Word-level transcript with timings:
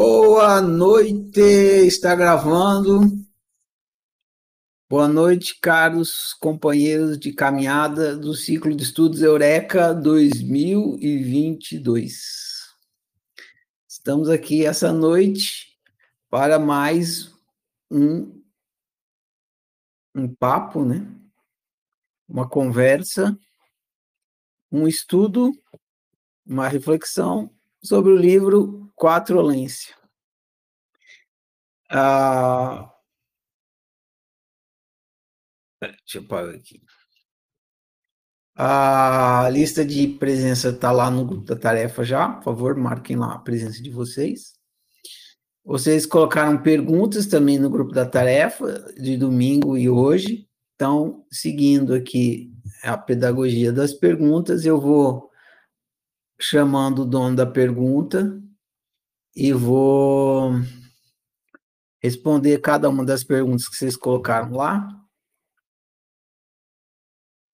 Boa 0.00 0.60
noite, 0.60 1.40
está 1.40 2.14
gravando. 2.14 3.00
Boa 4.88 5.08
noite, 5.08 5.58
caros 5.60 6.34
companheiros 6.34 7.18
de 7.18 7.32
caminhada 7.32 8.16
do 8.16 8.32
ciclo 8.32 8.76
de 8.76 8.84
estudos 8.84 9.22
Eureka 9.22 9.92
2022. 9.92 12.68
Estamos 13.88 14.28
aqui 14.28 14.64
essa 14.64 14.92
noite 14.92 15.76
para 16.30 16.60
mais 16.60 17.34
um, 17.90 18.40
um 20.14 20.32
papo, 20.32 20.84
né? 20.84 21.12
Uma 22.28 22.48
conversa, 22.48 23.36
um 24.70 24.86
estudo, 24.86 25.50
uma 26.46 26.68
reflexão 26.68 27.50
sobre 27.82 28.12
o 28.12 28.16
livro 28.16 28.87
Quatrolência. 28.98 29.94
Ah, 31.90 32.92
deixa 35.80 36.18
eu 36.18 36.26
parar 36.26 36.50
aqui. 36.50 36.82
A 38.56 39.48
lista 39.52 39.84
de 39.84 40.08
presença 40.08 40.70
está 40.70 40.90
lá 40.90 41.08
no 41.10 41.24
grupo 41.24 41.44
da 41.44 41.54
tarefa 41.54 42.02
já. 42.02 42.28
Por 42.28 42.44
favor, 42.44 42.76
marquem 42.76 43.16
lá 43.16 43.34
a 43.34 43.38
presença 43.38 43.80
de 43.80 43.88
vocês. 43.88 44.54
Vocês 45.64 46.04
colocaram 46.04 46.60
perguntas 46.60 47.26
também 47.26 47.56
no 47.58 47.70
grupo 47.70 47.92
da 47.92 48.04
tarefa 48.04 48.92
de 48.94 49.16
domingo 49.16 49.78
e 49.78 49.88
hoje. 49.88 50.48
Então, 50.74 51.24
seguindo 51.30 51.94
aqui 51.94 52.52
a 52.82 52.98
pedagogia 52.98 53.72
das 53.72 53.92
perguntas, 53.92 54.64
eu 54.64 54.80
vou 54.80 55.30
chamando 56.40 57.02
o 57.02 57.06
dono 57.06 57.36
da 57.36 57.46
pergunta 57.46 58.42
e 59.40 59.52
vou 59.52 60.50
responder 62.02 62.58
cada 62.58 62.88
uma 62.88 63.04
das 63.04 63.22
perguntas 63.22 63.68
que 63.68 63.76
vocês 63.76 63.96
colocaram 63.96 64.50
lá. 64.50 64.88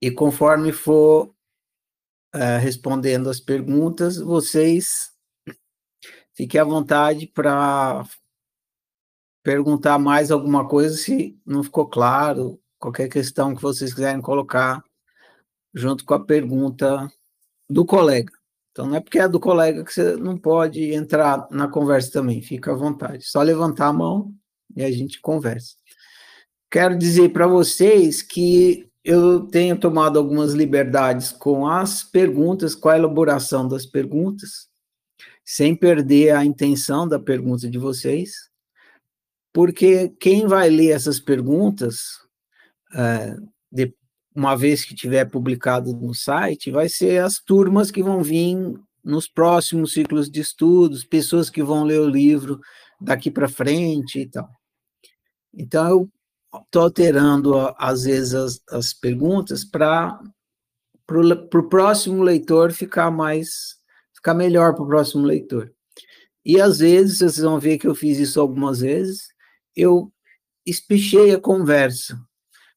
E 0.01 0.11
conforme 0.11 0.73
for 0.73 1.29
uh, 2.35 2.59
respondendo 2.59 3.29
as 3.29 3.39
perguntas, 3.39 4.17
vocês 4.17 5.13
fiquem 6.33 6.59
à 6.59 6.65
vontade 6.65 7.27
para 7.27 8.03
perguntar 9.43 9.99
mais 9.99 10.31
alguma 10.31 10.67
coisa 10.67 10.97
se 10.97 11.39
não 11.45 11.63
ficou 11.63 11.87
claro, 11.87 12.59
qualquer 12.79 13.11
questão 13.11 13.55
que 13.55 13.61
vocês 13.61 13.93
quiserem 13.93 14.23
colocar 14.23 14.83
junto 15.75 16.03
com 16.07 16.15
a 16.15 16.25
pergunta 16.25 17.13
do 17.69 17.85
colega. 17.85 18.33
Então, 18.75 18.89
não 18.89 18.97
é 18.97 19.01
porque 19.01 19.21
é 19.21 19.29
do 19.29 19.39
colega 19.39 19.85
que 19.85 19.93
você 19.93 20.17
não 20.17 20.37
pode 20.37 20.93
entrar 20.93 21.47
na 21.49 21.69
conversa 21.69 22.11
também, 22.11 22.43
fica 22.43 22.73
à 22.73 22.75
vontade. 22.75 23.25
Só 23.25 23.41
levantar 23.41 23.87
a 23.87 23.93
mão 23.93 24.35
e 24.75 24.83
a 24.83 24.91
gente 24.91 25.21
conversa. 25.21 25.77
Quero 26.69 26.99
dizer 26.99 27.33
para 27.33 27.47
vocês 27.47 28.21
que 28.21 28.91
eu 29.05 29.47
tenho 29.47 29.79
tomado 29.79 30.19
algumas 30.19 30.55
liberdades 30.55 31.31
com 31.31 31.69
as 31.69 32.03
perguntas, 32.03 32.75
com 32.75 32.89
a 32.89 32.97
elaboração 32.97 33.69
das 33.69 33.87
perguntas, 33.87 34.69
sem 35.45 35.77
perder 35.77 36.35
a 36.35 36.45
intenção 36.45 37.07
da 37.07 37.21
pergunta 37.21 37.71
de 37.71 37.79
vocês, 37.79 38.51
porque 39.53 40.09
quem 40.19 40.49
vai 40.49 40.69
ler 40.69 40.91
essas 40.91 41.21
perguntas, 41.21 42.01
é, 42.93 43.37
uma 44.35 44.57
vez 44.57 44.85
que 44.85 44.95
tiver 44.95 45.25
publicado 45.27 45.93
no 45.95 46.13
site, 46.13 46.71
vai 46.71 46.89
ser 46.89 47.23
as 47.23 47.39
turmas 47.39 47.91
que 47.91 48.03
vão 48.03 48.23
vir 48.23 48.57
nos 49.03 49.29
próximos 49.29 49.93
ciclos 49.93 50.31
de 50.31 50.41
estudos, 50.41 51.05
pessoas 51.05 51.49
que 51.49 51.63
vão 51.63 51.85
ler 51.85 52.01
o 52.01 52.09
livro 52.09 52.59
daqui 53.01 53.31
para 53.31 53.49
frente 53.49 54.21
e 54.21 54.27
tal. 54.27 54.49
Então, 55.53 55.89
eu 55.89 56.11
estou 56.63 56.83
alterando, 56.83 57.55
às 57.79 58.05
vezes, 58.05 58.35
as, 58.35 58.63
as 58.71 58.93
perguntas 58.93 59.65
para 59.65 60.19
o 61.09 61.69
próximo 61.69 62.23
leitor 62.23 62.73
ficar 62.73 63.11
mais, 63.11 63.77
ficar 64.15 64.35
melhor 64.35 64.75
para 64.75 64.83
o 64.83 64.89
próximo 64.89 65.25
leitor. 65.25 65.73
E, 66.45 66.61
às 66.61 66.79
vezes, 66.79 67.19
vocês 67.19 67.39
vão 67.39 67.61
ver 67.61 67.79
que 67.79 67.87
eu 67.87 67.95
fiz 67.95 68.19
isso 68.19 68.41
algumas 68.41 68.81
vezes, 68.81 69.29
eu 69.77 70.13
espichei 70.67 71.33
a 71.33 71.41
conversa. 71.41 72.19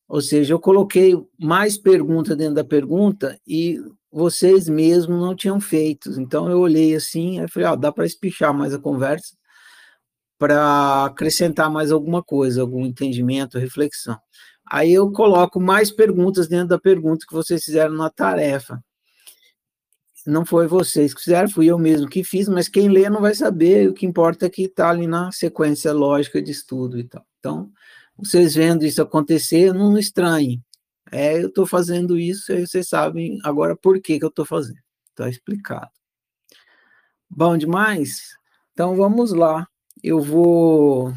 Ou 0.08 0.22
seja, 0.22 0.54
eu 0.54 0.60
coloquei 0.60 1.14
mais 1.38 1.78
pergunta 1.78 2.36
dentro 2.36 2.56
da 2.56 2.64
pergunta 2.64 3.38
e 3.46 3.80
vocês 4.12 4.70
mesmos 4.70 5.20
não 5.20 5.36
tinham 5.36 5.60
feito. 5.60 6.10
Então 6.20 6.50
eu 6.50 6.60
olhei 6.60 6.96
assim 6.96 7.42
e 7.42 7.48
falei, 7.50 7.68
ó, 7.68 7.76
dá 7.76 7.92
para 7.92 8.06
espichar 8.06 8.54
mais 8.54 8.74
a 8.74 8.80
conversa 8.80 9.36
para 10.38 11.06
acrescentar 11.06 11.70
mais 11.70 11.92
alguma 11.92 12.24
coisa, 12.24 12.62
algum 12.62 12.86
entendimento, 12.86 13.58
reflexão. 13.58 14.18
Aí 14.70 14.94
eu 14.94 15.12
coloco 15.12 15.60
mais 15.60 15.92
perguntas 15.92 16.48
dentro 16.48 16.68
da 16.68 16.80
pergunta 16.80 17.26
que 17.28 17.34
vocês 17.34 17.64
fizeram 17.64 17.96
na 17.96 18.10
tarefa. 18.10 18.80
Não 20.26 20.46
foi 20.46 20.68
vocês 20.68 21.14
que 21.14 21.22
fizeram, 21.22 21.50
fui 21.50 21.68
eu 21.68 21.80
mesmo 21.80 22.08
que 22.08 22.24
fiz, 22.24 22.50
mas 22.50 22.68
quem 22.68 22.90
lê 22.90 23.10
não 23.10 23.22
vai 23.22 23.34
saber, 23.34 23.90
o 23.90 23.94
que 23.94 24.06
importa 24.06 24.46
é 24.46 24.50
que 24.50 24.64
está 24.64 24.90
ali 24.90 25.08
na 25.08 25.32
sequência 25.32 25.94
lógica 25.94 26.42
de 26.42 26.52
estudo 26.52 27.00
e 27.00 27.06
tal. 27.06 27.26
Então, 27.40 27.72
vocês 28.18 28.56
vendo 28.56 28.86
isso 28.86 29.02
acontecer, 29.02 29.74
não 29.74 29.98
estranhem. 29.98 30.64
É, 31.12 31.42
eu 31.42 31.48
estou 31.48 31.66
fazendo 31.66 32.18
isso, 32.18 32.52
e 32.52 32.66
vocês 32.66 32.88
sabem 32.90 33.40
agora 33.44 33.76
por 33.76 34.02
que, 34.02 34.20
que 34.20 34.26
eu 34.26 34.30
estou 34.30 34.46
fazendo. 34.46 34.80
Está 35.10 35.30
explicado. 35.30 35.92
Bom 37.30 37.58
demais? 37.58 38.36
Então 38.74 38.96
vamos 38.96 39.32
lá. 39.32 39.68
Eu 40.04 40.22
vou 40.22 41.14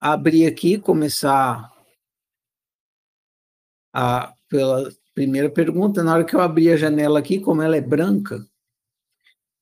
abrir 0.00 0.46
aqui, 0.46 0.78
começar 0.78 1.72
a, 3.92 4.34
pela 4.48 4.90
primeira 5.14 5.50
pergunta. 5.50 6.02
Na 6.02 6.14
hora 6.14 6.24
que 6.24 6.34
eu 6.34 6.40
abrir 6.40 6.72
a 6.72 6.76
janela 6.76 7.18
aqui, 7.18 7.40
como 7.40 7.62
ela 7.62 7.76
é 7.76 7.80
branca, 7.80 8.44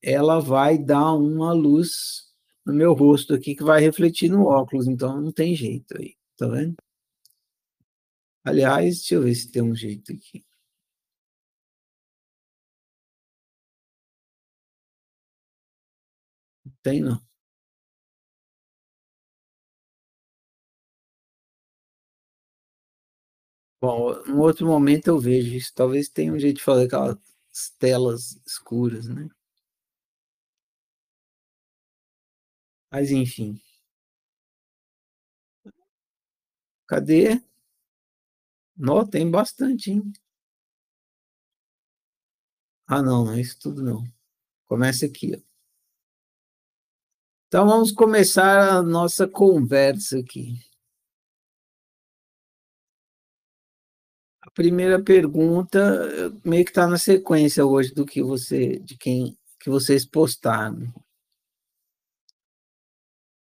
ela 0.01 0.39
vai 0.39 0.77
dar 0.77 1.13
uma 1.13 1.53
luz 1.53 2.30
no 2.65 2.73
meu 2.73 2.93
rosto 2.93 3.33
aqui 3.33 3.55
que 3.55 3.63
vai 3.63 3.81
refletir 3.81 4.29
no 4.29 4.45
óculos, 4.47 4.87
então 4.87 5.21
não 5.21 5.31
tem 5.31 5.55
jeito 5.55 5.97
aí, 5.97 6.15
tá 6.37 6.47
vendo? 6.47 6.75
Aliás, 8.43 8.97
deixa 8.99 9.15
eu 9.15 9.23
ver 9.23 9.33
se 9.33 9.51
tem 9.51 9.63
um 9.63 9.75
jeito 9.75 10.11
aqui. 10.13 10.45
Tem 16.83 17.01
não. 17.01 17.21
Bom, 23.81 24.13
em 24.27 24.33
outro 24.33 24.65
momento 24.67 25.07
eu 25.07 25.19
vejo 25.19 25.55
isso. 25.55 25.71
Talvez 25.75 26.07
tenha 26.09 26.31
um 26.33 26.39
jeito 26.39 26.57
de 26.57 26.63
fazer 26.63 26.85
aquelas 26.85 27.17
telas 27.79 28.39
escuras, 28.45 29.07
né? 29.07 29.27
Mas 32.91 33.09
enfim. 33.09 33.59
Cadê? 36.87 37.41
Não, 38.75 39.07
tem 39.07 39.29
bastante, 39.29 39.91
hein? 39.91 40.11
Ah, 42.87 43.01
não, 43.01 43.25
não 43.25 43.33
é 43.33 43.39
isso 43.41 43.57
tudo 43.59 43.81
não. 43.81 44.03
Começa 44.67 45.05
aqui, 45.05 45.33
ó. 45.35 45.39
Então 47.47 47.65
vamos 47.67 47.91
começar 47.91 48.77
a 48.77 48.81
nossa 48.83 49.27
conversa 49.27 50.19
aqui. 50.19 50.59
A 54.41 54.51
primeira 54.51 55.01
pergunta 55.01 55.79
meio 56.43 56.65
que 56.65 56.71
está 56.71 56.87
na 56.87 56.97
sequência 56.97 57.65
hoje 57.65 57.93
do 57.93 58.05
que 58.05 58.21
você, 58.21 58.79
de 58.79 58.97
quem 58.97 59.37
que 59.59 59.69
vocês 59.69 60.05
postaram. 60.05 60.93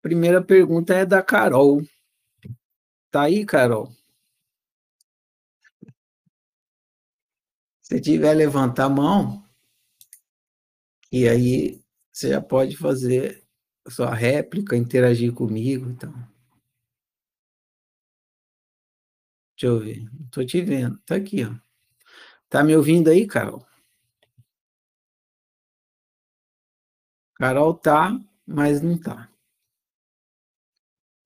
Primeira 0.04 0.44
pergunta 0.44 0.92
é 0.92 1.06
da 1.06 1.22
Carol. 1.22 1.80
Tá 3.10 3.22
aí, 3.22 3.46
Carol? 3.46 3.90
Se 7.80 7.98
tiver, 8.02 8.34
levanta 8.34 8.84
a 8.84 8.88
mão. 8.90 9.42
E 11.10 11.26
aí 11.26 11.82
você 12.12 12.28
já 12.28 12.42
pode 12.42 12.76
fazer 12.76 13.42
sua 13.88 14.14
réplica, 14.14 14.76
interagir 14.76 15.32
comigo. 15.32 15.88
Então. 15.88 16.12
Deixa 19.56 19.74
eu 19.74 19.80
ver. 19.80 20.06
Estou 20.26 20.44
te 20.44 20.60
vendo. 20.60 20.98
Tá 21.06 21.14
aqui, 21.14 21.44
ó. 21.46 21.54
Tá 22.50 22.62
me 22.62 22.76
ouvindo 22.76 23.08
aí, 23.08 23.26
Carol? 23.26 23.66
Carol 27.36 27.72
tá, 27.72 28.20
mas 28.46 28.82
não 28.82 29.00
tá. 29.00 29.33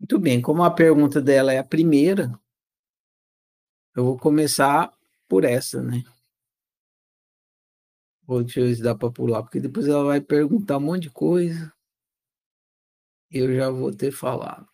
Muito 0.00 0.19
bem, 0.19 0.41
como 0.41 0.62
a 0.65 0.71
pergunta 0.71 1.21
dela 1.21 1.53
é 1.53 1.59
a 1.59 1.65
primeira, 1.65 2.33
eu 3.95 4.05
vou 4.05 4.17
começar 4.19 4.93
por 5.29 5.45
essa, 5.45 5.83
né? 5.83 6.03
Vou 8.25 8.45
deixa 8.45 8.61
eu 8.61 8.83
dá 8.83 8.95
para 8.95 9.11
pular, 9.11 9.43
porque 9.43 9.59
depois 9.59 9.89
ela 9.89 10.05
vai 10.05 10.21
perguntar 10.21 10.77
um 10.77 10.81
monte 10.83 11.03
de 11.05 11.11
coisa. 11.11 11.73
eu 13.31 13.55
já 13.56 13.71
vou 13.71 13.91
ter 13.95 14.12
falado. 14.12 14.69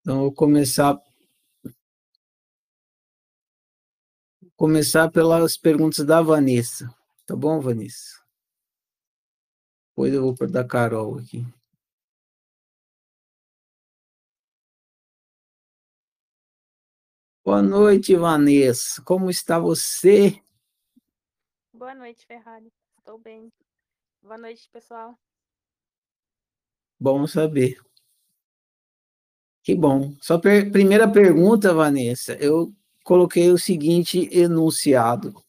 Então, 0.00 0.20
vou 0.20 0.32
começar 0.32 0.96
começar 4.56 5.10
pelas 5.10 5.56
perguntas 5.56 6.04
da 6.04 6.22
Vanessa. 6.22 6.88
Tá 7.26 7.34
bom, 7.34 7.60
Vanessa? 7.60 8.24
Depois 9.90 10.14
eu 10.14 10.22
vou 10.22 10.34
para 10.34 10.46
da 10.46 10.64
Carol 10.64 11.18
aqui. 11.18 11.44
Boa 17.44 17.60
noite, 17.62 18.14
Vanessa. 18.14 19.02
Como 19.02 19.28
está 19.28 19.58
você? 19.58 20.40
Boa 21.72 21.94
noite, 21.94 22.24
Ferrari. 22.26 22.72
Estou 22.98 23.18
bem. 23.18 23.52
Boa 24.22 24.38
noite, 24.38 24.68
pessoal. 24.70 25.18
Bom 27.00 27.26
saber. 27.26 27.80
Que 29.64 29.74
bom. 29.74 30.16
Só 30.20 30.38
per 30.38 30.70
primeira 30.70 31.10
pergunta, 31.10 31.74
Vanessa. 31.74 32.34
Eu 32.34 32.72
coloquei 33.02 33.50
o 33.50 33.58
seguinte 33.58 34.28
enunciado. 34.32 35.45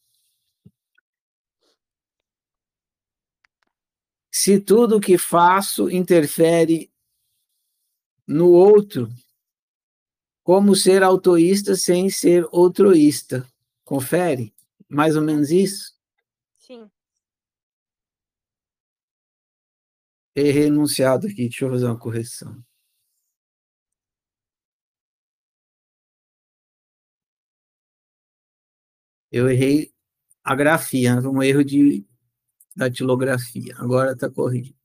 Se 4.39 4.59
tudo 4.59 5.01
que 5.01 5.17
faço 5.17 5.89
interfere 5.89 6.93
no 8.27 8.51
outro, 8.51 9.09
como 10.43 10.75
ser 10.75 11.01
autoísta 11.01 11.75
sem 11.75 12.07
ser 12.11 12.47
outroísta. 12.51 13.51
Confere? 13.83 14.53
Mais 14.87 15.15
ou 15.15 15.23
menos 15.23 15.49
isso? 15.49 15.91
Sim. 16.59 16.87
Errei 20.35 20.67
enunciado 20.67 21.25
aqui, 21.25 21.49
deixa 21.49 21.65
eu 21.65 21.71
fazer 21.71 21.85
uma 21.87 21.97
correção. 21.97 22.63
Eu 29.31 29.49
errei 29.49 29.91
a 30.43 30.53
grafia, 30.53 31.15
um 31.21 31.41
erro 31.41 31.63
de 31.63 32.05
datilografia. 32.77 33.75
Agora 33.77 34.11
está 34.11 34.29
corrigido. 34.29 34.77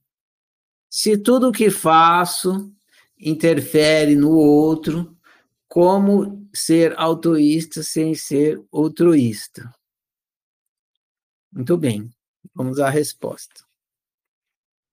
Se 0.89 1.17
tudo 1.17 1.51
que 1.51 1.69
faço 1.69 2.71
interfere 3.19 4.15
no 4.15 4.31
outro, 4.31 5.15
como 5.67 6.47
ser 6.53 6.93
autoísta 6.97 7.81
sem 7.81 8.13
ser 8.13 8.61
altruísta? 8.71 9.73
Muito 11.51 11.77
bem, 11.77 12.09
vamos 12.53 12.79
à 12.79 12.89
resposta. 12.89 13.63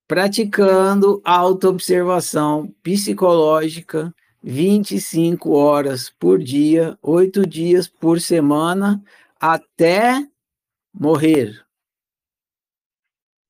Praticando 0.07 1.21
autoobservação 1.25 2.75
psicológica 2.83 4.15
25 4.43 5.51
horas 5.51 6.11
por 6.11 6.43
dia, 6.43 6.99
oito 7.03 7.47
dias 7.47 7.87
por 7.87 8.21
semana, 8.21 9.03
até 9.39 10.27
morrer. 10.93 11.65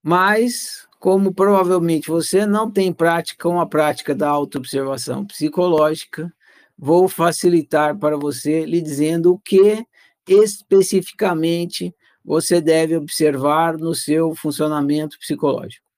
Mas 0.03 0.89
como 0.99 1.33
provavelmente 1.33 2.09
você 2.09 2.45
não 2.45 2.71
tem 2.71 2.93
prática 2.93 3.49
com 3.49 3.59
a 3.59 3.67
prática 3.67 4.15
da 4.15 4.29
autoobservação 4.29 5.27
psicológica, 5.27 6.33
vou 6.79 7.09
facilitar 7.09 7.99
para 7.99 8.17
você, 8.19 8.67
lhe 8.67 8.83
dizendo 8.83 9.33
o 9.33 9.39
que 9.39 9.85
especificamente 10.29 11.95
você 12.23 12.61
deve 12.61 12.97
observar 12.97 13.79
no 13.79 13.95
seu 13.95 14.35
funcionamento 14.35 15.19
psicológico. 15.19 15.89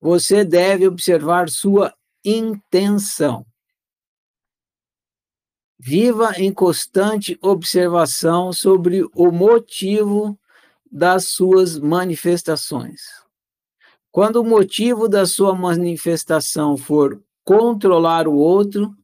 Você 0.00 0.44
deve 0.44 0.86
observar 0.86 1.48
sua 1.48 1.94
intenção. 2.24 3.46
Viva 5.78 6.34
em 6.36 6.52
constante 6.52 7.38
observação 7.40 8.52
sobre 8.52 9.02
o 9.14 9.32
motivo 9.32 10.38
das 10.92 11.28
suas 11.28 11.78
manifestações. 11.78 13.00
Quando 14.10 14.36
o 14.36 14.44
motivo 14.44 15.08
da 15.08 15.24
sua 15.24 15.54
manifestação 15.54 16.76
for 16.76 17.24
controlar 17.42 18.28
o 18.28 18.34
outro, 18.34 18.94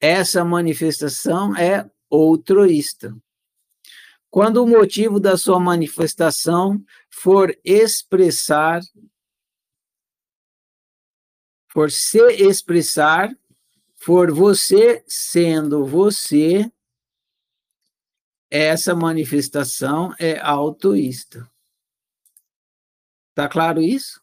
essa 0.00 0.42
manifestação 0.42 1.54
é 1.54 1.88
outroísta. 2.08 3.14
Quando 4.30 4.64
o 4.64 4.66
motivo 4.66 5.20
da 5.20 5.36
sua 5.36 5.60
manifestação 5.60 6.82
for 7.10 7.54
expressar, 7.62 8.80
for 11.68 11.90
se 11.90 12.18
expressar, 12.32 13.30
for 13.96 14.32
você 14.32 15.04
sendo 15.06 15.84
você, 15.84 16.72
essa 18.50 18.94
manifestação 18.94 20.12
é 20.18 20.38
autoísta. 20.40 21.48
Tá 23.34 23.48
claro 23.48 23.80
isso? 23.80 24.20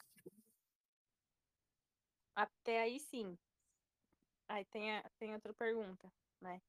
Até 2.36 2.82
aí 2.82 3.00
sim. 3.00 3.38
Aí 4.50 4.66
tem, 4.66 4.96
a, 4.96 5.04
tem 5.18 5.34
outra 5.34 5.54
pergunta, 5.54 6.12
né? 6.42 6.62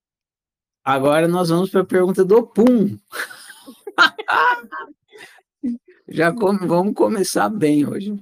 Agora 0.85 1.27
nós 1.29 1.49
vamos 1.49 1.69
para 1.71 1.83
a 1.83 1.87
pergunta 1.87 2.25
do 2.25 2.47
Pum. 2.47 2.99
Já 6.09 6.33
come, 6.33 6.67
vamos 6.67 6.95
começar 6.95 7.51
bem 7.51 7.87
hoje. 7.87 8.17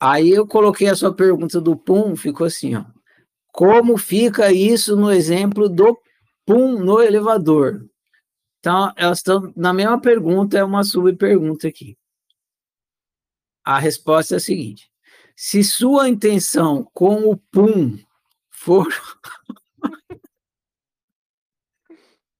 Aí 0.00 0.30
eu 0.30 0.46
coloquei 0.46 0.88
a 0.88 0.96
sua 0.96 1.14
pergunta 1.14 1.60
do 1.60 1.76
Pum, 1.76 2.16
ficou 2.16 2.46
assim, 2.46 2.74
ó. 2.76 2.84
Como 3.52 3.98
fica 3.98 4.50
isso 4.52 4.96
no 4.96 5.12
exemplo 5.12 5.68
do 5.68 5.98
Pum 6.46 6.78
no 6.78 7.02
elevador? 7.02 7.88
Então, 8.64 8.90
elas 8.96 9.18
estão 9.18 9.52
na 9.54 9.74
mesma 9.74 10.00
pergunta, 10.00 10.56
é 10.56 10.64
uma 10.64 10.82
subpergunta 10.82 11.68
aqui. 11.68 11.98
A 13.62 13.78
resposta 13.78 14.36
é 14.36 14.38
a 14.38 14.40
seguinte: 14.40 14.90
se 15.36 15.62
sua 15.62 16.08
intenção 16.08 16.88
com 16.94 17.28
o 17.28 17.36
Pum 17.36 17.98
for. 18.50 18.88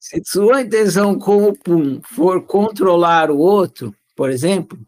Se 0.00 0.22
sua 0.22 0.60
intenção 0.60 1.18
com 1.18 1.48
o 1.48 1.58
PUM 1.58 2.02
for 2.02 2.44
controlar 2.44 3.30
o 3.30 3.38
outro, 3.38 3.94
por 4.14 4.28
exemplo, 4.28 4.78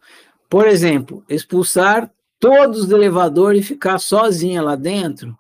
por 0.49 0.69
exemplo, 0.69 1.25
expulsar 1.26 2.12
todos 2.38 2.87
do 2.87 2.95
elevador 2.97 3.57
e 3.57 3.62
ficar 3.62 3.99
sozinha 3.99 4.61
lá 4.61 4.76
dentro, 4.76 5.37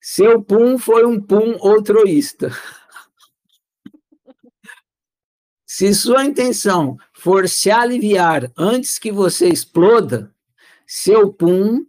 seu 0.00 0.42
PUM 0.42 0.78
foi 0.78 1.04
um 1.04 1.20
PUM 1.20 1.58
outroísta. 1.60 2.50
Se 5.70 5.92
sua 5.92 6.24
intenção 6.24 6.96
for 7.12 7.46
se 7.46 7.70
aliviar 7.70 8.50
antes 8.56 8.98
que 8.98 9.12
você 9.12 9.50
exploda, 9.50 10.32
seu 10.86 11.30
PUM 11.30 11.84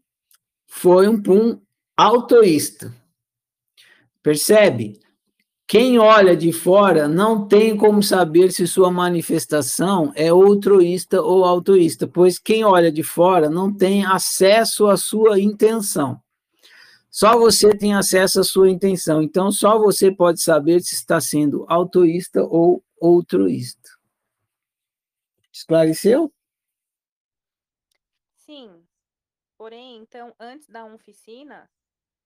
foi 0.67 1.07
um 1.07 1.21
PUM 1.24 1.62
autoísta. 1.95 2.93
Percebe? 4.21 5.00
Quem 5.65 5.98
olha 5.98 6.36
de 6.36 6.51
fora 6.51 7.07
não 7.07 7.48
tem 7.48 7.77
como 7.77 8.03
saber 8.03 8.51
se 8.51 8.67
sua 8.67 8.91
manifestação 8.91 10.12
é 10.13 10.33
outroísta 10.33 11.21
ou 11.21 11.45
autoísta, 11.45 12.05
pois 12.05 12.38
quem 12.38 12.65
olha 12.65 12.91
de 12.91 13.01
fora 13.01 13.50
não 13.50 13.74
tem 13.74 14.05
acesso 14.05 14.88
à 14.88 14.98
sua 14.98 15.39
intenção. 15.39 16.19
Só 17.09 17.39
você 17.39 17.69
tem 17.69 17.93
acesso 17.93 18.41
à 18.41 18.43
sua 18.43 18.69
intenção. 18.69 19.24
Então, 19.24 19.50
só 19.53 19.79
você 19.79 20.12
pode 20.12 20.41
saber 20.41 20.81
se 20.81 20.95
está 20.95 21.21
sendo 21.21 21.65
autoísta 21.69 22.43
ou 22.43 22.83
outroísta. 23.00 23.89
Esclareceu? 25.51 26.34
Sim. 28.36 28.88
Porém, 29.58 29.98
então, 29.98 30.34
antes 30.39 30.68
da 30.68 30.86
oficina, 30.86 31.70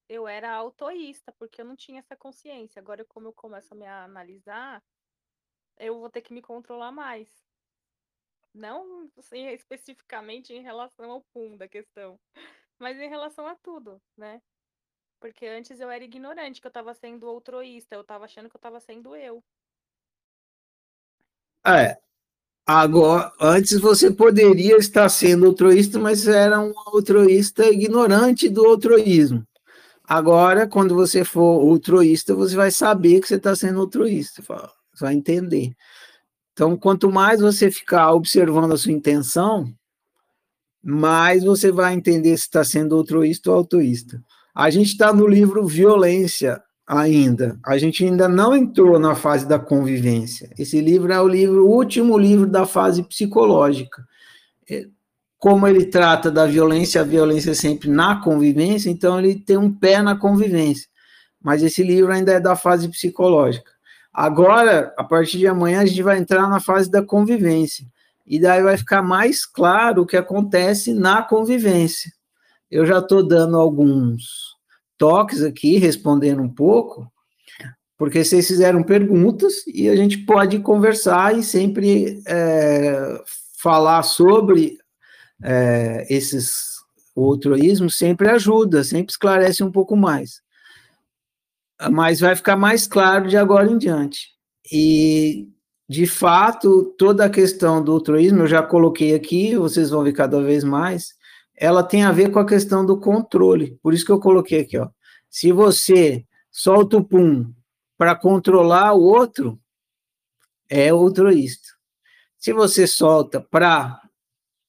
eu 0.07 0.27
era 0.27 0.53
autoísta, 0.53 1.31
porque 1.31 1.61
eu 1.61 1.65
não 1.65 1.75
tinha 1.75 1.99
essa 1.99 2.15
consciência. 2.15 2.79
Agora, 2.79 3.03
como 3.05 3.27
eu 3.27 3.33
começo 3.33 3.73
a 3.73 3.77
me 3.77 3.85
analisar, 3.87 4.83
eu 5.77 5.99
vou 5.99 6.09
ter 6.09 6.21
que 6.21 6.33
me 6.33 6.41
controlar 6.41 6.91
mais. 6.91 7.27
Não 8.53 9.11
assim, 9.17 9.47
especificamente 9.47 10.53
em 10.53 10.61
relação 10.61 11.09
ao 11.09 11.23
pum 11.33 11.57
da 11.57 11.67
questão, 11.67 12.19
mas 12.77 12.99
em 12.99 13.09
relação 13.09 13.47
a 13.47 13.55
tudo, 13.55 13.99
né? 14.15 14.41
Porque 15.19 15.47
antes 15.47 15.79
eu 15.79 15.89
era 15.89 16.03
ignorante, 16.03 16.61
que 16.61 16.67
eu 16.67 16.69
estava 16.69 16.93
sendo 16.93 17.27
outroísta, 17.27 17.95
eu 17.95 18.01
estava 18.01 18.25
achando 18.25 18.49
que 18.49 18.55
eu 18.55 18.59
estava 18.59 18.79
sendo 18.79 19.15
eu. 19.15 19.43
É. 21.65 21.97
Agora, 22.65 23.31
antes 23.41 23.79
você 23.79 24.09
poderia 24.09 24.77
estar 24.77 25.09
sendo 25.09 25.45
outroísta, 25.47 25.99
mas 25.99 26.27
era 26.27 26.59
um 26.61 26.73
outroísta 26.87 27.65
ignorante 27.69 28.47
do 28.49 28.63
outroísmo. 28.65 29.45
Agora, 30.05 30.67
quando 30.67 30.95
você 30.95 31.23
for 31.23 31.61
altruísta, 31.61 32.35
você 32.35 32.55
vai 32.55 32.71
saber 32.71 33.21
que 33.21 33.27
você 33.27 33.35
está 33.35 33.55
sendo 33.55 33.79
altruísta. 33.81 34.41
você 34.43 35.05
vai 35.05 35.13
entender. 35.13 35.73
Então, 36.53 36.77
quanto 36.77 37.11
mais 37.11 37.41
você 37.41 37.71
ficar 37.71 38.11
observando 38.13 38.73
a 38.73 38.77
sua 38.77 38.91
intenção, 38.91 39.73
mais 40.83 41.43
você 41.43 41.71
vai 41.71 41.93
entender 41.93 42.37
se 42.37 42.43
está 42.43 42.63
sendo 42.63 42.95
altruísta 42.95 43.49
ou 43.49 43.57
autoísta. 43.57 44.21
A 44.53 44.69
gente 44.69 44.89
está 44.89 45.13
no 45.13 45.27
livro 45.27 45.65
Violência 45.65 46.61
ainda. 47.01 47.57
A 47.65 47.77
gente 47.77 48.03
ainda 48.03 48.27
não 48.27 48.55
entrou 48.55 48.99
na 48.99 49.15
fase 49.15 49.47
da 49.47 49.59
convivência. 49.59 50.49
Esse 50.57 50.79
livro 50.79 51.11
é 51.11 51.21
o 51.21 51.27
livro, 51.27 51.65
o 51.65 51.71
último 51.71 52.17
livro 52.17 52.47
da 52.47 52.65
fase 52.65 53.03
psicológica. 53.03 54.05
É, 54.69 54.87
como 55.37 55.67
ele 55.67 55.85
trata 55.85 56.31
da 56.31 56.45
violência, 56.45 57.01
a 57.01 57.03
violência 57.03 57.51
é 57.51 57.53
sempre 57.53 57.89
na 57.89 58.21
convivência, 58.21 58.89
então 58.89 59.19
ele 59.19 59.35
tem 59.35 59.57
um 59.57 59.71
pé 59.71 60.01
na 60.01 60.15
convivência. 60.15 60.87
Mas 61.41 61.61
esse 61.61 61.83
livro 61.83 62.11
ainda 62.11 62.31
é 62.31 62.39
da 62.39 62.55
fase 62.55 62.87
psicológica. 62.87 63.71
Agora, 64.13 64.93
a 64.97 65.03
partir 65.03 65.39
de 65.39 65.47
amanhã, 65.47 65.81
a 65.81 65.85
gente 65.85 66.01
vai 66.03 66.17
entrar 66.17 66.47
na 66.47 66.59
fase 66.59 66.89
da 66.89 67.01
convivência. 67.01 67.85
E 68.25 68.39
daí 68.39 68.63
vai 68.63 68.77
ficar 68.77 69.01
mais 69.01 69.45
claro 69.45 70.03
o 70.03 70.05
que 70.05 70.15
acontece 70.15 70.93
na 70.93 71.21
convivência. 71.21 72.11
Eu 72.71 72.85
já 72.85 72.99
estou 72.99 73.21
dando 73.21 73.59
alguns 73.59 74.52
toques 75.03 75.41
aqui, 75.41 75.77
respondendo 75.77 76.41
um 76.41 76.47
pouco, 76.47 77.11
porque 77.97 78.23
vocês 78.23 78.47
fizeram 78.47 78.81
perguntas 78.83 79.65
e 79.67 79.89
a 79.89 79.95
gente 79.95 80.19
pode 80.19 80.59
conversar 80.59 81.37
e 81.37 81.43
sempre 81.43 82.21
é, 82.25 83.21
falar 83.59 84.03
sobre 84.03 84.77
é, 85.43 86.07
esses 86.09 86.73
altruísmos, 87.17 87.97
sempre 87.97 88.29
ajuda, 88.29 88.83
sempre 88.83 89.11
esclarece 89.11 89.61
um 89.61 89.71
pouco 89.71 89.95
mais 89.95 90.43
mas 91.91 92.19
vai 92.19 92.35
ficar 92.35 92.55
mais 92.55 92.87
claro 92.87 93.27
de 93.27 93.37
agora 93.37 93.69
em 93.69 93.77
diante. 93.77 94.29
E, 94.71 95.49
de 95.89 96.05
fato, 96.05 96.93
toda 96.97 97.25
a 97.25 97.29
questão 97.29 97.83
do 97.83 97.91
altruísmo, 97.91 98.43
eu 98.43 98.47
já 98.47 98.63
coloquei 98.63 99.13
aqui, 99.13 99.55
vocês 99.55 99.89
vão 99.89 100.03
ver 100.03 100.13
cada 100.13 100.41
vez 100.41 100.63
mais, 100.63 101.13
ela 101.55 101.83
tem 101.83 102.03
a 102.03 102.11
ver 102.11 102.31
com 102.31 102.39
a 102.39 102.45
questão 102.45 102.85
do 102.85 102.99
controle. 102.99 103.77
Por 103.81 103.93
isso 103.93 104.05
que 104.05 104.11
eu 104.11 104.19
coloquei 104.19 104.61
aqui, 104.61 104.77
ó. 104.77 104.89
Se 105.29 105.51
você 105.51 106.25
solta 106.51 106.97
o 106.97 107.03
pum 107.03 107.51
para 107.97 108.15
controlar 108.15 108.93
o 108.93 109.01
outro, 109.01 109.59
é 110.69 110.89
altruísta. 110.89 111.69
Se 112.37 112.51
você 112.51 112.85
solta 112.85 113.39
para 113.39 113.99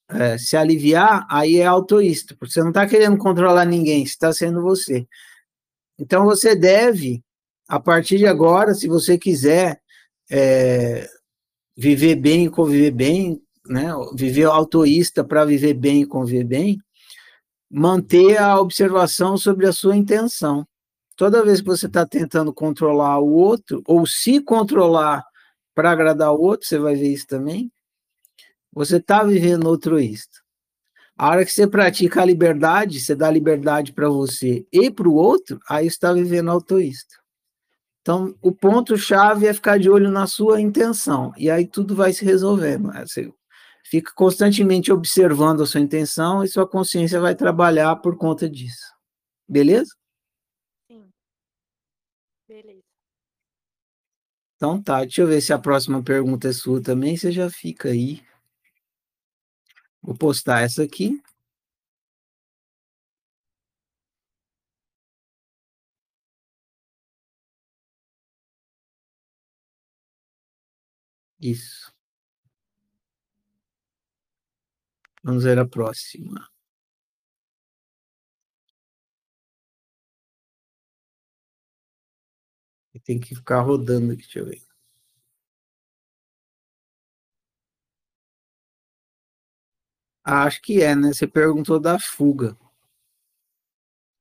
é, 0.09 0.39
se 0.39 0.57
aliviar, 0.57 1.27
aí 1.31 1.59
é 1.59 1.67
altruísta, 1.67 2.37
porque 2.39 2.53
você 2.53 2.61
não 2.61 2.69
está 2.69 2.87
querendo 2.87 3.19
controlar 3.19 3.65
ninguém, 3.65 4.03
está 4.03 4.33
sendo 4.33 4.63
você. 4.63 5.07
Então, 5.99 6.25
você 6.25 6.55
deve, 6.55 7.23
a 7.69 7.81
partir 7.81 8.19
de 8.19 8.27
agora, 8.27 8.75
se 8.75 8.89
você 8.89 9.19
quiser 9.19 9.81
é, 10.31 11.09
viver 11.77 12.17
bem 12.17 12.49
conviver 12.49 12.91
bem, 12.91 13.43
né, 13.67 13.91
viver 14.15 14.45
autoísta 14.45 15.25
para 15.25 15.45
viver 15.45 15.75
bem 15.75 16.03
e 16.03 16.07
conviver 16.07 16.45
bem, 16.45 16.79
manter 17.71 18.39
a 18.39 18.61
observação 18.61 19.37
sobre 19.37 19.67
a 19.67 19.73
sua 19.73 19.97
intenção. 19.97 20.67
Toda 21.17 21.45
vez 21.45 21.61
que 21.61 21.67
você 21.67 21.87
está 21.87 22.07
tentando 22.07 22.53
controlar 22.53 23.19
o 23.21 23.33
outro, 23.33 23.83
ou 23.87 24.07
se 24.07 24.41
controlar 24.41 25.25
para 25.75 25.91
agradar 25.91 26.33
o 26.33 26.41
outro, 26.41 26.67
você 26.67 26.79
vai 26.79 26.95
ver 26.95 27.13
isso 27.13 27.27
também, 27.27 27.71
você 28.73 28.97
está 28.97 29.23
vivendo 29.23 29.69
altruísta. 29.69 30.39
A 31.17 31.31
hora 31.31 31.45
que 31.45 31.53
você 31.53 31.67
pratica 31.67 32.23
a 32.23 32.25
liberdade, 32.25 32.99
você 32.99 33.15
dá 33.15 33.31
liberdade 33.31 33.93
para 33.93 34.09
você 34.09 34.67
e 34.73 34.91
para 34.91 35.09
o 35.09 35.15
outro, 35.15 35.61
aí 35.69 35.87
está 35.87 36.13
vivendo 36.13 36.51
autoísta. 36.51 37.15
Então, 38.03 38.35
o 38.43 38.53
ponto-chave 38.53 39.47
é 39.47 39.55
ficar 39.55 39.79
de 39.79 39.89
olho 39.89 40.11
na 40.11 40.27
sua 40.27 40.61
intenção, 40.61 41.33
e 41.39 41.49
aí 41.49 41.67
tudo 41.67 41.95
vai 41.95 42.13
se 42.13 42.25
resolver. 42.25 42.79
Você 42.79 43.33
fica 43.85 44.13
constantemente 44.15 44.93
observando 44.93 45.63
a 45.63 45.67
sua 45.67 45.81
intenção 45.81 46.43
e 46.45 46.49
sua 46.49 46.69
consciência 46.69 47.21
vai 47.21 47.35
trabalhar 47.35 47.97
por 47.97 48.17
conta 48.17 48.49
disso. 48.49 48.93
Beleza? 49.49 49.91
Sim. 50.89 51.13
Beleza. 52.49 52.83
Então 54.57 54.81
tá, 54.83 55.01
deixa 55.01 55.23
eu 55.23 55.27
ver 55.27 55.41
se 55.41 55.53
a 55.53 55.59
próxima 55.59 56.03
pergunta 56.03 56.49
é 56.49 56.53
sua 56.53 56.81
também, 56.83 57.17
você 57.17 57.31
já 57.33 57.51
fica 57.51 57.89
aí. 57.89 58.23
Vou 60.03 60.15
postar 60.17 60.63
essa 60.63 60.83
aqui. 60.83 61.21
Isso. 71.41 71.94
Vamos 75.25 75.43
ver 75.45 75.59
a 75.59 75.67
próxima. 75.67 76.47
Tem 83.05 83.19
que 83.19 83.35
ficar 83.35 83.61
rodando 83.63 84.13
aqui, 84.13 84.23
deixa 84.23 84.39
eu 84.41 84.47
ver. 84.47 84.63
Acho 90.23 90.61
que 90.61 90.83
é, 90.83 90.95
né? 90.95 91.13
Você 91.13 91.27
perguntou 91.27 91.81
da 91.81 91.99
fuga. 91.99 92.57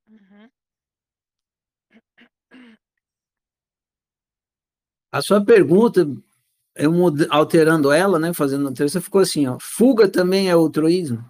Uhum. 0.06 0.50
A 5.12 5.22
sua 5.22 5.44
pergunta, 5.44 6.06
eu 6.76 6.92
alterando 7.30 7.92
ela, 7.92 8.18
né? 8.18 8.32
Fazendo 8.32 8.72
você 8.76 9.00
ficou 9.00 9.20
assim, 9.20 9.46
ó. 9.46 9.58
Fuga 9.60 10.08
também 10.08 10.48
é 10.48 10.52
altruísmo? 10.52 11.24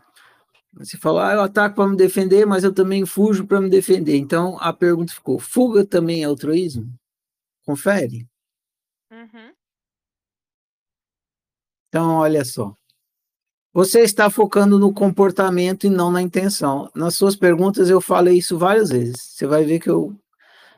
Você 0.75 0.99
falou, 0.99 1.21
ah, 1.21 1.35
eu 1.35 1.41
ataco 1.43 1.77
para 1.77 1.89
me 1.89 1.97
defender, 1.97 2.45
mas 2.47 2.65
eu 2.65 2.73
também 2.75 3.07
fujo 3.07 3.47
para 3.47 3.61
me 3.61 3.71
defender. 3.71 4.17
Então 4.17 4.59
a 4.61 4.73
pergunta 4.73 5.13
ficou: 5.13 5.39
fuga 5.39 5.85
também 5.85 6.23
é 6.23 6.27
altruísmo? 6.27 6.93
Confere. 7.65 8.27
Uhum. 9.11 9.53
Então, 11.89 12.17
olha 12.17 12.45
só. 12.45 12.75
Você 13.73 14.01
está 14.01 14.29
focando 14.31 14.79
no 14.79 14.93
comportamento 14.93 15.87
e 15.87 15.91
não 15.91 16.11
na 16.11 16.23
intenção. 16.23 16.91
Nas 16.95 17.17
suas 17.17 17.37
perguntas 17.37 17.89
eu 17.89 18.01
falei 18.01 18.39
isso 18.39 18.59
várias 18.59 18.91
vezes. 18.91 19.21
Você 19.21 19.47
vai 19.47 19.65
ver 19.65 19.79
que 19.81 19.91
eu 19.91 20.17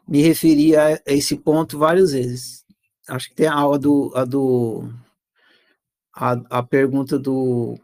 me 0.06 0.22
referi 0.22 0.76
a 0.76 1.00
esse 1.06 1.36
ponto 1.36 1.78
várias 1.78 2.12
vezes. 2.12 2.65
Acho 3.08 3.28
que 3.28 3.34
tem 3.34 3.46
a, 3.46 3.60
a 3.60 3.76
do 3.78 4.12
a 4.14 4.24
do 4.24 4.92
a, 6.14 6.32
a 6.58 6.62
pergunta 6.62 7.18
do 7.18 7.78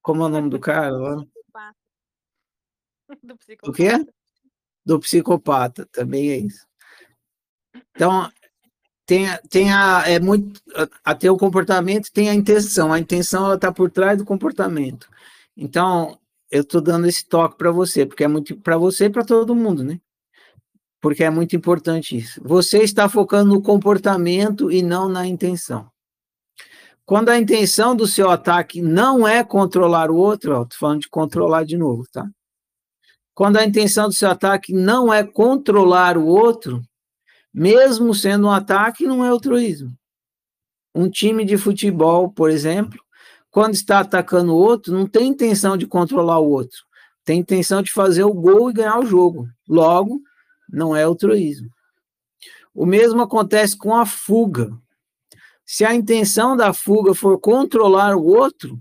como 0.00 0.22
é 0.22 0.26
o 0.26 0.28
nome 0.30 0.48
do 0.48 0.58
cara 0.58 0.90
lá? 0.90 1.16
Do 3.22 3.36
psicopata. 3.36 3.70
O 3.70 3.72
quê? 3.72 4.06
Do 4.84 5.00
psicopata, 5.00 5.86
também 5.92 6.30
é 6.30 6.36
isso. 6.38 6.66
Então, 7.94 8.30
tem, 9.04 9.26
tem 9.50 9.72
a, 9.72 10.04
é 10.06 10.18
muito, 10.18 10.62
até 11.04 11.30
o 11.30 11.36
comportamento 11.36 12.12
tem 12.12 12.30
a 12.30 12.34
intenção, 12.34 12.92
a 12.92 12.98
intenção 12.98 13.44
ela 13.44 13.54
está 13.54 13.72
por 13.72 13.90
trás 13.90 14.16
do 14.16 14.24
comportamento. 14.24 15.08
Então, 15.56 16.18
eu 16.50 16.62
estou 16.62 16.80
dando 16.80 17.06
esse 17.06 17.26
toque 17.26 17.58
para 17.58 17.70
você, 17.70 18.06
porque 18.06 18.24
é 18.24 18.28
muito 18.28 18.56
para 18.58 18.78
você 18.78 19.06
e 19.06 19.10
para 19.10 19.24
todo 19.24 19.54
mundo, 19.54 19.82
né? 19.82 20.00
Porque 21.00 21.22
é 21.22 21.30
muito 21.30 21.54
importante 21.54 22.16
isso. 22.16 22.40
Você 22.44 22.78
está 22.78 23.08
focando 23.08 23.54
no 23.54 23.62
comportamento 23.62 24.70
e 24.70 24.82
não 24.82 25.08
na 25.08 25.26
intenção. 25.26 25.88
Quando 27.04 27.30
a 27.30 27.38
intenção 27.38 27.96
do 27.96 28.06
seu 28.06 28.28
ataque 28.28 28.82
não 28.82 29.26
é 29.26 29.42
controlar 29.42 30.10
o 30.10 30.16
outro, 30.16 30.62
estou 30.62 30.78
falando 30.78 31.00
de 31.00 31.08
controlar 31.08 31.64
de 31.64 31.76
novo, 31.76 32.04
tá? 32.12 32.28
Quando 33.34 33.56
a 33.56 33.64
intenção 33.64 34.08
do 34.08 34.14
seu 34.14 34.28
ataque 34.28 34.72
não 34.72 35.10
é 35.10 35.24
controlar 35.24 36.18
o 36.18 36.26
outro, 36.26 36.82
mesmo 37.54 38.14
sendo 38.14 38.48
um 38.48 38.50
ataque, 38.50 39.06
não 39.06 39.24
é 39.24 39.28
altruísmo. 39.28 39.96
Um 40.94 41.08
time 41.08 41.44
de 41.44 41.56
futebol, 41.56 42.30
por 42.30 42.50
exemplo, 42.50 43.00
quando 43.50 43.74
está 43.74 44.00
atacando 44.00 44.52
o 44.52 44.58
outro, 44.58 44.92
não 44.92 45.06
tem 45.06 45.28
intenção 45.28 45.76
de 45.76 45.86
controlar 45.86 46.40
o 46.40 46.50
outro, 46.50 46.78
tem 47.24 47.40
intenção 47.40 47.80
de 47.80 47.90
fazer 47.90 48.24
o 48.24 48.34
gol 48.34 48.68
e 48.68 48.74
ganhar 48.74 48.98
o 48.98 49.06
jogo. 49.06 49.48
Logo, 49.68 50.20
não 50.68 50.94
é 50.94 51.02
altruísmo. 51.02 51.70
O 52.74 52.86
mesmo 52.86 53.22
acontece 53.22 53.76
com 53.76 53.94
a 53.94 54.06
fuga. 54.06 54.70
Se 55.64 55.84
a 55.84 55.94
intenção 55.94 56.56
da 56.56 56.72
fuga 56.72 57.14
for 57.14 57.40
controlar 57.40 58.14
o 58.14 58.24
outro, 58.24 58.80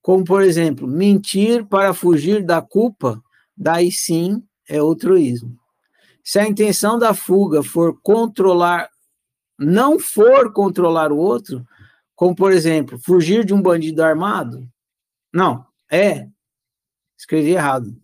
como 0.00 0.24
por 0.24 0.42
exemplo, 0.42 0.86
mentir 0.86 1.64
para 1.66 1.94
fugir 1.94 2.44
da 2.44 2.60
culpa, 2.60 3.22
daí 3.56 3.92
sim 3.92 4.42
é 4.68 4.78
altruísmo. 4.78 5.56
Se 6.24 6.38
a 6.38 6.48
intenção 6.48 6.98
da 6.98 7.14
fuga 7.14 7.62
for 7.62 8.00
controlar, 8.02 8.88
não 9.58 9.98
for 9.98 10.52
controlar 10.52 11.12
o 11.12 11.16
outro, 11.16 11.66
como 12.14 12.34
por 12.34 12.52
exemplo, 12.52 12.98
fugir 12.98 13.44
de 13.44 13.54
um 13.54 13.62
bandido 13.62 14.02
armado, 14.02 14.68
não, 15.32 15.64
é, 15.90 16.28
escrevi 17.16 17.50
errado. 17.50 18.01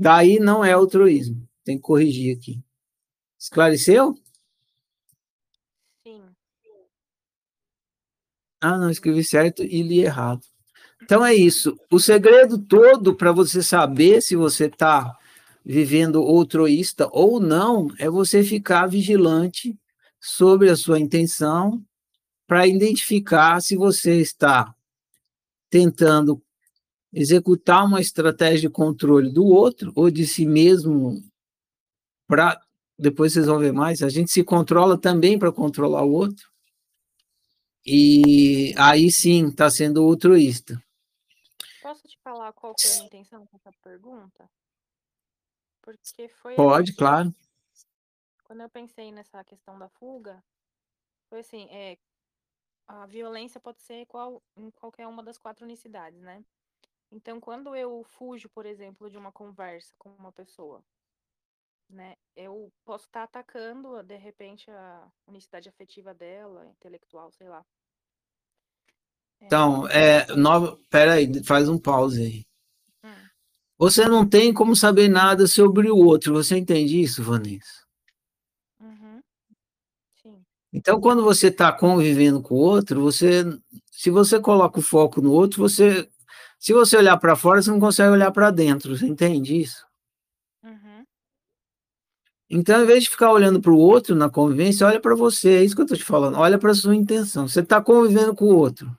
Daí 0.00 0.38
não 0.40 0.64
é 0.64 0.72
altruísmo. 0.72 1.46
Tem 1.62 1.76
que 1.76 1.82
corrigir 1.82 2.34
aqui. 2.34 2.58
Esclareceu? 3.38 4.14
Sim. 6.02 6.22
Ah, 8.62 8.78
não, 8.78 8.88
escrevi 8.88 9.22
certo 9.22 9.62
e 9.62 9.82
li 9.82 10.00
errado. 10.00 10.40
Então 11.02 11.22
é 11.22 11.34
isso. 11.34 11.78
O 11.92 12.00
segredo 12.00 12.58
todo 12.58 13.14
para 13.14 13.30
você 13.30 13.62
saber 13.62 14.22
se 14.22 14.34
você 14.34 14.68
está 14.68 15.14
vivendo 15.62 16.22
altruísta 16.22 17.06
ou 17.12 17.38
não 17.38 17.88
é 17.98 18.08
você 18.08 18.42
ficar 18.42 18.86
vigilante 18.86 19.78
sobre 20.18 20.70
a 20.70 20.76
sua 20.76 20.98
intenção 20.98 21.84
para 22.46 22.66
identificar 22.66 23.60
se 23.60 23.76
você 23.76 24.18
está 24.18 24.74
tentando 25.68 26.42
executar 27.12 27.84
uma 27.84 28.00
estratégia 28.00 28.68
de 28.68 28.70
controle 28.70 29.32
do 29.32 29.44
outro 29.44 29.92
ou 29.94 30.10
de 30.10 30.26
si 30.26 30.46
mesmo 30.46 31.22
para 32.26 32.60
depois 33.00 33.32
vocês 33.32 33.46
vão 33.46 33.58
ver 33.58 33.72
mais, 33.72 34.02
a 34.02 34.10
gente 34.10 34.30
se 34.30 34.44
controla 34.44 35.00
também 35.00 35.38
para 35.38 35.50
controlar 35.50 36.04
o 36.04 36.12
outro. 36.12 36.50
E 37.84 38.74
aí 38.76 39.10
sim 39.10 39.48
está 39.48 39.70
sendo 39.70 40.02
altruísta. 40.02 40.80
Posso 41.80 42.06
te 42.06 42.18
falar 42.22 42.52
qual 42.52 42.74
foi 42.78 42.90
a 42.90 43.04
intenção 43.04 43.46
com 43.46 43.56
essa 43.56 43.72
pergunta? 43.82 44.50
Porque 45.80 46.28
foi. 46.28 46.54
Pode, 46.54 46.90
assim, 46.90 46.98
claro. 46.98 47.34
Quando 48.44 48.60
eu 48.60 48.68
pensei 48.68 49.10
nessa 49.10 49.42
questão 49.44 49.78
da 49.78 49.88
fuga, 49.88 50.44
foi 51.30 51.40
assim: 51.40 51.66
é, 51.70 51.96
a 52.86 53.06
violência 53.06 53.58
pode 53.58 53.80
ser 53.80 54.04
qual, 54.06 54.42
em 54.56 54.70
qualquer 54.72 55.06
uma 55.06 55.22
das 55.22 55.38
quatro 55.38 55.64
unicidades, 55.64 56.20
né? 56.20 56.44
Então, 57.12 57.40
quando 57.40 57.74
eu 57.74 58.04
fujo, 58.04 58.48
por 58.48 58.64
exemplo, 58.64 59.10
de 59.10 59.18
uma 59.18 59.32
conversa 59.32 59.92
com 59.98 60.10
uma 60.10 60.30
pessoa, 60.30 60.82
né, 61.88 62.14
eu 62.36 62.72
posso 62.84 63.06
estar 63.06 63.26
tá 63.26 63.40
atacando, 63.40 64.00
de 64.04 64.16
repente, 64.16 64.70
a 64.70 65.10
unicidade 65.26 65.68
afetiva 65.68 66.14
dela, 66.14 66.66
intelectual, 66.66 67.32
sei 67.32 67.48
lá. 67.48 67.64
Então, 69.40 69.88
é, 69.88 70.26
nova, 70.36 70.78
peraí, 70.88 71.42
faz 71.42 71.68
um 71.68 71.78
pause 71.78 72.22
aí. 72.22 72.46
Hum. 73.02 73.26
Você 73.76 74.06
não 74.06 74.28
tem 74.28 74.52
como 74.52 74.76
saber 74.76 75.08
nada 75.08 75.48
sobre 75.48 75.90
o 75.90 75.96
outro, 75.96 76.34
você 76.34 76.56
entende 76.56 77.00
isso, 77.00 77.24
Vanessa? 77.24 77.84
Uhum. 78.78 79.20
Sim. 80.22 80.44
Então, 80.72 81.00
quando 81.00 81.24
você 81.24 81.48
está 81.48 81.72
convivendo 81.72 82.40
com 82.40 82.54
o 82.54 82.58
outro, 82.58 83.00
você, 83.00 83.42
se 83.90 84.10
você 84.10 84.38
coloca 84.38 84.78
o 84.78 84.82
foco 84.82 85.20
no 85.20 85.32
outro, 85.32 85.60
você 85.60 86.08
se 86.60 86.74
você 86.74 86.94
olhar 86.98 87.16
para 87.16 87.34
fora, 87.34 87.62
você 87.62 87.70
não 87.70 87.80
consegue 87.80 88.10
olhar 88.10 88.30
para 88.30 88.50
dentro, 88.50 88.94
você 88.94 89.06
entende 89.06 89.58
isso? 89.58 89.86
Uhum. 90.62 91.06
Então, 92.50 92.82
em 92.82 92.86
vez 92.86 93.04
de 93.04 93.08
ficar 93.08 93.32
olhando 93.32 93.62
para 93.62 93.72
o 93.72 93.78
outro 93.78 94.14
na 94.14 94.28
convivência, 94.28 94.86
olha 94.86 95.00
para 95.00 95.14
você, 95.14 95.52
é 95.52 95.64
isso 95.64 95.74
que 95.74 95.80
eu 95.80 95.86
estou 95.86 95.96
te 95.96 96.04
falando, 96.04 96.36
olha 96.36 96.58
para 96.58 96.72
a 96.72 96.74
sua 96.74 96.94
intenção. 96.94 97.48
Você 97.48 97.60
está 97.60 97.80
convivendo 97.80 98.34
com 98.34 98.44
o 98.44 98.54
outro. 98.54 98.94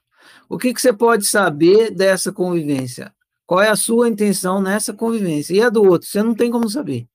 O 0.49 0.57
que, 0.57 0.73
que 0.73 0.81
você 0.81 0.91
pode 0.91 1.27
saber 1.27 1.91
dessa 1.91 2.33
convivência? 2.33 3.13
Qual 3.45 3.61
é 3.61 3.69
a 3.69 3.75
sua 3.75 4.09
intenção 4.09 4.59
nessa 4.59 4.91
convivência? 4.91 5.53
E 5.53 5.61
a 5.61 5.69
do 5.69 5.83
outro? 5.83 6.07
Você 6.07 6.23
não 6.23 6.33
tem 6.33 6.49
como 6.49 6.67
saber. 6.67 7.07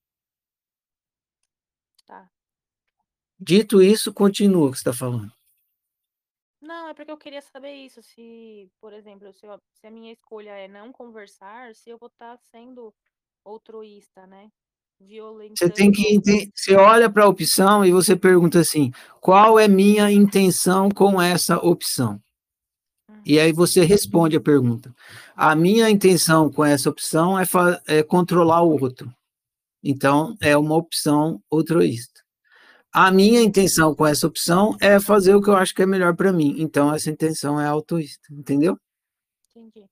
Tá. 2.07 2.31
Dito 3.37 3.83
isso, 3.83 4.13
continua 4.13 4.69
o 4.69 4.71
que 4.71 4.77
você 4.77 4.83
está 4.83 4.93
falando. 4.93 5.36
Não, 6.67 6.89
é 6.89 6.95
porque 6.95 7.11
eu 7.11 7.17
queria 7.17 7.41
saber 7.41 7.73
isso. 7.73 8.03
Se, 8.03 8.69
por 8.81 8.93
exemplo, 8.93 9.33
se, 9.33 9.47
eu, 9.47 9.61
se 9.73 9.87
a 9.87 9.91
minha 9.91 10.13
escolha 10.13 10.51
é 10.51 10.67
não 10.67 10.93
conversar, 10.93 11.75
se 11.75 11.89
eu 11.89 11.97
vou 11.97 12.09
estar 12.09 12.37
tá 12.37 12.43
sendo 12.51 12.93
altruísta, 13.45 14.27
né? 14.27 14.51
Violentando. 14.99 15.59
Você 15.59 15.71
tem 15.71 15.93
que 15.93 16.51
você 16.55 16.75
olha 16.75 17.09
para 17.09 17.25
a 17.25 17.29
opção 17.29 17.85
e 17.85 17.93
você 17.93 18.17
pergunta 18.17 18.59
assim: 18.59 18.91
qual 19.21 19.59
é 19.59 19.69
minha 19.69 20.11
intenção 20.11 20.91
com 20.91 21.21
essa 21.21 21.59
opção? 21.59 22.21
Uhum. 23.09 23.23
E 23.25 23.39
aí 23.39 23.53
você 23.53 23.85
responde 23.85 24.37
a 24.37 24.41
pergunta. 24.41 24.93
A 25.37 25.55
minha 25.55 25.89
intenção 25.89 26.51
com 26.51 26.65
essa 26.65 26.91
opção 26.91 27.39
é, 27.39 27.45
é 27.87 28.03
controlar 28.03 28.63
o 28.63 28.81
outro. 28.81 29.15
Então, 29.85 30.35
é 30.41 30.57
uma 30.57 30.75
opção 30.75 31.41
altruísta. 31.49 32.26
A 32.99 33.11
minha 33.11 33.43
intenção 33.43 33.95
com 33.95 34.07
essa 34.07 34.27
opção 34.27 34.75
é 34.81 34.99
fazer 34.99 35.35
o 35.35 35.43
que 35.43 35.51
eu 35.51 35.55
acho 35.55 35.75
que 35.75 35.83
é 35.83 35.87
melhor 35.87 36.17
para 36.17 36.33
mim. 36.33 36.55
Então, 36.57 36.95
essa 36.95 37.11
intenção 37.11 37.61
é 37.61 37.67
altruísta, 37.67 38.27
entendeu? 38.33 38.79
Entendi. 39.55 39.87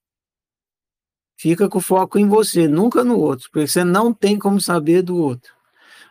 Fica 1.37 1.69
com 1.69 1.81
foco 1.81 2.19
em 2.19 2.27
você, 2.27 2.67
nunca 2.67 3.05
no 3.05 3.19
outro, 3.19 3.51
porque 3.53 3.69
você 3.69 3.85
não 3.85 4.11
tem 4.11 4.38
como 4.38 4.59
saber 4.59 5.03
do 5.03 5.19
outro. 5.19 5.53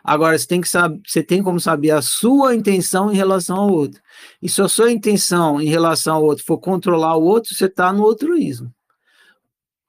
Agora, 0.04 0.38
você 0.38 0.46
tem 0.46 0.60
que 0.60 0.68
saber, 0.68 1.00
você 1.04 1.20
tem 1.20 1.42
como 1.42 1.58
saber 1.58 1.90
a 1.90 2.00
sua 2.00 2.54
intenção 2.54 3.10
em 3.10 3.16
relação 3.16 3.56
ao 3.56 3.72
outro. 3.72 4.00
E 4.40 4.48
se 4.48 4.62
a 4.62 4.68
sua 4.68 4.92
intenção 4.92 5.60
em 5.60 5.66
relação 5.66 6.14
ao 6.14 6.22
outro 6.22 6.44
for 6.44 6.58
controlar 6.58 7.16
o 7.16 7.24
outro, 7.24 7.56
você 7.56 7.64
está 7.64 7.92
no 7.92 8.04
altruísmo. 8.04 8.72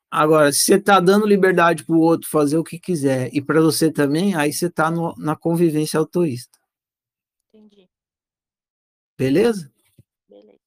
Agora, 0.10 0.52
se 0.52 0.62
você 0.62 0.74
está 0.74 1.00
dando 1.00 1.28
liberdade 1.28 1.84
para 1.84 1.96
o 1.96 2.00
outro 2.00 2.28
fazer 2.28 2.58
o 2.58 2.64
que 2.64 2.80
quiser 2.80 3.30
e 3.32 3.44
para 3.44 3.62
você 3.62 3.92
também, 3.92 4.34
aí 4.34 4.52
você 4.52 4.66
está 4.66 4.92
na 5.20 5.36
convivência 5.36 6.00
altruísta. 6.00 6.65
Beleza? 9.18 9.72
Beleza. 10.30 10.60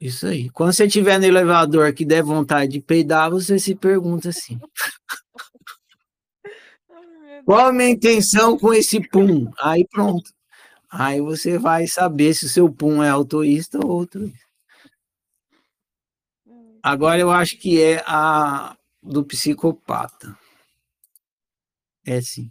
Isso 0.00 0.26
aí. 0.26 0.48
Quando 0.50 0.72
você 0.72 0.86
estiver 0.86 1.18
no 1.18 1.26
elevador 1.26 1.92
que 1.92 2.04
der 2.04 2.22
vontade 2.22 2.72
de 2.72 2.80
peidar, 2.80 3.30
você 3.30 3.58
se 3.58 3.74
pergunta 3.74 4.30
assim: 4.30 4.58
qual 7.44 7.66
a 7.66 7.72
minha 7.72 7.90
intenção 7.90 8.58
com 8.58 8.72
esse 8.72 9.00
pum? 9.08 9.50
Aí 9.60 9.86
pronto. 9.86 10.32
Aí 10.90 11.20
você 11.20 11.58
vai 11.58 11.86
saber 11.86 12.34
se 12.34 12.46
o 12.46 12.48
seu 12.48 12.72
pum 12.72 13.02
é 13.02 13.10
autoísta 13.10 13.78
ou 13.78 13.90
outro. 13.90 14.32
Agora 16.82 17.20
eu 17.20 17.30
acho 17.30 17.58
que 17.58 17.80
é 17.80 18.02
a 18.06 18.76
do 19.02 19.24
psicopata. 19.24 20.36
É 22.04 22.20
sim. 22.20 22.50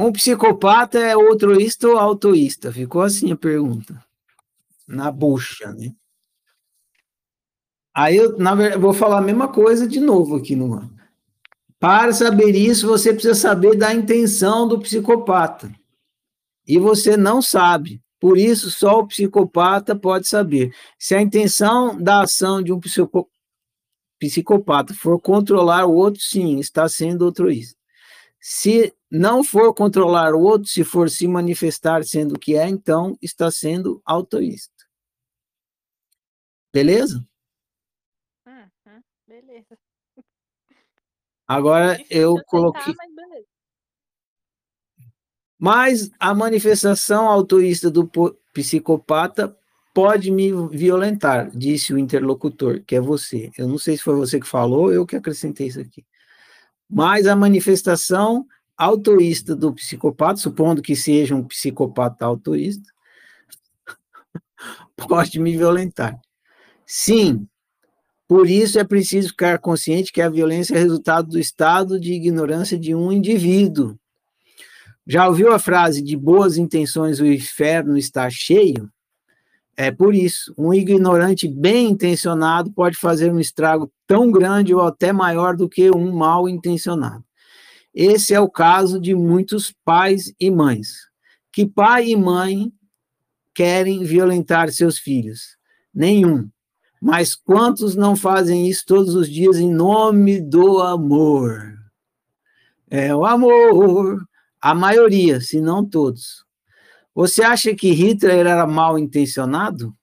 Um 0.00 0.10
psicopata 0.12 0.98
é 0.98 1.12
altruísta 1.12 1.86
ou 1.86 1.98
autoísta? 1.98 2.72
Ficou 2.72 3.02
assim 3.02 3.32
a 3.32 3.36
pergunta. 3.36 4.02
Na 4.88 5.12
bucha, 5.12 5.74
né? 5.74 5.92
Aí 7.94 8.16
eu, 8.16 8.38
na 8.38 8.54
verdade, 8.54 8.80
vou 8.80 8.94
falar 8.94 9.18
a 9.18 9.22
mesma 9.22 9.48
coisa 9.48 9.86
de 9.86 10.00
novo 10.00 10.36
aqui 10.36 10.56
no 10.56 10.90
Para 11.78 12.14
saber 12.14 12.56
isso, 12.56 12.86
você 12.86 13.12
precisa 13.12 13.34
saber 13.34 13.76
da 13.76 13.92
intenção 13.92 14.66
do 14.66 14.80
psicopata. 14.80 15.70
E 16.66 16.78
você 16.78 17.14
não 17.14 17.42
sabe. 17.42 18.02
Por 18.18 18.38
isso, 18.38 18.70
só 18.70 19.00
o 19.00 19.06
psicopata 19.06 19.94
pode 19.94 20.26
saber. 20.26 20.74
Se 20.98 21.14
a 21.14 21.20
intenção 21.20 22.00
da 22.00 22.22
ação 22.22 22.62
de 22.62 22.72
um 22.72 22.80
psicopata 24.18 24.94
for 24.94 25.20
controlar 25.20 25.84
o 25.84 25.92
outro, 25.92 26.22
sim, 26.22 26.58
está 26.58 26.88
sendo 26.88 27.26
altruísta. 27.26 27.78
Se 28.40 28.94
não 29.10 29.42
for 29.42 29.74
controlar 29.74 30.34
o 30.34 30.40
outro, 30.40 30.68
se 30.68 30.84
for 30.84 31.10
se 31.10 31.26
manifestar 31.26 32.04
sendo 32.04 32.36
o 32.36 32.38
que 32.38 32.54
é, 32.56 32.68
então 32.68 33.18
está 33.20 33.50
sendo 33.50 34.00
autoísta. 34.04 34.72
Beleza? 36.72 37.26
Uhum, 38.46 39.02
beleza. 39.26 39.76
Agora 41.48 41.98
eu 42.08 42.36
coloquei. 42.46 42.94
Mas, 45.58 46.06
mas 46.06 46.10
a 46.20 46.32
manifestação 46.32 47.28
autoísta 47.28 47.90
do 47.90 48.08
psicopata 48.52 49.56
pode 49.92 50.30
me 50.30 50.52
violentar, 50.68 51.50
disse 51.50 51.92
o 51.92 51.98
interlocutor, 51.98 52.84
que 52.84 52.94
é 52.94 53.00
você. 53.00 53.50
Eu 53.58 53.66
não 53.66 53.76
sei 53.76 53.96
se 53.96 54.04
foi 54.04 54.14
você 54.14 54.38
que 54.38 54.46
falou, 54.46 54.84
ou 54.84 54.92
eu 54.92 55.04
que 55.04 55.16
acrescentei 55.16 55.66
isso 55.66 55.80
aqui. 55.80 56.06
Mas 56.88 57.26
a 57.26 57.34
manifestação 57.34 58.46
autoísta 58.80 59.54
do 59.54 59.74
psicopata, 59.74 60.40
supondo 60.40 60.80
que 60.80 60.96
seja 60.96 61.36
um 61.36 61.44
psicopata 61.44 62.24
autoísta, 62.24 62.90
pode 64.96 65.38
me 65.38 65.54
violentar. 65.54 66.18
Sim, 66.86 67.46
por 68.26 68.48
isso 68.48 68.78
é 68.78 68.84
preciso 68.84 69.28
ficar 69.28 69.58
consciente 69.58 70.10
que 70.10 70.22
a 70.22 70.30
violência 70.30 70.74
é 70.74 70.78
resultado 70.78 71.28
do 71.28 71.38
estado 71.38 72.00
de 72.00 72.14
ignorância 72.14 72.78
de 72.78 72.94
um 72.94 73.12
indivíduo. 73.12 73.98
Já 75.06 75.28
ouviu 75.28 75.52
a 75.52 75.58
frase 75.58 76.02
de 76.02 76.16
boas 76.16 76.56
intenções 76.56 77.20
o 77.20 77.26
inferno 77.26 77.98
está 77.98 78.30
cheio? 78.30 78.90
É 79.76 79.90
por 79.90 80.14
isso, 80.14 80.54
um 80.56 80.72
ignorante 80.72 81.48
bem 81.48 81.90
intencionado 81.90 82.72
pode 82.72 82.96
fazer 82.96 83.30
um 83.30 83.40
estrago 83.40 83.90
tão 84.06 84.30
grande 84.30 84.74
ou 84.74 84.82
até 84.82 85.12
maior 85.12 85.54
do 85.54 85.68
que 85.68 85.90
um 85.90 86.12
mal 86.12 86.48
intencionado. 86.48 87.24
Esse 87.94 88.34
é 88.34 88.40
o 88.40 88.48
caso 88.48 89.00
de 89.00 89.14
muitos 89.14 89.74
pais 89.84 90.32
e 90.38 90.50
mães. 90.50 91.10
Que 91.52 91.66
pai 91.66 92.10
e 92.10 92.16
mãe 92.16 92.72
querem 93.54 94.04
violentar 94.04 94.70
seus 94.70 94.98
filhos? 94.98 95.56
Nenhum. 95.92 96.48
Mas 97.00 97.34
quantos 97.34 97.96
não 97.96 98.14
fazem 98.14 98.68
isso 98.68 98.84
todos 98.86 99.14
os 99.14 99.28
dias 99.28 99.56
em 99.56 99.72
nome 99.72 100.40
do 100.40 100.80
amor? 100.80 101.74
É 102.88 103.14
o 103.14 103.24
amor. 103.24 104.22
A 104.60 104.74
maioria, 104.74 105.40
se 105.40 105.60
não 105.60 105.84
todos. 105.84 106.44
Você 107.14 107.42
acha 107.42 107.74
que 107.74 107.92
Hitler 107.92 108.46
era 108.46 108.66
mal 108.66 108.98
intencionado? 108.98 109.96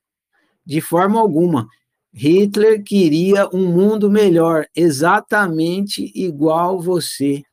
De 0.65 0.81
forma 0.81 1.19
alguma. 1.19 1.67
Hitler 2.11 2.83
queria 2.83 3.47
um 3.53 3.71
mundo 3.71 4.09
melhor, 4.09 4.65
exatamente 4.75 6.11
igual 6.15 6.81
você. 6.81 7.43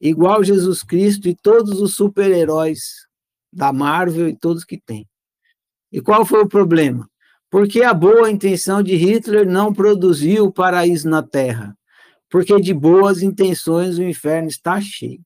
Igual 0.00 0.44
Jesus 0.44 0.82
Cristo 0.82 1.28
e 1.28 1.34
todos 1.34 1.80
os 1.80 1.94
super-heróis 1.94 3.06
da 3.52 3.72
Marvel 3.72 4.28
e 4.28 4.36
todos 4.36 4.64
que 4.64 4.78
tem. 4.78 5.06
E 5.90 6.00
qual 6.00 6.24
foi 6.24 6.42
o 6.42 6.48
problema? 6.48 7.08
Porque 7.50 7.82
a 7.82 7.94
boa 7.94 8.30
intenção 8.30 8.82
de 8.82 8.94
Hitler 8.94 9.48
não 9.48 9.72
produziu 9.72 10.44
o 10.44 10.52
paraíso 10.52 11.08
na 11.08 11.22
Terra. 11.22 11.76
Porque 12.30 12.60
de 12.60 12.74
boas 12.74 13.22
intenções 13.22 13.98
o 13.98 14.02
inferno 14.02 14.48
está 14.48 14.80
cheio. 14.80 15.20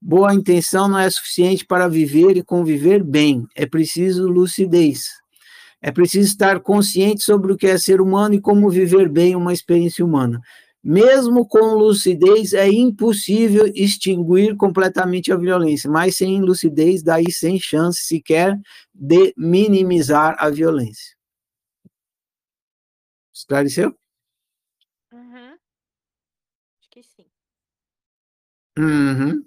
Boa 0.00 0.32
intenção 0.32 0.86
não 0.86 0.98
é 0.98 1.10
suficiente 1.10 1.66
para 1.66 1.88
viver 1.88 2.36
e 2.36 2.42
conviver 2.42 3.02
bem. 3.02 3.46
É 3.56 3.66
preciso 3.66 4.28
lucidez. 4.28 5.08
É 5.82 5.90
preciso 5.90 6.28
estar 6.28 6.60
consciente 6.60 7.22
sobre 7.22 7.52
o 7.52 7.56
que 7.56 7.66
é 7.66 7.76
ser 7.76 8.00
humano 8.00 8.34
e 8.34 8.40
como 8.40 8.70
viver 8.70 9.08
bem 9.08 9.34
uma 9.34 9.52
experiência 9.52 10.04
humana. 10.04 10.40
Mesmo 10.86 11.48
com 11.48 11.74
lucidez, 11.76 12.52
é 12.52 12.68
impossível 12.68 13.66
extinguir 13.74 14.54
completamente 14.54 15.32
a 15.32 15.36
violência, 15.36 15.90
mas 15.90 16.14
sem 16.18 16.42
lucidez, 16.42 17.02
daí 17.02 17.32
sem 17.32 17.58
chance 17.58 18.02
sequer 18.02 18.60
de 18.92 19.32
minimizar 19.34 20.36
a 20.38 20.50
violência. 20.50 21.16
Esclareceu? 23.32 23.98
Uhum. 25.10 25.56
Acho 26.78 26.90
que 26.90 27.02
sim. 27.02 27.26
Uhum. 28.78 29.42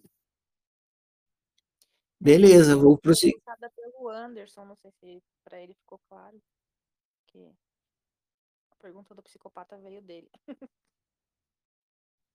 Beleza, 2.20 2.76
vou 2.76 2.98
prosseguir. 2.98 3.40
pelo 3.76 4.10
Anderson, 4.10 4.66
não 4.66 4.76
sei 4.76 4.90
se 4.90 5.22
para 5.44 5.62
ele 5.62 5.76
ficou 5.76 6.00
claro 6.10 6.42
que 7.28 7.48
a 8.72 8.76
pergunta 8.78 9.14
do 9.14 9.22
psicopata 9.22 9.78
veio 9.78 10.02
dele. 10.02 10.32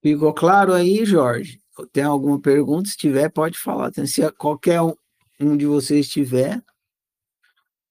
Ficou 0.03 0.35
claro 0.35 0.73
aí, 0.73 1.05
Jorge? 1.05 1.63
Tem 1.93 2.03
alguma 2.03 2.41
pergunta? 2.41 2.91
Se 2.91 2.97
tiver, 2.97 3.31
pode 3.31 3.57
falar. 3.57 3.93
Se 3.95 4.33
qualquer 4.33 4.81
um, 5.41 5.57
de 5.57 5.65
vocês 5.65 6.09
tiver, 6.09 6.61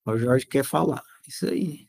o 0.05 0.17
Jorge 0.17 0.45
quer 0.45 0.65
falar. 0.65 1.01
Isso 1.25 1.47
aí. 1.47 1.87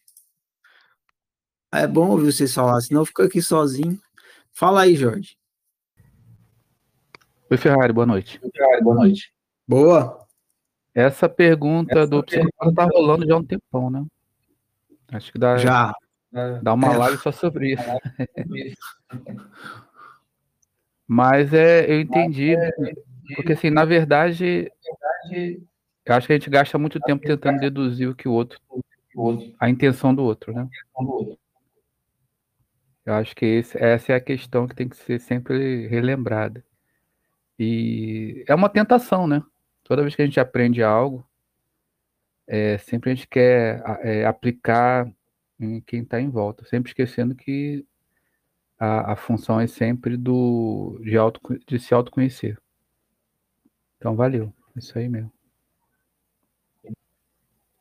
É 1.73 1.89
bom 1.89 2.11
ouvir 2.11 2.33
vocês 2.33 2.55
falar, 2.55 2.81
senão 2.83 3.05
fica 3.05 3.25
aqui 3.25 3.43
sozinho. 3.43 4.01
Fala 4.53 4.83
aí, 4.83 4.95
Jorge. 4.95 5.37
Oi, 7.51 7.57
Ferrari, 7.57 7.93
boa 7.93 8.07
noite. 8.07 8.39
Oi, 8.43 8.51
Ferrari, 8.55 8.83
boa 8.83 8.97
noite. 8.97 9.35
Boa. 9.67 10.25
Essa 10.95 11.29
pergunta 11.29 12.01
Essa 12.01 12.07
do 12.07 12.23
psicólogo 12.23 12.77
tá 12.77 12.85
rolando 12.85 13.27
já 13.27 13.35
há 13.35 13.39
um 13.39 13.45
tempão, 13.45 13.91
né? 13.91 14.05
Acho 15.09 15.33
que 15.33 15.39
dá, 15.39 15.57
já. 15.57 15.93
dá 16.63 16.75
uma 16.75 16.95
é. 16.95 16.97
live 16.97 17.19
só 17.19 17.33
sobre 17.33 17.73
isso. 17.73 17.83
Mas 21.13 21.53
é, 21.53 21.93
eu 21.93 22.01
entendi, 22.01 22.57
porque 23.37 23.53
assim, 23.53 23.69
na 23.69 23.85
verdade, 23.85 24.73
eu 26.07 26.15
acho 26.15 26.27
que 26.27 26.33
a 26.33 26.37
gente 26.37 26.49
gasta 26.49 26.79
muito 26.79 26.99
tempo 27.01 27.23
tentando 27.23 27.61
deduzir 27.61 28.09
o 28.09 28.15
que 28.15 28.27
o 28.27 28.33
outro, 28.33 28.59
a 29.61 29.69
intenção 29.69 30.15
do 30.15 30.23
outro, 30.23 30.55
né? 30.55 30.67
Eu 33.05 33.13
acho 33.13 33.37
que 33.37 33.45
esse, 33.45 33.77
essa 33.77 34.13
é 34.13 34.17
a 34.17 34.21
questão 34.23 34.67
que 34.67 34.75
tem 34.75 34.89
que 34.89 34.97
ser 34.97 35.21
sempre 35.21 35.87
relembrada. 35.87 36.65
E 37.59 38.43
é 38.49 38.55
uma 38.55 38.71
tentação, 38.71 39.27
né? 39.27 39.43
Toda 39.85 40.01
vez 40.01 40.17
que 40.17 40.23
a 40.23 40.25
gente 40.25 40.41
aprende 40.41 40.83
algo, 40.83 41.29
é, 42.47 42.79
sempre 42.79 43.11
a 43.11 43.15
gente 43.15 43.29
quer 43.29 43.83
é, 44.03 44.25
aplicar 44.25 45.13
em 45.61 45.79
quem 45.83 46.01
está 46.01 46.19
em 46.19 46.31
volta, 46.31 46.65
sempre 46.65 46.89
esquecendo 46.89 47.35
que 47.35 47.85
a, 48.83 49.13
a 49.13 49.17
função 49.17 49.61
é 49.61 49.69
sempre 49.69 50.17
do 50.17 50.99
de, 51.05 51.17
auto, 51.17 51.41
de 51.69 51.79
se 51.79 51.95
autoconhecer. 51.95 52.59
Então, 53.97 54.17
valeu. 54.17 54.53
É 54.75 54.81
isso 54.81 54.99
aí 54.99 55.09
mesmo. 55.09 55.31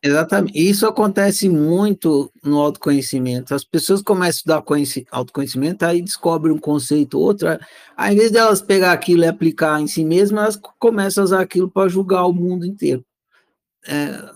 Exatamente. 0.00 0.56
Isso 0.56 0.86
acontece 0.86 1.48
muito 1.48 2.30
no 2.42 2.60
autoconhecimento. 2.60 3.52
As 3.52 3.64
pessoas 3.64 4.00
começam 4.00 4.26
a 4.26 4.60
estudar 4.60 4.64
autoconhecimento, 5.10 5.84
aí 5.84 6.00
descobrem 6.00 6.54
um 6.54 6.58
conceito, 6.58 7.18
outro. 7.18 7.48
Aí, 7.96 8.14
em 8.14 8.18
vez 8.18 8.30
delas 8.30 8.62
pegar 8.62 8.92
aquilo 8.92 9.24
e 9.24 9.26
aplicar 9.26 9.80
em 9.80 9.88
si 9.88 10.04
mesmas, 10.04 10.40
elas 10.40 10.60
começam 10.78 11.22
a 11.22 11.24
usar 11.24 11.40
aquilo 11.40 11.68
para 11.68 11.88
julgar 11.88 12.26
o 12.26 12.32
mundo 12.32 12.64
inteiro. 12.64 13.04
É, 13.88 14.30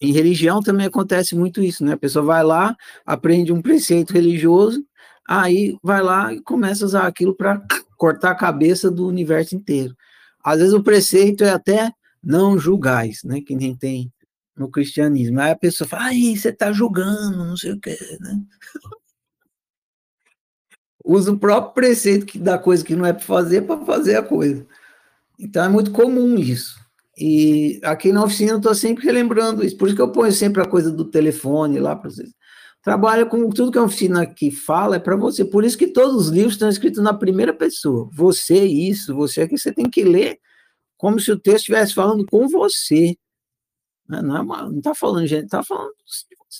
em 0.00 0.12
religião 0.12 0.60
também 0.60 0.86
acontece 0.86 1.34
muito 1.34 1.62
isso, 1.62 1.84
né? 1.84 1.92
A 1.92 1.96
pessoa 1.96 2.24
vai 2.24 2.44
lá, 2.44 2.76
aprende 3.06 3.52
um 3.52 3.62
preceito 3.62 4.12
religioso, 4.12 4.84
aí 5.28 5.76
vai 5.82 6.02
lá 6.02 6.32
e 6.32 6.40
começa 6.40 6.84
a 6.84 6.86
usar 6.86 7.06
aquilo 7.06 7.34
para 7.34 7.62
cortar 7.96 8.32
a 8.32 8.36
cabeça 8.36 8.90
do 8.90 9.06
universo 9.06 9.54
inteiro. 9.54 9.96
Às 10.44 10.58
vezes 10.58 10.74
o 10.74 10.82
preceito 10.82 11.44
é 11.44 11.50
até 11.50 11.92
não 12.22 12.58
julgais, 12.58 13.22
né? 13.24 13.40
Que 13.40 13.54
nem 13.54 13.76
tem 13.76 14.12
no 14.56 14.70
cristianismo. 14.70 15.40
Aí 15.40 15.52
a 15.52 15.56
pessoa 15.56 15.88
fala, 15.88 16.06
aí 16.06 16.36
você 16.36 16.50
está 16.50 16.72
julgando, 16.72 17.44
não 17.44 17.56
sei 17.56 17.72
o 17.72 17.80
que, 17.80 17.96
né? 18.20 18.40
Usa 21.04 21.32
o 21.32 21.38
próprio 21.38 21.74
preceito 21.74 22.26
que 22.26 22.38
dá 22.38 22.56
coisa 22.58 22.84
que 22.84 22.94
não 22.94 23.04
é 23.04 23.12
para 23.12 23.22
fazer 23.22 23.62
para 23.62 23.84
fazer 23.84 24.16
a 24.16 24.22
coisa. 24.22 24.64
Então 25.38 25.64
é 25.64 25.68
muito 25.68 25.90
comum 25.90 26.38
isso. 26.38 26.80
E 27.18 27.80
aqui 27.82 28.12
na 28.12 28.24
oficina 28.24 28.52
eu 28.52 28.58
estou 28.58 28.74
sempre 28.74 29.04
relembrando 29.04 29.64
isso. 29.64 29.76
Por 29.76 29.88
isso 29.88 29.96
que 29.96 30.02
eu 30.02 30.12
ponho 30.12 30.32
sempre 30.32 30.62
a 30.62 30.66
coisa 30.66 30.90
do 30.90 31.04
telefone 31.04 31.80
lá 31.80 31.96
para 31.96 32.10
vocês. 32.10 32.32
Trabalha 32.82 33.24
com 33.24 33.48
tudo 33.48 33.70
que 33.70 33.78
a 33.78 33.84
oficina 33.84 34.22
aqui 34.22 34.50
fala, 34.50 34.96
é 34.96 34.98
para 34.98 35.14
você. 35.14 35.44
Por 35.44 35.64
isso 35.64 35.78
que 35.78 35.86
todos 35.86 36.16
os 36.16 36.28
livros 36.28 36.54
estão 36.54 36.68
escritos 36.68 37.02
na 37.02 37.14
primeira 37.14 37.54
pessoa. 37.54 38.10
Você, 38.12 38.64
isso, 38.64 39.14
você 39.14 39.42
aqui, 39.42 39.56
você 39.56 39.72
tem 39.72 39.88
que 39.88 40.02
ler 40.02 40.40
como 40.96 41.20
se 41.20 41.30
o 41.30 41.38
texto 41.38 41.58
estivesse 41.58 41.94
falando 41.94 42.26
com 42.26 42.48
você. 42.48 43.16
Né? 44.08 44.20
Não 44.20 44.36
é 44.36 44.44
não 44.44 44.78
está 44.78 44.94
falando 44.94 45.26
gente, 45.26 45.44
está 45.44 45.62
falando 45.62 45.92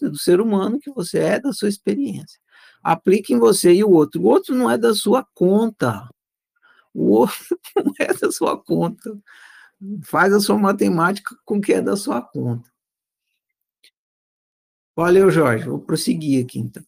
do, 0.01 0.11
do 0.11 0.19
ser 0.19 0.41
humano 0.41 0.79
que 0.81 0.93
você 0.93 1.19
é, 1.19 1.41
da 1.41 1.53
sua 1.53 1.69
experiência. 1.69 2.41
Aplique 2.83 3.35
em 3.35 3.39
você 3.39 3.73
e 3.73 3.85
o 3.85 3.91
outro. 3.91 4.23
O 4.23 4.27
outro 4.27 4.55
não 4.55 4.71
é 4.71 4.79
da 4.79 4.95
sua 4.95 5.27
conta. 5.35 6.09
O 6.95 7.11
outro 7.11 7.37
não 7.85 7.93
é 7.99 8.15
da 8.15 8.31
sua 8.31 8.57
conta. 8.57 9.13
Faz 10.05 10.33
a 10.33 10.39
sua 10.41 10.57
matemática 10.57 11.35
com 11.45 11.59
o 11.59 11.61
que 11.61 11.73
é 11.73 11.83
da 11.83 11.97
sua 11.97 12.23
conta. 12.23 12.72
Valeu, 14.97 15.31
Jorge. 15.31 15.69
Vou 15.69 15.79
prosseguir 15.81 16.45
aqui, 16.45 16.59
então. 16.59 16.83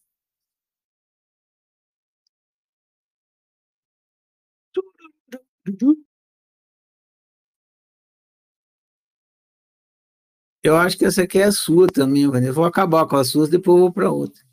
Eu 10.63 10.75
acho 10.75 10.97
que 10.97 11.05
essa 11.05 11.23
aqui 11.23 11.39
é 11.39 11.43
a 11.45 11.51
sua 11.51 11.87
também, 11.87 12.27
Vanessa. 12.27 12.51
Vou 12.53 12.65
acabar 12.65 13.05
com 13.07 13.15
as 13.15 13.29
suas, 13.29 13.49
depois 13.49 13.79
vou 13.79 13.93
para 13.93 14.11
outra. 14.11 14.43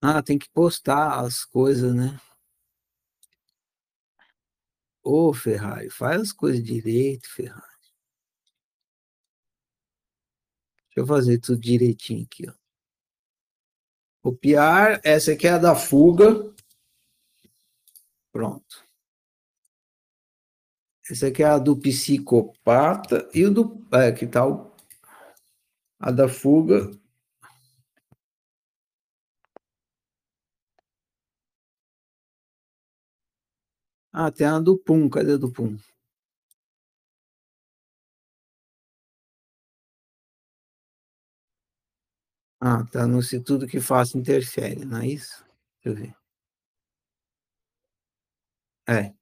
Ah, 0.00 0.22
tem 0.22 0.38
que 0.38 0.48
postar 0.50 1.18
as 1.24 1.44
coisas, 1.44 1.92
né? 1.94 2.16
Ô, 5.04 5.34
Ferrari, 5.34 5.90
faz 5.90 6.22
as 6.22 6.32
coisas 6.32 6.64
direito, 6.64 7.28
Ferrari. 7.28 7.62
Deixa 10.86 11.00
eu 11.00 11.06
fazer 11.06 11.38
tudo 11.38 11.60
direitinho 11.60 12.24
aqui, 12.24 12.48
ó. 12.48 12.54
Copiar, 14.22 15.00
essa 15.04 15.32
aqui 15.32 15.46
é 15.46 15.50
a 15.50 15.58
da 15.58 15.74
fuga. 15.74 16.54
Pronto. 18.32 18.82
Esse 21.10 21.26
aqui 21.26 21.42
é 21.42 21.46
a 21.46 21.58
do 21.58 21.76
psicopata 21.76 23.28
e 23.34 23.44
o 23.44 23.52
do. 23.52 23.86
É, 23.92 24.10
que 24.10 24.26
tal? 24.26 24.74
A 25.98 26.10
da 26.10 26.26
fuga. 26.26 26.90
Ah, 34.16 34.30
tem 34.30 34.46
a 34.46 34.60
do 34.60 34.78
Pum. 34.78 35.08
Cadê 35.10 35.32
a 35.32 35.36
do 35.36 35.50
Pum? 35.50 35.76
Ah, 42.60 42.84
tá 42.90 43.06
no 43.06 43.22
se 43.22 43.40
tudo 43.40 43.66
que 43.66 43.80
faço 43.80 44.16
interfere, 44.18 44.84
não 44.84 44.98
é 44.98 45.06
isso? 45.08 45.44
Deixa 45.82 45.88
eu 45.88 45.94
ver. 45.94 46.16
É. 48.88 49.12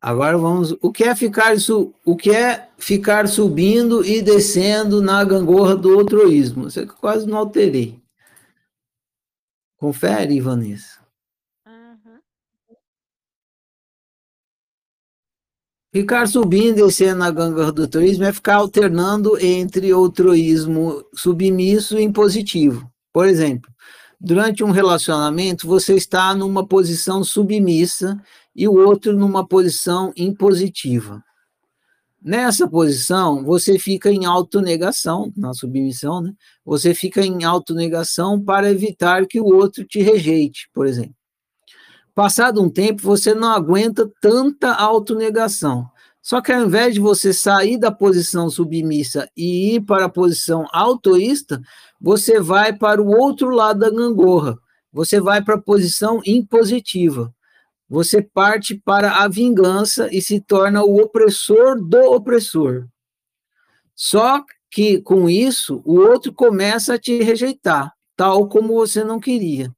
Agora 0.00 0.38
vamos. 0.38 0.72
O 0.80 0.90
que 0.92 1.04
é 1.04 1.14
ficar 1.14 1.58
su, 1.60 1.94
o 2.04 2.16
que 2.16 2.30
é 2.30 2.70
ficar 2.78 3.28
subindo 3.28 4.04
e 4.04 4.22
descendo 4.22 5.02
na 5.02 5.22
gangorra 5.24 5.76
do 5.76 5.98
altruísmo? 5.98 6.68
Isso 6.68 6.86
que 6.86 6.94
quase 6.94 7.26
não 7.26 7.38
alterei. 7.38 8.00
Confere, 9.76 10.40
Vanessa. 10.40 10.99
Ficar 15.92 16.28
subindo 16.28 16.78
e 16.78 16.84
descendo 16.84 17.18
na 17.18 17.32
gangorra 17.32 17.72
do 17.72 17.82
altruísmo 17.82 18.22
é 18.22 18.32
ficar 18.32 18.56
alternando 18.56 19.36
entre 19.44 19.90
altruísmo 19.90 21.04
submisso 21.12 21.98
e 21.98 22.02
impositivo. 22.04 22.88
Por 23.12 23.26
exemplo, 23.26 23.68
durante 24.20 24.62
um 24.62 24.70
relacionamento, 24.70 25.66
você 25.66 25.96
está 25.96 26.32
numa 26.32 26.64
posição 26.64 27.24
submissa 27.24 28.22
e 28.54 28.68
o 28.68 28.74
outro 28.74 29.12
numa 29.16 29.44
posição 29.44 30.12
impositiva. 30.16 31.24
Nessa 32.22 32.68
posição, 32.68 33.42
você 33.42 33.76
fica 33.76 34.12
em 34.12 34.26
autonegação, 34.26 35.32
na 35.36 35.52
submissão, 35.54 36.20
né? 36.20 36.32
Você 36.64 36.94
fica 36.94 37.20
em 37.24 37.42
autonegação 37.42 38.40
para 38.40 38.70
evitar 38.70 39.26
que 39.26 39.40
o 39.40 39.46
outro 39.46 39.84
te 39.84 40.00
rejeite, 40.02 40.70
por 40.72 40.86
exemplo. 40.86 41.19
Passado 42.20 42.62
um 42.62 42.68
tempo, 42.68 43.00
você 43.00 43.32
não 43.32 43.48
aguenta 43.48 44.06
tanta 44.20 44.74
autonegação. 44.74 45.90
Só 46.20 46.42
que 46.42 46.52
ao 46.52 46.66
invés 46.66 46.92
de 46.92 47.00
você 47.00 47.32
sair 47.32 47.78
da 47.78 47.90
posição 47.90 48.50
submissa 48.50 49.26
e 49.34 49.76
ir 49.76 49.80
para 49.80 50.04
a 50.04 50.08
posição 50.10 50.66
autoísta, 50.70 51.62
você 51.98 52.38
vai 52.38 52.74
para 52.74 53.00
o 53.00 53.08
outro 53.08 53.48
lado 53.48 53.80
da 53.80 53.88
gangorra. 53.88 54.58
Você 54.92 55.18
vai 55.18 55.42
para 55.42 55.54
a 55.54 55.62
posição 55.62 56.20
impositiva. 56.26 57.34
Você 57.88 58.20
parte 58.20 58.74
para 58.74 59.22
a 59.22 59.26
vingança 59.26 60.06
e 60.12 60.20
se 60.20 60.42
torna 60.42 60.84
o 60.84 61.00
opressor 61.00 61.82
do 61.82 62.02
opressor. 62.12 62.86
Só 63.94 64.44
que 64.70 65.00
com 65.00 65.26
isso, 65.26 65.80
o 65.86 65.98
outro 65.98 66.34
começa 66.34 66.92
a 66.92 66.98
te 66.98 67.22
rejeitar, 67.22 67.94
tal 68.14 68.46
como 68.46 68.74
você 68.74 69.02
não 69.02 69.18
queria. 69.18 69.74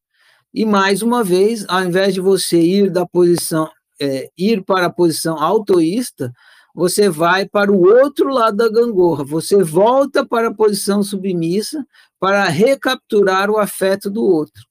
E 0.52 0.64
mais 0.66 1.02
uma 1.02 1.24
vez, 1.24 1.64
ao 1.68 1.82
invés 1.82 2.12
de 2.12 2.20
você 2.20 2.60
ir 2.60 2.90
da 2.90 3.06
posição, 3.06 3.70
é, 4.00 4.30
ir 4.36 4.62
para 4.64 4.86
a 4.86 4.92
posição 4.92 5.40
autoísta, 5.40 6.32
você 6.74 7.08
vai 7.08 7.46
para 7.46 7.70
o 7.70 7.82
outro 7.82 8.28
lado 8.28 8.56
da 8.56 8.68
gangorra, 8.68 9.24
você 9.24 9.62
volta 9.62 10.26
para 10.26 10.48
a 10.48 10.54
posição 10.54 11.02
submissa 11.02 11.86
para 12.18 12.44
recapturar 12.44 13.50
o 13.50 13.58
afeto 13.58 14.10
do 14.10 14.24
outro. 14.24 14.62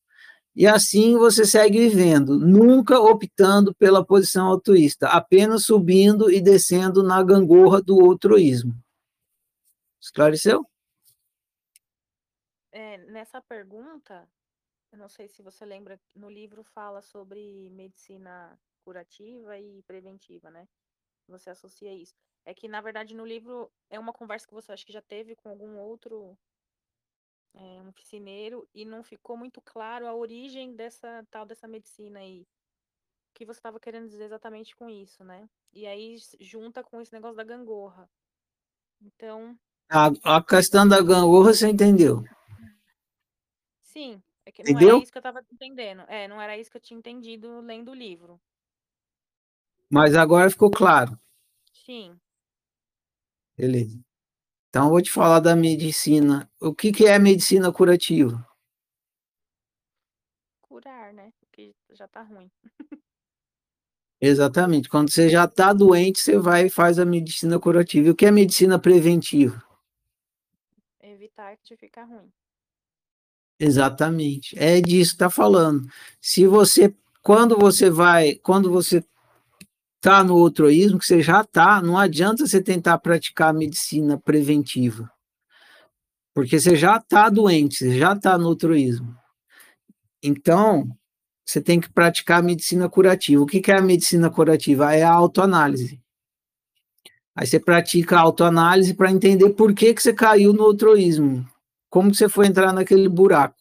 E 0.55 0.67
assim 0.67 1.17
você 1.17 1.45
segue 1.45 1.87
vivendo, 1.87 2.37
nunca 2.37 2.99
optando 2.99 3.73
pela 3.75 4.05
posição 4.05 4.47
autoísta, 4.47 5.07
apenas 5.07 5.65
subindo 5.65 6.29
e 6.29 6.41
descendo 6.41 7.01
na 7.01 7.23
gangorra 7.23 7.81
do 7.81 7.97
outroísmo. 7.97 8.73
Esclareceu? 9.99 10.65
É, 12.71 12.97
nessa 13.11 13.41
pergunta, 13.41 14.27
eu 14.91 14.97
não 14.97 15.07
sei 15.07 15.27
se 15.27 15.41
você 15.41 15.65
lembra, 15.65 15.99
no 16.15 16.29
livro 16.29 16.63
fala 16.63 17.01
sobre 17.01 17.69
medicina 17.69 18.59
curativa 18.83 19.57
e 19.57 19.81
preventiva, 19.83 20.49
né? 20.49 20.67
Você 21.27 21.49
associa 21.49 21.93
isso. 21.93 22.13
É 22.43 22.53
que, 22.53 22.67
na 22.67 22.81
verdade, 22.81 23.15
no 23.15 23.25
livro 23.25 23.71
é 23.89 23.99
uma 23.99 24.11
conversa 24.11 24.47
que 24.47 24.53
você 24.53 24.71
acha 24.71 24.85
que 24.85 24.91
já 24.91 25.01
teve 25.01 25.35
com 25.35 25.49
algum 25.49 25.77
outro 25.77 26.37
é, 27.53 27.59
um 27.81 27.89
oficineiro 27.89 28.67
e 28.73 28.83
não 28.83 29.03
ficou 29.03 29.37
muito 29.37 29.61
claro 29.61 30.07
a 30.07 30.15
origem 30.15 30.75
dessa 30.75 31.25
tal 31.29 31.45
dessa 31.45 31.67
medicina 31.67 32.19
aí. 32.19 32.41
O 32.41 33.33
que 33.33 33.45
você 33.45 33.59
estava 33.59 33.79
querendo 33.79 34.09
dizer 34.09 34.25
exatamente 34.25 34.75
com 34.75 34.89
isso, 34.89 35.23
né? 35.23 35.47
E 35.71 35.87
aí 35.87 36.17
junta 36.39 36.83
com 36.83 36.99
esse 36.99 37.13
negócio 37.13 37.37
da 37.37 37.43
gangorra. 37.43 38.09
Então. 39.01 39.57
A, 39.89 40.37
a 40.37 40.43
questão 40.43 40.87
da 40.87 41.01
gangorra 41.01 41.53
você 41.53 41.67
entendeu? 41.69 42.23
Sim, 43.83 44.21
é 44.45 44.51
que 44.51 44.63
não 44.63 44.71
Entendeu? 44.71 44.95
era 44.95 45.03
isso 45.03 45.11
que 45.11 45.17
eu 45.17 45.21
estava 45.21 45.43
entendendo. 45.51 46.01
É, 46.07 46.27
não 46.27 46.41
era 46.41 46.57
isso 46.57 46.69
que 46.71 46.77
eu 46.77 46.81
tinha 46.81 46.97
entendido 46.97 47.59
lendo 47.61 47.91
o 47.91 47.95
livro. 47.95 48.39
Mas 49.89 50.15
agora 50.15 50.49
ficou 50.49 50.71
claro. 50.71 51.17
Sim. 51.73 52.19
Beleza. 53.57 53.97
Então, 54.69 54.85
eu 54.85 54.89
vou 54.91 55.01
te 55.01 55.11
falar 55.11 55.39
da 55.39 55.55
medicina. 55.55 56.49
O 56.59 56.73
que, 56.73 56.91
que 56.91 57.05
é 57.05 57.19
medicina 57.19 57.71
curativa? 57.71 58.45
Curar, 60.61 61.13
né? 61.13 61.31
Porque 61.39 61.75
já 61.91 62.07
tá 62.07 62.23
ruim. 62.23 62.49
Exatamente. 64.21 64.87
Quando 64.87 65.11
você 65.11 65.27
já 65.29 65.43
está 65.45 65.73
doente, 65.73 66.21
você 66.21 66.37
vai 66.37 66.67
e 66.67 66.69
faz 66.69 66.97
a 66.99 67.05
medicina 67.05 67.59
curativa. 67.59 68.07
E 68.07 68.11
o 68.11 68.15
que 68.15 68.25
é 68.25 68.31
medicina 68.31 68.79
preventiva? 68.79 69.61
Evitar 71.01 71.57
de 71.63 71.75
ficar 71.75 72.05
ruim. 72.05 72.31
Exatamente. 73.61 74.57
É 74.57 74.81
disso 74.81 75.11
que 75.11 75.15
está 75.17 75.29
falando. 75.29 75.87
Se 76.19 76.47
você, 76.47 76.91
quando 77.21 77.55
você 77.55 77.91
vai, 77.91 78.33
quando 78.33 78.71
você 78.71 79.05
está 79.97 80.23
no 80.23 80.35
outroísmo, 80.35 80.97
que 80.97 81.05
você 81.05 81.21
já 81.21 81.41
está, 81.41 81.79
não 81.79 81.95
adianta 81.95 82.47
você 82.47 82.59
tentar 82.59 82.97
praticar 82.97 83.53
medicina 83.53 84.17
preventiva. 84.17 85.11
Porque 86.33 86.59
você 86.59 86.75
já 86.75 86.97
está 86.97 87.29
doente, 87.29 87.75
você 87.75 87.99
já 87.99 88.13
está 88.13 88.35
no 88.35 88.47
outroísmo. 88.47 89.15
Então, 90.23 90.89
você 91.45 91.61
tem 91.61 91.79
que 91.79 91.91
praticar 91.91 92.39
a 92.39 92.43
medicina 92.43 92.89
curativa. 92.89 93.43
O 93.43 93.45
que, 93.45 93.61
que 93.61 93.71
é 93.71 93.77
a 93.77 93.81
medicina 93.81 94.31
curativa? 94.31 94.95
É 94.95 95.03
a 95.03 95.13
autoanálise. 95.13 96.01
Aí 97.35 97.45
você 97.45 97.59
pratica 97.59 98.17
a 98.17 98.21
autoanálise 98.21 98.95
para 98.95 99.11
entender 99.11 99.51
por 99.51 99.71
que, 99.75 99.93
que 99.93 100.01
você 100.01 100.13
caiu 100.13 100.51
no 100.51 100.63
outroísmo. 100.63 101.47
Como 101.91 102.11
você 102.11 102.27
foi 102.27 102.47
entrar 102.47 102.73
naquele 102.73 103.07
buraco. 103.07 103.55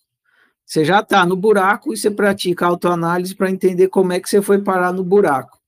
Você 0.64 0.85
já 0.85 1.01
está 1.01 1.27
no 1.27 1.35
buraco 1.35 1.93
e 1.93 1.97
você 1.97 2.11
pratica 2.11 2.64
autoanálise 2.64 3.35
para 3.35 3.51
entender 3.51 3.88
como 3.88 4.12
é 4.12 4.21
que 4.21 4.31
você 4.31 4.40
foi 4.40 4.62
parar 4.62 4.93
no 4.93 5.03
buraco. 5.03 5.59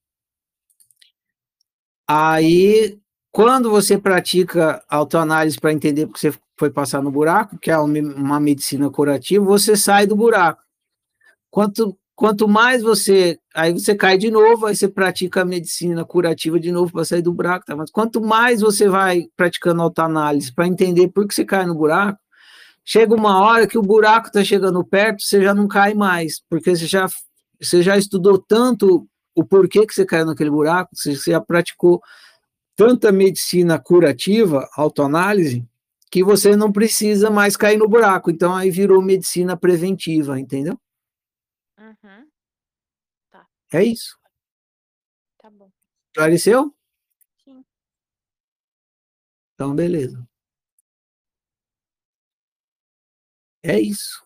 Aí, 2.07 3.01
quando 3.33 3.69
você 3.69 3.99
pratica 3.99 4.81
autoanálise 4.89 5.59
para 5.59 5.73
entender 5.73 6.07
porque 6.07 6.21
você 6.21 6.39
foi 6.57 6.71
passar 6.71 7.03
no 7.03 7.11
buraco, 7.11 7.59
que 7.59 7.69
é 7.69 7.77
uma 7.77 8.39
medicina 8.39 8.89
curativa, 8.91 9.45
você 9.45 9.77
sai 9.77 10.07
do 10.07 10.15
buraco. 10.15 10.63
Quanto, 11.51 11.99
quanto 12.15 12.47
mais 12.47 12.81
você. 12.81 13.41
Aí 13.53 13.73
você 13.73 13.97
cai 13.97 14.17
de 14.17 14.31
novo, 14.31 14.67
aí 14.67 14.77
você 14.77 14.87
pratica 14.87 15.43
a 15.43 15.45
medicina 15.45 16.05
curativa 16.05 16.61
de 16.61 16.71
novo 16.71 16.93
para 16.93 17.05
sair 17.05 17.23
do 17.23 17.33
buraco. 17.33 17.67
Tá? 17.67 17.75
Mas 17.75 17.91
quanto 17.91 18.21
mais 18.21 18.61
você 18.61 18.89
vai 18.89 19.27
praticando 19.37 19.83
autoanálise 19.83 20.55
para 20.55 20.69
entender 20.69 21.09
por 21.09 21.27
que 21.27 21.35
você 21.35 21.45
cai 21.45 21.67
no 21.67 21.75
buraco, 21.75 22.22
chega 22.85 23.15
uma 23.15 23.41
hora 23.41 23.67
que 23.67 23.79
o 23.79 23.83
buraco 23.83 24.29
está 24.29 24.43
chegando 24.43 24.85
perto, 24.85 25.23
você 25.23 25.43
já 25.43 25.55
não 25.55 25.69
cai 25.69 25.95
mais, 25.95 26.43
porque 26.49 26.75
você 26.75 26.87
já, 26.87 27.07
você 27.61 27.83
já 27.83 27.97
estudou 27.97 28.39
tanto 28.39 29.09
o 29.35 29.45
porquê 29.45 29.87
que 29.87 29.95
você 29.95 30.05
caiu 30.05 30.27
naquele 30.27 30.51
buraco, 30.51 30.95
você 30.95 31.15
já 31.15 31.41
praticou 31.41 32.01
tanta 32.77 33.13
medicina 33.13 33.79
curativa, 33.79 34.69
autoanálise, 34.75 35.67
que 36.11 36.23
você 36.23 36.55
não 36.57 36.71
precisa 36.71 37.31
mais 37.31 37.57
cair 37.57 37.79
no 37.79 37.89
buraco. 37.89 38.31
Então 38.31 38.55
aí 38.55 38.71
virou 38.71 39.01
medicina 39.01 39.57
preventiva, 39.57 40.39
entendeu? 40.39 40.79
Uhum. 41.79 42.29
Tá. 43.31 43.47
É 43.73 43.83
isso. 43.83 44.19
Tá 45.41 45.51
bom. 45.51 45.71
Esclareceu? 46.09 46.75
Sim. 47.45 47.65
Então, 49.55 49.75
beleza. 49.75 50.27
É 53.65 53.79
isso. 53.81 54.23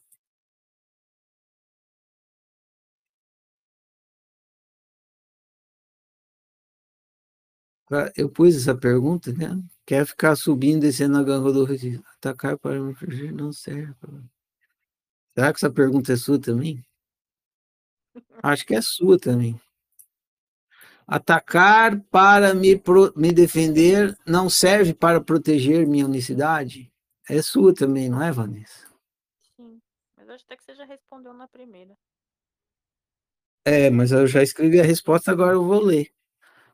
Eu 8.16 8.28
pus 8.28 8.56
essa 8.56 8.74
pergunta, 8.76 9.32
né? 9.32 9.62
Quer 9.86 10.04
ficar 10.06 10.34
subindo 10.34 10.78
e 10.78 10.88
descendo 10.88 11.12
na 11.12 11.22
gangorra 11.22 11.52
do 11.52 11.64
Recife? 11.64 12.02
Atacar 12.16 12.58
para 12.58 12.80
me 12.80 12.94
fugir 12.94 13.32
não 13.32 13.52
serve. 13.52 13.94
Será 15.34 15.52
que 15.52 15.58
essa 15.58 15.70
pergunta 15.70 16.12
é 16.12 16.16
sua 16.16 16.40
também? 16.40 16.84
Acho 18.42 18.66
que 18.66 18.74
é 18.74 18.82
sua 18.82 19.18
também. 19.18 19.60
Atacar 21.06 22.00
para 22.10 22.52
me, 22.52 22.76
pro, 22.76 23.12
me 23.14 23.30
defender 23.30 24.16
não 24.26 24.50
serve 24.50 24.92
para 24.92 25.20
proteger 25.20 25.86
minha 25.86 26.06
unicidade? 26.06 26.90
É 27.28 27.40
sua 27.40 27.72
também, 27.72 28.08
não 28.08 28.20
é, 28.20 28.32
Vanessa? 28.32 28.85
Mas 30.26 30.34
acho 30.34 30.44
até 30.44 30.56
que 30.56 30.64
você 30.64 30.74
já 30.74 30.84
respondeu 30.84 31.32
na 31.32 31.46
primeira. 31.46 31.96
É, 33.64 33.88
mas 33.90 34.10
eu 34.10 34.26
já 34.26 34.42
escrevi 34.42 34.80
a 34.80 34.84
resposta, 34.84 35.30
agora 35.30 35.52
eu 35.52 35.64
vou 35.64 35.80
ler. 35.80 36.12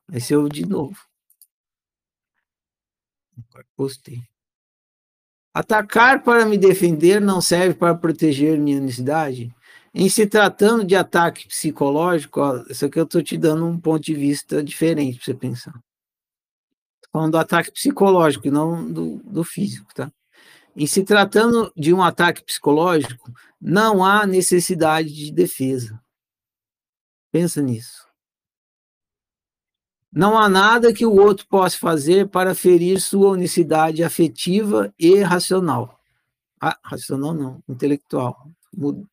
Vai 0.08 0.20
ser 0.20 0.36
o 0.36 0.48
de 0.48 0.66
novo. 0.66 0.98
Postei. 3.76 4.22
Atacar 5.52 6.22
para 6.22 6.46
me 6.46 6.56
defender 6.56 7.20
não 7.20 7.42
serve 7.42 7.74
para 7.74 7.94
proteger 7.94 8.58
minha 8.58 8.80
necessidade? 8.80 9.54
Em 9.92 10.08
se 10.08 10.26
tratando 10.26 10.82
de 10.82 10.96
ataque 10.96 11.46
psicológico, 11.46 12.40
ó, 12.40 12.64
isso 12.70 12.86
aqui 12.86 12.98
eu 12.98 13.04
estou 13.04 13.22
te 13.22 13.36
dando 13.36 13.66
um 13.66 13.78
ponto 13.78 14.02
de 14.02 14.14
vista 14.14 14.64
diferente 14.64 15.16
para 15.16 15.24
você 15.26 15.34
pensar. 15.34 15.72
Tô 17.02 17.10
falando 17.12 17.32
do 17.32 17.38
ataque 17.38 17.70
psicológico 17.70 18.50
não 18.50 18.90
do, 18.90 19.18
do 19.18 19.44
físico, 19.44 19.92
tá? 19.94 20.10
Em 20.74 20.86
se 20.86 21.04
tratando 21.04 21.72
de 21.76 21.92
um 21.92 22.02
ataque 22.02 22.42
psicológico, 22.42 23.30
não 23.60 24.04
há 24.04 24.26
necessidade 24.26 25.12
de 25.12 25.30
defesa. 25.30 26.00
Pensa 27.30 27.60
nisso. 27.60 28.06
Não 30.10 30.38
há 30.38 30.48
nada 30.48 30.92
que 30.92 31.06
o 31.06 31.14
outro 31.14 31.46
possa 31.46 31.78
fazer 31.78 32.28
para 32.28 32.54
ferir 32.54 33.00
sua 33.00 33.30
unicidade 33.30 34.04
afetiva 34.04 34.92
e 34.98 35.20
racional. 35.20 35.98
Ah, 36.60 36.78
racional 36.82 37.32
não, 37.32 37.62
intelectual. 37.68 38.46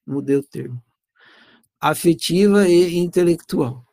Mudei 0.05 0.35
o 0.35 0.43
termo. 0.43 0.81
Afetiva 1.79 2.67
e 2.67 2.97
intelectual. 2.97 3.85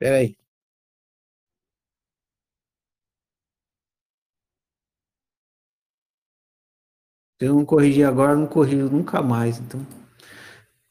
Espera 0.00 0.16
aí. 0.18 0.36
Se 7.38 7.46
eu 7.46 7.54
não 7.54 7.64
corrigir 7.64 8.06
agora, 8.06 8.34
não 8.34 8.46
corrijo 8.46 8.88
nunca 8.90 9.22
mais. 9.22 9.58
Então, 9.58 9.86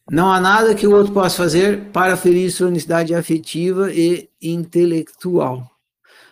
não 0.10 0.32
há 0.32 0.40
nada 0.40 0.76
que 0.76 0.86
o 0.86 0.96
outro 0.96 1.14
possa 1.14 1.38
fazer 1.38 1.92
para 1.92 2.18
ferir 2.18 2.52
sua 2.52 2.68
unicidade 2.68 3.14
afetiva 3.16 3.92
e 3.92 4.30
intelectual. 4.42 5.70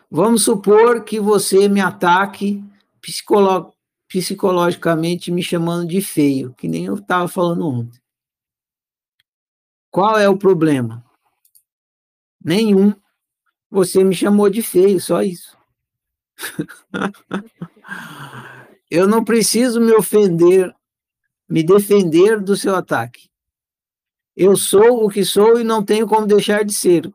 Vamos 0.10 0.44
supor 0.44 1.04
que 1.04 1.20
você 1.20 1.68
me 1.68 1.82
ataque 1.82 2.64
psicolo 3.02 3.74
psicologicamente 4.08 5.32
me 5.32 5.42
chamando 5.42 5.88
de 5.88 6.00
feio, 6.00 6.54
que 6.54 6.68
nem 6.68 6.86
eu 6.86 6.96
estava 6.96 7.28
falando 7.28 7.68
ontem. 7.68 8.00
Qual 9.90 10.20
é 10.20 10.30
o 10.30 10.38
problema? 10.38 11.04
Nenhum. 12.44 12.94
Você 13.70 14.04
me 14.04 14.14
chamou 14.14 14.50
de 14.50 14.62
feio, 14.62 15.00
só 15.00 15.22
isso. 15.22 15.58
Eu 18.90 19.08
não 19.08 19.24
preciso 19.24 19.82
me 19.82 19.92
ofender, 19.94 20.72
me 21.50 21.64
defender 21.64 22.40
do 22.40 22.56
seu 22.56 22.76
ataque. 22.76 23.28
Eu 24.36 24.56
sou 24.56 25.04
o 25.04 25.10
que 25.10 25.26
sou 25.26 25.60
e 25.60 25.64
não 25.64 25.84
tenho 25.84 26.08
como 26.08 26.28
deixar 26.28 26.64
de 26.64 26.74
ser. 26.74 27.12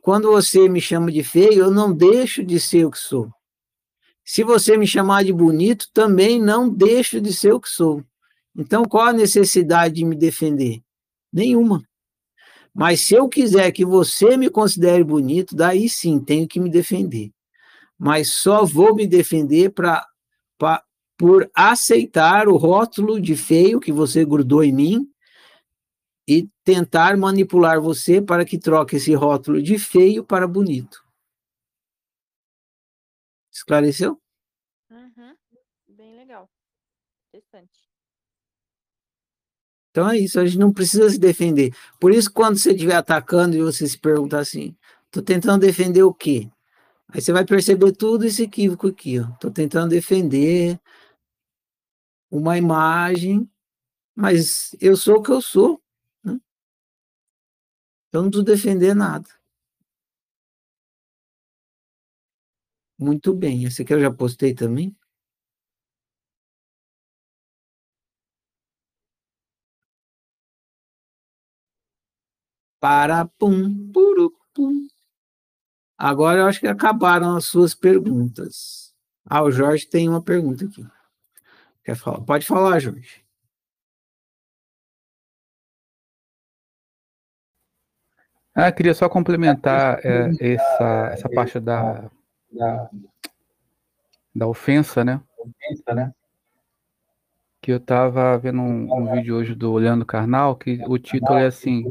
Quando 0.00 0.30
você 0.30 0.68
me 0.68 0.80
chama 0.80 1.12
de 1.12 1.22
feio, 1.22 1.64
eu 1.64 1.70
não 1.70 1.92
deixo 1.92 2.42
de 2.42 2.58
ser 2.58 2.86
o 2.86 2.90
que 2.90 2.98
sou. 2.98 3.30
Se 4.24 4.42
você 4.42 4.76
me 4.76 4.86
chamar 4.86 5.24
de 5.24 5.32
bonito, 5.32 5.86
também 5.92 6.40
não 6.40 6.68
deixo 6.68 7.20
de 7.20 7.32
ser 7.32 7.52
o 7.52 7.60
que 7.60 7.68
sou. 7.68 8.02
Então, 8.56 8.84
qual 8.84 9.06
a 9.06 9.12
necessidade 9.12 9.96
de 9.96 10.04
me 10.04 10.16
defender? 10.16 10.82
Nenhuma. 11.32 11.87
Mas 12.74 13.00
se 13.00 13.14
eu 13.14 13.28
quiser 13.28 13.70
que 13.72 13.84
você 13.84 14.36
me 14.36 14.48
considere 14.48 15.02
bonito, 15.02 15.56
daí 15.56 15.88
sim 15.88 16.20
tenho 16.20 16.46
que 16.46 16.60
me 16.60 16.70
defender. 16.70 17.30
Mas 17.98 18.34
só 18.34 18.64
vou 18.64 18.94
me 18.94 19.06
defender 19.06 19.70
para 19.70 20.06
por 21.16 21.50
aceitar 21.52 22.46
o 22.46 22.56
rótulo 22.56 23.20
de 23.20 23.34
feio 23.34 23.80
que 23.80 23.90
você 23.90 24.24
grudou 24.24 24.62
em 24.62 24.72
mim 24.72 25.12
e 26.28 26.48
tentar 26.62 27.16
manipular 27.16 27.80
você 27.80 28.22
para 28.22 28.44
que 28.44 28.56
troque 28.56 28.96
esse 28.96 29.14
rótulo 29.14 29.60
de 29.60 29.78
feio 29.78 30.22
para 30.22 30.46
bonito. 30.46 31.02
Esclareceu? 33.50 34.20
Uhum. 34.90 35.34
Bem 35.88 36.14
legal. 36.14 36.48
Interessante. 37.34 37.88
Então 39.90 40.08
é 40.10 40.18
isso, 40.18 40.38
a 40.38 40.46
gente 40.46 40.58
não 40.58 40.72
precisa 40.72 41.08
se 41.10 41.18
defender. 41.18 41.74
Por 42.00 42.12
isso, 42.12 42.32
quando 42.32 42.58
você 42.58 42.72
estiver 42.72 42.94
atacando 42.94 43.56
e 43.56 43.62
você 43.62 43.86
se 43.86 43.98
perguntar 43.98 44.40
assim, 44.40 44.76
estou 45.06 45.22
tentando 45.22 45.60
defender 45.60 46.02
o 46.02 46.14
quê? 46.14 46.48
Aí 47.08 47.20
você 47.20 47.32
vai 47.32 47.44
perceber 47.44 47.92
tudo 47.92 48.24
esse 48.26 48.42
equívoco 48.42 48.88
aqui, 48.88 49.16
Estou 49.16 49.50
tentando 49.50 49.90
defender 49.90 50.78
uma 52.30 52.58
imagem, 52.58 53.50
mas 54.14 54.76
eu 54.80 54.96
sou 54.96 55.16
o 55.18 55.22
que 55.22 55.30
eu 55.32 55.40
sou. 55.40 55.82
Né? 56.24 56.38
Eu 58.12 58.22
não 58.22 58.30
preciso 58.30 58.44
defender 58.44 58.94
nada. 58.94 59.28
Muito 62.98 63.32
bem. 63.32 63.64
Esse 63.64 63.82
aqui 63.82 63.94
eu 63.94 64.00
já 64.00 64.12
postei 64.12 64.54
também. 64.54 64.94
Para 72.80 73.24
pum, 73.24 73.90
puru, 73.92 74.32
pum. 74.54 74.86
Agora 75.96 76.40
eu 76.40 76.46
acho 76.46 76.60
que 76.60 76.66
acabaram 76.66 77.36
as 77.36 77.46
suas 77.46 77.74
perguntas. 77.74 78.94
Ah, 79.24 79.42
o 79.42 79.50
Jorge 79.50 79.86
tem 79.86 80.08
uma 80.08 80.22
pergunta 80.22 80.64
aqui. 80.64 80.86
Quer 81.84 81.96
falar? 81.96 82.20
Pode 82.20 82.46
falar, 82.46 82.78
Jorge. 82.78 83.24
Ah, 88.54 88.72
queria 88.72 88.94
só 88.94 89.08
complementar 89.08 90.00
é, 90.04 90.54
essa, 90.54 91.10
essa 91.12 91.28
parte 91.28 91.60
da, 91.60 92.10
da, 92.50 92.90
da 94.34 94.46
ofensa, 94.46 95.04
né? 95.04 95.22
Ofensa, 95.38 95.94
né? 95.94 96.12
Que 97.68 97.72
eu 97.72 97.76
estava 97.76 98.38
vendo 98.38 98.62
um, 98.62 98.90
um, 98.90 99.12
vídeo 99.12 99.36
hoje 99.36 99.54
do 99.54 99.74
Leandro 99.74 100.06
Carnal, 100.06 100.56
que 100.56 100.80
o 100.88 100.96
título 100.96 101.36
é 101.36 101.44
assim: 101.48 101.84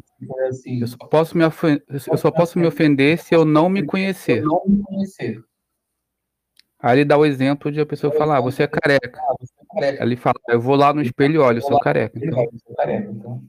Eu 0.66 0.88
só 0.88 0.98
posso 0.98 1.38
me, 1.38 1.44
eu 1.44 2.18
só 2.18 2.32
posso 2.32 2.58
me 2.58 2.66
ofender 2.66 3.20
se 3.20 3.36
eu 3.36 3.46
não 3.46 3.70
me 3.70 3.86
conhecer. 3.86 4.44
Aí 6.80 6.98
ele 6.98 7.06
dá 7.06 7.16
o 7.16 7.24
exemplo 7.24 7.72
de 7.72 7.80
a 7.80 7.86
pessoa 7.86 8.12
falar: 8.12 8.38
ah, 8.38 8.42
você 8.42 8.64
é 8.64 8.68
careca. 8.68 9.22
Ele 10.02 10.16
fala, 10.16 10.40
eu 10.50 10.60
vou 10.60 10.76
lá 10.76 10.92
no 10.92 11.04
espelho 11.04 11.36
e 11.36 11.38
olho, 11.38 11.60
eu 11.60 11.62
sou 11.62 11.80
careca. 11.80 12.18
Então. 12.18 13.44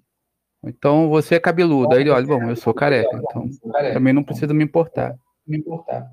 então 0.62 1.08
você 1.08 1.36
é 1.36 1.40
cabeludo. 1.40 1.94
Aí 1.94 2.02
ele 2.02 2.10
olha, 2.10 2.26
bom, 2.26 2.42
eu 2.42 2.56
sou 2.56 2.74
careca, 2.74 3.22
então 3.24 3.48
também 3.94 4.12
não 4.12 4.22
preciso 4.22 4.52
me 4.52 4.64
importar. 4.64 5.16
Me 5.46 5.56
importar. 5.56 6.12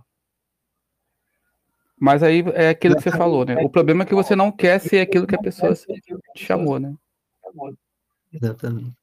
Mas 1.99 2.21
aí 2.21 2.43
é 2.53 2.69
aquilo 2.69 2.95
que 2.95 3.03
você 3.03 3.11
falou, 3.11 3.45
né? 3.45 3.55
O 3.63 3.69
problema 3.69 4.03
é 4.03 4.05
que 4.05 4.13
você 4.13 4.35
não 4.35 4.51
quer 4.51 4.79
ser 4.79 4.99
aquilo 4.99 5.25
que 5.25 5.35
a 5.35 5.41
pessoa 5.41 5.73
te 5.73 6.45
chamou, 6.45 6.79
né? 6.79 6.93
Exatamente. 8.33 8.93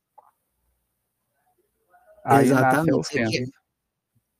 Aí 2.24 2.46
Exatamente. 2.46 3.52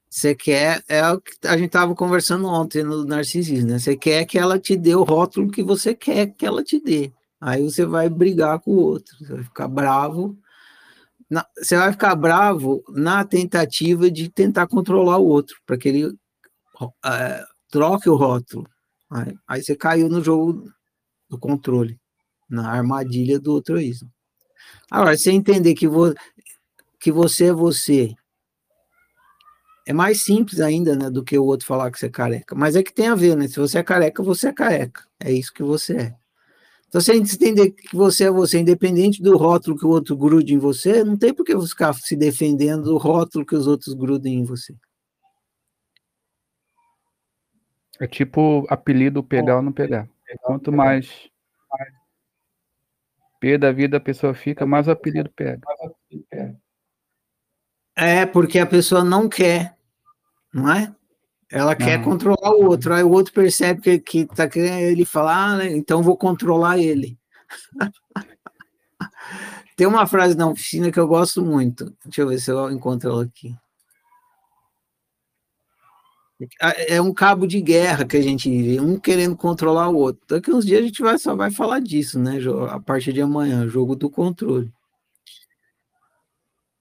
Você 0.09 0.35
quer, 0.35 0.85
é 0.89 1.09
o 1.09 1.19
que 1.19 1.33
a 1.47 1.57
gente 1.57 1.69
estava 1.69 1.95
conversando 1.95 2.47
ontem 2.47 2.83
no 2.83 3.03
narcisismo, 3.03 3.71
né? 3.71 3.79
Você 3.79 3.97
quer 3.97 4.27
que 4.27 4.39
ela 4.39 4.59
te 4.59 4.77
dê 4.77 4.95
o 4.95 5.05
rótulo 5.05 5.51
que 5.51 5.63
você 5.63 5.95
quer 5.95 6.27
que 6.27 6.45
ela 6.45 6.63
te 6.63 6.79
dê. 6.79 7.11
Aí 7.41 7.63
você 7.63 7.87
vai 7.87 8.11
brigar 8.11 8.61
com 8.61 8.73
o 8.73 8.79
outro, 8.79 9.17
você 9.19 9.33
vai 9.33 9.43
ficar 9.43 9.69
bravo. 9.69 10.37
Na, 11.31 11.47
você 11.57 11.79
vai 11.79 11.91
ficar 11.91 12.15
bravo 12.15 12.85
na 12.91 13.25
tentativa 13.25 14.11
de 14.11 14.29
tentar 14.29 14.67
controlar 14.67 15.17
o 15.17 15.27
outro, 15.27 15.57
para 15.65 15.79
que 15.79 15.89
ele 15.89 16.15
é, 17.07 17.45
troque 17.73 18.09
o 18.09 18.15
rótulo. 18.15 18.69
Aí, 19.11 19.35
aí, 19.49 19.63
você 19.63 19.75
caiu 19.75 20.09
no 20.09 20.23
jogo 20.23 20.71
do 21.29 21.39
controle, 21.39 21.99
na 22.49 22.71
armadilha 22.71 23.41
do 23.41 23.53
altruísmo. 23.53 24.09
Agora, 24.91 25.17
você 25.17 25.33
entender 25.33 25.75
que, 25.75 25.89
vo, 25.89 26.15
que 27.01 27.11
você 27.11 27.47
é 27.47 27.53
você 27.53 28.15
é 29.85 29.93
mais 29.93 30.23
simples 30.23 30.61
ainda, 30.61 30.95
né, 30.95 31.11
do 31.11 31.25
que 31.25 31.37
o 31.37 31.45
outro 31.45 31.67
falar 31.67 31.91
que 31.91 31.99
você 31.99 32.07
é 32.07 32.11
careca. 32.11 32.55
Mas 32.55 32.77
é 32.77 32.83
que 32.85 32.95
tem 32.95 33.09
a 33.09 33.17
ver, 33.17 33.37
né? 33.37 33.49
Se 33.49 33.59
você 33.59 33.79
é 33.79 33.83
careca, 33.83 34.23
você 34.23 34.49
é 34.49 34.53
careca. 34.53 35.03
É 35.19 35.33
isso 35.33 35.53
que 35.53 35.63
você 35.63 35.97
é. 35.97 36.15
Então, 36.87 37.01
se 37.01 37.11
a 37.11 37.15
gente 37.15 37.35
entender 37.35 37.71
que 37.73 37.97
você 37.97 38.25
é 38.25 38.31
você, 38.31 38.61
independente 38.61 39.21
do 39.21 39.37
rótulo 39.37 39.77
que 39.77 39.87
o 39.87 39.89
outro 39.89 40.17
grude 40.17 40.55
em 40.55 40.59
você, 40.59 41.03
não 41.03 41.17
tem 41.17 41.35
por 41.35 41.45
que 41.45 41.59
ficar 41.67 41.95
se 41.95 42.15
defendendo 42.15 42.85
do 42.85 42.99
rótulo 42.99 43.45
que 43.45 43.57
os 43.57 43.67
outros 43.67 43.95
grudem 43.95 44.41
em 44.41 44.45
você. 44.45 44.75
É 48.03 48.07
tipo 48.09 48.67
apelido 48.69 49.23
pegar 49.23 49.55
ou 49.55 49.63
não 49.63 49.71
pegar. 49.71 50.09
Quanto 50.41 50.73
mais 50.73 51.31
P 53.39 53.57
da 53.57 53.71
vida 53.71 53.99
a 53.99 54.01
pessoa 54.01 54.35
fica, 54.35 54.67
mais 54.67 54.89
o 54.89 54.91
apelido 54.91 55.31
pega. 55.31 55.61
É, 57.95 58.27
porque 58.27 58.59
a 58.59 58.67
pessoa 58.67 59.05
não 59.05 59.29
quer, 59.29 59.77
não 60.53 60.73
é? 60.73 60.93
Ela 61.49 61.77
quer 61.77 62.03
controlar 62.03 62.51
o 62.51 62.65
outro, 62.65 62.93
aí 62.93 63.05
o 63.05 63.11
outro 63.11 63.33
percebe 63.33 63.81
que, 63.81 64.01
que 64.01 64.27
tá 64.27 64.49
querendo 64.49 64.81
ele 64.81 65.05
falar, 65.05 65.37
ah, 65.37 65.57
né, 65.59 65.71
então 65.71 66.03
vou 66.03 66.17
controlar 66.17 66.79
ele. 66.79 67.17
Tem 69.77 69.87
uma 69.87 70.09
frase 70.09 70.37
na 70.37 70.49
oficina 70.49 70.91
que 70.91 70.99
eu 70.99 71.07
gosto 71.07 71.45
muito. 71.45 71.97
Deixa 72.05 72.23
eu 72.23 72.29
ver 72.29 72.41
se 72.41 72.51
eu 72.51 72.69
encontro 72.69 73.11
ela 73.11 73.23
aqui. 73.23 73.57
É 76.61 77.01
um 77.01 77.13
cabo 77.13 77.47
de 77.47 77.61
guerra 77.61 78.05
que 78.05 78.17
a 78.17 78.23
gente 78.23 78.51
vive, 78.51 78.81
um 78.81 78.99
querendo 78.99 79.37
controlar 79.37 79.89
o 79.89 79.97
outro. 79.97 80.23
Daqui 80.29 80.51
uns 80.51 80.65
dias 80.65 80.81
a 80.81 80.85
gente 80.85 81.03
vai, 81.03 81.19
só 81.19 81.35
vai 81.35 81.51
falar 81.51 81.81
disso, 81.81 82.19
né? 82.19 82.39
A 82.71 82.81
partir 82.81 83.13
de 83.13 83.21
amanhã, 83.21 83.67
jogo 83.69 83.95
do 83.97 84.11
controle. 84.11 84.71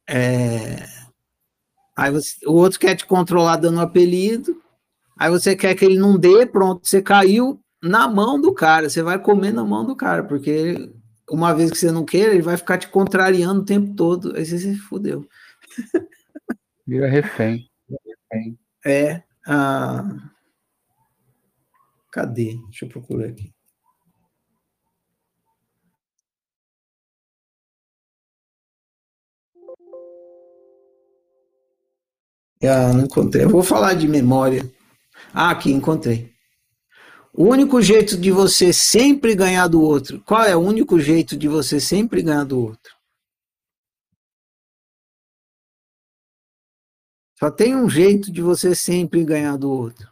É, 0.08 0.86
Aí 2.02 2.12
você, 2.12 2.36
o 2.48 2.54
outro 2.54 2.80
quer 2.80 2.96
te 2.96 3.06
controlar 3.06 3.58
dando 3.58 3.78
um 3.78 3.82
apelido. 3.82 4.60
Aí 5.18 5.30
você 5.30 5.56
quer 5.56 5.76
que 5.76 5.86
ele 5.86 6.00
não 6.00 6.18
dê, 6.18 6.48
pronto, 6.48 6.88
você 6.88 7.00
caiu 7.00 7.62
na 7.80 8.08
mão 8.08 8.42
do 8.42 8.54
cara, 8.54 8.90
você 8.90 9.04
vai 9.04 9.20
comer 9.20 9.52
na 9.54 9.64
mão 9.64 9.86
do 9.86 9.96
cara, 9.96 10.24
porque 10.24 10.92
uma 11.30 11.54
vez 11.54 11.70
que 11.70 11.78
você 11.78 11.92
não 11.92 12.04
queira, 12.04 12.34
ele 12.34 12.42
vai 12.42 12.58
ficar 12.58 12.78
te 12.78 12.88
contrariando 12.88 13.62
o 13.62 13.66
tempo 13.66 13.94
todo. 13.96 14.36
Aí 14.36 14.44
você 14.44 14.58
se 14.58 14.76
fudeu. 14.78 15.28
Vira 16.88 17.08
refém. 17.08 17.70
É. 18.84 19.22
Ah, 19.48 20.04
cadê? 22.12 22.58
Deixa 22.70 22.86
eu 22.86 22.90
procurar 22.90 23.28
aqui. 23.30 23.54
Ah, 32.64 32.94
não 32.94 33.06
encontrei. 33.06 33.44
Eu 33.44 33.50
vou 33.50 33.64
falar 33.64 33.96
de 33.96 34.08
memória. 34.08 34.70
Ah, 35.34 35.50
aqui, 35.52 35.72
encontrei. 35.72 36.30
O 37.34 37.46
único 37.46 37.82
jeito 37.82 38.18
de 38.18 38.30
você 38.30 38.74
sempre 38.74 39.34
ganhar 39.34 39.68
do 39.68 39.82
outro. 39.82 40.22
Qual 40.26 40.44
é 40.44 40.56
o 40.56 40.60
único 40.60 41.00
jeito 41.00 41.38
de 41.38 41.48
você 41.48 41.80
sempre 41.80 42.22
ganhar 42.22 42.44
do 42.44 42.60
outro? 42.60 43.01
Só 47.42 47.50
tem 47.50 47.76
um 47.76 47.90
jeito 47.90 48.32
de 48.32 48.40
você 48.40 48.76
sempre 48.76 49.26
ganhar 49.26 49.58
do 49.58 49.72
outro. 49.72 50.08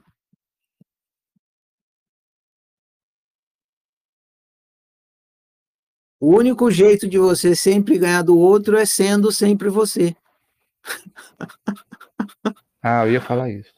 O 6.20 6.36
único 6.36 6.72
jeito 6.72 7.08
de 7.08 7.20
você 7.20 7.56
sempre 7.56 8.00
ganhar 8.00 8.24
do 8.24 8.36
outro 8.36 8.76
é 8.76 8.84
sendo 8.84 9.32
sempre 9.32 9.70
você. 9.70 10.16
Ah, 12.82 13.06
eu 13.06 13.12
ia 13.12 13.22
falar 13.22 13.50
isso. 13.52 13.74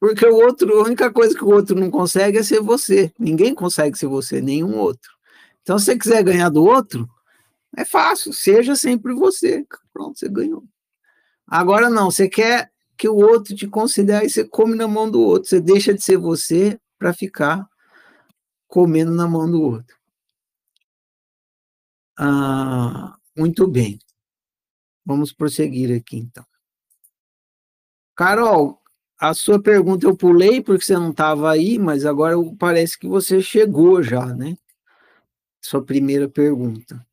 Porque 0.00 0.24
o 0.24 0.34
outro, 0.36 0.80
a 0.80 0.84
única 0.84 1.12
coisa 1.12 1.36
que 1.36 1.44
o 1.44 1.50
outro 1.50 1.78
não 1.78 1.90
consegue 1.90 2.38
é 2.38 2.42
ser 2.42 2.60
você. 2.62 3.12
Ninguém 3.18 3.54
consegue 3.54 3.98
ser 3.98 4.06
você, 4.06 4.40
nenhum 4.40 4.78
outro. 4.78 5.12
Então, 5.60 5.78
se 5.78 5.84
você 5.84 5.98
quiser 5.98 6.24
ganhar 6.24 6.48
do 6.48 6.64
outro, 6.64 7.06
é 7.76 7.84
fácil, 7.84 8.32
seja 8.32 8.74
sempre 8.74 9.12
você. 9.12 9.66
Pronto, 9.92 10.18
você 10.18 10.30
ganhou. 10.30 10.64
Agora 11.50 11.90
não, 11.90 12.12
você 12.12 12.28
quer 12.28 12.70
que 12.96 13.08
o 13.08 13.16
outro 13.16 13.56
te 13.56 13.66
considere, 13.66 14.26
e 14.26 14.30
você 14.30 14.44
come 14.44 14.76
na 14.76 14.86
mão 14.86 15.10
do 15.10 15.20
outro. 15.20 15.48
Você 15.48 15.60
deixa 15.60 15.92
de 15.92 16.00
ser 16.00 16.16
você 16.16 16.78
para 16.96 17.12
ficar 17.12 17.68
comendo 18.68 19.10
na 19.10 19.26
mão 19.26 19.50
do 19.50 19.60
outro. 19.60 19.96
Ah, 22.16 23.16
muito 23.36 23.66
bem. 23.66 23.98
Vamos 25.04 25.32
prosseguir 25.32 25.96
aqui, 25.96 26.18
então. 26.18 26.44
Carol, 28.14 28.80
a 29.18 29.34
sua 29.34 29.60
pergunta 29.60 30.06
eu 30.06 30.16
pulei 30.16 30.62
porque 30.62 30.84
você 30.84 30.94
não 30.94 31.10
estava 31.10 31.50
aí, 31.50 31.78
mas 31.78 32.04
agora 32.04 32.36
parece 32.58 32.98
que 32.98 33.08
você 33.08 33.40
chegou 33.40 34.02
já, 34.02 34.26
né? 34.26 34.56
Sua 35.60 35.82
primeira 35.82 36.28
pergunta. 36.28 37.04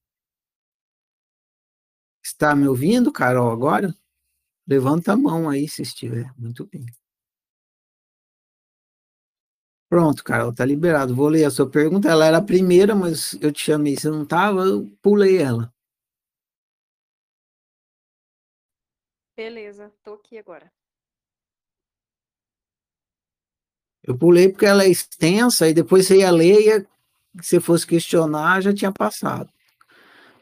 Está 2.22 2.56
me 2.56 2.68
ouvindo, 2.68 3.12
Carol, 3.12 3.50
agora? 3.50 3.96
Levanta 4.68 5.14
a 5.14 5.18
mão 5.18 5.50
aí 5.50 5.68
se 5.68 5.82
estiver. 5.82 6.32
Muito 6.38 6.66
bem. 6.68 6.86
Pronto, 9.90 10.24
Carol, 10.24 10.54
tá 10.54 10.66
liberado. 10.66 11.16
Vou 11.16 11.30
ler 11.30 11.46
a 11.46 11.52
sua 11.52 11.70
pergunta. 11.70 12.10
Ela 12.10 12.26
era 12.26 12.38
a 12.38 12.44
primeira, 12.44 12.94
mas 12.94 13.34
eu 13.42 13.52
te 13.52 13.64
chamei, 13.64 13.96
você 13.96 14.10
não 14.10 14.24
estava, 14.24 14.62
eu 14.66 14.86
pulei 15.02 15.38
ela. 15.38 15.74
Beleza, 19.38 19.94
tô 20.04 20.16
aqui 20.16 20.38
agora. 20.38 20.70
Eu 24.04 24.18
pulei 24.18 24.50
porque 24.50 24.66
ela 24.66 24.84
é 24.84 24.90
extensa 24.90 25.70
e 25.70 25.74
depois 25.74 26.08
você 26.08 26.18
ia 26.18 26.32
ler 26.32 26.60
e 26.60 26.66
ia, 26.68 26.88
se 27.42 27.60
fosse 27.60 27.86
questionar, 27.86 28.62
já 28.62 28.74
tinha 28.74 28.92
passado. 28.92 29.50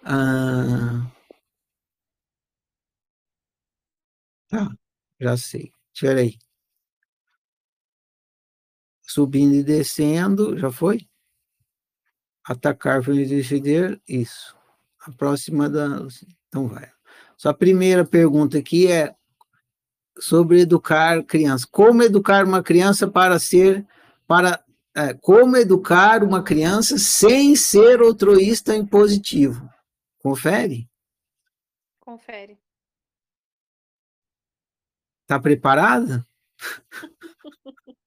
Ah, 0.04 1.12
tá, 4.56 4.76
já 5.20 5.38
sei. 5.38 5.72
Tirei. 5.94 6.38
Subindo 9.02 9.56
e 9.56 9.64
descendo, 9.64 10.58
já 10.58 10.72
foi? 10.72 11.08
Atacar, 12.44 13.02
defender, 13.02 14.02
isso. 14.08 14.56
A 15.00 15.12
próxima 15.12 15.70
da. 15.70 15.88
Então 16.48 16.68
vai. 16.68 16.92
Sua 17.38 17.54
primeira 17.54 18.06
pergunta 18.06 18.58
aqui 18.58 18.92
é 18.92 19.16
sobre 20.20 20.62
educar 20.62 21.24
criança. 21.24 21.68
Como 21.72 22.04
educar 22.04 22.46
uma 22.46 22.64
criança 22.64 23.08
para 23.08 23.40
ser, 23.40 23.86
para 24.28 24.64
é, 24.96 25.14
como 25.14 25.58
educar 25.58 26.24
uma 26.24 26.42
criança 26.42 26.98
sem 26.98 27.56
ser 27.56 28.00
altruísta 28.00 28.76
em 28.76 28.86
positivo. 28.86 29.70
Confere? 30.20 30.90
Confere. 32.00 32.58
Tá 35.28 35.40
preparada? 35.40 36.26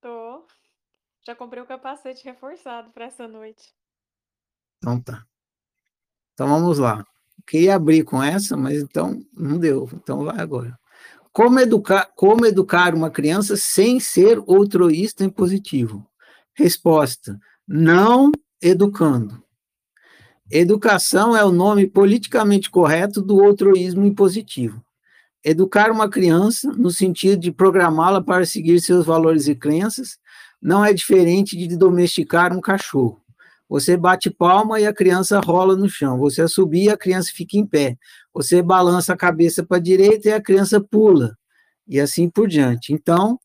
Tô. 0.00 0.46
Já 1.24 1.34
comprei 1.34 1.62
o 1.62 1.66
capacete 1.66 2.24
reforçado 2.24 2.90
para 2.90 3.04
essa 3.04 3.28
noite. 3.28 3.72
Então 4.78 5.00
tá. 5.00 5.24
Então 6.34 6.48
vamos 6.48 6.78
lá. 6.78 7.06
Queria 7.46 7.76
abrir 7.76 8.04
com 8.04 8.22
essa, 8.22 8.56
mas 8.56 8.82
então 8.82 9.20
não 9.32 9.58
deu. 9.58 9.88
Então 9.94 10.24
vai 10.24 10.40
agora. 10.40 10.78
Como 11.32 11.58
educar, 11.60 12.10
como 12.14 12.44
educar 12.44 12.94
uma 12.94 13.10
criança 13.10 13.56
sem 13.56 13.98
ser 14.00 14.38
altruísta 14.38 15.24
e 15.24 15.30
positivo? 15.30 16.06
Resposta: 16.54 17.38
não 17.66 18.30
educando. 18.60 19.42
Educação 20.50 21.34
é 21.34 21.42
o 21.44 21.50
nome 21.50 21.86
politicamente 21.86 22.70
correto 22.70 23.22
do 23.22 23.42
altruísmo 23.42 24.04
impositivo. 24.04 24.84
Educar 25.44 25.90
uma 25.90 26.08
criança, 26.08 26.70
no 26.72 26.90
sentido 26.90 27.40
de 27.40 27.50
programá-la 27.50 28.22
para 28.22 28.46
seguir 28.46 28.80
seus 28.80 29.04
valores 29.04 29.48
e 29.48 29.54
crenças, 29.54 30.18
não 30.60 30.84
é 30.84 30.92
diferente 30.92 31.56
de 31.56 31.76
domesticar 31.76 32.56
um 32.56 32.60
cachorro. 32.60 33.20
Você 33.68 33.96
bate 33.96 34.30
palma 34.30 34.78
e 34.78 34.86
a 34.86 34.92
criança 34.92 35.40
rola 35.40 35.74
no 35.74 35.88
chão. 35.88 36.18
Você 36.18 36.46
subir 36.46 36.84
e 36.84 36.90
a 36.90 36.96
criança 36.96 37.32
fica 37.34 37.56
em 37.56 37.66
pé. 37.66 37.96
Você 38.34 38.62
balança 38.62 39.14
a 39.14 39.16
cabeça 39.16 39.64
para 39.64 39.78
a 39.78 39.80
direita 39.80 40.28
e 40.28 40.32
a 40.32 40.42
criança 40.42 40.78
pula. 40.78 41.36
E 41.88 41.98
assim 41.98 42.28
por 42.28 42.46
diante. 42.46 42.92
Então, 42.92 43.38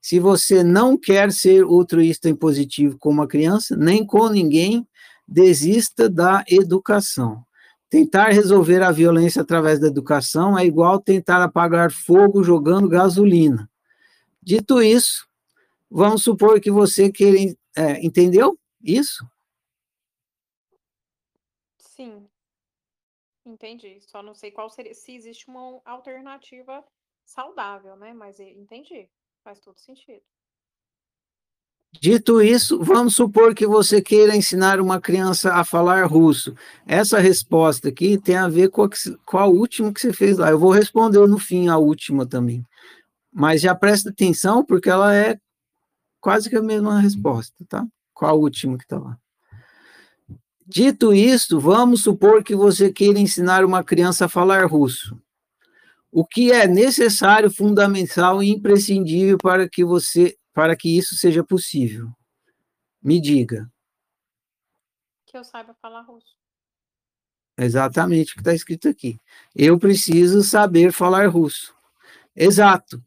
se 0.00 0.18
você 0.18 0.64
não 0.64 0.98
quer 0.98 1.30
ser 1.30 1.64
altruísta 1.64 2.28
e 2.28 2.34
positivo 2.34 2.98
com 2.98 3.10
uma 3.10 3.28
criança, 3.28 3.76
nem 3.76 4.04
com 4.04 4.28
ninguém, 4.28 4.88
desista 5.28 6.08
da 6.08 6.42
educação. 6.48 7.44
Tentar 7.94 8.30
resolver 8.30 8.82
a 8.82 8.90
violência 8.90 9.40
através 9.40 9.78
da 9.78 9.86
educação 9.86 10.58
é 10.58 10.66
igual 10.66 11.00
tentar 11.00 11.40
apagar 11.44 11.92
fogo 11.92 12.42
jogando 12.42 12.88
gasolina. 12.88 13.70
Dito 14.42 14.82
isso, 14.82 15.28
vamos 15.88 16.24
supor 16.24 16.60
que 16.60 16.72
você 16.72 17.12
queira. 17.12 17.56
É, 17.76 18.04
entendeu 18.04 18.58
isso? 18.82 19.24
Sim. 21.78 22.28
Entendi. 23.46 24.00
Só 24.00 24.24
não 24.24 24.34
sei 24.34 24.50
qual 24.50 24.68
seria, 24.68 24.92
se 24.92 25.14
existe 25.14 25.46
uma 25.46 25.80
alternativa 25.84 26.84
saudável, 27.24 27.94
né? 27.94 28.12
Mas 28.12 28.40
entendi. 28.40 29.08
Faz 29.44 29.60
todo 29.60 29.78
sentido. 29.78 30.24
Dito 32.00 32.42
isso, 32.42 32.82
vamos 32.82 33.14
supor 33.14 33.54
que 33.54 33.66
você 33.66 34.02
queira 34.02 34.36
ensinar 34.36 34.80
uma 34.80 35.00
criança 35.00 35.54
a 35.54 35.64
falar 35.64 36.04
russo. 36.06 36.54
Essa 36.86 37.18
resposta 37.18 37.88
aqui 37.88 38.18
tem 38.18 38.36
a 38.36 38.48
ver 38.48 38.68
com 38.68 38.82
a, 38.82 38.88
com 39.24 39.38
a 39.38 39.46
última 39.46 39.92
que 39.92 40.00
você 40.00 40.12
fez 40.12 40.38
lá. 40.38 40.50
Eu 40.50 40.58
vou 40.58 40.70
responder 40.70 41.26
no 41.26 41.38
fim 41.38 41.68
a 41.68 41.78
última 41.78 42.26
também. 42.26 42.64
Mas 43.32 43.60
já 43.60 43.74
presta 43.74 44.10
atenção, 44.10 44.64
porque 44.64 44.90
ela 44.90 45.14
é 45.14 45.38
quase 46.20 46.48
que 46.50 46.56
a 46.56 46.62
mesma 46.62 47.00
resposta, 47.00 47.54
tá? 47.68 47.86
Qual 48.12 48.30
a 48.30 48.34
última 48.34 48.76
que 48.76 48.84
está 48.84 48.98
lá? 48.98 49.18
Dito 50.66 51.12
isto, 51.12 51.60
vamos 51.60 52.02
supor 52.02 52.42
que 52.42 52.56
você 52.56 52.90
queira 52.90 53.18
ensinar 53.18 53.64
uma 53.64 53.84
criança 53.84 54.24
a 54.24 54.28
falar 54.28 54.64
russo. 54.64 55.18
O 56.10 56.24
que 56.24 56.52
é 56.52 56.66
necessário, 56.66 57.50
fundamental 57.50 58.42
e 58.42 58.50
imprescindível 58.50 59.36
para 59.36 59.68
que 59.68 59.84
você, 59.84 60.34
para 60.54 60.76
que 60.76 60.96
isso 60.96 61.16
seja 61.16 61.42
possível? 61.42 62.08
Me 63.02 63.20
diga. 63.20 63.70
Que 65.26 65.36
eu 65.36 65.44
saiba 65.44 65.74
falar 65.74 66.02
russo. 66.02 66.34
Exatamente 67.58 68.32
o 68.32 68.34
que 68.36 68.40
está 68.40 68.54
escrito 68.54 68.88
aqui. 68.88 69.20
Eu 69.54 69.78
preciso 69.78 70.42
saber 70.42 70.92
falar 70.92 71.26
russo. 71.26 71.74
Exato. 72.34 73.02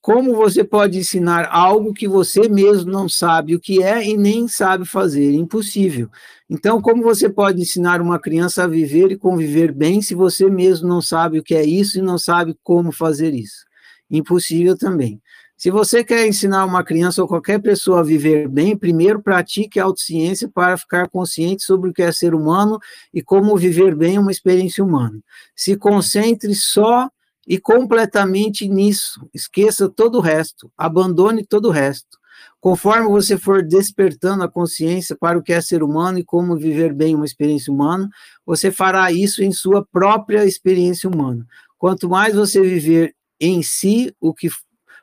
Como 0.00 0.34
você 0.34 0.64
pode 0.64 0.98
ensinar 0.98 1.46
algo 1.50 1.92
que 1.92 2.08
você 2.08 2.48
mesmo 2.48 2.90
não 2.90 3.06
sabe 3.06 3.54
o 3.54 3.60
que 3.60 3.82
é 3.82 4.02
e 4.02 4.16
nem 4.16 4.48
sabe 4.48 4.86
fazer? 4.86 5.32
Impossível. 5.32 6.10
Então, 6.48 6.80
como 6.80 7.02
você 7.02 7.28
pode 7.28 7.60
ensinar 7.60 8.00
uma 8.00 8.18
criança 8.18 8.64
a 8.64 8.66
viver 8.66 9.12
e 9.12 9.18
conviver 9.18 9.72
bem 9.72 10.00
se 10.00 10.14
você 10.14 10.48
mesmo 10.48 10.88
não 10.88 11.02
sabe 11.02 11.38
o 11.38 11.42
que 11.42 11.54
é 11.54 11.64
isso 11.64 11.98
e 11.98 12.02
não 12.02 12.16
sabe 12.16 12.58
como 12.62 12.90
fazer 12.90 13.34
isso? 13.34 13.66
Impossível 14.10 14.76
também. 14.76 15.20
Se 15.60 15.70
você 15.70 16.02
quer 16.02 16.26
ensinar 16.26 16.64
uma 16.64 16.82
criança 16.82 17.20
ou 17.20 17.28
qualquer 17.28 17.60
pessoa 17.60 18.00
a 18.00 18.02
viver 18.02 18.48
bem, 18.48 18.74
primeiro 18.74 19.20
pratique 19.20 19.78
a 19.78 19.84
autociência 19.84 20.48
para 20.48 20.74
ficar 20.78 21.10
consciente 21.10 21.64
sobre 21.64 21.90
o 21.90 21.92
que 21.92 22.00
é 22.00 22.10
ser 22.10 22.34
humano 22.34 22.78
e 23.12 23.22
como 23.22 23.54
viver 23.58 23.94
bem 23.94 24.18
uma 24.18 24.30
experiência 24.30 24.82
humana. 24.82 25.20
Se 25.54 25.76
concentre 25.76 26.54
só 26.54 27.10
e 27.46 27.58
completamente 27.58 28.66
nisso. 28.66 29.28
Esqueça 29.34 29.86
todo 29.86 30.16
o 30.16 30.22
resto, 30.22 30.72
abandone 30.78 31.44
todo 31.44 31.66
o 31.68 31.70
resto. 31.70 32.18
Conforme 32.58 33.10
você 33.10 33.36
for 33.36 33.62
despertando 33.62 34.42
a 34.42 34.48
consciência 34.48 35.14
para 35.14 35.38
o 35.38 35.42
que 35.42 35.52
é 35.52 35.60
ser 35.60 35.82
humano 35.82 36.18
e 36.18 36.24
como 36.24 36.56
viver 36.56 36.94
bem 36.94 37.14
uma 37.14 37.26
experiência 37.26 37.70
humana, 37.70 38.08
você 38.46 38.70
fará 38.72 39.12
isso 39.12 39.44
em 39.44 39.52
sua 39.52 39.84
própria 39.84 40.46
experiência 40.46 41.06
humana. 41.06 41.46
Quanto 41.76 42.08
mais 42.08 42.34
você 42.34 42.62
viver 42.62 43.14
em 43.38 43.62
si 43.62 44.14
o 44.18 44.32
que, 44.32 44.48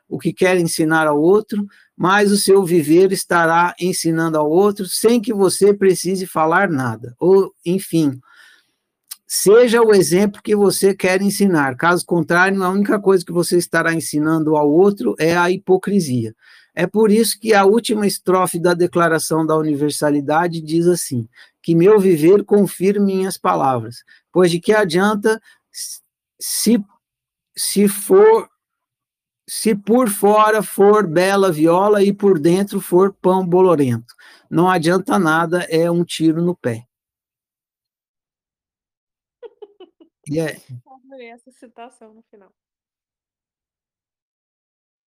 o 0.08 0.18
que 0.18 0.32
quer 0.32 0.58
ensinar 0.58 1.06
ao 1.06 1.20
outro, 1.20 1.66
mais 1.96 2.32
o 2.32 2.36
seu 2.36 2.64
viver 2.64 3.12
estará 3.12 3.74
ensinando 3.78 4.38
ao 4.38 4.48
outro 4.48 4.86
sem 4.86 5.20
que 5.20 5.34
você 5.34 5.74
precise 5.74 6.26
falar 6.26 6.68
nada. 6.70 7.14
Ou, 7.18 7.52
enfim, 7.66 8.18
seja 9.26 9.82
o 9.82 9.94
exemplo 9.94 10.40
que 10.42 10.56
você 10.56 10.94
quer 10.94 11.20
ensinar. 11.20 11.76
Caso 11.76 12.06
contrário, 12.06 12.62
a 12.62 12.70
única 12.70 12.98
coisa 12.98 13.24
que 13.24 13.32
você 13.32 13.58
estará 13.58 13.92
ensinando 13.92 14.56
ao 14.56 14.70
outro 14.70 15.14
é 15.18 15.36
a 15.36 15.50
hipocrisia. 15.50 16.34
É 16.74 16.86
por 16.86 17.10
isso 17.10 17.38
que 17.40 17.52
a 17.52 17.64
última 17.64 18.06
estrofe 18.06 18.58
da 18.58 18.72
Declaração 18.72 19.44
da 19.44 19.56
Universalidade 19.56 20.60
diz 20.60 20.86
assim: 20.86 21.28
que 21.60 21.74
meu 21.74 21.98
viver 21.98 22.44
confirme 22.44 23.16
minhas 23.16 23.36
palavras, 23.36 24.04
pois 24.32 24.50
de 24.50 24.60
que 24.60 24.72
adianta 24.72 25.40
se, 26.40 26.78
se 27.56 27.88
for 27.88 28.48
se 29.48 29.74
por 29.74 30.10
fora 30.10 30.62
for 30.62 31.06
bela 31.06 31.50
viola 31.50 32.02
e 32.02 32.12
por 32.12 32.38
dentro 32.38 32.82
for 32.82 33.14
pão 33.14 33.46
bolorento. 33.46 34.14
Não 34.50 34.68
adianta 34.68 35.18
nada, 35.18 35.64
é 35.70 35.90
um 35.90 36.04
tiro 36.04 36.42
no 36.42 36.54
pé. 36.54 36.86
Yeah. 40.30 40.60
Adorei 40.86 41.30
essa 41.30 41.50
citação 41.50 42.12
no 42.12 42.22
final. 42.24 42.52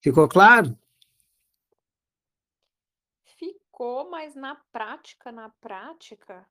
Ficou 0.02 0.26
claro? 0.26 0.74
Ficou, 3.36 4.08
mas 4.08 4.34
na 4.34 4.54
prática, 4.72 5.30
na 5.30 5.50
prática, 5.50 6.48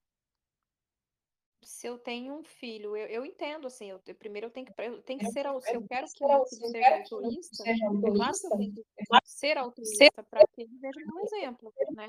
se 1.62 1.88
eu 1.88 1.98
tenho 1.98 2.34
um 2.34 2.44
filho, 2.44 2.96
eu, 2.96 3.08
eu 3.08 3.26
entendo, 3.26 3.68
assim, 3.68 3.90
eu, 3.90 4.00
primeiro 4.16 4.48
eu 4.48 4.52
tenho 4.52 4.66
que, 4.66 4.74
eu 4.82 5.02
tenho 5.02 5.20
que 5.20 5.32
ser, 5.32 5.46
se 5.62 5.76
eu 5.76 5.88
quero 5.88 6.08
que 6.08 6.26
meu 6.26 6.46
filho 6.46 6.68
seja 6.68 6.96
altruísta, 6.96 7.64
claro 7.64 8.34
que 8.34 8.48
eu 8.48 8.58
tenho 8.58 8.74
que 8.74 8.84
ser 9.24 9.58
altruísta 9.58 10.24
para 10.24 10.48
que 10.48 10.62
ele 10.62 10.78
veja 10.80 11.00
um 11.14 11.20
exemplo, 11.20 11.74
né? 11.92 12.08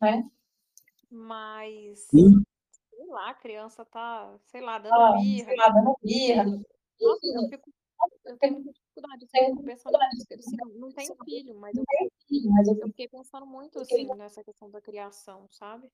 né? 0.00 0.30
Mas, 1.10 2.06
sei 2.08 3.06
lá, 3.06 3.30
a 3.30 3.34
criança 3.34 3.84
tá, 3.84 4.38
sei 4.46 4.60
lá, 4.60 4.78
dando 4.78 4.94
ah, 4.94 5.12
birra. 5.12 5.48
Sei 5.48 5.56
lá, 5.56 5.68
dando 5.68 5.96
birra. 6.02 6.44
Nossa, 6.44 7.26
eu, 7.26 7.48
fico, 7.48 7.70
eu 8.24 8.38
tenho 8.38 8.54
muita 8.54 8.72
dificuldade, 8.72 9.26
eu 9.32 9.62
pensando, 9.62 9.96
assim, 9.96 10.56
não 10.76 10.92
tenho 10.92 11.16
filho, 11.24 11.54
mas 11.56 11.76
eu, 11.76 11.84
eu 12.80 12.88
fiquei 12.88 13.08
pensando 13.08 13.46
muito, 13.46 13.78
assim, 13.78 14.06
nessa 14.16 14.42
questão 14.42 14.70
da 14.70 14.80
criação, 14.80 15.46
sabe? 15.50 15.88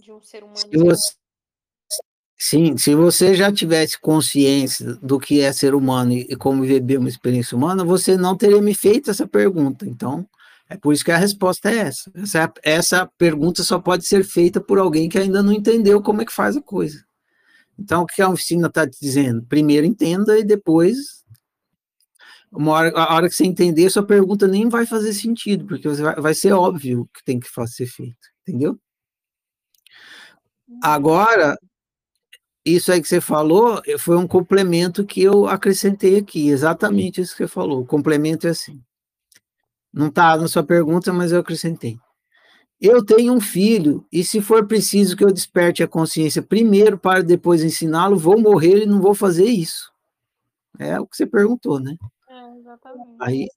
De 0.00 0.12
um 0.12 0.20
ser 0.20 0.44
humano. 0.44 0.70
Sim, 2.40 2.76
se 2.76 2.94
você 2.94 3.34
já 3.34 3.52
tivesse 3.52 3.98
consciência 4.00 4.94
do 5.02 5.18
que 5.18 5.40
é 5.40 5.52
ser 5.52 5.74
humano 5.74 6.12
e, 6.12 6.36
como 6.36 6.62
viver 6.62 6.98
uma 6.98 7.08
experiência 7.08 7.56
humana, 7.56 7.84
você 7.84 8.16
não 8.16 8.36
teria 8.36 8.62
me 8.62 8.74
feito 8.74 9.10
essa 9.10 9.26
pergunta. 9.26 9.84
Então, 9.84 10.24
é 10.68 10.76
por 10.76 10.92
isso 10.92 11.04
que 11.04 11.10
a 11.10 11.16
resposta 11.16 11.68
é 11.68 11.78
essa. 11.78 12.10
Essa, 12.14 12.52
essa 12.62 13.06
pergunta 13.18 13.64
só 13.64 13.80
pode 13.80 14.06
ser 14.06 14.22
feita 14.24 14.60
por 14.60 14.78
alguém 14.78 15.08
que 15.08 15.18
ainda 15.18 15.42
não 15.42 15.52
entendeu 15.52 16.00
como 16.00 16.22
é 16.22 16.24
que 16.24 16.32
faz 16.32 16.56
a 16.56 16.62
coisa. 16.62 17.04
Então, 17.76 18.02
o 18.02 18.06
que 18.06 18.22
a 18.22 18.28
oficina 18.28 18.68
está 18.68 18.84
dizendo? 18.84 19.42
Primeiro 19.46 19.84
entenda 19.84 20.38
e 20.38 20.44
depois, 20.44 21.24
uma 22.52 22.72
hora, 22.72 22.92
a 22.96 23.14
hora 23.16 23.28
que 23.28 23.34
você 23.34 23.46
entender, 23.46 23.90
sua 23.90 24.06
pergunta 24.06 24.46
nem 24.46 24.68
vai 24.68 24.86
fazer 24.86 25.12
sentido, 25.12 25.64
porque 25.66 25.88
vai, 25.88 26.14
vai 26.16 26.34
ser 26.34 26.52
óbvio 26.52 27.08
que 27.12 27.24
tem 27.24 27.40
que 27.40 27.48
ser 27.66 27.86
feito, 27.86 28.28
entendeu? 28.42 28.78
Agora, 30.82 31.56
isso 32.64 32.92
aí 32.92 33.00
que 33.00 33.08
você 33.08 33.20
falou 33.20 33.80
eh, 33.86 33.98
foi 33.98 34.16
um 34.16 34.26
complemento 34.26 35.04
que 35.04 35.22
eu 35.22 35.46
acrescentei 35.46 36.16
aqui, 36.16 36.48
exatamente 36.48 37.20
isso 37.20 37.32
que 37.32 37.44
você 37.44 37.48
falou. 37.48 37.80
O 37.80 37.86
complemento 37.86 38.46
é 38.46 38.50
assim. 38.50 38.80
Não 39.92 40.08
está 40.08 40.36
na 40.36 40.48
sua 40.48 40.62
pergunta, 40.62 41.12
mas 41.12 41.32
eu 41.32 41.40
acrescentei. 41.40 41.98
Eu 42.80 43.04
tenho 43.04 43.32
um 43.32 43.40
filho, 43.40 44.06
e 44.12 44.22
se 44.22 44.40
for 44.40 44.66
preciso 44.66 45.16
que 45.16 45.24
eu 45.24 45.32
desperte 45.32 45.82
a 45.82 45.88
consciência 45.88 46.42
primeiro 46.42 46.96
para 46.96 47.22
depois 47.22 47.64
ensiná-lo, 47.64 48.16
vou 48.16 48.40
morrer 48.40 48.82
e 48.82 48.86
não 48.86 49.00
vou 49.00 49.14
fazer 49.14 49.46
isso. 49.46 49.90
É 50.78 51.00
o 51.00 51.06
que 51.06 51.16
você 51.16 51.26
perguntou, 51.26 51.80
né? 51.80 51.96
É, 52.28 52.58
exatamente. 52.58 53.16
Aí, 53.20 53.48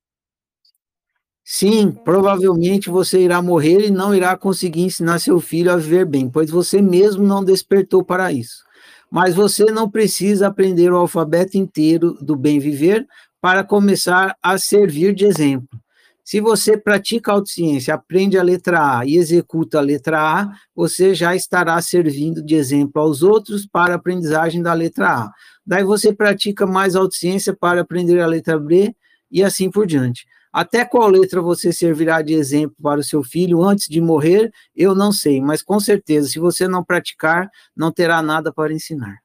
sim, 1.43 1.91
provavelmente 1.91 2.89
você 2.89 3.22
irá 3.22 3.41
morrer 3.43 3.86
e 3.86 3.91
não 3.91 4.16
irá 4.16 4.36
conseguir 4.36 4.82
ensinar 4.82 5.20
seu 5.20 5.39
filho 5.39 5.72
a 5.72 5.78
viver 5.78 6.06
bem, 6.06 6.28
pois 6.28 6.49
você 6.49 6.82
mesmo 6.82 7.24
não 7.24 7.43
despertou 7.43 8.04
para 8.04 8.32
isso 8.32 8.64
mas 9.12 9.36
você 9.36 9.66
não 9.66 9.89
precisa 9.89 10.47
aprender 10.47 10.91
o 10.91 10.95
alfabeto 10.95 11.57
inteiro 11.57 12.14
do 12.22 12.36
bem 12.36 12.59
viver 12.59 13.05
para 13.41 13.62
começar 13.62 14.38
a 14.41 14.57
servir 14.57 15.14
de 15.14 15.26
exemplo. 15.26 15.78
Se 16.24 16.39
você 16.39 16.78
pratica 16.78 17.32
autociência, 17.32 17.93
aprende 17.93 18.38
a 18.38 18.43
letra 18.43 18.99
A 18.99 19.05
e 19.05 19.18
executa 19.18 19.80
a 19.80 19.82
letra 19.82 20.22
A, 20.22 20.53
você 20.74 21.14
já 21.14 21.36
estará 21.36 21.82
servindo 21.82 22.41
de 22.41 22.55
exemplo 22.55 23.01
aos 23.01 23.22
outros 23.22 23.66
para 23.66 23.93
a 23.93 23.95
aprendizagem 23.97 24.62
da 24.62 24.74
letra 24.74 25.24
A. 25.26 25.32
Daí 25.66 25.84
você 25.84 26.14
pratica 26.14 26.66
mais 26.66 26.95
autociência 26.95 27.53
para 27.53 27.82
aprender 27.82 28.22
a 28.22 28.28
letra 28.28 28.57
B 28.57 28.95
e 29.30 29.43
assim 29.43 29.70
por 29.70 29.86
diante. 29.86 30.26
Até 30.52 30.84
qual 30.84 31.08
letra 31.08 31.41
você 31.41 31.72
servirá 31.72 32.22
de 32.22 32.34
exemplo 32.34 32.76
para 32.82 32.99
o 32.99 33.04
seu 33.04 33.24
filho 33.24 33.64
antes 33.64 33.88
de 33.88 34.02
morrer, 34.02 34.52
eu 34.76 34.93
não 34.93 35.12
sei, 35.12 35.39
mas 35.39 35.62
com 35.64 35.80
certeza, 35.80 36.28
se 36.28 36.39
você 36.39 36.68
não 36.68 36.84
praticar, 36.84 37.49
não 37.76 37.91
terá 37.91 38.22
nada 38.22 38.52
para 38.52 38.74
ensinar. 38.74 39.24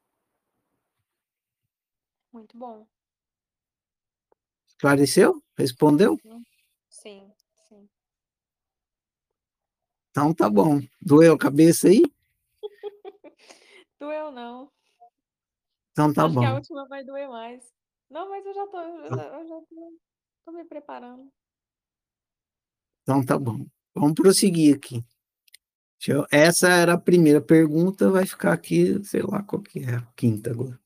Muito 2.33 2.57
bom. 2.57 2.87
Esclareceu? 4.69 5.43
Respondeu? 5.59 6.17
Sim, 6.89 7.33
sim. 7.69 7.89
Então 10.11 10.33
tá 10.33 10.49
bom. 10.49 10.81
Doeu 11.03 11.35
a 11.35 11.39
cabeça 11.39 11.89
aí? 11.89 12.03
Doeu 13.99 14.31
não. 14.31 14.71
Então 15.91 16.13
tá 16.13 16.27
Acho 16.27 16.35
bom. 16.35 16.41
que 16.41 16.47
a 16.47 16.55
última 16.55 16.87
vai 16.87 17.03
doer 17.03 17.29
mais. 17.29 17.65
Não, 18.11 18.29
mas 18.29 18.47
eu 18.47 18.55
já 18.55 18.67
tô, 18.67 18.81
eu 18.81 19.17
já, 19.17 19.25
eu 19.41 19.49
já 19.49 19.61
tô 19.63 19.99
Tô 20.47 20.53
me 20.53 20.65
preparando. 20.65 21.29
Então 23.03 23.21
tá 23.27 23.37
bom. 23.37 23.67
Vamos 23.93 24.15
prosseguir 24.15 24.77
aqui. 24.77 25.05
Eu, 26.07 26.25
essa 26.31 26.69
era 26.69 26.93
a 26.95 27.01
primeira 27.01 27.41
pergunta, 27.41 28.13
vai 28.13 28.25
ficar 28.25 28.53
aqui, 28.53 29.03
sei 29.03 29.23
lá 29.23 29.43
qual 29.43 29.61
que 29.61 29.81
é 29.81 29.97
a 29.97 30.03
quinta 30.15 30.53
agora. 30.53 30.79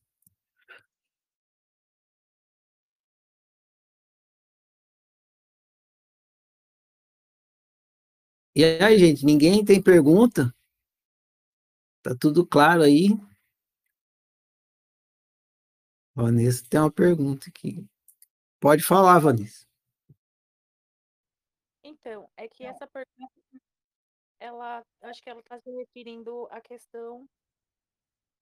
E 8.56 8.64
aí, 8.64 8.98
gente, 8.98 9.26
ninguém 9.26 9.62
tem 9.62 9.82
pergunta? 9.82 10.54
Tá 12.02 12.16
tudo 12.18 12.46
claro 12.46 12.82
aí? 12.82 13.11
Vanessa 16.14 16.64
tem 16.66 16.80
uma 16.80 16.90
pergunta 16.90 17.50
aqui. 17.50 17.86
Pode 18.61 18.84
falar, 18.84 19.18
Vanessa. 19.18 19.66
Então, 21.82 22.30
é 22.36 22.46
que 22.46 22.62
essa 22.62 22.86
pergunta, 22.86 23.32
ela, 24.38 24.84
acho 25.00 25.22
que 25.22 25.30
ela 25.30 25.40
está 25.40 25.58
se 25.58 25.70
referindo 25.70 26.46
à 26.50 26.61
questão 26.61 27.26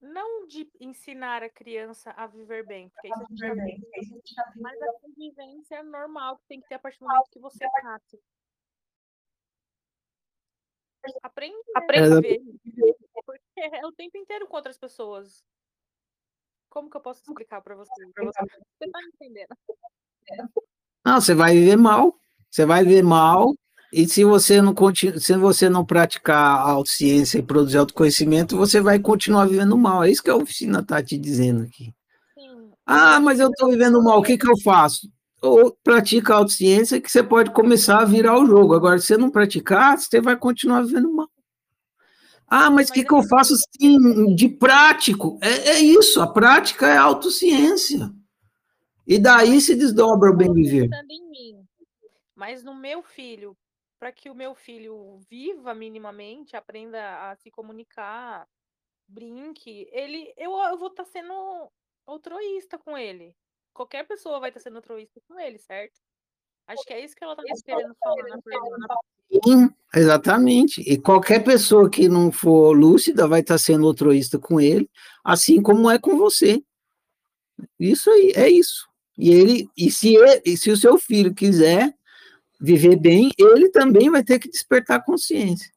não 0.01 0.47
de 0.47 0.71
ensinar 0.81 1.43
a 1.43 1.51
criança 1.51 2.11
a 2.13 2.27
viver 2.27 2.65
bem, 2.65 2.89
porque 2.91 3.09
isso 3.09 3.15
a 3.15 4.03
gente 4.03 4.35
tá 4.35 4.53
mas 4.57 4.81
a 4.81 4.93
convivência 5.01 5.83
normal 5.83 6.39
que 6.39 6.47
tem 6.47 6.61
que 6.61 6.69
ter 6.69 6.77
a 6.77 6.79
partir 6.79 7.01
do 7.01 7.07
momento 7.07 7.31
que 7.31 7.41
você 7.41 7.67
nasce. 7.83 8.21
Aprende, 11.23 11.57
Aprende 11.75 12.13
a 12.13 12.21
ver, 12.21 12.41
porque 13.25 13.61
é 13.61 13.87
o 13.87 13.93
tempo 13.93 14.17
inteiro 14.19 14.47
com 14.47 14.57
outras 14.57 14.79
pessoas. 14.79 15.45
Como 16.69 16.91
que 16.91 16.97
eu 16.97 17.01
posso 17.01 17.23
explicar 17.23 17.63
para 17.63 17.75
você? 17.75 17.91
Você 18.05 18.91
tá 18.91 19.01
entendendo? 19.15 19.57
Não, 21.05 21.21
você 21.21 21.35
vai 21.35 21.55
viver 21.55 21.77
mal. 21.77 22.15
Você 22.51 22.65
vai 22.67 22.85
viver 22.85 23.03
mal. 23.03 23.55
E 23.93 24.07
se 24.07 24.25
você 24.25 24.61
não 24.61 24.75
continu... 24.75 25.19
se 25.19 25.35
você 25.37 25.69
não 25.69 25.85
praticar 25.85 26.59
a 26.59 26.71
autociência 26.71 27.39
e 27.39 27.43
produzir 27.43 27.79
autoconhecimento, 27.79 28.57
você 28.57 28.81
vai 28.81 28.99
continuar 28.99 29.47
vivendo 29.47 29.77
mal. 29.77 30.05
É 30.05 30.11
isso 30.11 30.23
que 30.23 30.31
a 30.31 30.37
oficina 30.37 30.81
está 30.81 31.03
te 31.03 31.17
dizendo 31.17 31.63
aqui. 31.63 31.95
Sim. 32.35 32.71
Ah, 32.87 33.19
mas 33.21 33.41
eu 33.41 33.49
estou 33.49 33.71
vivendo 33.71 34.03
mal, 34.03 34.19
o 34.19 34.23
que, 34.23 34.37
que 34.37 34.49
eu 34.49 34.59
faço? 34.61 35.09
ou 35.41 35.77
pratica 35.85 36.35
autociência 36.35 37.01
que 37.01 37.11
você 37.11 37.23
pode 37.23 37.51
começar 37.51 38.01
a 38.01 38.05
virar 38.05 38.39
o 38.39 38.47
jogo. 38.47 38.75
Agora, 38.75 38.99
se 38.99 39.07
você 39.07 39.17
não 39.17 39.31
praticar, 39.31 39.99
você 39.99 40.21
vai 40.21 40.37
continuar 40.37 40.83
vivendo 40.83 41.13
mal. 41.13 41.29
Ah, 42.47 42.71
mas 42.71 42.89
o 42.89 42.93
que, 42.93 43.05
que 43.05 43.13
eu 43.13 43.23
faço 43.25 43.55
assim, 43.55 44.35
de 44.35 44.49
prático? 44.49 45.39
É, 45.43 45.71
é, 45.71 45.81
isso, 45.81 46.21
a 46.21 46.27
prática 46.27 46.87
é 46.89 46.97
autociência. 46.97 48.11
E 49.09 49.19
daí 49.19 49.59
se 49.59 49.75
desdobra 49.75 50.31
o 50.31 50.37
bem 50.37 50.53
viver. 50.53 50.91
Mas 52.35 52.63
no 52.63 52.75
meu 52.75 53.03
filho, 53.03 53.57
para 53.99 54.13
que 54.13 54.29
o 54.29 54.35
meu 54.35 54.55
filho 54.55 55.19
viva 55.31 55.75
minimamente, 55.75 56.55
aprenda 56.55 57.31
a 57.31 57.35
se 57.37 57.51
comunicar, 57.51 58.47
brinque, 59.09 59.89
ele, 59.91 60.33
eu, 60.37 60.53
eu 60.53 60.77
vou 60.77 60.89
estar 60.89 61.05
tá 61.05 61.11
sendo 61.11 61.33
altruísta 62.07 62.79
com 62.79 62.99
ele. 62.99 63.35
Qualquer 63.73 64.07
pessoa 64.07 64.39
vai 64.39 64.51
estar 64.51 64.61
tá 64.61 64.65
sendo 64.65 64.77
altruísta 64.77 65.21
com 65.27 65.41
ele, 65.41 65.59
certo? 65.59 65.99
Acho 66.67 66.85
que 66.85 66.93
é 66.93 67.03
isso 67.03 67.17
que 67.17 67.25
ela 67.25 67.33
está 67.33 67.43
querendo 67.65 67.97
falar 67.99 68.29
na 68.29 68.43
pergunta. 68.43 68.95
Sim, 69.45 69.75
exatamente. 69.95 70.83
E 70.83 71.01
qualquer 71.01 71.43
pessoa 71.43 71.89
que 71.89 72.11
não 72.11 72.31
for 72.31 72.73
lúcida 72.77 73.27
vai 73.27 73.41
estar 73.41 73.55
tá 73.55 73.59
sendo 73.59 73.87
altruísta 73.87 74.39
com 74.39 74.61
ele, 74.61 74.89
assim 75.25 75.63
como 75.63 75.91
é 75.91 75.99
com 75.99 76.19
você. 76.19 76.63
Isso 77.81 78.11
aí, 78.11 78.33
é 78.37 78.49
isso. 78.51 78.88
E 79.19 79.31
ele, 79.31 79.69
e 79.77 79.91
se, 79.91 80.15
ele, 80.15 80.43
e 80.47 80.57
se 80.57 80.71
o 80.71 80.77
seu 80.77 80.97
filho 80.97 81.35
quiser 81.35 81.93
viver 82.61 82.97
bem, 82.97 83.31
ele 83.37 83.69
também 83.71 84.09
vai 84.11 84.23
ter 84.23 84.39
que 84.39 84.49
despertar 84.49 85.05
consciência. 85.05 85.71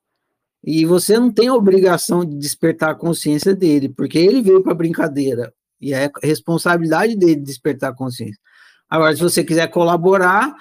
E 0.63 0.85
você 0.85 1.17
não 1.17 1.31
tem 1.31 1.47
a 1.47 1.55
obrigação 1.55 2.23
de 2.23 2.37
despertar 2.37 2.91
a 2.91 2.95
consciência 2.95 3.55
dele, 3.55 3.89
porque 3.89 4.19
ele 4.19 4.41
veio 4.41 4.61
para 4.61 4.73
a 4.73 4.75
brincadeira. 4.75 5.51
E 5.79 5.93
é 5.93 6.09
responsabilidade 6.21 7.15
dele 7.15 7.37
despertar 7.37 7.91
a 7.91 7.95
consciência. 7.95 8.39
Agora, 8.87 9.15
se 9.15 9.21
você 9.21 9.43
quiser 9.43 9.67
colaborar, 9.67 10.53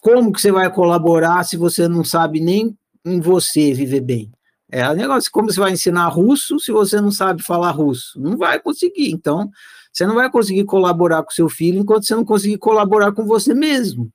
como 0.00 0.32
que 0.32 0.40
você 0.40 0.50
vai 0.50 0.72
colaborar 0.72 1.44
se 1.44 1.56
você 1.56 1.86
não 1.86 2.02
sabe 2.02 2.40
nem 2.40 2.76
em 3.04 3.20
você 3.20 3.74
viver 3.74 4.00
bem? 4.00 4.32
É 4.70 4.88
o 4.88 4.94
negócio, 4.94 5.30
como 5.30 5.52
você 5.52 5.60
vai 5.60 5.72
ensinar 5.72 6.08
russo 6.08 6.58
se 6.58 6.72
você 6.72 7.00
não 7.00 7.10
sabe 7.10 7.42
falar 7.42 7.70
russo? 7.70 8.18
Não 8.18 8.36
vai 8.36 8.58
conseguir. 8.58 9.10
Então, 9.10 9.50
você 9.96 10.06
não 10.06 10.16
vai 10.16 10.30
conseguir 10.30 10.66
colaborar 10.66 11.22
com 11.22 11.30
seu 11.30 11.48
filho 11.48 11.78
enquanto 11.78 12.04
você 12.04 12.14
não 12.14 12.24
conseguir 12.24 12.58
colaborar 12.58 13.12
com 13.12 13.24
você 13.24 13.54
mesmo. 13.54 14.12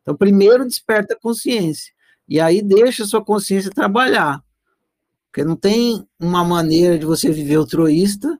Então, 0.00 0.16
primeiro 0.16 0.64
desperta 0.64 1.14
a 1.14 1.18
consciência. 1.18 1.92
E 2.28 2.38
aí 2.38 2.62
deixa 2.62 3.02
a 3.02 3.06
sua 3.08 3.24
consciência 3.24 3.72
trabalhar. 3.72 4.40
Porque 5.26 5.42
não 5.44 5.56
tem 5.56 6.06
uma 6.20 6.44
maneira 6.44 6.96
de 6.96 7.04
você 7.04 7.28
viver 7.28 7.56
altruísta 7.56 8.38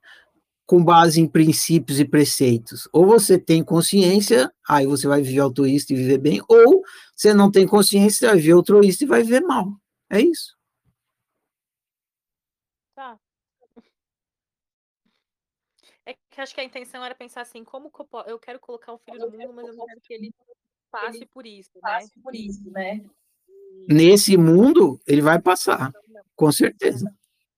com 0.64 0.84
base 0.84 1.20
em 1.20 1.26
princípios 1.26 1.98
e 1.98 2.04
preceitos. 2.04 2.88
Ou 2.92 3.04
você 3.04 3.36
tem 3.36 3.64
consciência, 3.64 4.52
aí 4.68 4.86
você 4.86 5.08
vai 5.08 5.20
viver 5.20 5.40
altruísta 5.40 5.92
e 5.92 5.96
viver 5.96 6.18
bem, 6.18 6.40
ou 6.48 6.84
você 7.16 7.34
não 7.34 7.50
tem 7.50 7.66
consciência, 7.66 8.28
vai 8.28 8.36
viver 8.36 8.52
altruísta 8.52 9.02
e 9.02 9.08
vai 9.08 9.24
viver 9.24 9.40
mal. 9.40 9.72
É 10.08 10.20
isso. 10.20 10.56
Tá. 12.94 13.18
É 16.06 16.14
que 16.36 16.42
acho 16.42 16.54
que 16.54 16.60
a 16.60 16.64
intenção 16.64 17.02
era 17.02 17.14
pensar 17.14 17.40
assim, 17.40 17.64
como 17.64 17.90
que 17.90 17.98
eu, 17.98 18.06
eu 18.26 18.38
quero 18.38 18.60
colocar 18.60 18.92
um 18.92 18.98
filho 18.98 19.18
no 19.18 19.30
mundo, 19.30 19.54
mas 19.54 19.68
eu 19.68 19.74
não 19.74 19.86
quero 19.86 20.00
que 20.02 20.12
ele 20.12 20.34
passe 20.90 21.24
por 21.24 21.46
isso, 21.46 21.70
né? 21.76 21.80
Passe 21.80 22.20
por 22.22 22.34
isso, 22.34 22.70
né? 22.70 23.02
Nesse 23.88 24.36
mundo, 24.36 25.00
ele 25.06 25.22
vai 25.22 25.40
passar, 25.40 25.90
com 26.34 26.52
certeza. 26.52 27.10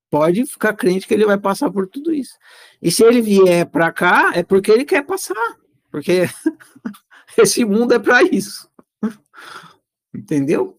Pode 0.08 0.46
ficar 0.46 0.74
crente 0.74 1.08
que 1.08 1.12
ele 1.12 1.26
vai 1.26 1.36
passar 1.36 1.72
por 1.72 1.88
tudo 1.88 2.14
isso. 2.14 2.38
E 2.80 2.90
se 2.90 3.02
ele 3.02 3.20
vier 3.20 3.66
para 3.66 3.92
cá, 3.92 4.30
é 4.34 4.44
porque 4.44 4.70
ele 4.70 4.84
quer 4.84 5.04
passar, 5.04 5.58
porque 5.90 6.22
esse 7.36 7.64
mundo 7.64 7.94
é 7.94 7.98
para 7.98 8.22
isso. 8.22 8.70
Entendeu? 10.14 10.77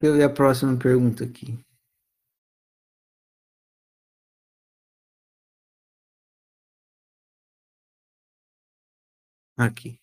Deixa 0.00 0.14
eu 0.14 0.16
ver 0.18 0.24
a 0.24 0.30
próxima 0.32 0.76
pergunta 0.78 1.24
aqui. 1.24 1.58
Aqui. 9.56 10.00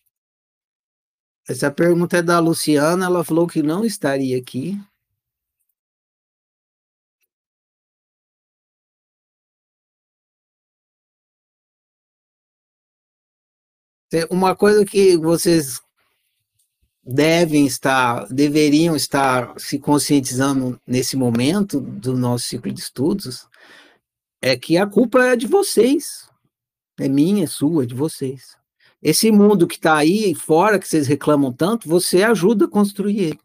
Essa 1.48 1.70
pergunta 1.70 2.18
é 2.18 2.22
da 2.22 2.38
Luciana, 2.40 3.06
ela 3.06 3.24
falou 3.24 3.46
que 3.46 3.62
não 3.62 3.84
estaria 3.84 4.36
aqui. 4.38 4.78
Uma 14.30 14.56
coisa 14.56 14.84
que 14.84 15.16
vocês 15.16 15.80
devem 17.06 17.66
estar, 17.66 18.26
deveriam 18.26 18.96
estar 18.96 19.54
se 19.56 19.78
conscientizando 19.78 20.80
nesse 20.84 21.16
momento 21.16 21.80
do 21.80 22.16
nosso 22.16 22.48
ciclo 22.48 22.72
de 22.72 22.80
estudos 22.80 23.46
é 24.42 24.56
que 24.56 24.76
a 24.76 24.86
culpa 24.86 25.24
é 25.24 25.36
de 25.36 25.46
vocês. 25.46 26.28
É 26.98 27.08
minha, 27.08 27.44
é 27.44 27.46
sua, 27.46 27.84
é 27.84 27.86
de 27.86 27.94
vocês. 27.94 28.56
Esse 29.00 29.30
mundo 29.30 29.68
que 29.68 29.76
está 29.76 29.96
aí 29.96 30.34
fora, 30.34 30.78
que 30.78 30.88
vocês 30.88 31.06
reclamam 31.06 31.52
tanto, 31.52 31.88
você 31.88 32.24
ajuda 32.24 32.64
a 32.64 32.70
construir 32.70 33.20
ele. 33.20 33.40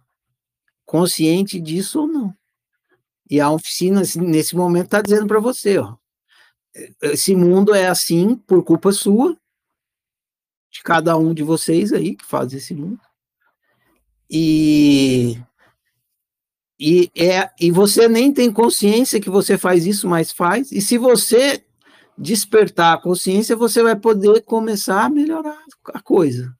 Consciente 0.85 1.59
disso 1.59 2.01
ou 2.01 2.07
não. 2.07 2.35
E 3.29 3.39
a 3.39 3.51
oficina, 3.51 4.01
assim, 4.01 4.21
nesse 4.21 4.55
momento, 4.55 4.85
está 4.85 5.01
dizendo 5.01 5.27
para 5.27 5.39
você, 5.39 5.77
ó, 5.77 5.95
esse 7.01 7.35
mundo 7.35 7.75
é 7.75 7.87
assim 7.87 8.35
por 8.35 8.63
culpa 8.63 8.91
sua, 8.91 9.37
de 10.71 10.81
cada 10.81 11.15
um 11.17 11.33
de 11.33 11.43
vocês 11.43 11.93
aí 11.93 12.15
que 12.15 12.25
faz 12.25 12.53
esse 12.53 12.73
mundo. 12.73 12.99
E, 14.33 15.37
e, 16.79 17.11
é, 17.17 17.51
e 17.59 17.69
você 17.69 18.07
nem 18.07 18.33
tem 18.33 18.49
consciência 18.49 19.19
que 19.19 19.29
você 19.29 19.57
faz 19.57 19.85
isso, 19.85 20.07
mas 20.07 20.31
faz. 20.31 20.71
E 20.71 20.79
se 20.81 20.97
você 20.97 21.65
despertar 22.17 22.93
a 22.93 23.01
consciência, 23.01 23.57
você 23.57 23.83
vai 23.83 23.95
poder 23.95 24.41
começar 24.43 25.03
a 25.03 25.09
melhorar 25.09 25.61
a 25.93 26.01
coisa. 26.01 26.55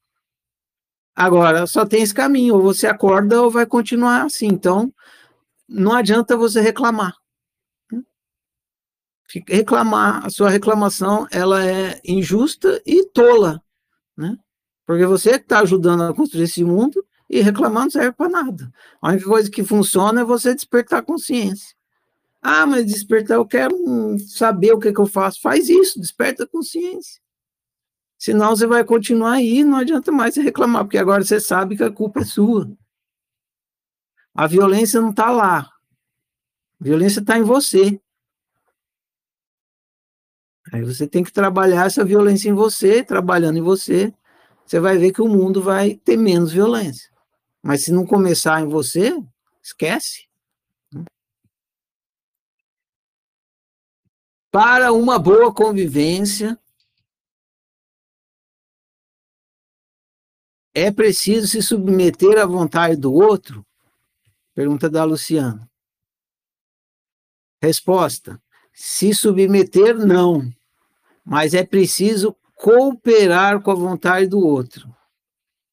Agora, 1.16 1.66
só 1.66 1.86
tem 1.86 2.02
esse 2.02 2.14
caminho, 2.14 2.56
ou 2.56 2.62
você 2.62 2.88
acorda 2.88 3.42
ou 3.42 3.50
vai 3.50 3.66
continuar 3.66 4.24
assim. 4.24 4.48
Então, 4.48 4.94
não 5.68 5.94
adianta 5.94 6.36
você 6.36 6.60
reclamar. 6.60 7.16
Reclamar, 9.48 10.26
a 10.26 10.30
sua 10.30 10.50
reclamação, 10.50 11.26
ela 11.32 11.66
é 11.66 12.02
injusta 12.04 12.82
e 12.86 13.06
tola, 13.08 13.64
né? 14.18 14.38
Porque 14.86 15.06
você 15.06 15.32
está 15.36 15.62
ajudando 15.62 16.04
a 16.04 16.14
construir 16.14 16.44
esse 16.44 16.66
mundo 16.66 17.01
e 17.32 17.42
reclamar 17.42 17.84
não 17.84 17.90
serve 17.90 18.12
para 18.12 18.30
nada. 18.30 18.70
A 19.02 19.10
única 19.10 19.26
coisa 19.26 19.50
que 19.50 19.64
funciona 19.64 20.20
é 20.22 20.26
você 20.26 20.54
despertar 20.54 21.00
a 21.00 21.02
consciência. 21.02 21.74
Ah, 22.42 22.66
mas 22.66 22.86
despertar, 22.86 23.36
eu 23.36 23.46
quero 23.46 23.74
saber 24.28 24.74
o 24.74 24.80
que, 24.80 24.92
que 24.92 25.00
eu 25.00 25.06
faço. 25.06 25.40
Faz 25.42 25.70
isso, 25.70 26.00
desperta 26.00 26.44
a 26.44 26.48
consciência. 26.48 27.22
Senão 28.18 28.54
você 28.54 28.68
vai 28.68 28.84
continuar 28.84 29.34
aí, 29.34 29.64
não 29.64 29.78
adianta 29.78 30.12
mais 30.12 30.34
você 30.34 30.42
reclamar, 30.42 30.84
porque 30.84 30.98
agora 30.98 31.24
você 31.24 31.40
sabe 31.40 31.78
que 31.78 31.84
a 31.84 31.92
culpa 31.92 32.20
é 32.20 32.26
sua. 32.26 32.70
A 34.36 34.46
violência 34.46 35.00
não 35.00 35.12
está 35.12 35.32
lá. 35.32 35.72
A 36.80 36.84
violência 36.84 37.22
está 37.22 37.38
em 37.38 37.44
você. 37.44 38.00
Aí 40.74 40.84
você 40.84 41.08
tem 41.08 41.24
que 41.24 41.32
trabalhar 41.32 41.86
essa 41.86 42.04
violência 42.04 42.50
em 42.50 42.54
você, 42.54 43.04
trabalhando 43.04 43.58
em 43.58 43.62
você, 43.62 44.14
você 44.66 44.80
vai 44.80 44.98
ver 44.98 45.12
que 45.12 45.22
o 45.22 45.28
mundo 45.28 45.62
vai 45.62 45.96
ter 45.96 46.18
menos 46.18 46.52
violência. 46.52 47.11
Mas 47.62 47.84
se 47.84 47.92
não 47.92 48.06
começar 48.06 48.62
em 48.62 48.68
você, 48.68 49.14
esquece. 49.62 50.28
Para 54.50 54.92
uma 54.92 55.18
boa 55.18 55.54
convivência, 55.54 56.60
é 60.74 60.92
preciso 60.92 61.48
se 61.48 61.62
submeter 61.62 62.38
à 62.38 62.46
vontade 62.46 62.96
do 62.96 63.14
outro? 63.14 63.66
Pergunta 64.54 64.90
da 64.90 65.04
Luciana. 65.04 65.70
Resposta: 67.62 68.42
se 68.74 69.14
submeter, 69.14 69.96
não. 69.96 70.52
Mas 71.24 71.54
é 71.54 71.64
preciso 71.64 72.36
cooperar 72.56 73.62
com 73.62 73.72
a 73.72 73.76
vontade 73.76 74.28
do 74.28 74.40
outro. 74.40 74.94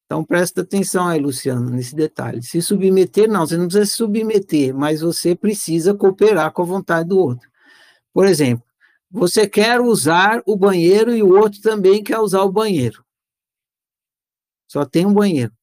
Então 0.09 0.25
presta 0.25 0.61
atenção 0.61 1.07
aí, 1.07 1.19
Luciano, 1.19 1.69
nesse 1.69 1.95
detalhe. 1.95 2.41
Se 2.41 2.63
submeter, 2.63 3.29
não, 3.29 3.45
você 3.45 3.55
não 3.55 3.67
precisa 3.67 3.85
se 3.85 3.95
submeter, 3.95 4.73
mas 4.73 5.01
você 5.01 5.35
precisa 5.35 5.93
cooperar 5.93 6.51
com 6.51 6.63
a 6.63 6.65
vontade 6.65 7.09
do 7.09 7.19
outro. 7.19 7.47
Por 8.11 8.25
exemplo, 8.25 8.65
você 9.11 9.47
quer 9.47 9.79
usar 9.79 10.41
o 10.47 10.57
banheiro 10.57 11.15
e 11.15 11.21
o 11.21 11.37
outro 11.37 11.61
também 11.61 12.03
quer 12.03 12.17
usar 12.17 12.41
o 12.41 12.51
banheiro. 12.51 13.05
Só 14.67 14.83
tem 14.83 15.05
um 15.05 15.13
banheiro. 15.13 15.53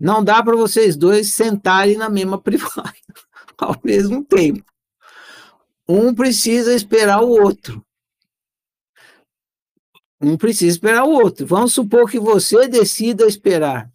Não 0.00 0.24
dá 0.24 0.42
para 0.42 0.56
vocês 0.56 0.96
dois 0.96 1.32
sentarem 1.32 1.96
na 1.96 2.08
mesma 2.08 2.42
privada 2.42 2.92
ao 3.56 3.80
mesmo 3.84 4.24
tempo. 4.24 4.64
Um 5.88 6.12
precisa 6.12 6.74
esperar 6.74 7.22
o 7.22 7.28
outro. 7.28 7.86
Um 10.20 10.36
precisa 10.36 10.72
esperar 10.72 11.04
o 11.04 11.12
outro. 11.12 11.46
Vamos 11.46 11.72
supor 11.72 12.10
que 12.10 12.18
você 12.18 12.66
decida 12.66 13.28
esperar. 13.28 13.91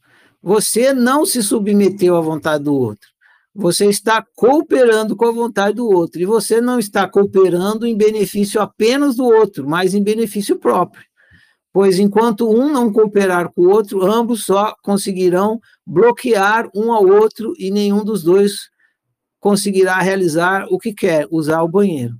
Você 0.47 0.93
não 0.93 1.25
se 1.25 1.43
submeteu 1.43 2.15
à 2.15 2.21
vontade 2.21 2.63
do 2.63 2.73
outro. 2.73 3.09
Você 3.53 3.87
está 3.87 4.25
cooperando 4.33 5.13
com 5.13 5.25
a 5.25 5.31
vontade 5.31 5.75
do 5.75 5.89
outro. 5.89 6.21
E 6.21 6.25
você 6.25 6.61
não 6.61 6.79
está 6.79 7.05
cooperando 7.05 7.85
em 7.85 7.97
benefício 7.97 8.61
apenas 8.61 9.17
do 9.17 9.25
outro, 9.25 9.67
mas 9.67 9.93
em 9.93 10.01
benefício 10.01 10.57
próprio. 10.57 11.03
Pois 11.73 11.99
enquanto 11.99 12.49
um 12.49 12.71
não 12.71 12.93
cooperar 12.93 13.51
com 13.51 13.63
o 13.63 13.69
outro, 13.69 14.09
ambos 14.09 14.45
só 14.45 14.73
conseguirão 14.81 15.59
bloquear 15.85 16.69
um 16.73 16.93
ao 16.93 17.05
outro 17.05 17.53
e 17.59 17.69
nenhum 17.69 18.05
dos 18.05 18.23
dois 18.23 18.69
conseguirá 19.41 19.99
realizar 19.99 20.65
o 20.69 20.79
que 20.79 20.93
quer, 20.93 21.27
usar 21.29 21.61
o 21.61 21.67
banheiro. 21.67 22.15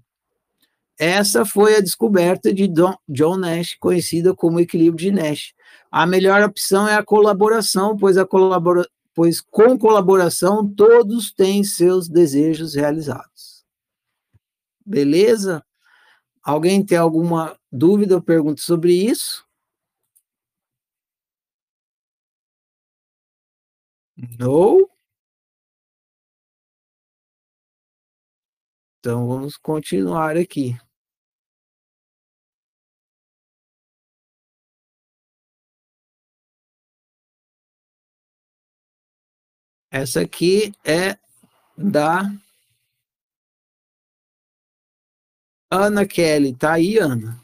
Essa 1.00 1.46
foi 1.46 1.78
a 1.78 1.82
descoberta 1.82 2.54
de 2.54 2.70
John 3.08 3.38
Nash, 3.38 3.78
conhecida 3.80 4.36
como 4.36 4.60
equilíbrio 4.60 4.98
de 4.98 5.12
Nash. 5.14 5.54
A 5.92 6.06
melhor 6.06 6.44
opção 6.44 6.88
é 6.88 6.96
a 6.96 7.04
colaboração, 7.04 7.96
pois, 7.98 8.18
a 8.18 8.26
colabora... 8.26 8.88
pois 9.14 9.42
com 9.42 9.78
colaboração 9.78 10.68
todos 10.74 11.32
têm 11.32 11.64
seus 11.64 12.08
desejos 12.10 12.76
realizados. 12.76 13.66
Beleza? 14.86 15.66
Alguém 16.44 16.86
tem 16.86 16.98
alguma 16.98 17.58
dúvida 17.72 18.16
ou 18.16 18.22
pergunta 18.22 18.62
sobre 18.62 18.94
isso? 18.94 19.46
Não? 24.40 24.90
Então 29.00 29.28
vamos 29.28 29.58
continuar 29.58 30.36
aqui. 30.38 30.76
Essa 40.00 40.22
aqui 40.22 40.72
é 40.86 41.18
da 41.76 42.32
Ana 45.72 46.06
Kelly. 46.06 46.56
Tá 46.56 46.74
aí, 46.74 47.00
Ana? 47.00 47.44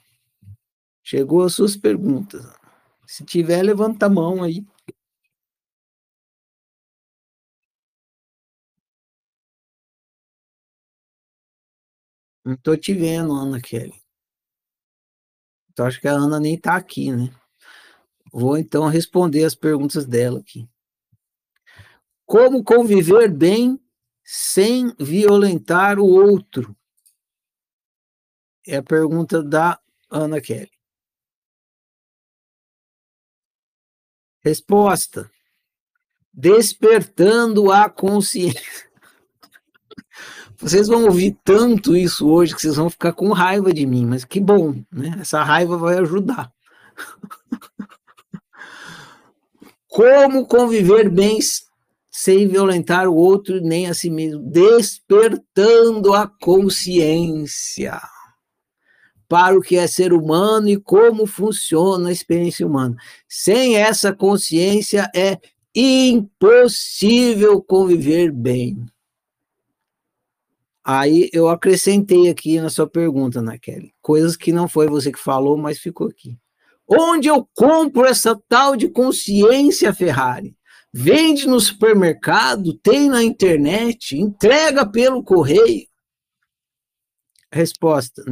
Chegou 1.03 1.41
as 1.43 1.55
suas 1.55 1.75
perguntas. 1.75 2.45
Se 3.07 3.25
tiver, 3.25 3.63
levanta 3.63 4.05
a 4.05 4.09
mão 4.09 4.43
aí. 4.43 4.63
Não 12.45 12.55
tô 12.55 12.77
te 12.77 12.93
vendo, 12.93 13.33
Ana 13.33 13.59
Kelly. 13.59 13.99
Então, 15.71 15.87
acho 15.87 15.99
que 15.99 16.07
a 16.07 16.11
Ana 16.11 16.39
nem 16.39 16.55
tá 16.55 16.75
aqui, 16.75 17.11
né? 17.11 17.33
Vou 18.31 18.59
então 18.59 18.87
responder 18.87 19.43
as 19.43 19.55
perguntas 19.55 20.05
dela 20.05 20.39
aqui. 20.39 20.69
Como 22.25 22.63
conviver 22.63 23.29
bem 23.29 23.79
sem 24.23 24.93
violentar 24.97 25.99
o 25.99 26.05
outro? 26.05 26.75
É 28.65 28.77
a 28.77 28.83
pergunta 28.83 29.43
da 29.43 29.79
Ana 30.09 30.39
Kelly. 30.39 30.71
Resposta: 34.41 35.29
Despertando 36.31 37.71
a 37.71 37.89
consciência. 37.89 38.61
Vocês 40.57 40.87
vão 40.87 41.03
ouvir 41.03 41.37
tanto 41.43 41.95
isso 41.95 42.29
hoje 42.29 42.55
que 42.55 42.61
vocês 42.61 42.77
vão 42.77 42.89
ficar 42.89 43.11
com 43.11 43.33
raiva 43.33 43.73
de 43.73 43.85
mim, 43.85 44.05
mas 44.05 44.23
que 44.23 44.39
bom, 44.39 44.81
né? 44.89 45.17
Essa 45.19 45.43
raiva 45.43 45.77
vai 45.77 45.97
ajudar. 45.97 46.53
Como 49.89 50.47
conviver 50.47 51.09
bem 51.09 51.37
sem 52.15 52.47
violentar 52.47 53.09
o 53.09 53.15
outro 53.15 53.59
nem 53.59 53.87
a 53.87 53.93
si 53.95 54.07
mesmo, 54.07 54.39
despertando 54.39 56.13
a 56.13 56.27
consciência 56.27 57.99
para 59.27 59.57
o 59.57 59.61
que 59.61 59.75
é 59.77 59.87
ser 59.87 60.13
humano 60.13 60.69
e 60.69 60.77
como 60.77 61.25
funciona 61.25 62.09
a 62.09 62.11
experiência 62.11 62.67
humana. 62.67 62.95
Sem 63.27 63.77
essa 63.77 64.13
consciência 64.13 65.09
é 65.15 65.39
impossível 65.73 67.59
conviver 67.63 68.31
bem. 68.31 68.85
Aí 70.85 71.31
eu 71.33 71.47
acrescentei 71.47 72.29
aqui 72.29 72.61
na 72.61 72.69
sua 72.69 72.85
pergunta, 72.85 73.41
Kelly? 73.59 73.91
Coisas 74.03 74.37
que 74.37 74.51
não 74.51 74.67
foi 74.67 74.85
você 74.85 75.11
que 75.11 75.17
falou, 75.17 75.57
mas 75.57 75.79
ficou 75.79 76.09
aqui. 76.09 76.37
Onde 76.87 77.27
eu 77.27 77.47
compro 77.55 78.05
essa 78.05 78.39
tal 78.47 78.75
de 78.75 78.87
consciência 78.87 79.91
Ferrari? 79.91 80.55
Vende 80.95 81.47
no 81.47 81.59
supermercado, 81.59 82.77
tem 82.77 83.09
na 83.09 83.23
internet, 83.23 84.15
entrega 84.15 84.85
pelo 84.85 85.23
correio. 85.23 85.87
Resposta: 87.51 88.23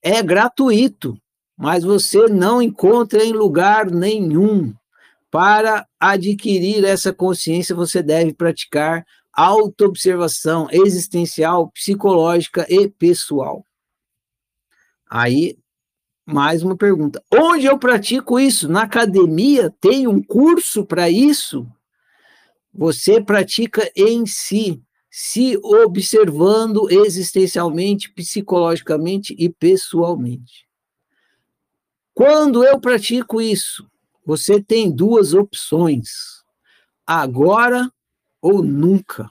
é 0.00 0.22
gratuito, 0.22 1.20
mas 1.56 1.82
você 1.82 2.28
não 2.28 2.62
encontra 2.62 3.24
em 3.24 3.32
lugar 3.32 3.90
nenhum. 3.90 4.72
Para 5.28 5.86
adquirir 5.98 6.84
essa 6.84 7.12
consciência, 7.12 7.74
você 7.74 8.00
deve 8.02 8.32
praticar 8.32 9.04
autoobservação 9.32 10.68
existencial, 10.70 11.70
psicológica 11.72 12.64
e 12.70 12.88
pessoal. 12.88 13.66
Aí, 15.10 15.58
mais 16.24 16.62
uma 16.62 16.76
pergunta. 16.76 17.22
Onde 17.34 17.66
eu 17.66 17.76
pratico 17.76 18.38
isso? 18.38 18.68
Na 18.68 18.82
academia? 18.82 19.74
Tem 19.80 20.06
um 20.06 20.22
curso 20.22 20.86
para 20.86 21.10
isso? 21.10 21.66
Você 22.76 23.22
pratica 23.22 23.90
em 23.96 24.26
si, 24.26 24.82
se 25.10 25.56
observando 25.62 26.90
existencialmente, 26.90 28.12
psicologicamente 28.12 29.34
e 29.38 29.48
pessoalmente. 29.48 30.68
Quando 32.12 32.62
eu 32.62 32.78
pratico 32.78 33.40
isso, 33.40 33.90
você 34.26 34.62
tem 34.62 34.94
duas 34.94 35.32
opções: 35.32 36.44
agora 37.06 37.90
ou 38.42 38.62
nunca. 38.62 39.30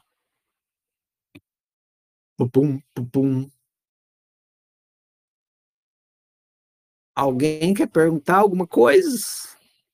Alguém 7.14 7.76
quer 7.76 7.88
perguntar 7.88 8.38
alguma 8.38 8.66
coisa? 8.66 9.20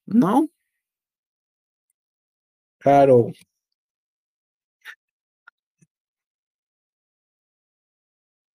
Não? 0.08 0.50
Carol. 2.82 3.32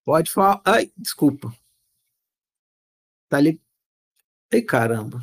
Pode 0.04 0.32
falar. 0.32 0.60
Ai, 0.64 0.92
desculpa. 0.96 1.48
Tá 3.28 3.40
li... 3.40 3.60
Ei, 4.52 4.62
caramba. 4.64 5.18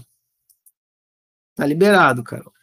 Tá 1.56 1.66
liberado, 1.66 2.24
Carol. 2.24 2.54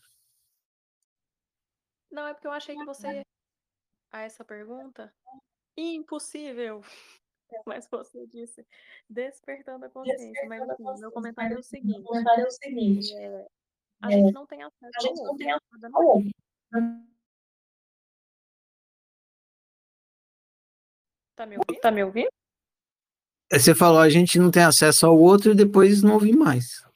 Não, 2.10 2.26
é 2.26 2.34
porque 2.34 2.46
eu 2.46 2.52
achei 2.52 2.74
que 2.74 2.84
você. 2.84 3.22
A 4.10 4.22
essa 4.22 4.44
pergunta. 4.44 5.14
Impossível. 5.76 6.80
Mas 7.66 7.86
você 7.88 8.26
disse 8.26 8.66
despertando 9.08 9.84
a 9.84 9.90
consciência. 9.90 10.48
Mas 10.48 10.68
assim, 10.70 11.00
meu 11.00 11.12
comentário 11.12 11.56
é 11.56 11.60
o 11.60 11.62
seguinte. 11.62 12.02
comentário 12.02 12.44
é 12.44 12.46
o 12.46 12.50
seguinte. 12.50 13.14
É, 13.14 13.48
a 14.02 14.10
gente 14.10 14.32
não 14.32 14.46
tem 14.46 14.62
acesso 14.62 14.92
a 14.96 15.00
gente 15.00 15.22
não 15.22 15.36
tem 15.36 15.52
acesso 15.52 15.96
ao 15.96 16.04
outro. 16.04 16.30
Tá 21.36 21.46
me 21.46 21.56
ouvindo? 21.56 21.80
Tá 21.80 21.90
me 21.90 22.04
ouvindo? 22.04 22.30
Você 23.52 23.74
falou, 23.74 23.98
a 23.98 24.08
gente 24.08 24.38
não 24.38 24.50
tem 24.50 24.62
acesso 24.62 25.06
ao 25.06 25.18
outro 25.18 25.52
e 25.52 25.56
depois 25.56 26.02
não 26.02 26.14
ouvi 26.14 26.32
mais. 26.32 26.86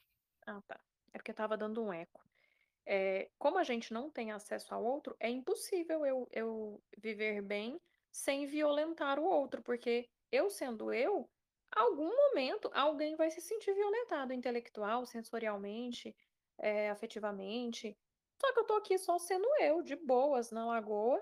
Ah, 0.45 0.61
tá. 0.67 0.79
É 1.13 1.17
porque 1.17 1.33
tava 1.33 1.57
dando 1.57 1.83
um 1.83 1.91
eco. 1.91 2.23
É, 2.85 3.29
como 3.37 3.57
a 3.57 3.63
gente 3.63 3.91
não 3.91 4.09
tem 4.09 4.31
acesso 4.31 4.73
ao 4.73 4.83
outro, 4.83 5.15
é 5.19 5.29
impossível 5.29 6.05
eu, 6.05 6.27
eu 6.31 6.81
viver 6.97 7.41
bem 7.41 7.81
sem 8.11 8.45
violentar 8.45 9.19
o 9.19 9.25
outro, 9.25 9.61
porque 9.61 10.07
eu 10.31 10.49
sendo 10.49 10.93
eu, 10.93 11.27
algum 11.75 12.15
momento 12.15 12.69
alguém 12.73 13.15
vai 13.15 13.29
se 13.31 13.41
sentir 13.41 13.73
violentado 13.73 14.31
intelectual, 14.31 15.05
sensorialmente, 15.05 16.15
é, 16.57 16.89
afetivamente. 16.89 17.97
Só 18.41 18.53
que 18.53 18.59
eu 18.59 18.65
tô 18.65 18.73
aqui 18.75 18.97
só 18.97 19.17
sendo 19.17 19.47
eu, 19.61 19.81
de 19.81 19.95
boas, 19.95 20.51
na 20.51 20.65
lagoa. 20.65 21.21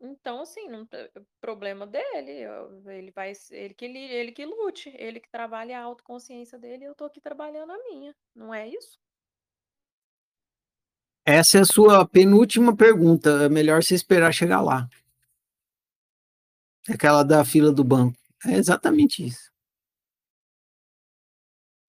Então, 0.00 0.40
assim, 0.42 0.68
não 0.68 0.86
tem- 0.86 1.10
problema 1.40 1.86
dele. 1.86 2.44
Ele 2.86 3.10
vai, 3.12 3.32
ele 3.50 3.74
que, 3.74 3.84
ele 3.86 4.32
que 4.32 4.44
lute, 4.44 4.90
ele 4.98 5.20
que 5.20 5.30
trabalhe 5.30 5.72
a 5.72 5.82
autoconsciência 5.82 6.58
dele, 6.58 6.84
eu 6.84 6.94
tô 6.94 7.04
aqui 7.04 7.20
trabalhando 7.20 7.72
a 7.72 7.78
minha. 7.84 8.14
Não 8.34 8.52
é 8.52 8.68
isso? 8.68 8.98
Essa 11.26 11.58
é 11.58 11.60
a 11.62 11.64
sua 11.64 12.06
penúltima 12.06 12.76
pergunta. 12.76 13.44
É 13.44 13.48
melhor 13.48 13.82
você 13.82 13.94
esperar 13.94 14.32
chegar 14.32 14.60
lá. 14.60 14.88
Aquela 16.88 17.22
da 17.22 17.44
fila 17.44 17.72
do 17.72 17.82
banco. 17.84 18.18
É 18.46 18.52
exatamente 18.56 19.24
isso. 19.26 19.50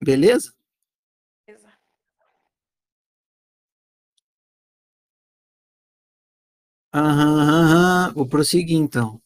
Beleza. 0.02 0.54
Aham, 6.96 7.40
aham. 7.42 8.14
Vou 8.14 8.26
prosseguir 8.26 8.78
então. 8.78 9.22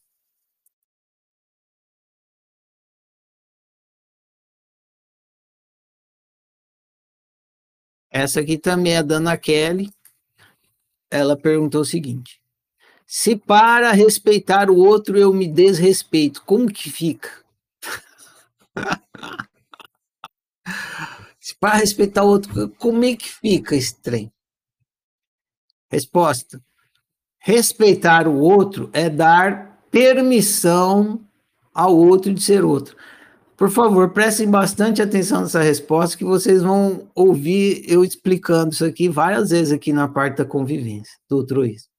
Essa 8.11 8.39
aqui 8.39 8.57
também 8.57 8.93
é 8.93 8.97
a 8.97 9.01
Dana 9.03 9.38
Kelly. 9.38 9.91
Ela 11.11 11.38
perguntou 11.38 11.82
o 11.82 11.86
seguinte: 11.86 12.41
Se 13.07 13.36
para 13.36 13.91
respeitar 13.91 14.70
o 14.72 14.78
outro 14.78 15.17
eu 15.17 15.32
me 15.34 15.47
desrespeito, 15.47 16.41
como 16.43 16.72
que 16.72 16.89
fica? 16.91 17.30
Se 21.39 21.55
para 21.55 21.78
respeitar 21.78 22.24
o 22.24 22.28
outro, 22.30 22.70
como 22.78 23.03
é 23.05 23.15
que 23.15 23.30
fica 23.30 23.76
esse 23.76 23.95
trem? 23.95 24.32
Resposta: 25.91 26.61
Respeitar 27.39 28.27
o 28.27 28.37
outro 28.37 28.89
é 28.91 29.09
dar 29.09 29.79
permissão 29.89 31.21
ao 31.73 31.95
outro 31.95 32.33
de 32.33 32.41
ser 32.41 32.63
outro. 32.63 32.95
Por 33.55 33.69
favor, 33.69 34.11
prestem 34.11 34.49
bastante 34.49 35.01
atenção 35.01 35.41
nessa 35.41 35.61
resposta, 35.61 36.17
que 36.17 36.23
vocês 36.23 36.61
vão 36.61 37.09
ouvir 37.13 37.83
eu 37.87 38.05
explicando 38.05 38.73
isso 38.73 38.85
aqui 38.85 39.09
várias 39.09 39.49
vezes 39.49 39.73
aqui 39.73 39.91
na 39.91 40.07
parte 40.07 40.37
da 40.37 40.45
convivência, 40.45 41.13
do 41.29 41.37
altruísmo. 41.37 41.89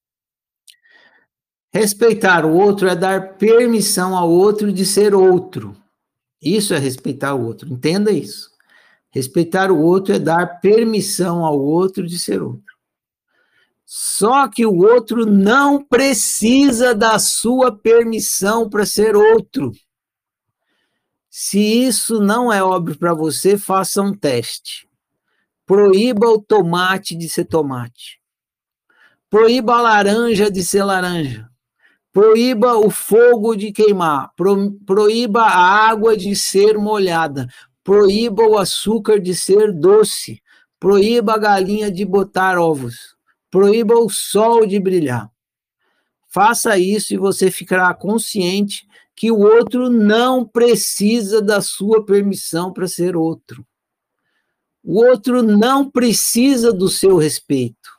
Respeitar 1.73 2.45
o 2.45 2.55
outro 2.55 2.89
é 2.89 2.97
dar 2.97 3.35
permissão 3.37 4.17
ao 4.17 4.31
outro 4.31 4.73
de 4.73 4.85
ser 4.85 5.15
outro. 5.15 5.77
Isso 6.43 6.73
é 6.75 6.79
respeitar 6.79 7.35
o 7.35 7.45
outro, 7.45 7.71
entenda 7.71 8.11
isso. 8.11 8.51
Respeitar 9.11 9.71
o 9.71 9.79
outro 9.79 10.15
é 10.15 10.19
dar 10.19 10.61
permissão 10.61 11.45
ao 11.45 11.61
outro 11.61 12.07
de 12.07 12.19
ser 12.19 12.43
outro. 12.43 12.70
Só 13.93 14.47
que 14.47 14.65
o 14.65 14.83
outro 14.85 15.27
não 15.27 15.83
precisa 15.83 16.95
da 16.95 17.19
sua 17.19 17.77
permissão 17.77 18.71
para 18.71 18.87
ser 18.87 19.17
outro. 19.17 19.73
Se 21.29 21.59
isso 21.59 22.21
não 22.21 22.53
é 22.53 22.63
óbvio 22.63 22.97
para 22.97 23.13
você, 23.13 23.59
faça 23.59 24.01
um 24.01 24.15
teste. 24.15 24.89
Proíba 25.67 26.29
o 26.29 26.41
tomate 26.41 27.17
de 27.17 27.29
ser 27.29 27.47
tomate. 27.47 28.21
Proíba 29.29 29.79
a 29.79 29.81
laranja 29.81 30.49
de 30.49 30.63
ser 30.63 30.85
laranja. 30.85 31.51
Proíba 32.13 32.77
o 32.77 32.91
fogo 32.91 33.57
de 33.57 33.73
queimar. 33.73 34.31
Pro, 34.37 34.71
proíba 34.87 35.43
a 35.43 35.89
água 35.91 36.17
de 36.17 36.37
ser 36.37 36.79
molhada. 36.79 37.49
Proíba 37.83 38.45
o 38.45 38.57
açúcar 38.57 39.19
de 39.19 39.35
ser 39.35 39.73
doce. 39.73 40.41
Proíba 40.79 41.35
a 41.35 41.39
galinha 41.39 41.91
de 41.91 42.05
botar 42.05 42.57
ovos. 42.57 43.10
Proíba 43.51 43.95
o 43.95 44.09
sol 44.09 44.67
de 44.67 44.79
brilhar. 44.79 45.31
Faça 46.29 46.79
isso 46.79 47.13
e 47.13 47.17
você 47.17 47.51
ficará 47.51 47.93
consciente 47.93 48.87
que 49.17 49.31
o 49.31 49.39
outro 49.39 49.91
não 49.91 50.47
precisa 50.47 51.43
da 51.43 51.61
sua 51.61 52.05
permissão 52.05 52.73
para 52.73 52.87
ser 52.87 53.17
outro. 53.17 53.67
O 54.83 55.05
outro 55.05 55.43
não 55.43 55.91
precisa 55.91 56.73
do 56.73 56.89
seu 56.89 57.17
respeito. 57.17 57.91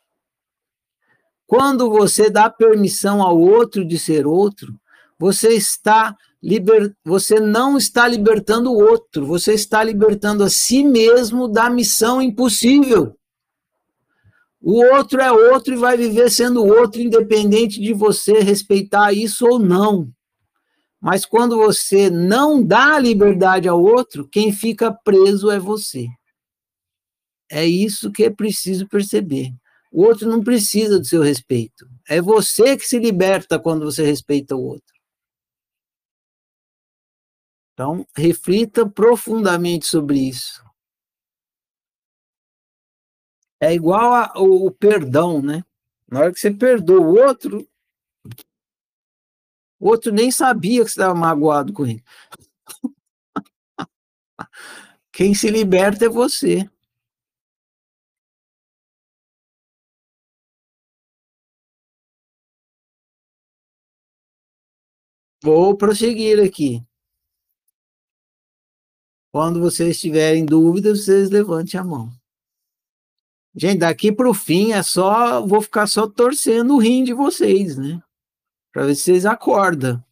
Quando 1.45 1.89
você 1.89 2.29
dá 2.29 2.49
permissão 2.49 3.21
ao 3.21 3.37
outro 3.37 3.85
de 3.85 3.99
ser 3.99 4.25
outro, 4.25 4.73
você 5.19 5.49
está 5.49 6.15
liber... 6.41 6.95
você 7.03 7.39
não 7.39 7.77
está 7.77 8.07
libertando 8.07 8.71
o 8.71 8.81
outro, 8.81 9.25
você 9.25 9.53
está 9.53 9.83
libertando 9.83 10.43
a 10.43 10.49
si 10.49 10.83
mesmo 10.83 11.47
da 11.47 11.69
missão 11.69 12.21
impossível. 12.21 13.15
O 14.61 14.79
outro 14.93 15.19
é 15.19 15.31
outro 15.31 15.73
e 15.73 15.77
vai 15.77 15.97
viver 15.97 16.29
sendo 16.29 16.63
outro, 16.63 17.01
independente 17.01 17.81
de 17.81 17.93
você 17.93 18.39
respeitar 18.39 19.11
isso 19.11 19.47
ou 19.47 19.57
não. 19.57 20.11
Mas 21.01 21.25
quando 21.25 21.57
você 21.57 22.11
não 22.11 22.63
dá 22.63 22.99
liberdade 22.99 23.67
ao 23.67 23.81
outro, 23.81 24.27
quem 24.27 24.53
fica 24.53 24.93
preso 24.93 25.49
é 25.49 25.57
você. 25.57 26.07
É 27.49 27.65
isso 27.65 28.11
que 28.11 28.23
é 28.23 28.29
preciso 28.29 28.87
perceber. 28.87 29.51
O 29.91 30.03
outro 30.03 30.29
não 30.29 30.43
precisa 30.43 30.99
do 30.99 31.05
seu 31.05 31.23
respeito. 31.23 31.89
É 32.07 32.21
você 32.21 32.77
que 32.77 32.87
se 32.87 32.99
liberta 32.99 33.59
quando 33.59 33.83
você 33.83 34.05
respeita 34.05 34.55
o 34.55 34.63
outro. 34.63 34.93
Então, 37.73 38.05
reflita 38.15 38.87
profundamente 38.87 39.87
sobre 39.87 40.19
isso. 40.19 40.63
É 43.61 43.71
igual 43.73 44.31
ao 44.33 44.71
perdão, 44.71 45.41
né? 45.41 45.63
Na 46.09 46.21
hora 46.21 46.33
que 46.33 46.39
você 46.39 46.51
perdoa 46.51 46.99
o 46.99 47.15
outro, 47.15 47.69
o 49.79 49.87
outro 49.87 50.11
nem 50.11 50.31
sabia 50.31 50.83
que 50.83 50.89
você 50.89 50.99
estava 50.99 51.13
magoado 51.13 51.71
com 51.71 51.85
ele. 51.85 52.03
Quem 55.11 55.33
se 55.35 55.49
liberta 55.51 56.05
é 56.05 56.09
você. 56.09 56.69
Vou 65.43 65.75
prosseguir 65.77 66.39
aqui. 66.39 66.83
Quando 69.31 69.59
vocês 69.59 69.99
tiverem 69.99 70.45
dúvidas, 70.45 71.05
vocês 71.05 71.29
levantem 71.29 71.79
a 71.79 71.83
mão. 71.83 72.20
Gente, 73.55 73.79
daqui 73.79 74.11
para 74.11 74.29
o 74.29 74.33
fim 74.33 74.71
é 74.71 74.81
só, 74.81 75.45
vou 75.45 75.61
ficar 75.61 75.87
só 75.87 76.07
torcendo 76.07 76.75
o 76.75 76.79
rim 76.79 77.03
de 77.03 77.13
vocês, 77.13 77.77
né? 77.77 78.01
para 78.71 78.85
ver 78.85 78.95
se 78.95 79.03
vocês 79.03 79.25
acordam. 79.25 80.03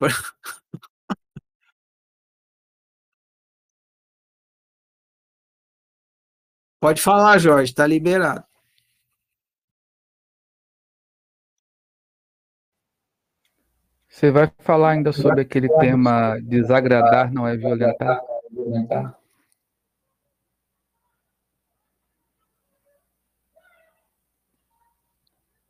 Pode 6.80 7.02
falar, 7.02 7.38
Jorge, 7.38 7.70
está 7.72 7.86
liberado. 7.86 8.44
Você 14.08 14.30
vai 14.30 14.50
falar 14.58 14.90
ainda 14.90 15.12
sobre 15.12 15.42
aquele 15.42 15.68
tema 15.78 16.38
desagradar 16.40 17.32
não 17.32 17.46
é 17.46 17.56
violentar? 17.56 18.20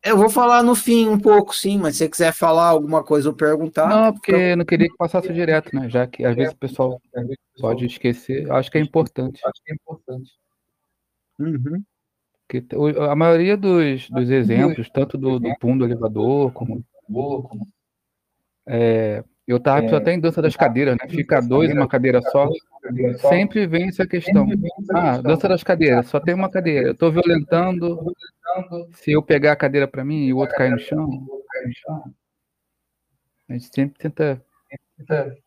Eu 0.03 0.17
vou 0.17 0.31
falar 0.31 0.63
no 0.63 0.75
fim 0.75 1.09
um 1.09 1.19
pouco, 1.19 1.55
sim, 1.55 1.77
mas 1.77 1.95
se 1.95 1.99
você 1.99 2.09
quiser 2.09 2.33
falar 2.33 2.69
alguma 2.69 3.05
coisa 3.05 3.29
ou 3.29 3.35
perguntar. 3.35 3.89
Não, 3.89 4.13
porque 4.13 4.33
eu 4.33 4.57
não 4.57 4.65
queria 4.65 4.89
que 4.89 4.97
passasse 4.97 5.31
direto, 5.33 5.75
né? 5.77 5.91
Já 5.91 6.07
que 6.07 6.25
às 6.25 6.35
vezes 6.35 6.55
o 6.55 6.57
pessoal 6.57 7.01
pode 7.59 7.85
esquecer. 7.85 8.51
Acho 8.51 8.71
que 8.71 8.79
é 8.79 8.81
importante. 8.81 9.41
Acho 9.45 9.63
que 9.63 9.73
é 9.73 9.75
importante. 9.75 10.33
Uhum. 11.39 11.83
Porque 12.49 12.67
a 13.09 13.15
maioria 13.15 13.57
dos, 13.57 14.09
dos 14.09 14.31
exemplos, 14.31 14.89
tanto 14.91 15.19
do, 15.19 15.39
do 15.39 15.55
pum 15.59 15.77
do 15.77 15.85
elevador, 15.85 16.51
como. 16.53 16.85
É, 18.67 19.23
eu 19.47 19.57
estava 19.57 19.85
é, 19.85 19.95
até 19.95 20.13
em 20.13 20.21
dança 20.21 20.41
das 20.41 20.55
cadeiras, 20.55 20.97
né? 20.97 21.09
Fica 21.09 21.41
dois 21.41 21.73
uma 21.73 21.89
cadeira 21.89 22.21
só. 22.23 22.49
Sempre 23.29 23.67
vem 23.67 23.89
essa 23.89 24.07
questão. 24.07 24.47
Ah, 24.93 25.21
dança 25.21 25.49
das 25.49 25.63
cadeiras, 25.63 26.07
só 26.07 26.21
tem 26.21 26.35
uma 26.35 26.51
cadeira. 26.51 26.89
Eu 26.89 26.93
estou 26.93 27.11
violentando. 27.11 28.15
Se 28.93 29.13
eu 29.13 29.23
pegar 29.23 29.53
a 29.53 29.57
cadeira 29.57 29.89
para 29.89 30.05
mim 30.05 30.27
e 30.27 30.33
o 30.33 30.39
outro 30.39 30.57
cair 30.57 30.71
no 30.71 30.79
chão. 30.79 31.09
A 33.49 33.53
gente 33.55 33.75
sempre 33.75 33.99
tenta. 33.99 34.43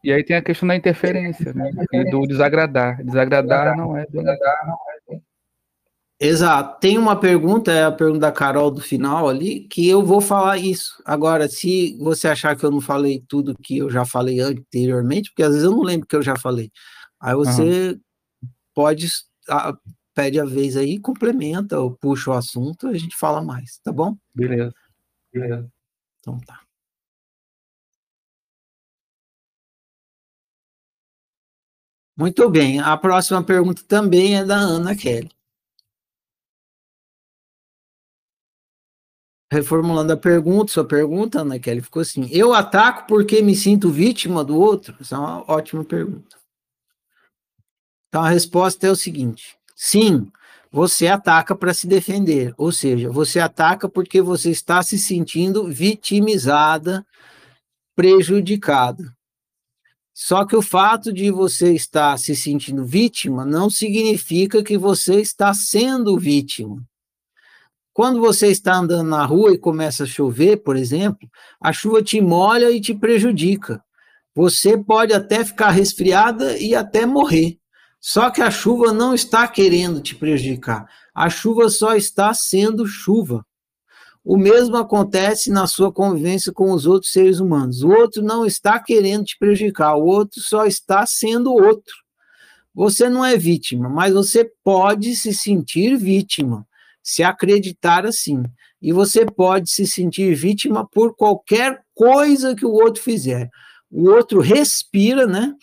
E 0.03 0.11
aí 0.11 0.23
tem 0.23 0.35
a 0.35 0.41
questão 0.41 0.67
da 0.67 0.75
interferência, 0.75 1.53
né? 1.53 1.71
E 1.93 2.09
do 2.09 2.27
desagradar. 2.27 3.03
Desagradar 3.03 3.77
não 3.77 3.95
é 3.95 4.05
violentar. 4.05 4.75
Exato. 6.23 6.79
Tem 6.79 6.97
uma 6.97 7.19
pergunta, 7.19 7.69
é 7.69 7.83
a 7.83 7.91
pergunta 7.91 8.21
da 8.21 8.31
Carol 8.31 8.71
do 8.71 8.79
final 8.79 9.27
ali, 9.27 9.67
que 9.67 9.89
eu 9.89 10.05
vou 10.05 10.21
falar 10.21 10.57
isso. 10.57 11.03
Agora, 11.03 11.49
se 11.49 11.97
você 11.97 12.29
achar 12.29 12.55
que 12.55 12.63
eu 12.63 12.71
não 12.71 12.79
falei 12.79 13.21
tudo 13.27 13.57
que 13.61 13.79
eu 13.79 13.89
já 13.89 14.05
falei 14.05 14.39
anteriormente, 14.39 15.29
porque 15.29 15.43
às 15.43 15.49
vezes 15.49 15.65
eu 15.65 15.71
não 15.71 15.81
lembro 15.83 16.07
que 16.07 16.15
eu 16.15 16.21
já 16.21 16.37
falei, 16.37 16.71
aí 17.19 17.35
você 17.35 17.91
uhum. 17.91 17.99
pode, 18.73 19.07
a, 19.49 19.77
pede 20.13 20.39
a 20.39 20.45
vez 20.45 20.77
aí, 20.77 20.97
complementa, 20.97 21.77
ou 21.77 21.91
puxa 21.91 22.31
o 22.31 22.33
assunto, 22.33 22.87
a 22.87 22.97
gente 22.97 23.17
fala 23.17 23.43
mais, 23.43 23.79
tá 23.83 23.91
bom? 23.91 24.15
Beleza. 24.33 24.73
Beleza. 25.33 25.69
Então 26.21 26.39
tá. 26.39 26.61
Muito 32.15 32.49
bem. 32.49 32.79
A 32.79 32.95
próxima 32.95 33.43
pergunta 33.43 33.83
também 33.85 34.37
é 34.37 34.45
da 34.45 34.55
Ana 34.55 34.95
Kelly. 34.95 35.29
Reformulando 39.53 40.11
a 40.11 40.17
pergunta, 40.17 40.73
sua 40.73 40.83
pergunta, 40.83 41.41
Ana 41.41 41.59
Kelly, 41.59 41.81
ficou 41.81 42.01
assim: 42.01 42.27
eu 42.31 42.53
ataco 42.53 43.05
porque 43.07 43.41
me 43.41 43.55
sinto 43.55 43.91
vítima 43.91 44.43
do 44.43 44.59
outro? 44.59 44.95
Essa 44.99 45.15
é 45.15 45.19
uma 45.19 45.51
ótima 45.51 45.83
pergunta. 45.83 46.37
Então 48.09 48.23
a 48.23 48.29
resposta 48.29 48.87
é 48.87 48.91
o 48.91 48.95
seguinte: 48.95 49.55
sim, 49.75 50.27
você 50.71 51.07
ataca 51.07 51.55
para 51.55 51.73
se 51.73 51.85
defender, 51.85 52.53
ou 52.57 52.71
seja, 52.71 53.11
você 53.11 53.39
ataca 53.39 53.87
porque 53.87 54.21
você 54.21 54.49
está 54.49 54.81
se 54.81 54.97
sentindo 54.97 55.67
vitimizada, 55.67 57.05
prejudicada. 57.95 59.15
Só 60.15 60.45
que 60.45 60.55
o 60.55 60.61
fato 60.61 61.11
de 61.11 61.31
você 61.31 61.73
estar 61.73 62.17
se 62.17 62.35
sentindo 62.35 62.85
vítima 62.85 63.45
não 63.45 63.69
significa 63.69 64.63
que 64.63 64.77
você 64.77 65.19
está 65.19 65.53
sendo 65.53 66.17
vítima. 66.19 66.83
Quando 67.93 68.19
você 68.19 68.47
está 68.47 68.75
andando 68.75 69.07
na 69.07 69.23
rua 69.23 69.53
e 69.53 69.57
começa 69.57 70.03
a 70.03 70.07
chover, 70.07 70.57
por 70.63 70.75
exemplo, 70.75 71.29
a 71.61 71.71
chuva 71.71 72.01
te 72.01 72.19
molha 72.19 72.71
e 72.71 72.81
te 72.81 72.91
prejudica. 72.91 73.83
Você 74.33 74.75
pode 74.75 75.13
até 75.13 75.45
ficar 75.45 75.69
resfriada 75.69 76.57
e 76.57 76.73
até 76.73 77.05
morrer. 77.05 77.59
Só 78.01 78.31
que 78.31 78.41
a 78.41 78.49
chuva 78.49 78.91
não 78.91 79.13
está 79.13 79.47
querendo 79.47 80.01
te 80.01 80.15
prejudicar. 80.15 80.89
A 81.13 81.29
chuva 81.29 81.69
só 81.69 81.95
está 81.95 82.33
sendo 82.33 82.87
chuva. 82.87 83.45
O 84.25 84.37
mesmo 84.37 84.75
acontece 84.77 85.51
na 85.51 85.67
sua 85.67 85.91
convivência 85.91 86.51
com 86.51 86.71
os 86.71 86.87
outros 86.87 87.11
seres 87.11 87.39
humanos. 87.39 87.83
O 87.83 87.89
outro 87.89 88.23
não 88.23 88.43
está 88.43 88.79
querendo 88.79 89.25
te 89.25 89.37
prejudicar, 89.37 89.95
o 89.95 90.05
outro 90.05 90.41
só 90.41 90.65
está 90.65 91.05
sendo 91.05 91.53
outro. 91.53 91.93
Você 92.73 93.07
não 93.07 93.23
é 93.23 93.37
vítima, 93.37 93.87
mas 93.87 94.13
você 94.13 94.49
pode 94.63 95.15
se 95.15 95.31
sentir 95.31 95.95
vítima 95.95 96.65
se 97.03 97.21
acreditar 97.21 98.05
assim. 98.05 98.41
E 98.81 98.93
você 98.93 99.25
pode 99.25 99.69
se 99.69 99.85
sentir 99.85 100.33
vítima 100.33 100.87
por 100.87 101.15
qualquer 101.15 101.81
coisa 101.93 102.55
que 102.55 102.65
o 102.65 102.71
outro 102.71 103.03
fizer. 103.03 103.49
O 103.91 104.09
outro 104.09 104.39
respira, 104.39 105.27
né? 105.27 105.53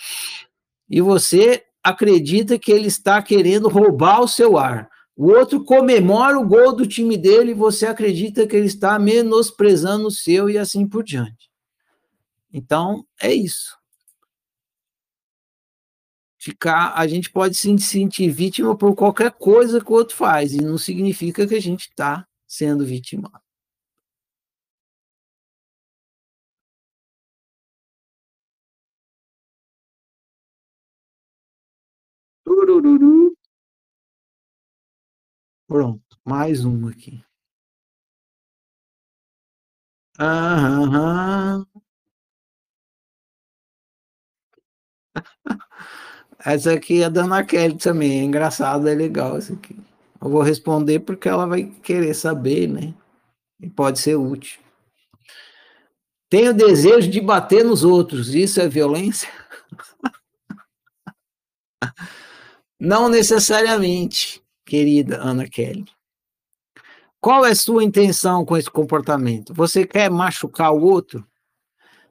E 0.88 1.01
você 1.01 1.64
acredita 1.82 2.59
que 2.59 2.70
ele 2.70 2.86
está 2.86 3.22
querendo 3.22 3.68
roubar 3.68 4.20
o 4.20 4.28
seu 4.28 4.59
ar. 4.59 4.88
O 5.16 5.30
outro 5.30 5.64
comemora 5.64 6.38
o 6.38 6.47
gol 6.47 6.74
do 6.74 6.86
time 6.86 7.16
dele 7.16 7.53
e 7.53 7.55
você 7.55 7.86
acredita 7.86 8.47
que 8.47 8.55
ele 8.55 8.66
está 8.66 8.99
menosprezando 8.99 10.07
o 10.07 10.11
seu 10.11 10.49
e 10.49 10.57
assim 10.57 10.86
por 10.86 11.03
diante. 11.03 11.51
Então, 12.53 13.05
é 13.20 13.32
isso 13.32 13.80
ficar, 16.41 16.95
a 16.97 17.07
gente 17.07 17.30
pode 17.30 17.55
se 17.55 17.78
sentir 17.78 18.30
vítima 18.30 18.76
por 18.76 18.95
qualquer 18.97 19.30
coisa 19.32 19.80
que 19.84 19.93
o 19.93 19.95
outro 19.95 20.16
faz, 20.16 20.55
e 20.55 20.62
não 20.62 20.78
significa 20.78 21.47
que 21.47 21.55
a 21.55 21.61
gente 21.61 21.82
está 21.82 22.26
sendo 22.49 22.84
vítima. 22.84 23.30
Pronto, 35.68 36.18
mais 36.24 36.64
um 36.64 36.88
aqui. 36.88 37.22
Aham. 40.18 41.66
Essa 46.45 46.72
aqui 46.72 47.03
é 47.03 47.11
da 47.11 47.24
Ana 47.24 47.45
Kelly 47.45 47.76
também, 47.76 48.20
é 48.20 48.24
engraçado, 48.24 48.88
é 48.88 48.95
legal 48.95 49.36
essa 49.36 49.53
aqui. 49.53 49.76
Eu 50.20 50.30
vou 50.30 50.41
responder 50.41 51.01
porque 51.01 51.28
ela 51.28 51.47
vai 51.47 51.64
querer 51.64 52.14
saber, 52.14 52.66
né? 52.66 52.95
E 53.61 53.68
pode 53.68 53.99
ser 54.01 54.16
útil. 54.16 54.59
Tenho 56.30 56.55
desejo 56.55 57.11
de 57.11 57.20
bater 57.20 57.64
nos 57.64 57.84
outros, 57.84 58.34
isso 58.34 58.61
é 58.61 58.68
violência? 58.68 59.28
Não 62.80 63.09
necessariamente, 63.11 64.43
querida 64.64 65.20
Ana 65.20 65.47
Kelly. 65.47 65.84
Qual 67.20 67.45
é 67.45 67.51
a 67.51 67.55
sua 67.55 67.84
intenção 67.84 68.47
com 68.47 68.57
esse 68.57 68.70
comportamento? 68.70 69.53
Você 69.53 69.86
quer 69.86 70.11
machucar 70.11 70.72
o 70.72 70.80
outro? 70.80 71.26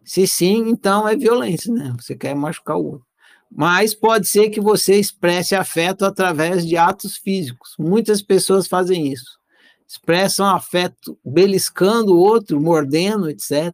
Se 0.04 0.28
sim, 0.28 0.70
então 0.70 1.08
é 1.08 1.16
violência, 1.16 1.74
né? 1.74 1.96
Você 2.00 2.16
quer 2.16 2.36
machucar 2.36 2.78
o 2.78 2.86
outro 2.86 3.09
mas 3.52 3.96
pode 3.96 4.28
ser 4.28 4.50
que 4.50 4.62
você 4.62 5.00
expresse 5.00 5.56
afeto 5.56 6.06
através 6.06 6.66
de 6.66 6.78
atos 6.78 7.18
físicos. 7.18 7.74
Muitas 7.80 8.22
pessoas 8.22 8.68
fazem 8.68 9.12
isso. 9.12 9.40
Expressam 9.88 10.46
afeto 10.46 11.18
beliscando 11.26 12.14
o 12.14 12.20
outro, 12.20 12.62
mordendo, 12.62 13.28
etc. 13.28 13.74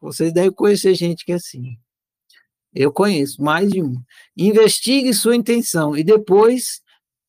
Vocês 0.00 0.32
devem 0.32 0.52
conhecer 0.52 0.94
gente 0.94 1.24
que 1.24 1.32
é 1.32 1.34
assim. 1.34 1.76
Eu 2.72 2.92
conheço 2.92 3.42
mais 3.42 3.72
de 3.72 3.82
um. 3.82 4.00
Investigue 4.36 5.12
sua 5.12 5.34
intenção 5.34 5.96
e 5.96 6.04
depois 6.04 6.80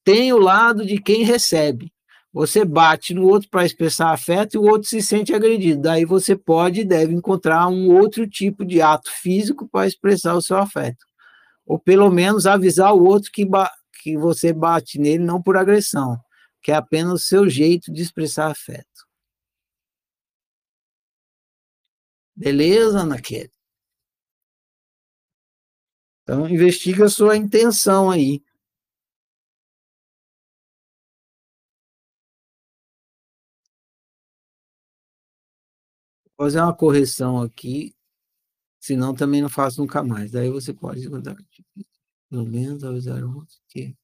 tem 0.03 0.31
o 0.31 0.37
lado 0.37 0.85
de 0.85 1.01
quem 1.01 1.23
recebe. 1.23 1.91
Você 2.31 2.63
bate 2.63 3.11
no 3.15 3.25
outro 3.27 3.49
para 3.49 3.65
expressar 3.65 4.13
afeto 4.13 4.53
e 4.53 4.57
o 4.59 4.69
outro 4.69 4.87
se 4.87 5.01
sente 5.01 5.33
agredido. 5.33 5.81
Daí 5.81 6.05
você 6.05 6.35
pode 6.35 6.81
e 6.81 6.85
deve 6.85 7.11
encontrar 7.11 7.67
um 7.69 7.91
outro 7.91 8.29
tipo 8.29 8.63
de 8.63 8.83
ato 8.83 9.09
físico 9.09 9.67
para 9.67 9.87
expressar 9.87 10.35
o 10.35 10.41
seu 10.43 10.57
afeto 10.57 11.08
ou 11.69 11.77
pelo 11.77 12.09
menos 12.09 12.47
avisar 12.47 12.95
o 12.95 13.03
outro 13.03 13.31
que, 13.31 13.47
que 14.01 14.17
você 14.17 14.51
bate 14.51 14.97
nele 14.97 15.23
não 15.23 15.39
por 15.39 15.55
agressão, 15.55 16.19
que 16.63 16.71
é 16.71 16.75
apenas 16.75 17.13
o 17.13 17.17
seu 17.19 17.47
jeito 17.47 17.93
de 17.93 18.01
expressar 18.01 18.49
afeto. 18.49 19.07
Beleza, 22.35 23.01
Ana? 23.01 23.17
Então, 26.23 26.49
investiga 26.49 27.05
a 27.05 27.09
sua 27.09 27.37
intenção 27.37 28.09
aí. 28.09 28.41
Vou 36.35 36.47
fazer 36.47 36.61
uma 36.61 36.75
correção 36.75 37.39
aqui. 37.41 37.93
Senão 38.89 39.13
também 39.13 39.39
não 39.39 39.49
faço 39.49 39.79
nunca 39.81 40.01
mais. 40.03 40.31
Daí 40.31 40.49
você 40.49 40.73
pode 40.73 41.07
mandar 41.07 41.35
pelo 42.29 42.45
menos 42.45 42.83
avisar 42.83 43.23
outros 43.23 43.61
que 43.69 43.95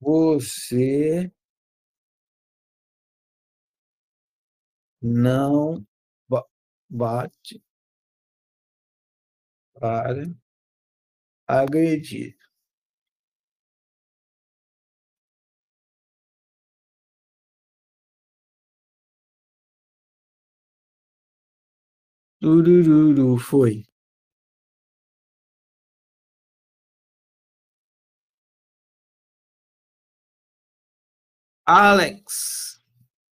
você 0.00 1.32
não 5.02 5.84
bate 6.90 7.62
para 9.74 10.24
agredir. 11.48 12.36
Turururu, 22.44 23.38
foi. 23.38 23.86
Alex, 31.66 32.82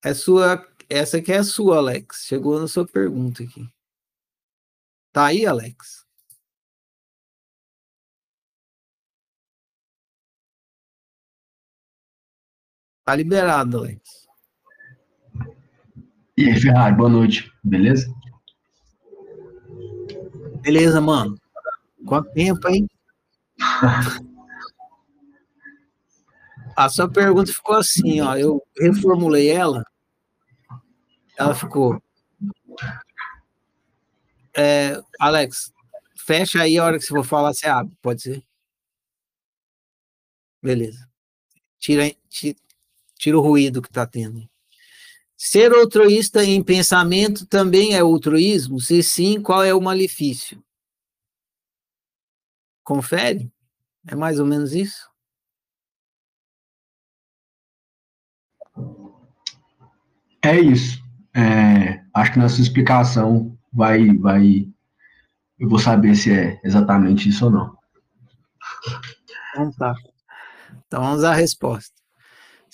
é 0.03 0.15
sua, 0.15 0.67
essa 0.89 1.19
aqui 1.19 1.31
é 1.31 1.39
a 1.39 1.45
sua, 1.45 1.77
Alex. 1.77 2.25
Chegou 2.27 2.59
na 2.59 2.67
sua 2.67 2.87
pergunta 2.87 3.43
aqui. 3.43 3.69
Tá 5.13 5.27
aí, 5.27 5.45
Alex? 5.45 6.07
Tá 13.05 13.15
liberado, 13.15 13.77
Alex. 13.77 14.27
E 16.35 16.47
aí, 16.47 16.59
Ferrari, 16.59 16.97
boa 16.97 17.11
noite, 17.11 17.53
beleza? 17.63 18.22
Beleza, 20.63 21.01
mano. 21.01 21.37
Quanto 22.07 22.31
tempo, 22.33 22.69
hein? 22.69 22.89
A 26.77 26.89
sua 26.89 27.11
pergunta 27.11 27.53
ficou 27.53 27.77
assim, 27.77 28.21
ó. 28.21 28.37
Eu 28.37 28.63
reformulei 28.79 29.51
ela. 29.51 29.85
Ela 31.37 31.55
ficou. 31.55 32.01
É, 34.57 35.03
Alex, 35.19 35.73
fecha 36.17 36.63
aí 36.63 36.79
a 36.79 36.85
hora 36.85 36.99
que 36.99 37.05
você 37.05 37.15
for 37.15 37.25
falar, 37.25 37.53
você 37.53 37.67
abre, 37.67 37.97
pode 38.01 38.23
ser? 38.23 38.45
Beleza. 40.63 41.09
Tira, 41.79 42.09
tira, 42.29 42.57
tira 43.17 43.37
o 43.37 43.43
ruído 43.43 43.83
que 43.83 43.89
está 43.89 44.07
tendo. 44.07 44.49
Ser 45.45 45.73
altruísta 45.73 46.45
em 46.45 46.63
pensamento 46.63 47.45
também 47.47 47.97
é 47.97 47.99
altruísmo? 47.99 48.79
Se 48.79 49.03
sim, 49.03 49.43
qual 49.43 49.65
é 49.65 49.75
o 49.75 49.81
malefício? 49.81 50.63
Confere? 52.85 53.53
É 54.07 54.15
mais 54.15 54.39
ou 54.39 54.47
menos 54.47 54.73
isso? 54.73 55.11
É 60.45 60.61
isso. 60.61 61.03
É, 61.35 62.05
acho 62.15 62.35
que 62.35 62.39
nessa 62.39 62.61
explicação 62.61 63.59
vai, 63.73 64.17
vai. 64.17 64.73
Eu 65.59 65.69
vou 65.69 65.81
saber 65.81 66.15
se 66.15 66.33
é 66.33 66.61
exatamente 66.63 67.29
isso 67.29 67.47
ou 67.47 67.51
não. 67.51 67.79
Então 69.51 69.73
tá. 69.73 69.93
Então 70.87 71.03
vamos 71.03 71.25
à 71.25 71.35
resposta. 71.35 72.02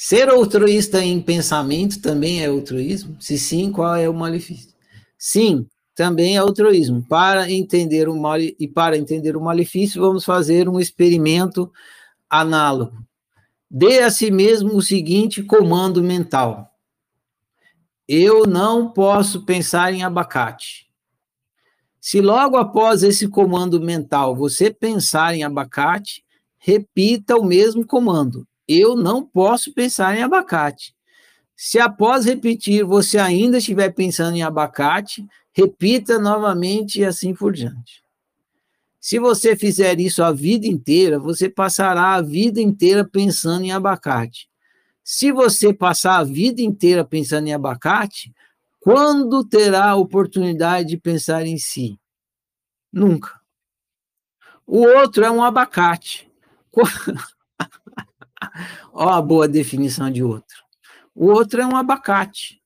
Ser 0.00 0.28
altruísta 0.28 1.04
em 1.04 1.20
pensamento 1.20 2.00
também 2.00 2.40
é 2.40 2.46
altruísmo? 2.46 3.20
Se 3.20 3.36
sim, 3.36 3.72
qual 3.72 3.96
é 3.96 4.08
o 4.08 4.14
malefício? 4.14 4.72
Sim, 5.18 5.66
também 5.92 6.36
é 6.36 6.38
altruísmo. 6.38 7.02
Para 7.02 7.50
entender 7.50 8.08
o 8.08 8.16
mal 8.16 8.38
e 8.38 8.68
para 8.68 8.96
entender 8.96 9.36
o 9.36 9.40
malefício, 9.40 10.00
vamos 10.00 10.24
fazer 10.24 10.68
um 10.68 10.78
experimento 10.78 11.68
análogo. 12.30 12.96
Dê 13.68 13.98
a 13.98 14.08
si 14.08 14.30
mesmo 14.30 14.76
o 14.76 14.80
seguinte 14.80 15.42
comando 15.42 16.00
mental: 16.00 16.72
Eu 18.06 18.46
não 18.46 18.92
posso 18.92 19.44
pensar 19.44 19.92
em 19.92 20.04
abacate. 20.04 20.88
Se 22.00 22.20
logo 22.20 22.56
após 22.56 23.02
esse 23.02 23.26
comando 23.26 23.80
mental 23.80 24.36
você 24.36 24.70
pensar 24.70 25.34
em 25.34 25.42
abacate, 25.42 26.24
repita 26.56 27.36
o 27.36 27.44
mesmo 27.44 27.84
comando 27.84 28.46
eu 28.68 28.94
não 28.94 29.24
posso 29.24 29.72
pensar 29.72 30.16
em 30.16 30.22
abacate. 30.22 30.94
Se 31.56 31.80
após 31.80 32.26
repetir 32.26 32.84
você 32.84 33.18
ainda 33.18 33.58
estiver 33.58 33.90
pensando 33.90 34.36
em 34.36 34.42
abacate, 34.42 35.26
repita 35.52 36.18
novamente 36.18 37.00
e 37.00 37.04
assim 37.04 37.34
por 37.34 37.52
diante. 37.52 38.02
Se 39.00 39.18
você 39.18 39.56
fizer 39.56 39.98
isso 39.98 40.22
a 40.22 40.32
vida 40.32 40.66
inteira, 40.66 41.18
você 41.18 41.48
passará 41.48 42.14
a 42.14 42.22
vida 42.22 42.60
inteira 42.60 43.04
pensando 43.04 43.64
em 43.64 43.72
abacate. 43.72 44.48
Se 45.02 45.32
você 45.32 45.72
passar 45.72 46.18
a 46.18 46.24
vida 46.24 46.60
inteira 46.60 47.04
pensando 47.04 47.48
em 47.48 47.54
abacate, 47.54 48.32
quando 48.78 49.44
terá 49.44 49.90
a 49.90 49.96
oportunidade 49.96 50.90
de 50.90 50.96
pensar 50.98 51.46
em 51.46 51.58
si? 51.58 51.98
Nunca. 52.92 53.40
O 54.66 54.80
outro 54.80 55.24
é 55.24 55.30
um 55.30 55.42
abacate. 55.42 56.30
Ó, 58.92 59.08
a 59.08 59.22
boa 59.22 59.48
definição 59.48 60.10
de 60.10 60.22
outro. 60.22 60.56
O 61.14 61.26
outro 61.26 61.60
é 61.60 61.66
um 61.66 61.76
abacate. 61.76 62.60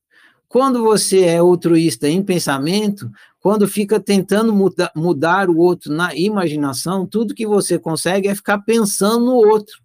Quando 0.47 0.83
você 0.83 1.21
é 1.21 1.37
altruísta 1.37 2.07
em 2.07 2.23
pensamento, 2.23 3.09
quando 3.39 3.67
fica 3.67 3.99
tentando 3.99 4.53
muda, 4.53 4.91
mudar 4.95 5.49
o 5.49 5.57
outro 5.57 5.91
na 5.91 6.15
imaginação, 6.15 7.07
tudo 7.07 7.33
que 7.33 7.47
você 7.47 7.79
consegue 7.79 8.27
é 8.27 8.35
ficar 8.35 8.59
pensando 8.59 9.25
no 9.25 9.35
outro. 9.35 9.81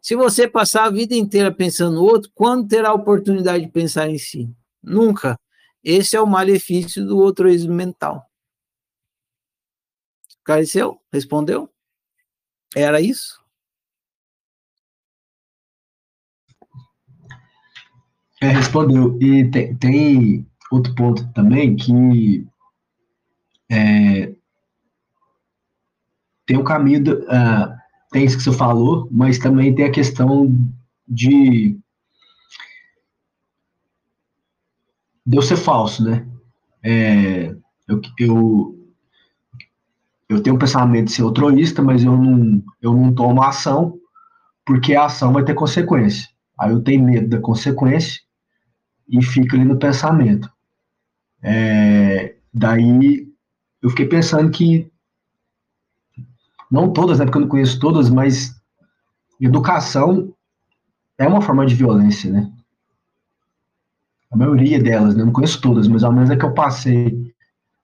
Se 0.00 0.16
você 0.16 0.48
passar 0.48 0.84
a 0.84 0.90
vida 0.90 1.14
inteira 1.14 1.52
pensando 1.52 1.96
no 1.96 2.02
outro, 2.02 2.30
quando 2.34 2.66
terá 2.66 2.90
a 2.90 2.94
oportunidade 2.94 3.66
de 3.66 3.70
pensar 3.70 4.08
em 4.08 4.18
si? 4.18 4.48
Nunca. 4.82 5.38
Esse 5.84 6.16
é 6.16 6.20
o 6.20 6.26
malefício 6.26 7.04
do 7.06 7.22
altruísmo 7.22 7.74
mental. 7.74 8.24
Careceu? 10.42 11.00
Respondeu? 11.12 11.68
Era 12.74 13.00
isso? 13.00 13.45
É, 18.40 18.48
respondeu. 18.48 19.16
E 19.20 19.48
tem, 19.50 19.74
tem, 19.76 20.46
outro 20.70 20.94
ponto 20.94 21.26
também 21.32 21.76
que 21.76 22.46
é, 23.70 24.32
tem 26.46 26.56
o 26.56 26.64
caminho, 26.64 27.02
do, 27.02 27.12
uh, 27.22 27.76
tem 28.12 28.24
isso 28.24 28.36
que 28.36 28.42
você 28.44 28.52
falou, 28.52 29.08
mas 29.10 29.38
também 29.38 29.74
tem 29.74 29.86
a 29.86 29.92
questão 29.92 30.52
de 31.08 31.78
de 35.26 35.36
eu 35.36 35.42
ser 35.42 35.56
falso, 35.56 36.04
né? 36.04 36.24
É, 36.84 37.48
eu, 37.88 38.00
eu, 38.16 38.88
eu 40.28 40.40
tenho 40.40 40.54
um 40.54 40.58
pensamento 40.58 41.06
de 41.06 41.12
ser 41.12 41.22
altruísta, 41.22 41.82
mas 41.82 42.04
eu 42.04 42.16
não, 42.16 42.62
eu 42.80 42.94
não 42.94 43.12
tomo 43.12 43.42
ação, 43.42 43.98
porque 44.64 44.94
a 44.94 45.06
ação 45.06 45.32
vai 45.32 45.44
ter 45.44 45.54
consequência. 45.54 46.28
Aí 46.58 46.70
eu 46.70 46.80
tenho 46.80 47.04
medo 47.04 47.28
da 47.28 47.40
consequência, 47.40 48.20
e 49.08 49.22
fica 49.24 49.56
ali 49.56 49.64
no 49.64 49.78
pensamento. 49.78 50.50
É, 51.42 52.36
daí 52.52 53.28
eu 53.82 53.90
fiquei 53.90 54.06
pensando 54.06 54.50
que, 54.50 54.90
não 56.70 56.92
todas, 56.92 57.18
né, 57.18 57.24
porque 57.24 57.38
eu 57.38 57.42
não 57.42 57.48
conheço 57.48 57.78
todas, 57.78 58.10
mas 58.10 58.60
educação 59.40 60.34
é 61.18 61.26
uma 61.26 61.40
forma 61.40 61.64
de 61.66 61.74
violência, 61.74 62.30
né? 62.30 62.52
A 64.30 64.36
maioria 64.36 64.82
delas, 64.82 65.14
né? 65.14 65.24
Não 65.24 65.32
conheço 65.32 65.60
todas, 65.60 65.86
mas 65.86 66.02
ao 66.02 66.12
menos 66.12 66.30
é 66.30 66.36
que 66.36 66.44
eu 66.44 66.52
passei 66.52 67.32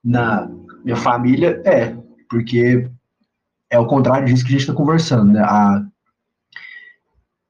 na 0.03 0.51
minha 0.85 0.97
família, 0.97 1.63
é, 1.65 1.97
porque 2.29 2.91
é 3.71 3.79
o 3.79 3.87
contrário 3.87 4.27
disso 4.27 4.45
que 4.45 4.49
a 4.49 4.53
gente 4.53 4.63
está 4.63 4.75
conversando, 4.75 5.33
né? 5.33 5.41
A, 5.41 5.87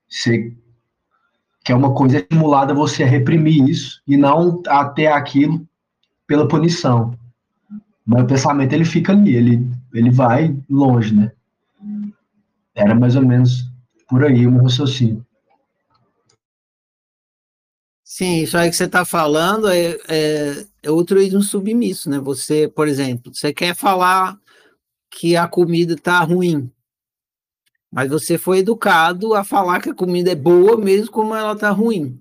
você 0.08 0.54
que 1.64 1.72
é 1.72 1.74
uma 1.74 1.94
coisa 1.94 2.18
estimulada 2.18 2.74
você 2.74 3.02
a 3.02 3.06
reprimir 3.06 3.68
isso 3.68 4.02
e 4.06 4.16
não 4.16 4.62
até 4.66 5.06
aquilo 5.06 5.66
pela 6.26 6.48
punição. 6.48 7.16
Mas 8.04 8.24
o 8.24 8.26
pensamento 8.26 8.72
ele 8.72 8.84
fica 8.84 9.12
ali, 9.12 9.36
ele, 9.36 9.68
ele 9.94 10.10
vai 10.10 10.56
longe, 10.68 11.14
né? 11.14 11.30
Era 12.74 12.94
mais 12.94 13.14
ou 13.14 13.24
menos 13.24 13.70
por 14.08 14.24
aí 14.24 14.46
o 14.46 14.50
meu 14.50 14.64
raciocínio. 14.64 15.24
Sim, 18.02 18.42
isso 18.42 18.58
aí 18.58 18.68
que 18.68 18.76
você 18.76 18.84
está 18.84 19.04
falando 19.04 19.68
é, 19.68 19.96
é, 20.08 20.66
é 20.82 20.88
altruísmo 20.88 21.42
submisso, 21.42 22.10
né? 22.10 22.18
Você, 22.18 22.68
por 22.68 22.86
exemplo, 22.86 23.34
você 23.34 23.54
quer 23.54 23.74
falar 23.74 24.38
que 25.10 25.36
a 25.36 25.46
comida 25.46 25.94
está 25.94 26.20
ruim, 26.20 26.70
mas 27.92 28.08
você 28.08 28.38
foi 28.38 28.60
educado 28.60 29.34
a 29.34 29.44
falar 29.44 29.82
que 29.82 29.90
a 29.90 29.94
comida 29.94 30.32
é 30.32 30.34
boa 30.34 30.78
mesmo 30.78 31.10
como 31.10 31.34
ela 31.34 31.54
tá 31.54 31.70
ruim. 31.70 32.18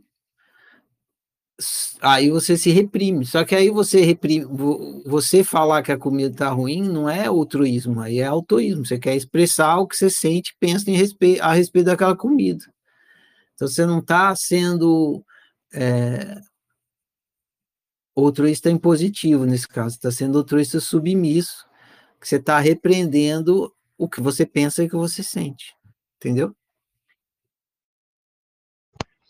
Aí 2.01 2.30
você 2.30 2.57
se 2.57 2.72
reprime. 2.72 3.26
Só 3.26 3.45
que 3.45 3.55
aí 3.55 3.69
você 3.69 4.01
reprime, 4.01 4.45
você 5.05 5.43
falar 5.45 5.81
que 5.81 5.91
a 5.91 5.98
comida 5.98 6.35
tá 6.35 6.49
ruim 6.49 6.84
não 6.84 7.10
é 7.10 7.27
altruísmo, 7.27 8.02
aí 8.02 8.19
é 8.19 8.26
autoísmo. 8.26 8.85
Você 8.85 8.99
quer 8.99 9.15
expressar 9.15 9.77
o 9.77 9.88
que 9.88 9.95
você 9.95 10.10
sente, 10.10 10.53
pensa 10.60 10.91
em 10.91 10.95
respeito, 10.95 11.41
a 11.41 11.53
respeito 11.53 11.85
daquela 11.85 12.18
comida. 12.18 12.65
Então 13.53 13.65
você 13.68 13.85
não 13.85 13.99
está 13.99 14.35
sendo 14.35 15.23
é, 15.73 16.41
altruísta 18.14 18.69
impositivo 18.69 19.45
nesse 19.45 19.68
caso, 19.68 19.95
está 19.95 20.11
sendo 20.11 20.38
altruísta 20.38 20.81
submisso, 20.81 21.65
que 22.19 22.27
você 22.27 22.35
está 22.35 22.60
repreendendo 22.60 23.72
o 24.02 24.10
que 24.10 24.19
você 24.19 24.48
pensa 24.48 24.82
e 24.82 24.88
o 24.88 24.90
que 24.90 24.95
você 24.95 25.22
sente. 25.22 25.76
Entendeu? 26.18 26.56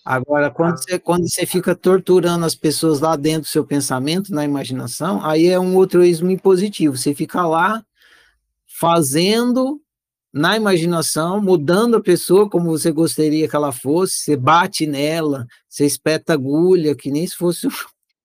Agora, 0.05 0.49
quando 0.49 0.77
você, 0.77 0.97
quando 0.97 1.29
você 1.29 1.45
fica 1.45 1.75
torturando 1.75 2.45
as 2.45 2.55
pessoas 2.55 3.01
lá 3.01 3.17
dentro 3.17 3.41
do 3.41 3.47
seu 3.47 3.65
pensamento, 3.65 4.33
na 4.33 4.45
imaginação, 4.45 5.23
aí 5.23 5.47
é 5.47 5.59
um 5.59 5.77
altruísmo 5.77 6.31
impositivo. 6.31 6.97
Você 6.97 7.13
fica 7.13 7.45
lá 7.45 7.85
fazendo 8.79 9.81
na 10.33 10.55
imaginação, 10.55 11.41
mudando 11.41 11.97
a 11.97 12.01
pessoa 12.01 12.49
como 12.49 12.69
você 12.69 12.91
gostaria 12.91 13.49
que 13.49 13.55
ela 13.55 13.73
fosse, 13.73 14.19
você 14.19 14.37
bate 14.37 14.87
nela, 14.87 15.45
você 15.67 15.85
espeta 15.85 16.33
agulha, 16.33 16.95
que 16.95 17.11
nem 17.11 17.27
se 17.27 17.35
fosse 17.35 17.67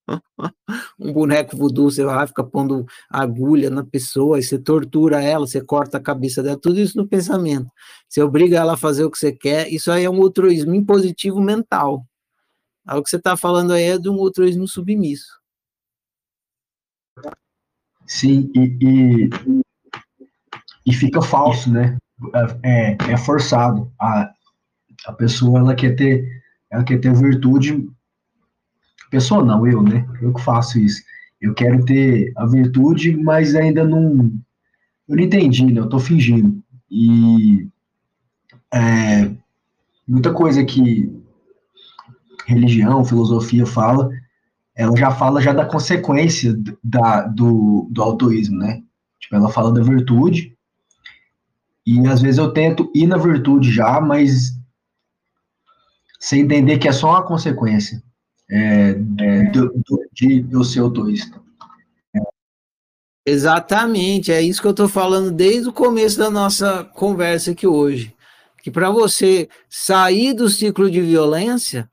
um 0.98 1.12
boneco 1.12 1.56
voodoo, 1.56 1.90
você 1.90 2.04
vai 2.04 2.26
ficar 2.26 2.44
pondo 2.44 2.86
agulha 3.10 3.70
na 3.70 3.84
pessoa, 3.84 4.38
e 4.38 4.42
você 4.42 4.58
tortura 4.58 5.22
ela, 5.22 5.46
você 5.46 5.60
corta 5.60 5.98
a 5.98 6.02
cabeça 6.02 6.42
dela, 6.42 6.58
tudo 6.60 6.80
isso 6.80 6.96
no 6.96 7.08
pensamento. 7.08 7.70
Você 8.08 8.22
obriga 8.22 8.58
ela 8.58 8.74
a 8.74 8.76
fazer 8.76 9.04
o 9.04 9.10
que 9.10 9.18
você 9.18 9.32
quer, 9.32 9.72
isso 9.72 9.90
aí 9.90 10.04
é 10.04 10.10
um 10.10 10.22
altruísmo 10.22 10.74
impositivo 10.74 11.40
mental. 11.40 12.06
O 12.88 13.02
que 13.02 13.10
você 13.10 13.16
está 13.16 13.36
falando 13.36 13.72
aí 13.72 13.82
é 13.82 13.98
de 13.98 14.08
um 14.08 14.20
altruísmo 14.20 14.68
submisso. 14.68 15.40
Sim, 18.06 18.50
e, 18.54 18.78
e, 18.80 19.30
e 20.86 20.92
fica 20.92 21.20
falso, 21.20 21.72
né? 21.72 21.98
É, 22.62 23.12
é, 23.12 23.16
forçado. 23.16 23.92
A, 24.00 24.32
a 25.06 25.12
pessoa 25.12 25.58
ela 25.58 25.74
quer 25.74 25.96
ter 25.96 26.24
ela 26.70 26.84
quer 26.84 26.98
ter 27.00 27.12
virtude 27.12 27.88
Pessoa 29.10 29.44
não, 29.44 29.66
eu, 29.66 29.82
né? 29.82 30.06
Eu 30.20 30.32
que 30.32 30.42
faço 30.42 30.78
isso. 30.78 31.02
Eu 31.40 31.54
quero 31.54 31.84
ter 31.84 32.32
a 32.36 32.46
virtude, 32.46 33.16
mas 33.16 33.54
ainda 33.54 33.84
não. 33.84 34.32
Eu 35.08 35.16
não 35.16 35.22
entendi, 35.22 35.64
né? 35.66 35.80
Eu 35.80 35.88
tô 35.88 35.98
fingindo. 35.98 36.62
E. 36.90 37.68
É, 38.74 39.30
muita 40.06 40.32
coisa 40.32 40.64
que 40.64 41.10
religião, 42.46 43.04
filosofia 43.04 43.66
fala, 43.66 44.08
ela 44.74 44.96
já 44.96 45.10
fala 45.10 45.40
já 45.40 45.52
da 45.52 45.64
consequência 45.64 46.56
da, 46.82 47.22
do, 47.22 47.88
do 47.90 48.02
autoísmo, 48.02 48.58
né? 48.58 48.82
Tipo, 49.18 49.36
ela 49.36 49.48
fala 49.48 49.72
da 49.72 49.82
virtude, 49.82 50.56
e 51.84 52.06
às 52.06 52.20
vezes 52.20 52.38
eu 52.38 52.52
tento 52.52 52.90
ir 52.94 53.06
na 53.06 53.16
virtude 53.16 53.70
já, 53.70 54.00
mas 54.00 54.56
sem 56.20 56.40
entender 56.40 56.78
que 56.78 56.88
é 56.88 56.92
só 56.92 57.10
uma 57.10 57.22
consequência. 57.22 58.02
É, 58.50 58.90
é, 59.20 59.42
de, 60.12 60.42
de 60.42 60.52
eu 60.52 60.64
ser 60.64 60.80
autorista. 60.80 61.40
Exatamente, 63.28 64.30
é 64.30 64.40
isso 64.40 64.60
que 64.60 64.68
eu 64.68 64.72
estou 64.72 64.88
falando 64.88 65.32
desde 65.32 65.68
o 65.68 65.72
começo 65.72 66.16
da 66.16 66.30
nossa 66.30 66.84
conversa 66.84 67.50
aqui 67.50 67.66
hoje. 67.66 68.14
Que 68.62 68.70
para 68.70 68.88
você 68.88 69.48
sair 69.68 70.32
do 70.32 70.48
ciclo 70.48 70.88
de 70.88 71.00
violência, 71.00 71.90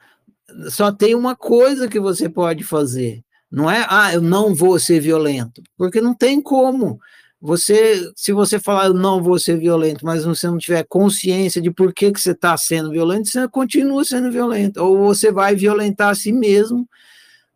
só 0.70 0.92
tem 0.92 1.16
uma 1.16 1.36
coisa 1.36 1.88
que 1.88 2.00
você 2.00 2.30
pode 2.30 2.64
fazer. 2.64 3.24
Não 3.52 3.70
é, 3.70 3.86
ah, 3.90 4.14
eu 4.14 4.22
não 4.22 4.54
vou 4.54 4.80
ser 4.80 5.00
violento, 5.00 5.62
porque 5.76 6.00
não 6.00 6.14
tem 6.14 6.40
como. 6.40 7.00
Você, 7.46 8.10
se 8.16 8.32
você 8.32 8.58
falar 8.58 8.86
eu 8.86 8.94
não 8.94 9.22
vou 9.22 9.38
ser 9.38 9.58
violento, 9.58 10.06
mas 10.06 10.24
você 10.24 10.48
não 10.48 10.58
tiver 10.58 10.82
consciência 10.88 11.62
de 11.62 11.70
por 11.70 11.94
que, 11.94 12.10
que 12.10 12.22
você 12.22 12.32
está 12.32 12.56
sendo 12.56 12.90
violento, 12.90 13.28
você 13.28 13.46
continua 13.50 14.06
sendo 14.06 14.32
violento. 14.32 14.78
Ou 14.78 14.98
você 14.98 15.30
vai 15.30 15.54
violentar 15.54 16.08
a 16.08 16.16
si 16.16 16.32
mesmo, 16.32 16.88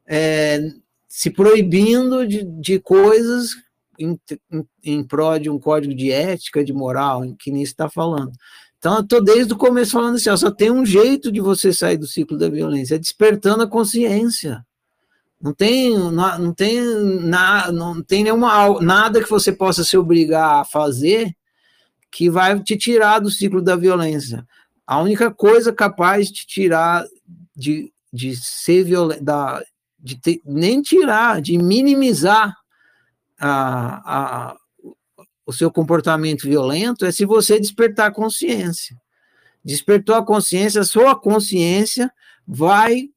é, 0.05 0.59
se 1.07 1.29
proibindo 1.29 2.27
de, 2.27 2.43
de 2.43 2.79
coisas 2.81 3.51
em, 3.97 4.19
em, 4.51 4.65
em 4.83 5.03
prol 5.05 5.39
de 5.39 5.49
um 5.49 5.57
código 5.57 5.95
de 5.95 6.11
ética, 6.11 6.65
de 6.65 6.73
moral, 6.73 7.23
que 7.39 7.49
nem 7.49 7.63
está 7.63 7.89
falando. 7.89 8.33
Então, 8.77 8.95
eu 8.95 9.03
estou 9.03 9.23
desde 9.23 9.53
o 9.53 9.57
começo 9.57 9.93
falando 9.93 10.15
assim, 10.15 10.29
ó, 10.29 10.35
só 10.35 10.51
tem 10.51 10.69
um 10.69 10.85
jeito 10.85 11.31
de 11.31 11.39
você 11.39 11.71
sair 11.71 11.95
do 11.95 12.05
ciclo 12.05 12.37
da 12.37 12.49
violência, 12.49 12.95
é 12.95 12.99
despertando 12.99 13.63
a 13.63 13.67
consciência. 13.67 14.65
Não 15.39 15.53
tem, 15.53 15.95
não, 15.97 16.53
tem, 16.53 16.81
na, 17.21 17.71
não 17.71 18.01
tem 18.01 18.23
nenhuma, 18.23 18.81
nada 18.81 19.23
que 19.23 19.29
você 19.29 19.51
possa 19.51 19.83
se 19.83 19.95
obrigar 19.95 20.61
a 20.61 20.65
fazer 20.65 21.35
que 22.11 22.29
vai 22.29 22.59
te 22.61 22.75
tirar 22.75 23.19
do 23.19 23.29
ciclo 23.29 23.61
da 23.61 23.75
violência. 23.75 24.45
A 24.85 24.99
única 24.99 25.29
coisa 25.29 25.71
capaz 25.71 26.27
de 26.27 26.33
te 26.33 26.47
tirar 26.47 27.05
de, 27.55 27.91
de 28.11 28.35
ser 28.35 28.83
violento, 28.83 29.23
de 29.99 30.19
ter, 30.19 30.41
nem 30.43 30.81
tirar, 30.81 31.41
de 31.41 31.57
minimizar 31.57 32.55
a, 33.39 34.51
a, 34.51 34.57
o 35.45 35.53
seu 35.53 35.69
comportamento 35.69 36.43
violento 36.43 37.05
é 37.05 37.11
se 37.11 37.25
você 37.25 37.59
despertar 37.59 38.07
a 38.07 38.13
consciência. 38.13 38.99
Despertou 39.63 40.15
a 40.15 40.25
consciência, 40.25 40.81
a 40.81 40.85
sua 40.85 41.15
consciência 41.15 42.11
vai 42.47 43.09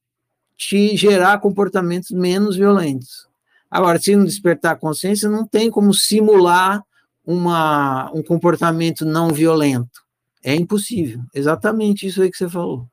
te 0.60 0.94
gerar 0.94 1.40
comportamentos 1.40 2.10
menos 2.10 2.54
violentos. 2.54 3.26
Agora, 3.70 3.98
se 3.98 4.14
não 4.14 4.26
despertar 4.26 4.72
a 4.72 4.78
consciência, 4.78 5.26
não 5.26 5.46
tem 5.46 5.70
como 5.70 5.94
simular 5.94 6.84
uma, 7.24 8.12
um 8.12 8.22
comportamento 8.22 9.06
não 9.06 9.30
violento. 9.30 10.02
É 10.44 10.54
impossível. 10.54 11.22
Exatamente 11.34 12.06
isso 12.06 12.20
aí 12.20 12.30
que 12.30 12.36
você 12.36 12.48
falou. 12.48 12.86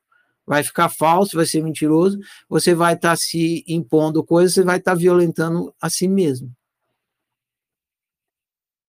Vai 0.45 0.63
ficar 0.63 0.87
falso, 0.87 1.35
vai 1.35 1.45
ser 1.45 1.61
mentiroso, 1.61 2.17
você 2.47 2.73
vai 2.73 2.93
estar 2.93 3.09
tá 3.09 3.15
se 3.17 3.65
impondo 3.67 4.23
coisas, 4.23 4.53
você 4.53 4.63
vai 4.63 4.77
estar 4.77 4.91
tá 4.91 4.97
violentando 4.97 5.73
a 5.81 5.89
si 5.89 6.07
mesmo 6.07 6.49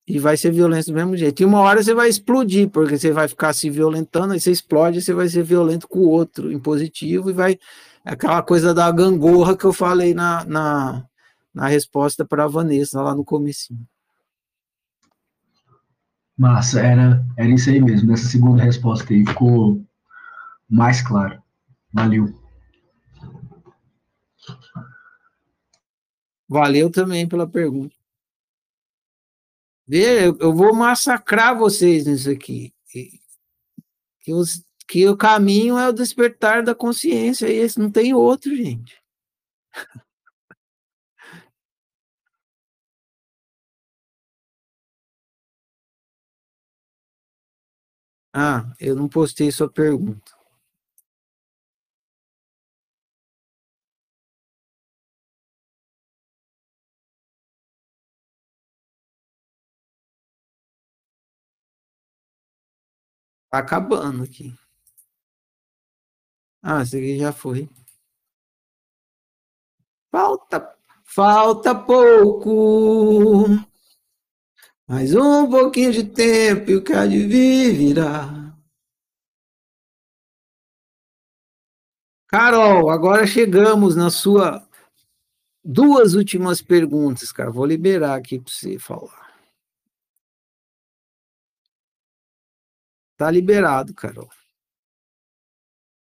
e 0.09 0.19
vai 0.19 0.39
ser 0.39 0.51
violento 0.51 0.87
do 0.87 0.95
mesmo 0.95 1.17
jeito. 1.17 1.43
E 1.43 1.45
uma 1.45 1.61
hora 1.61 1.83
você 1.83 1.93
vai 1.93 2.09
explodir, 2.09 2.71
porque 2.71 2.97
você 2.97 3.13
vai 3.13 3.29
ficar 3.29 3.53
se 3.53 3.69
violentando, 3.69 4.33
aí 4.33 4.41
você 4.41 4.51
explode, 4.51 5.03
você 5.03 5.13
vai 5.13 5.29
ser 5.29 5.43
violento 5.43 5.87
com 5.87 5.99
o 5.99 6.09
outro, 6.09 6.51
em 6.51 6.59
positivo, 6.59 7.29
e 7.29 7.33
vai. 7.35 7.59
Aquela 8.09 8.43
coisa 8.43 8.73
da 8.73 8.91
gangorra 8.91 9.55
que 9.55 9.67
eu 9.67 9.73
falei 9.73 10.15
na, 10.15 10.43
na, 10.47 11.07
na 11.53 11.69
resposta 11.69 12.25
para 12.25 12.45
a 12.45 12.49
Vanessa 12.49 13.03
lá 13.03 13.15
no 13.15 13.23
comecinho. 13.23 13.87
Massa, 16.35 16.81
era, 16.81 17.23
era 17.37 17.51
isso 17.51 17.69
aí 17.69 17.79
mesmo. 17.83 18.09
Nessa 18.09 18.27
segunda 18.27 18.63
resposta 18.63 19.13
aí 19.13 19.27
ficou 19.27 19.85
mais 20.67 21.03
claro. 21.03 21.43
Valeu. 21.93 22.33
Valeu 26.49 26.91
também 26.91 27.29
pela 27.29 27.47
pergunta. 27.47 27.95
Vê, 29.87 30.29
eu 30.29 30.55
vou 30.55 30.75
massacrar 30.75 31.59
vocês 31.59 32.07
nisso 32.07 32.31
aqui. 32.31 32.73
Que, 32.91 33.21
os, 34.33 34.65
que 34.89 35.07
o 35.09 35.17
caminho 35.17 35.79
é 35.79 35.89
o 35.89 35.93
despertar 35.93 36.63
da 36.65 36.75
consciência, 36.75 37.47
e 37.49 37.57
esse 37.59 37.79
não 37.79 37.91
tem 37.91 38.15
outro, 38.15 38.55
gente. 38.57 38.99
Ah, 48.33 48.73
eu 48.81 48.95
não 48.97 49.09
postei 49.09 49.51
sua 49.53 49.71
pergunta. 49.71 50.33
Tá 63.51 63.59
acabando 63.59 64.23
aqui. 64.25 64.55
Ah, 66.71 66.83
esse 66.83 66.99
aqui 66.99 67.19
já 67.19 67.33
foi. 67.33 67.67
Falta, 70.11 70.77
falta 71.03 71.75
pouco. 71.75 73.47
Mais 74.87 75.15
um 75.15 75.49
pouquinho 75.49 75.93
de 75.93 76.05
tempo 76.05 76.71
e 76.71 76.77
o 76.77 76.85
que 76.85 76.93
há 76.93 77.07
de 77.07 77.27
vir 77.27 77.73
virá. 77.73 78.55
Carol, 82.27 82.91
agora 82.91 83.27
chegamos 83.27 83.97
na 83.97 84.11
sua 84.11 84.69
duas 85.65 86.13
últimas 86.13 86.61
perguntas, 86.61 87.33
cara. 87.33 87.51
Vou 87.51 87.65
liberar 87.65 88.17
aqui 88.17 88.39
para 88.39 88.53
você 88.53 88.79
falar. 88.79 89.33
Tá 93.17 93.31
liberado, 93.31 93.95
Carol. 93.95 94.29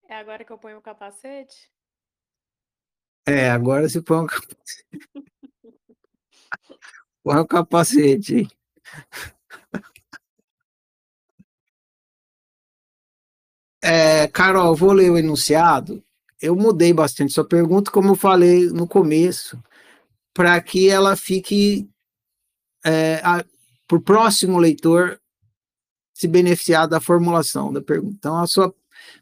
É 0.07 0.15
agora 0.15 0.45
que 0.45 0.51
eu 0.51 0.57
ponho 0.57 0.77
o 0.77 0.81
capacete? 0.81 1.69
É, 3.27 3.49
agora 3.49 3.89
você 3.89 4.01
põe 4.03 4.23
o 4.23 4.27
capacete. 4.27 4.85
põe 7.23 7.37
o 7.37 7.47
capacete. 7.47 8.47
É, 13.83 14.27
Carol, 14.27 14.75
vou 14.75 14.93
ler 14.93 15.11
o 15.11 15.17
enunciado. 15.17 16.03
Eu 16.41 16.55
mudei 16.55 16.93
bastante 16.93 17.33
sua 17.33 17.47
pergunta, 17.47 17.91
como 17.91 18.09
eu 18.09 18.15
falei 18.15 18.67
no 18.69 18.87
começo, 18.87 19.61
para 20.33 20.59
que 20.61 20.89
ela 20.89 21.15
fique 21.15 21.89
é, 22.83 23.21
para 23.87 23.97
o 23.97 24.01
próximo 24.01 24.59
leitor 24.59 25.19
se 26.13 26.27
beneficiar 26.27 26.87
da 26.87 26.99
formulação 26.99 27.73
da 27.73 27.81
pergunta. 27.81 28.15
Então, 28.17 28.37
a 28.37 28.47
sua 28.47 28.73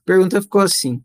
pergunta 0.06 0.42
ficou 0.42 0.62
assim. 0.62 1.02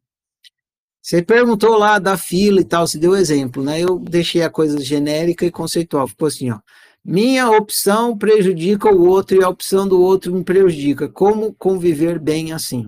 Você 1.02 1.22
perguntou 1.22 1.78
lá 1.78 1.98
da 1.98 2.18
fila 2.18 2.60
e 2.60 2.64
tal, 2.64 2.86
se 2.86 2.98
deu 2.98 3.16
exemplo, 3.16 3.62
né? 3.62 3.80
Eu 3.80 3.98
deixei 3.98 4.42
a 4.42 4.50
coisa 4.50 4.78
genérica 4.78 5.46
e 5.46 5.50
conceitual. 5.50 6.06
Ficou 6.06 6.28
assim, 6.28 6.50
ó. 6.50 6.60
Minha 7.04 7.50
opção 7.50 8.18
prejudica 8.18 8.92
o 8.92 9.08
outro 9.08 9.40
e 9.40 9.42
a 9.42 9.48
opção 9.48 9.88
do 9.88 10.00
outro 10.00 10.34
me 10.34 10.44
prejudica. 10.44 11.08
Como 11.08 11.54
conviver 11.54 12.18
bem 12.18 12.52
assim? 12.52 12.86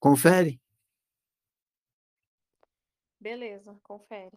Confere? 0.00 0.58
Beleza, 3.20 3.76
confere. 3.82 4.32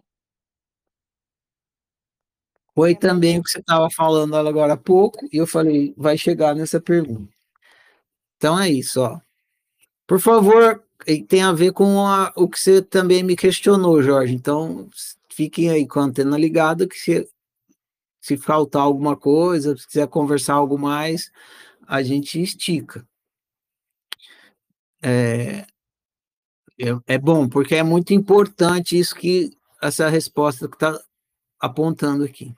Foi 2.75 2.93
também 2.93 3.39
o 3.39 3.43
que 3.43 3.49
você 3.49 3.59
estava 3.59 3.87
falando 3.89 4.35
agora 4.35 4.73
há 4.73 4.77
pouco, 4.77 5.25
e 5.31 5.37
eu 5.37 5.47
falei, 5.47 5.93
vai 5.95 6.17
chegar 6.17 6.53
nessa 6.53 6.81
pergunta. 6.81 7.33
Então 8.35 8.59
é 8.59 8.69
isso, 8.69 9.01
ó. 9.01 9.21
Por 10.07 10.19
favor, 10.19 10.83
tem 11.27 11.41
a 11.41 11.51
ver 11.51 11.71
com 11.71 12.05
a, 12.05 12.31
o 12.35 12.47
que 12.47 12.59
você 12.59 12.81
também 12.81 13.23
me 13.23 13.35
questionou, 13.35 14.01
Jorge. 14.01 14.33
Então, 14.33 14.89
fiquem 15.29 15.69
aí 15.69 15.87
com 15.87 15.99
a 15.99 16.03
antena 16.03 16.37
ligada, 16.37 16.87
que 16.87 16.95
se, 16.95 17.29
se 18.21 18.37
faltar 18.37 18.81
alguma 18.81 19.15
coisa, 19.15 19.75
se 19.77 19.87
quiser 19.87 20.07
conversar 20.07 20.53
algo 20.55 20.77
mais, 20.77 21.31
a 21.87 22.01
gente 22.03 22.41
estica. 22.41 23.07
É, 25.01 25.65
é, 26.79 26.89
é 27.07 27.17
bom, 27.17 27.47
porque 27.47 27.75
é 27.75 27.83
muito 27.83 28.13
importante 28.13 28.97
isso 28.97 29.15
que 29.15 29.55
essa 29.81 30.09
resposta 30.09 30.67
que 30.67 30.75
está 30.75 30.99
apontando 31.59 32.23
aqui. 32.23 32.55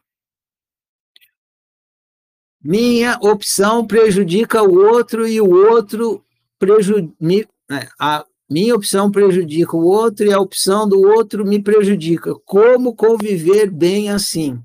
Minha 2.61 3.17
opção 3.21 3.85
prejudica 3.85 4.63
o 4.63 4.75
outro 4.75 5.27
e 5.27 5.39
o 5.39 5.49
outro 5.49 6.23
prejudica. 6.59 7.49
É, 7.69 7.89
a 7.99 8.25
minha 8.49 8.75
opção 8.75 9.11
prejudica 9.11 9.75
o 9.75 9.85
outro 9.85 10.25
e 10.25 10.31
a 10.31 10.39
opção 10.39 10.87
do 10.87 11.01
outro 11.01 11.45
me 11.45 11.61
prejudica. 11.61 12.33
Como 12.45 12.95
conviver 12.95 13.69
bem 13.69 14.09
assim? 14.09 14.61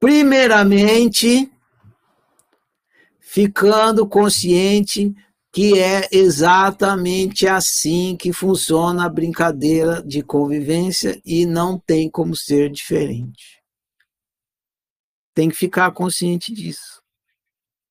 Primeiramente, 0.00 1.50
ficando 3.20 4.06
consciente 4.06 5.14
que 5.52 5.78
é 5.78 6.08
exatamente 6.10 7.46
assim 7.46 8.16
que 8.16 8.32
funciona 8.32 9.06
a 9.06 9.08
brincadeira 9.08 10.02
de 10.02 10.20
convivência 10.20 11.20
e 11.24 11.46
não 11.46 11.78
tem 11.78 12.10
como 12.10 12.34
ser 12.34 12.70
diferente. 12.70 13.62
Tem 15.32 15.48
que 15.48 15.56
ficar 15.56 15.92
consciente 15.92 16.52
disso. 16.52 16.93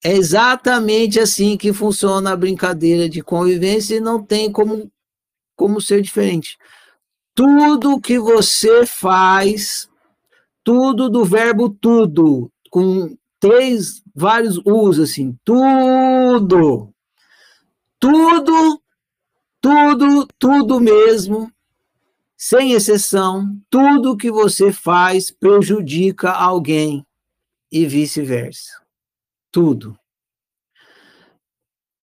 É 0.03 0.11
exatamente 0.11 1.19
assim 1.19 1.55
que 1.57 1.71
funciona 1.71 2.31
a 2.31 2.35
brincadeira 2.35 3.07
de 3.07 3.21
convivência 3.21 3.95
e 3.95 4.01
não 4.01 4.21
tem 4.21 4.51
como, 4.51 4.91
como 5.55 5.79
ser 5.79 6.01
diferente. 6.01 6.57
Tudo 7.33 8.01
que 8.01 8.19
você 8.19 8.85
faz, 8.85 9.87
tudo 10.63 11.09
do 11.09 11.23
verbo 11.23 11.69
tudo, 11.69 12.51
com 12.69 13.15
três, 13.39 14.03
vários 14.13 14.57
U's 14.65 14.99
assim, 14.99 15.35
tudo 15.43 16.93
tudo, 18.03 18.81
tudo, 19.61 20.27
tudo 20.37 20.81
mesmo, 20.81 21.49
sem 22.35 22.73
exceção, 22.73 23.57
tudo 23.69 24.17
que 24.17 24.29
você 24.29 24.73
faz 24.73 25.31
prejudica 25.31 26.29
alguém 26.29 27.05
e 27.71 27.85
vice-versa. 27.85 28.82
Tudo. 29.53 29.95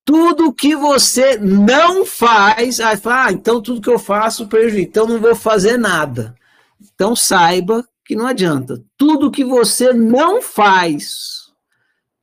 Tudo 0.04 0.52
que 0.52 0.74
você 0.76 1.36
não 1.36 2.06
faz, 2.06 2.78
aí 2.80 2.96
fala, 2.96 3.26
ah, 3.26 3.32
então 3.32 3.60
tudo 3.60 3.80
que 3.80 3.90
eu 3.90 3.98
faço 3.98 4.48
prejudica, 4.48 4.88
então 4.88 5.06
não 5.06 5.20
vou 5.20 5.34
fazer 5.34 5.76
nada. 5.76 6.34
Então 6.80 7.14
saiba 7.14 7.84
que 8.04 8.14
não 8.14 8.26
adianta. 8.26 8.82
Tudo 8.96 9.30
que 9.30 9.44
você 9.44 9.92
não 9.92 10.40
faz, 10.40 11.50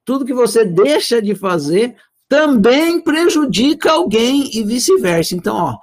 tudo 0.06 0.26
que 0.26 0.34
você 0.34 0.64
deixa 0.66 1.22
de 1.22 1.36
fazer, 1.36 1.95
também 2.30 3.02
prejudica 3.02 3.91
alguém 3.91 4.49
e 4.58 4.64
vice-versa. 4.64 5.36
Então, 5.36 5.56
ó, 5.56 5.78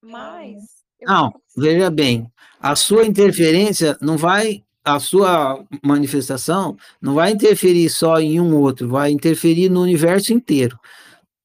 mas. 0.00 0.84
Não, 1.04 1.32
veja 1.56 1.90
bem, 1.90 2.30
a 2.60 2.76
sua 2.76 3.04
interferência 3.04 3.96
não 4.00 4.16
vai, 4.16 4.62
a 4.84 5.00
sua 5.00 5.64
manifestação 5.82 6.76
não 7.00 7.14
vai 7.14 7.32
interferir 7.32 7.90
só 7.90 8.20
em 8.20 8.40
um 8.40 8.56
outro, 8.56 8.88
vai 8.88 9.10
interferir 9.10 9.68
no 9.68 9.82
universo 9.82 10.32
inteiro. 10.32 10.78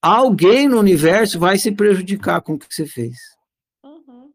Alguém 0.01 0.67
no 0.67 0.79
universo 0.79 1.39
vai 1.39 1.57
se 1.57 1.71
prejudicar 1.71 2.41
com 2.41 2.53
o 2.53 2.59
que 2.59 2.67
você 2.69 2.85
fez. 2.85 3.17
Uhum. 3.83 4.31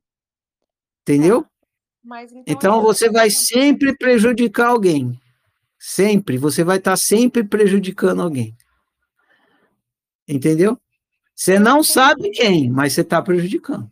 Entendeu? 1.02 1.42
Tá. 1.42 2.22
então, 2.22 2.42
então 2.46 2.82
você 2.82 3.08
vai 3.08 3.30
sempre 3.30 3.96
prejudicar 3.96 4.68
alguém. 4.68 5.18
Sempre, 5.78 6.36
você 6.36 6.62
vai 6.62 6.78
estar 6.78 6.96
sempre 6.96 7.44
prejudicando 7.44 8.22
alguém. 8.22 8.56
Entendeu? 10.28 10.78
Você 11.34 11.58
não 11.58 11.82
sabe 11.82 12.30
quem, 12.30 12.70
mas 12.70 12.92
você 12.92 13.00
está 13.00 13.20
prejudicando. 13.20 13.90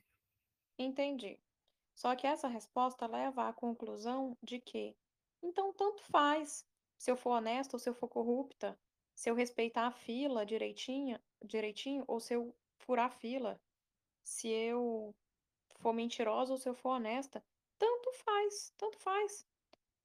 Entendi. 0.82 1.38
Só 1.94 2.16
que 2.16 2.26
essa 2.26 2.48
resposta 2.48 3.06
leva 3.06 3.46
à 3.46 3.52
conclusão 3.52 4.34
de 4.42 4.58
que, 4.58 4.96
então, 5.42 5.74
tanto 5.74 6.02
faz 6.04 6.66
se 6.98 7.10
eu 7.10 7.16
for 7.16 7.32
honesta 7.32 7.76
ou 7.76 7.78
se 7.78 7.90
eu 7.90 7.94
for 7.94 8.08
corrupta, 8.08 8.78
se 9.14 9.28
eu 9.28 9.34
respeitar 9.34 9.86
a 9.86 9.90
fila 9.90 10.46
direitinho, 10.46 11.20
direitinho 11.44 12.02
ou 12.08 12.18
se 12.18 12.32
eu 12.32 12.56
furar 12.78 13.08
a 13.08 13.10
fila, 13.10 13.60
se 14.24 14.48
eu 14.48 15.14
for 15.80 15.92
mentirosa 15.92 16.52
ou 16.52 16.58
se 16.58 16.66
eu 16.66 16.74
for 16.74 16.90
honesta, 16.92 17.44
tanto 17.78 18.10
faz, 18.14 18.72
tanto 18.78 18.98
faz. 18.98 19.46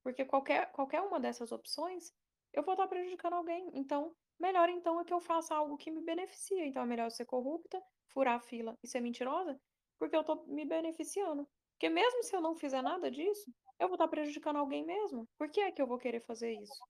Porque 0.02 0.26
qualquer, 0.26 0.70
qualquer 0.72 1.00
uma 1.00 1.18
dessas 1.18 1.52
opções, 1.52 2.12
eu 2.52 2.62
vou 2.62 2.74
estar 2.74 2.86
prejudicando 2.86 3.32
alguém. 3.32 3.70
Então, 3.72 4.14
melhor 4.38 4.68
então 4.68 5.00
é 5.00 5.04
que 5.06 5.14
eu 5.14 5.20
faça 5.20 5.54
algo 5.54 5.78
que 5.78 5.90
me 5.90 6.02
beneficia. 6.02 6.66
Então, 6.66 6.82
é 6.82 6.86
melhor 6.86 7.06
eu 7.06 7.10
ser 7.10 7.24
corrupta, 7.24 7.82
furar 8.08 8.36
a 8.36 8.40
fila 8.40 8.78
e 8.82 8.86
ser 8.86 9.00
mentirosa, 9.00 9.58
porque 9.98 10.16
eu 10.16 10.20
estou 10.20 10.44
me 10.46 10.64
beneficiando. 10.64 11.46
Porque 11.72 11.88
mesmo 11.88 12.22
se 12.22 12.34
eu 12.34 12.40
não 12.40 12.56
fizer 12.56 12.82
nada 12.82 13.10
disso, 13.10 13.52
eu 13.78 13.88
vou 13.88 13.96
estar 13.96 14.08
prejudicando 14.08 14.56
alguém 14.56 14.84
mesmo. 14.84 15.28
Por 15.36 15.50
que 15.50 15.60
é 15.60 15.70
que 15.70 15.80
eu 15.80 15.86
vou 15.86 15.98
querer 15.98 16.20
fazer 16.20 16.52
isso? 16.52 16.82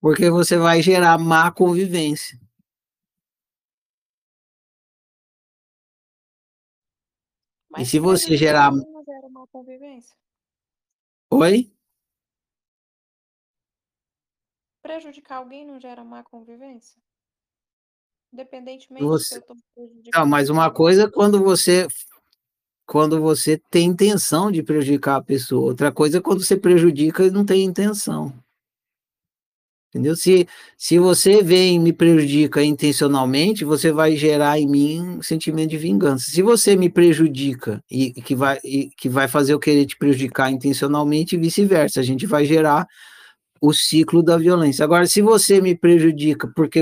Porque 0.00 0.30
você 0.30 0.56
vai 0.56 0.82
gerar 0.82 1.18
má 1.18 1.50
convivência. 1.52 2.38
Mas 7.68 7.88
e 7.88 7.90
se 7.92 7.98
você 7.98 8.36
gerar. 8.36 8.72
Má 8.72 9.46
convivência? 9.52 10.16
Oi? 11.30 11.72
Prejudicar 14.82 15.38
alguém 15.38 15.66
não 15.66 15.78
gera 15.78 16.02
má 16.02 16.24
convivência? 16.24 17.00
Independentemente 18.32 19.04
você... 19.04 19.38
eu. 19.38 19.90
Não, 20.14 20.26
mas 20.26 20.50
uma 20.50 20.70
coisa 20.70 21.04
é 21.04 21.10
quando 21.10 21.42
você 21.42 21.86
quando 22.86 23.20
você 23.20 23.60
tem 23.70 23.88
intenção 23.88 24.50
de 24.50 24.62
prejudicar 24.62 25.16
a 25.16 25.22
pessoa. 25.22 25.66
Outra 25.66 25.92
coisa 25.92 26.18
é 26.18 26.20
quando 26.22 26.42
você 26.42 26.56
prejudica 26.56 27.22
e 27.24 27.30
não 27.30 27.44
tem 27.44 27.62
intenção. 27.62 28.32
Entendeu? 29.90 30.16
Se, 30.16 30.46
se 30.76 30.98
você 30.98 31.42
vem 31.42 31.76
e 31.76 31.78
me 31.78 31.92
prejudica 31.92 32.62
intencionalmente, 32.62 33.64
você 33.64 33.90
vai 33.90 34.16
gerar 34.16 34.58
em 34.58 34.68
mim 34.68 35.00
um 35.00 35.22
sentimento 35.22 35.70
de 35.70 35.78
vingança. 35.78 36.30
Se 36.30 36.42
você 36.42 36.76
me 36.76 36.90
prejudica 36.90 37.82
e, 37.90 38.12
e 38.16 38.22
que, 38.22 38.34
vai, 38.34 38.58
e, 38.62 38.90
que 38.96 39.08
vai 39.08 39.28
fazer 39.28 39.54
eu 39.54 39.58
querer 39.58 39.84
te 39.84 39.96
prejudicar 39.96 40.50
intencionalmente 40.50 41.36
e 41.36 41.38
vice-versa, 41.38 42.00
a 42.00 42.02
gente 42.02 42.26
vai 42.26 42.44
gerar 42.44 42.86
o 43.60 43.72
ciclo 43.72 44.22
da 44.22 44.36
violência. 44.36 44.84
Agora, 44.84 45.06
se 45.06 45.20
você 45.22 45.60
me 45.60 45.74
prejudica 45.74 46.50
porque 46.54 46.80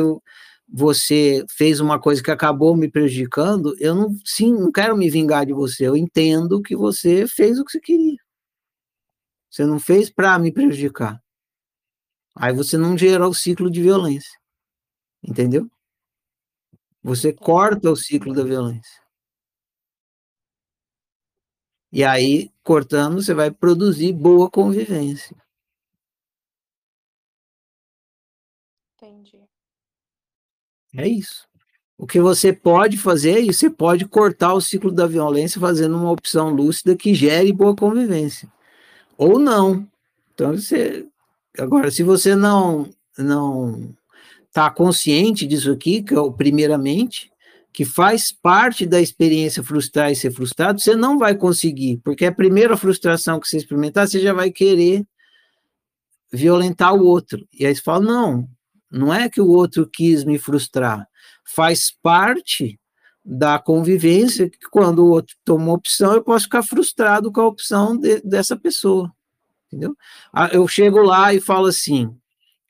você 0.68 1.44
fez 1.48 1.80
uma 1.80 2.01
coisa 2.01 2.22
que 2.22 2.30
acabou 2.30 2.76
me 2.76 2.90
prejudicando, 2.90 3.74
eu 3.78 3.94
não, 3.94 4.16
sim, 4.24 4.52
não 4.52 4.72
quero 4.72 4.97
me 4.97 5.09
vingar 5.09 5.47
de 5.47 5.52
você. 5.52 5.86
Eu 5.86 5.97
entendo 5.97 6.62
que 6.62 6.76
você 6.76 7.26
fez 7.26 7.59
o 7.59 7.64
que 7.64 7.72
você 7.72 7.80
queria. 7.80 8.18
Você 9.51 9.64
não 9.64 9.78
fez 9.78 10.10
para 10.10 10.38
me 10.38 10.52
prejudicar. 10.52 11.22
Aí 12.34 12.52
você 12.52 12.76
não 12.76 12.98
gerou 12.98 13.30
o 13.30 13.34
ciclo 13.34 13.70
de 13.70 13.80
violência. 13.80 14.38
Entendeu? 15.22 15.70
Você 17.02 17.32
corta 17.32 17.90
o 17.90 17.97
ciclo 17.97 18.34
da 18.34 18.44
violência. 18.44 19.01
E 21.93 22.05
aí, 22.05 22.51
cortando, 22.62 23.22
você 23.22 23.32
vai 23.32 23.51
produzir 23.51 24.12
boa 24.12 24.51
convivência. 24.51 25.36
É 30.97 31.09
isso. 31.09 31.47
O 31.98 32.06
que 32.06 32.20
você 32.20 32.52
pode 32.52 32.98
fazer 32.98 33.40
é 33.40 33.52
você 33.52 33.70
pode 33.70 34.05
cortar 34.06 34.52
o 34.52 34.60
ciclo 34.60 34.93
da 34.93 35.06
violência 35.06 35.60
fazendo 35.60 35.97
uma 35.97 36.10
opção 36.10 36.51
lúcida 36.51 36.94
que 36.94 37.14
gere 37.14 37.52
boa 37.52 37.74
convivência. 37.74 38.48
Ou 39.16 39.39
não. 39.39 39.86
Então, 40.35 40.56
você. 40.56 41.06
Agora, 41.59 41.90
se 41.90 42.02
você 42.02 42.35
não 42.35 42.90
não 43.16 43.94
está 44.47 44.70
consciente 44.70 45.47
disso 45.47 45.70
aqui, 45.70 46.02
que 46.02 46.14
é 46.14 46.20
o 46.20 46.31
primeiramente, 46.31 47.31
que 47.73 47.85
faz 47.85 48.32
parte 48.32 48.86
da 48.86 49.01
experiência 49.01 49.62
frustrar 49.62 50.10
e 50.10 50.16
ser 50.16 50.31
frustrado, 50.31 50.81
você 50.81 50.94
não 50.97 51.18
vai 51.18 51.35
conseguir, 51.35 51.98
porque 52.02 52.24
a 52.24 52.32
primeira 52.32 52.77
frustração 52.77 53.39
que 53.39 53.47
você 53.47 53.59
experimentar, 53.59 54.09
você 54.09 54.20
já 54.20 54.32
vai 54.32 54.51
querer 54.51 55.06
violentar 56.32 56.94
o 56.94 57.05
outro. 57.05 57.47
E 57.52 57.66
aí 57.66 57.74
você 57.74 57.82
fala: 57.82 58.05
não, 58.05 58.48
não 58.97 59.12
é 59.12 59.28
que 59.28 59.40
o 59.40 59.48
outro 59.48 59.89
quis 59.89 60.24
me 60.24 60.39
frustrar, 60.39 61.06
faz 61.44 61.93
parte 62.02 62.78
da 63.24 63.59
convivência 63.59 64.48
que 64.48 64.70
quando 64.70 65.01
o 65.01 65.10
outro 65.10 65.36
toma 65.44 65.73
opção, 65.73 66.14
eu 66.14 66.23
posso 66.23 66.44
ficar 66.44 66.62
frustrado 66.62 67.31
com 67.32 67.40
a 67.40 67.47
opção 67.47 67.97
de, 67.97 68.20
dessa 68.23 68.56
pessoa. 68.56 69.12
Entendeu? 69.66 69.97
Ah, 70.32 70.48
eu 70.52 70.66
chego 70.68 71.02
lá 71.02 71.35
e 71.35 71.40
falo 71.40 71.66
assim 71.66 72.16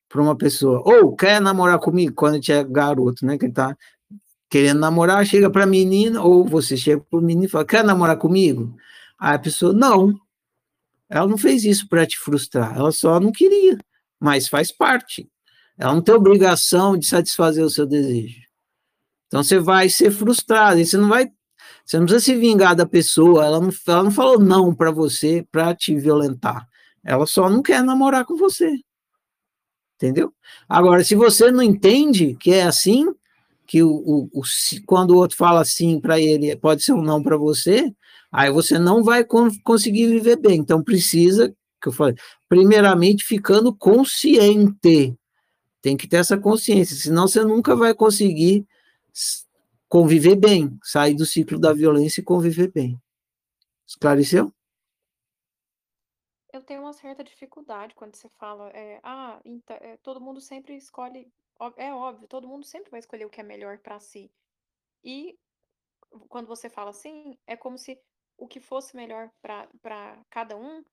para 0.08 0.22
uma 0.22 0.36
pessoa, 0.36 0.82
ou 0.84 1.10
oh, 1.10 1.16
quer 1.16 1.40
namorar 1.40 1.78
comigo 1.78 2.14
quando 2.14 2.34
a 2.34 2.36
gente 2.36 2.52
é 2.52 2.64
garoto, 2.64 3.26
né? 3.26 3.36
Que 3.36 3.50
tá 3.50 3.76
querendo 4.48 4.80
namorar, 4.80 5.26
chega 5.26 5.50
para 5.50 5.64
a 5.64 5.66
menina, 5.66 6.22
ou 6.22 6.44
você 6.46 6.76
chega 6.76 7.02
para 7.02 7.18
o 7.18 7.22
menino 7.22 7.46
e 7.46 7.48
fala, 7.48 7.66
quer 7.66 7.84
namorar 7.84 8.16
comigo? 8.16 8.74
Aí 9.18 9.34
a 9.34 9.38
pessoa, 9.38 9.72
não. 9.72 10.14
Ela 11.10 11.26
não 11.26 11.36
fez 11.36 11.64
isso 11.64 11.88
para 11.88 12.06
te 12.06 12.18
frustrar, 12.18 12.76
ela 12.76 12.92
só 12.92 13.20
não 13.20 13.30
queria, 13.30 13.78
mas 14.18 14.48
faz 14.48 14.72
parte. 14.72 15.28
Ela 15.78 15.94
não 15.94 16.02
tem 16.02 16.14
obrigação 16.14 16.96
de 16.96 17.06
satisfazer 17.06 17.64
o 17.64 17.70
seu 17.70 17.86
desejo. 17.86 18.40
Então 19.26 19.42
você 19.42 19.58
vai 19.58 19.88
ser 19.88 20.10
frustrado, 20.10 20.80
e 20.80 20.86
você 20.86 20.96
não 20.96 21.08
vai, 21.08 21.30
você 21.84 21.98
não 21.98 22.06
precisa 22.06 22.24
se 22.24 22.36
vingar 22.36 22.74
da 22.74 22.86
pessoa, 22.86 23.44
ela 23.44 23.60
não, 23.60 23.70
ela 23.86 24.02
não 24.04 24.10
falou 24.10 24.38
não 24.38 24.74
para 24.74 24.90
você 24.90 25.46
para 25.50 25.74
te 25.74 25.98
violentar. 25.98 26.66
Ela 27.04 27.26
só 27.26 27.50
não 27.50 27.62
quer 27.62 27.82
namorar 27.82 28.24
com 28.24 28.36
você. 28.36 28.80
Entendeu? 29.96 30.32
Agora, 30.68 31.02
se 31.02 31.14
você 31.14 31.50
não 31.50 31.62
entende 31.62 32.36
que 32.38 32.52
é 32.52 32.64
assim, 32.64 33.06
que 33.66 33.82
o, 33.82 33.90
o, 33.90 34.30
o 34.32 34.42
quando 34.86 35.10
o 35.10 35.16
outro 35.16 35.36
fala 35.36 35.64
sim 35.64 35.98
para 36.00 36.20
ele, 36.20 36.54
pode 36.56 36.82
ser 36.82 36.92
um 36.92 37.02
não 37.02 37.22
para 37.22 37.36
você, 37.36 37.92
aí 38.30 38.50
você 38.50 38.78
não 38.78 39.02
vai 39.02 39.24
conseguir 39.64 40.06
viver 40.06 40.36
bem. 40.36 40.60
Então 40.60 40.82
precisa, 40.82 41.48
que 41.80 41.88
eu 41.88 41.92
falei, 41.92 42.14
primeiramente 42.48 43.24
ficando 43.24 43.74
consciente 43.74 45.16
tem 45.86 45.96
que 45.96 46.08
ter 46.08 46.16
essa 46.16 46.36
consciência, 46.36 46.96
senão 46.96 47.28
você 47.28 47.44
nunca 47.44 47.76
vai 47.76 47.94
conseguir 47.94 48.66
conviver 49.88 50.34
bem, 50.34 50.76
sair 50.82 51.14
do 51.14 51.24
ciclo 51.24 51.60
da 51.60 51.72
violência 51.72 52.20
e 52.20 52.24
conviver 52.24 52.72
bem. 52.72 53.00
Esclareceu? 53.86 54.52
Eu 56.52 56.60
tenho 56.60 56.80
uma 56.80 56.92
certa 56.92 57.22
dificuldade 57.22 57.94
quando 57.94 58.16
você 58.16 58.28
fala, 58.30 58.68
é, 58.70 58.98
ah, 59.04 59.40
então, 59.44 59.76
é, 59.80 59.96
todo 59.98 60.20
mundo 60.20 60.40
sempre 60.40 60.74
escolhe, 60.74 61.32
é 61.76 61.94
óbvio, 61.94 62.26
todo 62.26 62.48
mundo 62.48 62.66
sempre 62.66 62.90
vai 62.90 62.98
escolher 62.98 63.24
o 63.24 63.30
que 63.30 63.40
é 63.40 63.44
melhor 63.44 63.78
para 63.78 64.00
si. 64.00 64.28
E 65.04 65.38
quando 66.28 66.48
você 66.48 66.68
fala 66.68 66.90
assim, 66.90 67.38
é 67.46 67.56
como 67.56 67.78
se 67.78 67.96
o 68.36 68.48
que 68.48 68.58
fosse 68.58 68.96
melhor 68.96 69.30
para 69.40 70.20
cada 70.30 70.56
um 70.56 70.84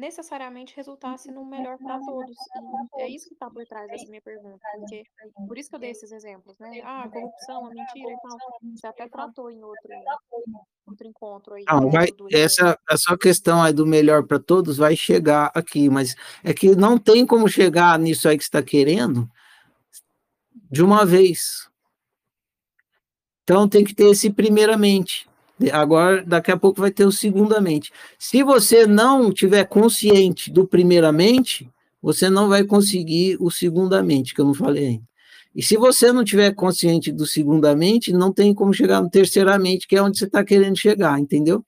necessariamente 0.00 0.74
resultasse 0.74 1.30
no 1.30 1.44
melhor 1.44 1.76
para 1.78 2.00
todos. 2.00 2.36
E 2.96 3.02
é 3.02 3.08
isso 3.08 3.28
que 3.28 3.34
está 3.34 3.50
por 3.50 3.64
trás 3.66 3.86
dessa 3.88 4.08
minha 4.08 4.22
pergunta, 4.22 4.58
porque 4.78 5.04
por 5.46 5.58
isso 5.58 5.68
que 5.68 5.76
eu 5.76 5.80
dei 5.80 5.90
esses 5.90 6.10
exemplos, 6.10 6.58
né? 6.58 6.80
Ah, 6.82 7.04
a 7.04 7.08
corrupção, 7.08 7.66
a 7.66 7.68
mentira 7.68 8.10
e 8.10 8.16
tal. 8.22 8.38
Você 8.74 8.86
até 8.86 9.08
tratou 9.08 9.50
em 9.50 9.62
outro, 9.62 9.90
outro 10.86 11.06
encontro 11.06 11.54
aí. 11.54 11.64
Não, 11.68 11.90
vai, 11.90 12.08
essa, 12.32 12.78
essa 12.90 13.16
questão 13.18 13.62
aí 13.62 13.74
do 13.74 13.86
melhor 13.86 14.26
para 14.26 14.38
todos 14.38 14.78
vai 14.78 14.96
chegar 14.96 15.52
aqui, 15.54 15.90
mas 15.90 16.16
é 16.42 16.54
que 16.54 16.74
não 16.74 16.98
tem 16.98 17.26
como 17.26 17.46
chegar 17.46 17.98
nisso 17.98 18.26
aí 18.26 18.38
que 18.38 18.44
está 18.44 18.62
querendo 18.62 19.30
de 20.70 20.82
uma 20.82 21.04
vez. 21.04 21.68
Então 23.42 23.68
tem 23.68 23.84
que 23.84 23.94
ter 23.94 24.10
esse 24.10 24.30
primeiramente. 24.30 25.29
Agora, 25.72 26.24
daqui 26.24 26.50
a 26.50 26.56
pouco 26.56 26.80
vai 26.80 26.90
ter 26.90 27.04
o 27.04 27.12
segundamente. 27.12 27.90
Se 28.18 28.42
você 28.42 28.86
não 28.86 29.32
tiver 29.32 29.64
consciente 29.64 30.50
do 30.50 30.66
primeiramente, 30.66 31.68
você 32.00 32.30
não 32.30 32.48
vai 32.48 32.64
conseguir 32.64 33.36
o 33.40 33.50
segundamente, 33.50 34.34
que 34.34 34.40
eu 34.40 34.46
não 34.46 34.54
falei 34.54 34.86
ainda. 34.86 35.10
E 35.54 35.62
se 35.62 35.76
você 35.76 36.12
não 36.12 36.24
tiver 36.24 36.54
consciente 36.54 37.10
do 37.10 37.26
segundamente, 37.26 38.12
não 38.12 38.32
tem 38.32 38.54
como 38.54 38.72
chegar 38.72 39.02
no 39.02 39.10
terceiramente, 39.10 39.86
que 39.86 39.96
é 39.96 40.02
onde 40.02 40.18
você 40.18 40.24
está 40.24 40.44
querendo 40.44 40.78
chegar, 40.78 41.18
entendeu? 41.18 41.64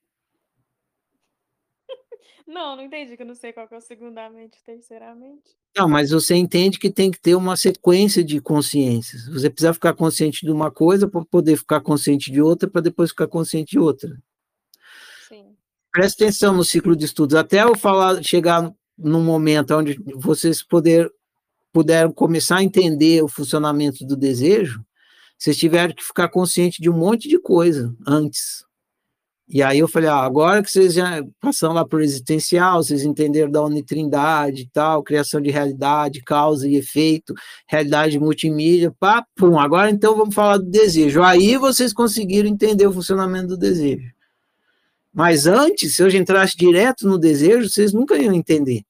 Não, 2.53 2.77
não 2.77 2.83
entendi, 2.83 3.17
que 3.17 3.23
eu 3.23 3.27
não 3.27 3.35
sei 3.35 3.51
qual 3.51 3.67
é 3.71 3.77
o 3.79 3.81
segundamente 3.81 4.59
e 4.61 4.63
terceiramente. 4.63 5.57
Não, 5.75 5.89
mas 5.89 6.11
você 6.11 6.35
entende 6.35 6.79
que 6.79 6.91
tem 6.91 7.11
que 7.11 7.19
ter 7.19 7.35
uma 7.35 7.57
sequência 7.57 8.23
de 8.23 8.43
consciências. 8.43 9.27
Você 9.27 9.49
precisa 9.49 9.73
ficar 9.73 9.95
consciente 9.95 10.45
de 10.45 10.53
uma 10.53 10.71
coisa 10.71 11.09
para 11.09 11.25
poder 11.25 11.57
ficar 11.57 11.81
consciente 11.81 12.31
de 12.31 12.43
outra, 12.43 12.69
para 12.69 12.83
depois 12.83 13.09
ficar 13.09 13.27
consciente 13.27 13.71
de 13.71 13.79
outra. 13.79 14.23
Sim. 15.31 15.57
Presta 15.91 16.25
atenção 16.25 16.55
no 16.55 16.63
ciclo 16.63 16.95
de 16.95 17.07
estudos. 17.07 17.37
Até 17.37 17.63
eu 17.63 17.75
falar, 17.75 18.23
chegar 18.23 18.71
num 18.99 19.25
momento 19.25 19.75
onde 19.75 19.99
vocês 20.15 20.63
poder, 20.63 21.11
puderam 21.73 22.13
começar 22.13 22.57
a 22.59 22.63
entender 22.63 23.25
o 23.25 23.29
funcionamento 23.29 24.05
do 24.05 24.15
desejo, 24.15 24.85
vocês 25.39 25.57
tiveram 25.57 25.95
que 25.95 26.05
ficar 26.05 26.29
consciente 26.29 26.83
de 26.83 26.91
um 26.91 26.99
monte 26.99 27.31
de 27.31 27.39
coisa 27.39 27.97
antes. 28.07 28.63
E 29.49 29.63
aí 29.63 29.81
eu 29.81 29.89
falei, 29.89 30.09
ah, 30.09 30.17
agora 30.17 30.63
que 30.63 30.71
vocês 30.71 30.95
já 30.95 31.23
passam 31.41 31.73
lá 31.73 31.87
por 31.87 32.01
existencial, 32.01 32.83
vocês 32.83 33.05
entenderam 33.05 33.51
da 33.51 33.63
unitrindade 33.63 34.63
e 34.63 34.69
tal, 34.69 35.03
criação 35.03 35.41
de 35.41 35.51
realidade, 35.51 36.23
causa 36.23 36.67
e 36.67 36.77
efeito, 36.77 37.35
realidade 37.69 38.19
multimídia, 38.19 38.95
pá, 38.99 39.25
pum, 39.37 39.59
agora 39.59 39.91
então 39.91 40.17
vamos 40.17 40.35
falar 40.35 40.59
do 40.59 40.65
desejo. 40.65 41.23
Aí 41.23 41.57
vocês 41.57 41.93
conseguiram 41.93 42.49
entender 42.49 42.87
o 42.87 42.93
funcionamento 42.93 43.49
do 43.49 43.59
desejo. 43.59 44.11
Mas 45.13 45.47
antes, 45.47 45.97
se 45.97 46.03
eu 46.03 46.09
entrasse 46.09 46.57
direto 46.57 47.07
no 47.07 47.19
desejo, 47.19 47.69
vocês 47.69 47.93
nunca 47.93 48.17
iam 48.17 48.33
entender. 48.33 48.83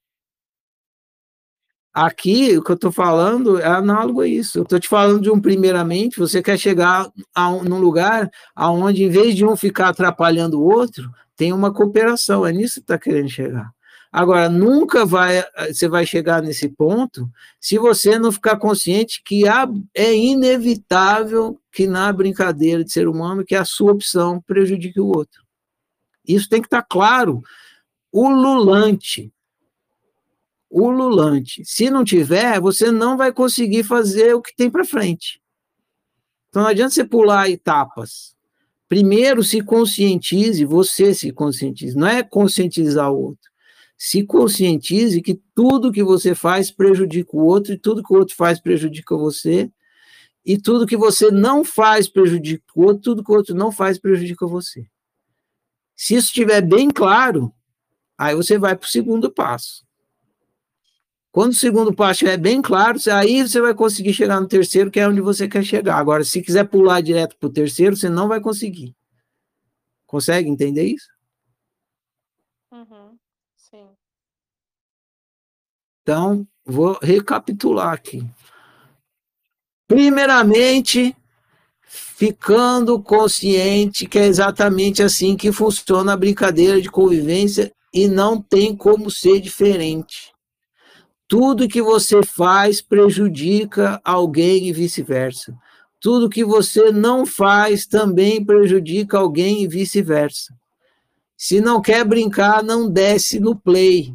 Aqui, 1.95 2.57
o 2.57 2.63
que 2.63 2.71
eu 2.71 2.75
estou 2.75 2.91
falando 2.91 3.61
é 3.61 3.67
análogo 3.67 4.23
a 4.23 4.27
isso. 4.27 4.59
Eu 4.59 4.63
estou 4.63 4.81
te 4.81 4.89
falando 4.89 5.21
de 5.21 5.31
um, 5.31 5.39
primeiramente, 5.39 6.19
você 6.19 6.43
quer 6.43 6.59
chegar 6.59 7.11
a 7.35 7.51
um, 7.51 7.63
num 7.65 7.79
lugar 7.79 8.31
onde, 8.57 9.05
em 9.05 9.11
vez 9.11 9.35
de 9.35 9.45
um 9.45 9.55
ficar 9.55 9.89
atrapalhando 9.89 10.59
o 10.59 10.65
outro, 10.65 11.11
tem 11.37 11.53
uma 11.53 11.73
cooperação. 11.73 12.47
É 12.47 12.53
nisso 12.53 12.77
que 12.77 12.81
está 12.81 12.99
querendo 12.99 13.29
chegar. 13.29 13.71
Agora, 14.11 14.49
nunca 14.49 15.05
vai, 15.07 15.43
você 15.69 15.89
vai 15.89 16.05
chegar 16.07 16.43
nesse 16.43 16.69
ponto 16.69 17.31
se 17.59 17.79
você 17.79 18.19
não 18.19 18.31
ficar 18.31 18.57
consciente 18.57 19.23
que 19.25 19.49
há, 19.49 19.67
é 19.95 20.15
inevitável 20.15 21.59
que 21.71 21.87
na 21.87 22.13
brincadeira 22.13 22.85
de 22.85 22.93
ser 22.93 23.09
humano 23.09 23.45
que 23.45 23.55
a 23.55 23.65
sua 23.65 23.93
opção 23.93 24.41
prejudique 24.47 25.01
o 25.01 25.07
outro. 25.07 25.43
Isso 26.27 26.49
tem 26.49 26.61
que 26.61 26.67
estar 26.67 26.83
tá 26.83 26.87
claro. 26.89 27.43
O 28.11 28.29
lulante, 28.29 29.33
ululante. 30.73 31.63
Se 31.65 31.91
não 31.91 32.03
tiver, 32.03 32.61
você 32.61 32.91
não 32.91 33.17
vai 33.17 33.33
conseguir 33.33 33.85
fazer 33.85 34.35
o 34.35 34.41
que 34.41 34.57
tem 34.57 34.71
para 34.71 34.85
frente. 34.85 35.41
Então 36.49 36.63
não 36.63 36.71
adianta 36.71 36.95
você 36.95 37.05
pular 37.05 37.51
etapas. 37.51 38.35
Primeiro 38.89 39.43
se 39.43 39.63
conscientize, 39.63 40.65
você 40.65 41.15
se 41.15 41.33
conscientize, 41.33 41.97
não 41.97 42.07
é 42.07 42.23
conscientizar 42.23 43.11
o 43.13 43.21
outro. 43.21 43.51
Se 43.97 44.25
conscientize 44.25 45.23
que 45.23 45.41
tudo 45.55 45.93
que 45.93 46.03
você 46.03 46.35
faz 46.35 46.71
prejudica 46.71 47.37
o 47.37 47.45
outro 47.45 47.73
e 47.73 47.79
tudo 47.79 48.03
que 48.03 48.13
o 48.13 48.19
outro 48.19 48.35
faz 48.35 48.61
prejudica 48.61 49.17
você. 49.17 49.71
E 50.45 50.59
tudo 50.59 50.87
que 50.87 50.97
você 50.97 51.31
não 51.31 51.65
faz 51.65 52.09
prejudica 52.09 52.65
o 52.75 52.83
outro, 52.83 53.01
tudo 53.01 53.25
que 53.25 53.31
o 53.31 53.35
outro 53.35 53.55
não 53.55 53.71
faz 53.71 53.99
prejudica 53.99 54.47
você. 54.47 54.85
Se 55.95 56.17
isso 56.17 56.27
estiver 56.29 56.61
bem 56.61 56.91
claro, 56.91 57.55
aí 58.19 58.35
você 58.35 58.59
vai 58.59 58.77
para 58.77 58.87
o 58.87 58.91
segundo 58.91 59.31
passo. 59.31 59.87
Quando 61.33 61.53
o 61.53 61.57
segundo 61.57 61.95
passo 61.95 62.13
estiver 62.13 62.37
bem 62.37 62.61
claro, 62.61 62.99
aí 63.11 63.41
você 63.41 63.59
vai 63.59 63.73
conseguir 63.73 64.13
chegar 64.13 64.39
no 64.39 64.47
terceiro, 64.47 64.91
que 64.91 65.01
é 65.01 65.09
onde 65.09 65.23
você 65.23 65.49
quer 65.49 65.65
chegar. 65.65 65.97
Agora, 65.97 66.23
se 66.25 66.43
quiser 66.43 66.65
pular 66.65 67.01
direto 67.01 67.39
para 67.39 67.47
o 67.47 67.53
terceiro, 67.53 67.97
você 67.97 68.11
não 68.11 68.29
vai 68.29 68.39
conseguir. 68.39 68.95
Consegue 70.07 70.51
entender 70.51 70.85
isso? 70.85 71.09
Uhum, 72.71 73.17
sim. 73.57 73.89
Então, 76.03 76.47
vou 76.67 76.99
recapitular 77.01 77.95
aqui. 77.95 78.23
Primeiramente, 79.89 81.17
ficando 81.81 83.03
consciente 83.03 84.07
que 84.07 84.19
é 84.19 84.27
exatamente 84.27 85.03
assim 85.03 85.35
que 85.35 85.51
funciona 85.51 86.13
a 86.13 86.17
brincadeira 86.17 86.81
de 86.81 86.91
convivência 86.91 87.73
e 87.93 88.07
não 88.07 88.41
tem 88.41 88.77
como 88.77 89.11
ser 89.11 89.41
diferente. 89.41 90.32
Tudo 91.33 91.67
que 91.67 91.81
você 91.81 92.23
faz 92.23 92.83
prejudica 92.83 93.99
alguém 94.05 94.69
e 94.69 94.73
vice-versa. 94.75 95.57
Tudo 95.99 96.29
que 96.29 96.45
você 96.45 96.93
não 96.93 97.25
faz 97.25 97.87
também 97.87 98.45
prejudica 98.45 99.17
alguém 99.17 99.63
e 99.63 99.67
vice-versa. 99.67 100.53
Se 101.35 101.59
não 101.59 101.81
quer 101.81 102.05
brincar, 102.05 102.63
não 102.63 102.87
desce 102.87 103.41
no 103.41 103.57
play. 103.57 104.15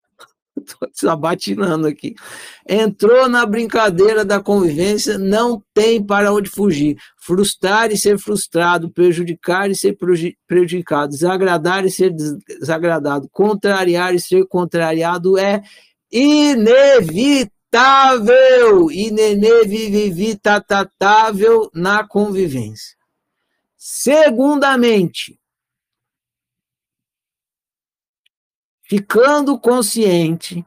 Estou 0.56 0.88
desabatinando 0.90 1.86
aqui. 1.86 2.14
Entrou 2.66 3.28
na 3.28 3.44
brincadeira 3.44 4.24
da 4.24 4.40
convivência, 4.40 5.18
não 5.18 5.62
tem 5.74 6.02
para 6.02 6.32
onde 6.32 6.48
fugir. 6.48 6.96
Frustrar 7.18 7.92
e 7.92 7.98
ser 7.98 8.18
frustrado, 8.18 8.90
prejudicar 8.90 9.70
e 9.70 9.74
ser 9.74 9.94
prejudicado, 10.46 11.10
desagradar 11.10 11.84
e 11.84 11.90
ser 11.90 12.14
desagradado, 12.14 13.28
contrariar 13.28 14.14
e 14.14 14.20
ser 14.20 14.46
contrariado 14.46 15.36
é 15.36 15.62
inevitável, 16.10 17.50
inevitável 18.90 21.70
na 21.74 22.06
convivência. 22.06 22.96
Segundamente, 23.76 25.38
ficando 28.82 29.58
consciente 29.58 30.64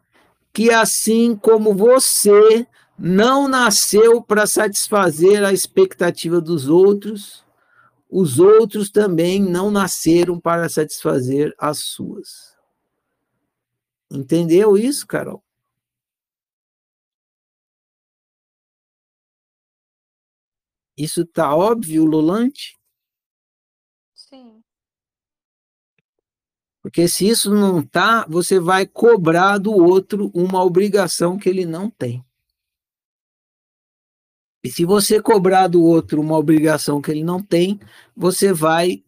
que 0.53 0.71
assim 0.71 1.35
como 1.35 1.73
você 1.73 2.67
não 2.97 3.47
nasceu 3.47 4.21
para 4.21 4.45
satisfazer 4.45 5.43
a 5.43 5.53
expectativa 5.53 6.41
dos 6.41 6.67
outros, 6.67 7.45
os 8.09 8.39
outros 8.39 8.89
também 8.89 9.41
não 9.41 9.71
nasceram 9.71 10.39
para 10.39 10.67
satisfazer 10.67 11.53
as 11.57 11.79
suas. 11.79 12.48
Entendeu 14.11 14.77
isso, 14.77 15.05
Carol? 15.05 15.43
Isso 20.97 21.25
tá 21.25 21.55
óbvio, 21.55 22.03
Lulante? 22.03 22.77
Sim. 24.13 24.63
Porque 26.81 27.07
se 27.07 27.27
isso 27.27 27.53
não 27.53 27.81
tá, 27.81 28.25
você 28.27 28.59
vai 28.59 28.85
cobrar 28.85 29.57
do 29.57 29.71
outro 29.71 30.31
uma 30.33 30.63
obrigação 30.63 31.37
que 31.37 31.47
ele 31.47 31.65
não 31.65 31.89
tem. 31.89 32.23
E 34.63 34.69
se 34.69 34.83
você 34.83 35.21
cobrar 35.21 35.67
do 35.67 35.81
outro 35.81 36.19
uma 36.19 36.37
obrigação 36.37 37.01
que 37.01 37.11
ele 37.11 37.23
não 37.23 37.41
tem, 37.41 37.79
você 38.15 38.51
vai 38.51 39.03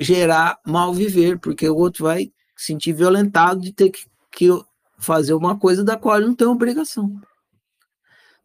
gerar 0.00 0.60
mal 0.66 0.92
viver, 0.92 1.38
porque 1.38 1.68
o 1.68 1.76
outro 1.76 2.04
vai 2.04 2.32
se 2.56 2.66
sentir 2.66 2.92
violentado 2.92 3.60
de 3.60 3.72
ter 3.72 3.90
que, 3.90 4.06
que 4.36 4.48
fazer 4.98 5.32
uma 5.32 5.58
coisa 5.58 5.82
da 5.82 5.96
qual 5.96 6.18
ele 6.18 6.26
não 6.26 6.34
tem 6.34 6.46
obrigação. 6.46 7.10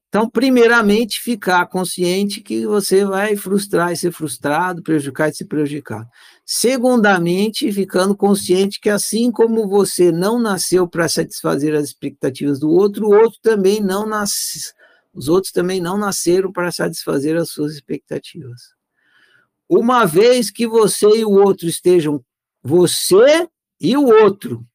Então, 0.08 0.30
primeiramente, 0.30 1.22
ficar 1.22 1.66
consciente 1.68 2.42
que 2.42 2.66
você 2.66 3.06
vai 3.06 3.38
frustrar 3.38 3.92
e 3.92 3.98
ser 3.98 4.12
frustrado, 4.12 4.84
prejudicar 4.84 5.30
e 5.30 5.34
ser 5.34 5.46
prejudicado. 5.46 6.06
Segundamente, 6.46 7.72
ficando 7.72 8.16
consciente 8.16 8.80
que 8.82 8.90
assim 8.90 9.32
como 9.32 9.70
você 9.70 10.12
não 10.12 10.38
nasceu 10.38 10.86
para 10.86 11.08
satisfazer 11.08 11.74
as 11.76 11.86
expectativas 11.86 12.60
do 12.60 12.70
outro, 12.70 13.08
o 13.08 13.14
outro 13.14 13.40
também 13.42 13.80
não 13.80 14.06
nasce, 14.06 14.74
os 15.14 15.30
outros 15.30 15.54
também 15.54 15.80
não 15.80 15.98
nasceram 15.98 16.52
para 16.52 16.72
satisfazer 16.74 17.38
as 17.38 17.50
suas 17.52 17.74
expectativas. 17.74 18.62
Uma 19.70 20.06
vez 20.06 20.52
que 20.52 20.68
você 20.68 21.08
e 21.20 21.24
o 21.24 21.32
outro 21.32 21.68
estejam, 21.68 22.22
você 22.62 23.48
e 23.80 23.96
o 23.96 24.06
outro, 24.06 24.66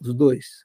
os 0.00 0.14
dois, 0.14 0.64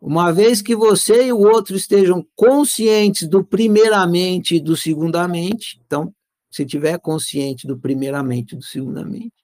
uma 0.00 0.32
vez 0.32 0.62
que 0.62 0.74
você 0.74 1.26
e 1.26 1.32
o 1.32 1.38
outro 1.38 1.76
estejam 1.76 2.26
conscientes 2.34 3.28
do 3.28 3.44
primeiramente 3.44 4.56
e 4.56 4.60
do 4.60 4.74
segundamente, 4.74 5.78
então, 5.84 6.14
se 6.50 6.64
tiver 6.64 6.98
consciente 6.98 7.66
do 7.66 7.78
primeiramente 7.78 8.54
e 8.54 8.56
do 8.56 8.64
segundamente, 8.64 9.34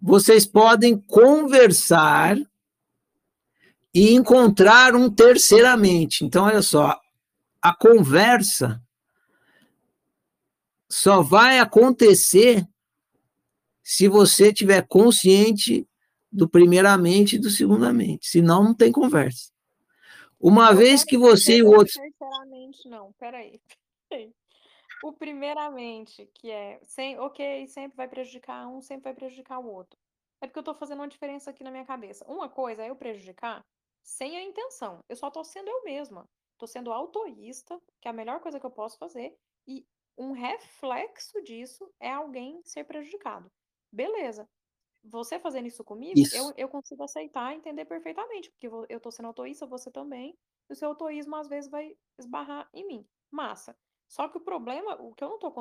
vocês 0.00 0.46
podem 0.46 0.98
conversar 0.98 2.38
e 3.92 4.12
encontrar 4.12 4.94
um 4.96 5.10
terceiramente. 5.10 6.24
Então, 6.24 6.44
olha 6.46 6.62
só, 6.62 6.98
a 7.62 7.74
conversa 7.74 8.82
só 10.88 11.22
vai 11.22 11.58
acontecer 11.58 12.66
se 13.82 14.08
você 14.08 14.52
tiver 14.52 14.86
consciente 14.88 15.86
do 16.34 16.48
primeiramente 16.48 17.36
e 17.36 17.38
do 17.38 17.48
segundamente. 17.48 18.26
Senão, 18.26 18.64
não 18.64 18.74
tem 18.74 18.90
conversa. 18.90 19.52
Uma 20.38 20.74
vez 20.74 21.04
que 21.04 21.16
você 21.16 21.58
e 21.58 21.62
o 21.62 21.68
outro. 21.70 21.94
Terceiramente, 21.94 22.88
não, 22.88 23.12
peraí. 23.12 23.60
O 25.02 25.12
primeiramente, 25.12 26.26
que 26.32 26.50
é, 26.50 26.80
sem, 26.82 27.18
ok, 27.18 27.66
sempre 27.66 27.94
vai 27.94 28.08
prejudicar 28.08 28.66
um, 28.68 28.80
sempre 28.80 29.04
vai 29.04 29.14
prejudicar 29.14 29.58
o 29.58 29.66
outro. 29.66 29.98
É 30.40 30.46
porque 30.46 30.58
eu 30.58 30.62
tô 30.62 30.72
fazendo 30.72 31.00
uma 31.00 31.08
diferença 31.08 31.50
aqui 31.50 31.62
na 31.62 31.70
minha 31.70 31.84
cabeça. 31.84 32.24
Uma 32.26 32.48
coisa 32.48 32.82
é 32.82 32.88
eu 32.88 32.96
prejudicar 32.96 33.62
sem 34.02 34.38
a 34.38 34.42
intenção. 34.42 35.00
Eu 35.06 35.16
só 35.16 35.30
tô 35.30 35.44
sendo 35.44 35.68
eu 35.68 35.84
mesma. 35.84 36.26
Tô 36.56 36.66
sendo 36.66 36.90
autoísta, 36.90 37.78
que 38.00 38.08
é 38.08 38.10
a 38.10 38.14
melhor 38.14 38.40
coisa 38.40 38.58
que 38.58 38.64
eu 38.64 38.70
posso 38.70 38.96
fazer. 38.96 39.36
E 39.66 39.84
um 40.16 40.32
reflexo 40.32 41.42
disso 41.42 41.86
é 42.00 42.10
alguém 42.10 42.62
ser 42.64 42.84
prejudicado. 42.84 43.50
Beleza 43.92 44.48
você 45.04 45.38
fazendo 45.38 45.66
isso 45.66 45.84
comigo, 45.84 46.18
Isso. 46.18 46.36
eu, 46.36 46.52
eu 46.56 46.68
consigo 46.68 47.02
aceitar 47.04 47.52
e 47.52 47.56
entender 47.58 47.84
perfeitamente, 47.84 48.50
porque 48.50 48.68
eu 48.88 49.00
tô 49.00 49.10
sendo 49.10 49.26
autoísta, 49.26 49.66
você 49.66 49.90
também, 49.90 50.36
e 50.68 50.72
o 50.72 50.76
seu 50.76 50.88
autoísmo 50.88 51.36
às 51.36 51.48
vezes 51.48 51.70
vai 51.70 51.96
esbarrar 52.18 52.68
em 52.72 52.86
mim. 52.86 53.06
Massa. 53.30 53.76
Só 54.08 54.28
que 54.28 54.38
o 54.38 54.40
problema, 54.40 55.00
o 55.00 55.14
que 55.14 55.22
eu 55.22 55.28
não 55.28 55.38
tô 55.38 55.52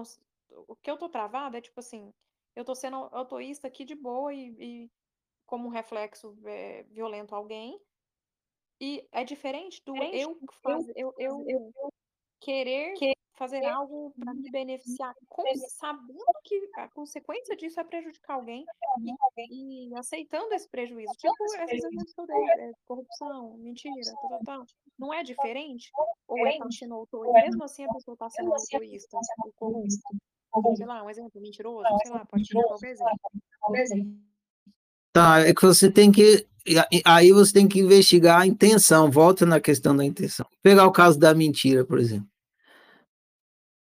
o 0.67 0.75
que 0.75 0.89
eu 0.89 0.97
tô 0.97 1.09
travada 1.09 1.57
é 1.57 1.61
tipo 1.61 1.79
assim, 1.79 2.13
eu 2.55 2.63
tô 2.63 2.75
sendo 2.75 2.95
autoísta 3.11 3.67
aqui 3.67 3.83
de 3.83 3.95
boa 3.95 4.33
e, 4.33 4.55
e 4.59 4.91
como 5.45 5.67
um 5.67 5.71
reflexo 5.71 6.37
é, 6.45 6.83
violento 6.83 7.33
a 7.33 7.37
alguém, 7.37 7.79
e 8.79 9.07
é 9.11 9.23
diferente 9.23 9.81
do 9.85 9.95
eu 9.95 10.37
fazer, 10.61 10.93
eu, 10.95 11.13
eu 11.17 11.73
querer 12.39 12.93
fazer 13.35 13.65
algo 13.65 14.13
para 14.19 14.33
me 14.33 14.49
beneficiar, 14.51 15.13
com- 15.27 15.43
sabendo 15.69 16.23
que 16.43 16.69
a 16.75 16.87
consequência 16.89 17.55
disso 17.55 17.79
é 17.79 17.83
prejudicar 17.83 18.35
alguém 18.35 18.63
e, 19.49 19.89
e 19.89 19.95
aceitando 19.95 20.53
esse 20.53 20.69
prejuízo. 20.69 21.11
Tipo 21.17 21.33
esses 21.45 21.83
exemplos 21.85 22.13
que 22.13 22.21
eu 22.21 22.27
dei, 22.27 22.49
é, 22.59 22.71
corrupção, 22.85 23.57
mentira, 23.57 23.95
tal, 24.21 24.29
tal, 24.29 24.43
tal. 24.43 24.65
Não 24.99 25.13
é 25.13 25.23
diferente? 25.23 25.91
Ou 26.27 26.37
é 26.47 26.57
autor? 26.93 27.25
E 27.27 27.31
mesmo 27.33 27.63
assim 27.63 27.83
a 27.85 27.93
pessoa 27.93 28.13
está 28.13 28.29
sendo 28.29 28.51
autoísta, 28.53 29.17
ou 29.43 29.53
corrupto, 29.53 30.75
sei 30.77 30.85
lá, 30.85 31.03
um 31.03 31.09
exemplo 31.09 31.41
mentiroso, 31.41 31.87
sei 32.03 32.11
lá, 32.11 32.25
pode 32.25 32.45
ser 32.45 32.53
qualquer 32.63 32.91
exemplo. 32.91 33.21
Tá, 35.11 35.39
é 35.41 35.53
que 35.53 35.61
você 35.61 35.91
tem 35.91 36.11
que. 36.11 36.47
Aí 37.05 37.31
você 37.31 37.53
tem 37.53 37.67
que 37.67 37.79
investigar 37.79 38.41
a 38.41 38.47
intenção. 38.47 39.11
Volta 39.11 39.45
na 39.45 39.59
questão 39.59 39.95
da 39.95 40.03
intenção. 40.05 40.45
Vou 40.49 40.59
pegar 40.61 40.87
o 40.87 40.91
caso 40.91 41.19
da 41.19 41.33
mentira, 41.35 41.85
por 41.85 41.99
exemplo. 41.99 42.27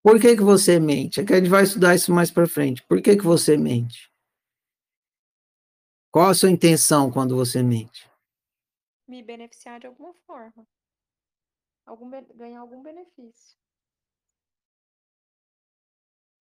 Por 0.06 0.20
que, 0.20 0.36
que 0.36 0.42
você 0.44 0.78
mente? 0.78 1.20
É 1.20 1.24
que 1.24 1.32
a 1.32 1.38
gente 1.38 1.48
vai 1.48 1.64
estudar 1.64 1.92
isso 1.92 2.14
mais 2.14 2.30
para 2.30 2.46
frente. 2.46 2.80
Por 2.84 3.02
que, 3.02 3.16
que 3.16 3.24
você 3.24 3.56
mente? 3.56 4.08
Qual 6.12 6.28
a 6.28 6.34
sua 6.34 6.48
intenção 6.48 7.10
quando 7.10 7.34
você 7.34 7.60
mente? 7.60 8.08
Me 9.08 9.20
beneficiar 9.20 9.80
de 9.80 9.88
alguma 9.88 10.14
forma. 10.24 10.64
Algum, 11.84 12.08
ganhar 12.36 12.60
algum 12.60 12.80
benefício. 12.84 13.58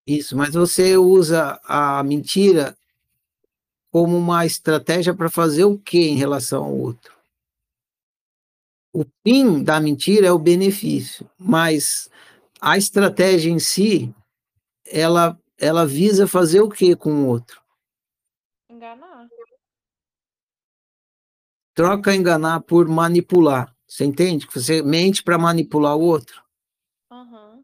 Isso, 0.05 0.37
mas 0.37 0.53
você 0.53 0.95
usa 0.95 1.59
a 1.63 2.03
mentira 2.03 2.77
como 3.91 4.15
uma 4.15 4.45
estratégia 4.45 5.15
para 5.15 5.27
fazer 5.27 5.63
o 5.63 5.79
que 5.79 6.07
em 6.09 6.17
relação 6.17 6.65
ao 6.65 6.77
outro? 6.77 7.17
O 8.93 9.03
fim 9.23 9.63
da 9.63 9.79
mentira 9.79 10.27
é 10.27 10.31
o 10.31 10.37
benefício, 10.37 11.27
mas 11.35 12.07
a 12.61 12.77
estratégia 12.77 13.51
em 13.51 13.59
si, 13.59 14.13
ela, 14.85 15.39
ela 15.57 15.85
visa 15.85 16.27
fazer 16.27 16.61
o 16.61 16.69
que 16.69 16.95
com 16.95 17.11
o 17.11 17.27
outro? 17.27 17.61
Enganar. 18.69 19.27
Troca 21.73 22.15
enganar 22.15 22.61
por 22.61 22.87
manipular. 22.87 23.75
Você 23.87 24.05
entende? 24.05 24.47
Que 24.47 24.59
você 24.59 24.81
mente 24.81 25.21
para 25.21 25.37
manipular 25.37 25.95
o 25.95 26.01
outro. 26.01 26.43
Aham. 27.11 27.63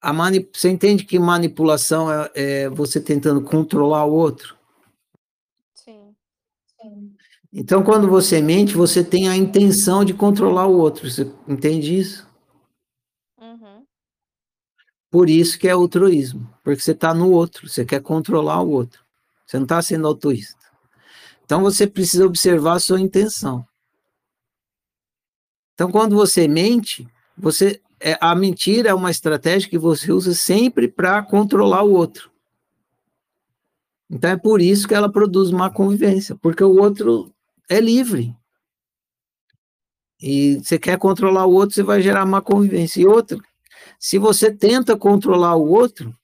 A 0.00 0.12
mani... 0.12 0.48
Você 0.52 0.68
entende 0.68 1.04
que 1.04 1.18
manipulação 1.18 2.10
é, 2.12 2.30
é 2.34 2.68
você 2.68 3.00
tentando 3.00 3.42
controlar 3.42 4.04
o 4.04 4.12
outro? 4.12 4.56
Sim. 5.74 6.14
Então, 7.52 7.82
quando 7.82 8.08
você 8.08 8.42
mente, 8.42 8.74
você 8.74 9.02
tem 9.02 9.28
a 9.28 9.36
intenção 9.36 10.04
de 10.04 10.12
controlar 10.12 10.66
o 10.66 10.78
outro. 10.78 11.10
Você 11.10 11.32
entende 11.48 11.98
isso? 11.98 12.27
Por 15.10 15.30
isso 15.30 15.58
que 15.58 15.66
é 15.66 15.72
altruísmo, 15.72 16.52
porque 16.62 16.80
você 16.80 16.92
está 16.92 17.14
no 17.14 17.30
outro, 17.30 17.68
você 17.68 17.84
quer 17.84 18.02
controlar 18.02 18.60
o 18.60 18.70
outro. 18.70 19.02
Você 19.46 19.56
não 19.56 19.64
está 19.64 19.80
sendo 19.80 20.06
altruísta. 20.06 20.58
Então 21.44 21.62
você 21.62 21.86
precisa 21.86 22.26
observar 22.26 22.74
a 22.74 22.80
sua 22.80 23.00
intenção. 23.00 23.66
Então, 25.72 25.90
quando 25.90 26.14
você 26.14 26.46
mente, 26.46 27.08
você 27.36 27.80
é, 28.00 28.16
a 28.20 28.34
mentira 28.34 28.90
é 28.90 28.94
uma 28.94 29.10
estratégia 29.10 29.70
que 29.70 29.78
você 29.78 30.12
usa 30.12 30.34
sempre 30.34 30.88
para 30.88 31.22
controlar 31.22 31.82
o 31.82 31.92
outro. 31.92 32.30
Então 34.10 34.30
é 34.30 34.36
por 34.36 34.60
isso 34.60 34.88
que 34.88 34.94
ela 34.94 35.10
produz 35.10 35.50
má 35.50 35.70
convivência, 35.70 36.36
porque 36.36 36.62
o 36.62 36.76
outro 36.80 37.32
é 37.68 37.80
livre. 37.80 38.34
E 40.20 40.56
você 40.56 40.78
quer 40.78 40.98
controlar 40.98 41.46
o 41.46 41.52
outro, 41.52 41.74
você 41.74 41.82
vai 41.82 42.02
gerar 42.02 42.26
má 42.26 42.40
convivência. 42.40 43.00
E 43.00 43.06
outra, 43.06 43.38
se 43.98 44.18
você 44.18 44.52
tenta 44.52 44.96
controlar 44.96 45.56
o 45.56 45.68
outro, 45.68 46.14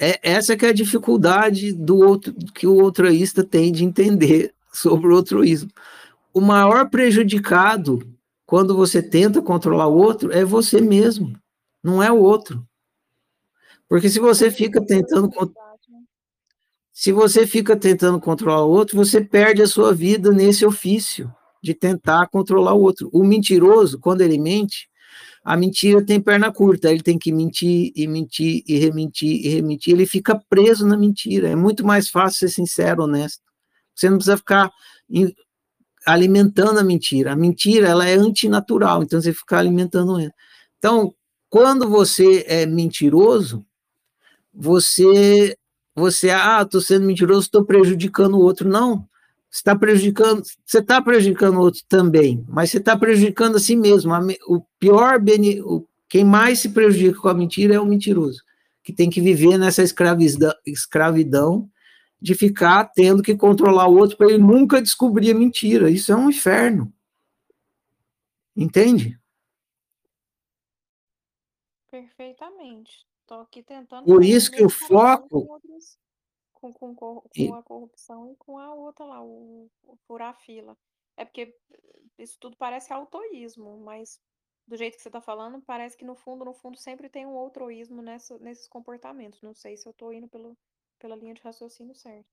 é 0.00 0.18
essa 0.22 0.56
que 0.56 0.66
é 0.66 0.70
a 0.70 0.74
dificuldade 0.74 1.72
do 1.72 1.98
outro 1.98 2.34
que 2.54 2.66
o 2.66 2.82
outroísta 2.82 3.44
tem 3.44 3.72
de 3.72 3.84
entender 3.84 4.54
sobre 4.72 5.08
o 5.08 5.16
outroísmo. 5.16 5.70
O 6.32 6.40
maior 6.40 6.88
prejudicado 6.88 8.00
quando 8.46 8.74
você 8.74 9.02
tenta 9.02 9.42
controlar 9.42 9.88
o 9.88 9.96
outro 9.96 10.32
é 10.32 10.44
você 10.44 10.80
mesmo, 10.80 11.38
não 11.82 12.02
é 12.02 12.10
o 12.10 12.18
outro. 12.18 12.66
Porque 13.88 14.08
se 14.08 14.18
você 14.18 14.50
fica 14.50 14.84
tentando 14.84 15.30
se 16.92 17.12
você 17.12 17.46
fica 17.46 17.76
tentando 17.76 18.18
controlar 18.18 18.64
o 18.64 18.70
outro, 18.70 18.96
você 18.96 19.20
perde 19.20 19.62
a 19.62 19.68
sua 19.68 19.94
vida 19.94 20.32
nesse 20.32 20.66
ofício 20.66 21.32
de 21.62 21.72
tentar 21.72 22.26
controlar 22.26 22.74
o 22.74 22.80
outro. 22.80 23.08
O 23.12 23.22
mentiroso, 23.22 24.00
quando 24.00 24.20
ele 24.20 24.36
mente, 24.36 24.87
a 25.48 25.56
mentira 25.56 26.04
tem 26.04 26.20
perna 26.20 26.52
curta, 26.52 26.90
ele 26.90 27.02
tem 27.02 27.18
que 27.18 27.32
mentir 27.32 27.90
e 27.96 28.06
mentir 28.06 28.62
e 28.68 28.76
rementir 28.76 29.46
e 29.46 29.48
rementir, 29.48 29.94
ele 29.94 30.04
fica 30.04 30.38
preso 30.46 30.86
na 30.86 30.94
mentira. 30.94 31.48
É 31.48 31.56
muito 31.56 31.86
mais 31.86 32.10
fácil 32.10 32.40
ser 32.40 32.50
sincero, 32.50 33.04
honesto. 33.04 33.40
Você 33.94 34.10
não 34.10 34.18
precisa 34.18 34.36
ficar 34.36 34.70
alimentando 36.06 36.78
a 36.78 36.84
mentira. 36.84 37.32
A 37.32 37.36
mentira, 37.36 37.88
ela 37.88 38.06
é 38.06 38.14
antinatural, 38.14 39.02
então 39.02 39.22
você 39.22 39.32
fica 39.32 39.58
alimentando 39.58 40.20
ela. 40.20 40.34
Então, 40.76 41.14
quando 41.48 41.88
você 41.88 42.44
é 42.46 42.66
mentiroso, 42.66 43.64
você 44.52 45.56
você, 45.96 46.28
ah, 46.28 46.60
estou 46.62 46.82
sendo 46.82 47.06
mentiroso, 47.06 47.46
estou 47.46 47.64
prejudicando 47.64 48.34
o 48.34 48.42
outro. 48.42 48.68
Não, 48.68 49.07
está 49.50 49.76
prejudicando, 49.76 50.42
você 50.64 50.78
está 50.78 51.00
prejudicando 51.00 51.56
o 51.56 51.60
outro 51.60 51.82
também, 51.88 52.44
mas 52.48 52.70
você 52.70 52.78
está 52.78 52.96
prejudicando 52.96 53.56
a 53.56 53.60
si 53.60 53.76
mesmo. 53.76 54.12
O 54.46 54.62
pior, 54.78 55.20
o, 55.64 55.86
quem 56.08 56.24
mais 56.24 56.60
se 56.60 56.70
prejudica 56.70 57.20
com 57.20 57.28
a 57.28 57.34
mentira 57.34 57.74
é 57.74 57.80
o 57.80 57.86
mentiroso, 57.86 58.42
que 58.82 58.92
tem 58.92 59.08
que 59.10 59.20
viver 59.20 59.58
nessa 59.58 59.82
escravidão, 59.82 60.52
escravidão 60.66 61.68
de 62.20 62.34
ficar 62.34 62.84
tendo 62.84 63.22
que 63.22 63.36
controlar 63.36 63.86
o 63.88 63.96
outro 63.96 64.16
para 64.16 64.28
ele 64.28 64.38
nunca 64.38 64.82
descobrir 64.82 65.30
a 65.30 65.34
mentira. 65.34 65.90
Isso 65.90 66.12
é 66.12 66.16
um 66.16 66.28
inferno. 66.28 66.92
Entende? 68.56 69.18
Perfeitamente. 71.90 73.06
Estou 73.22 73.42
aqui 73.42 73.62
tentando. 73.62 74.04
Por 74.04 74.24
isso 74.24 74.50
que 74.50 74.64
o 74.64 74.68
foco. 74.68 75.60
Com, 76.60 76.72
com, 76.72 76.94
com, 76.94 77.20
com, 77.20 77.54
a 77.54 77.62
corrupção 77.62 78.32
e 78.32 78.36
com 78.36 78.58
a 78.58 78.74
outra 78.74 79.04
lá, 79.04 79.22
o, 79.22 79.70
o 79.82 79.96
furar 80.06 80.34
fila. 80.34 80.76
É 81.16 81.24
porque 81.24 81.54
isso 82.18 82.36
tudo 82.40 82.56
parece 82.56 82.92
autoísmo, 82.92 83.78
mas 83.78 84.20
do 84.66 84.76
jeito 84.76 84.96
que 84.96 85.02
você 85.02 85.08
está 85.08 85.20
falando, 85.20 85.62
parece 85.62 85.96
que 85.96 86.04
no 86.04 86.14
fundo, 86.14 86.44
no 86.44 86.52
fundo, 86.52 86.76
sempre 86.76 87.08
tem 87.08 87.24
um 87.24 87.34
outroísmo 87.34 88.02
nessa, 88.02 88.38
nesses 88.38 88.68
comportamentos. 88.68 89.40
Não 89.40 89.54
sei 89.54 89.76
se 89.76 89.88
eu 89.88 89.92
estou 89.92 90.12
indo 90.12 90.28
pelo, 90.28 90.56
pela 90.98 91.16
linha 91.16 91.34
de 91.34 91.40
raciocínio 91.40 91.94
certo. 91.94 92.28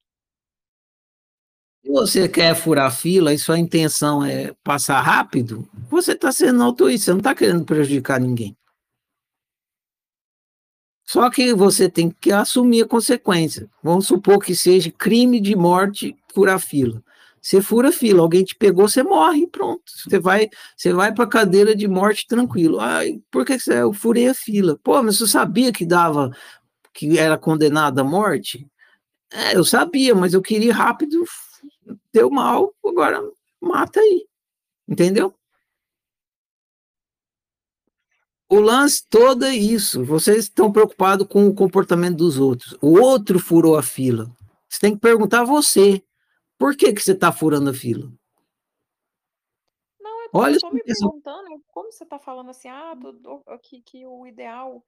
Se 1.84 1.92
você 1.92 2.28
quer 2.28 2.56
furar 2.56 2.92
fila 2.92 3.32
e 3.32 3.38
sua 3.38 3.60
intenção 3.60 4.26
é 4.26 4.54
passar 4.64 5.00
rápido, 5.02 5.70
você 5.88 6.14
está 6.14 6.32
sendo 6.32 6.64
autoísta, 6.64 7.06
você 7.06 7.12
não 7.12 7.20
está 7.20 7.36
querendo 7.36 7.64
prejudicar 7.64 8.20
ninguém. 8.20 8.58
Só 11.06 11.30
que 11.30 11.54
você 11.54 11.88
tem 11.88 12.10
que 12.10 12.32
assumir 12.32 12.84
a 12.84 12.88
consequência. 12.88 13.70
Vamos 13.84 14.08
supor 14.08 14.40
que 14.40 14.56
seja 14.56 14.92
crime 14.92 15.40
de 15.40 15.56
morte 15.56 16.16
furar 16.34 16.60
fila. 16.60 17.04
Você 17.42 17.62
fura 17.62 17.92
fila, 17.92 18.24
alguém 18.24 18.44
te 18.44 18.56
pegou, 18.56 18.90
você 18.90 19.04
morre, 19.04 19.46
pronto. 19.46 19.84
Você 19.86 20.18
vai, 20.18 20.50
você 20.76 20.92
vai 20.92 21.14
para 21.14 21.28
cadeira 21.28 21.76
de 21.76 21.88
morte 21.88 22.26
tranquilo. 22.28 22.80
Ai, 22.80 23.22
por 23.30 23.46
que 23.46 23.60
você, 23.60 23.82
eu 23.82 23.94
furei 23.94 24.28
a 24.28 24.34
fila? 24.34 24.80
Pô, 24.84 25.02
mas 25.04 25.20
você 25.20 25.28
sabia 25.28 25.72
que 25.72 25.86
dava, 25.86 26.32
que 26.92 27.20
era 27.20 27.38
condenado 27.38 28.00
à 28.00 28.04
morte? 28.04 28.68
É, 29.32 29.56
eu 29.56 29.64
sabia, 29.64 30.16
mas 30.16 30.34
eu 30.34 30.42
queria 30.42 30.74
rápido, 30.74 31.24
deu 32.12 32.32
mal, 32.32 32.74
agora 32.84 33.22
mata 33.62 34.00
aí. 34.00 34.26
Entendeu? 34.88 35.36
O 38.48 38.60
lance 38.60 39.08
todo 39.10 39.44
é 39.44 39.56
isso. 39.56 40.04
Vocês 40.06 40.46
estão 40.46 40.72
preocupados 40.72 41.28
com 41.28 41.48
o 41.48 41.56
comportamento 41.56 42.18
dos 42.18 42.38
outros. 42.38 42.78
O 42.82 43.00
outro 43.00 43.40
furou 43.40 43.76
a 43.76 43.84
fila. 43.84 44.30
Você 44.70 44.80
tem 44.80 44.94
que 44.94 45.02
perguntar 45.02 45.42
a 45.42 45.46
você. 45.46 46.04
Por 46.58 46.76
que, 46.76 46.94
que 46.94 47.02
você 47.02 47.14
está 47.14 47.32
furando 47.32 47.72
a 47.72 47.74
fila? 47.74 48.12
Não, 50.00 50.24
eu 50.24 50.30
tô, 50.30 50.38
Olha, 50.38 50.56
eu 50.56 50.60
tô 50.60 50.72
me 50.72 50.84
perguntando 50.84 51.64
como 51.68 51.92
você 51.92 52.04
está 52.04 52.20
falando 52.20 52.50
assim, 52.50 52.68
ah, 52.68 52.94
do, 52.94 53.44
que, 53.62 53.82
que 53.82 54.06
o 54.06 54.28
ideal. 54.28 54.86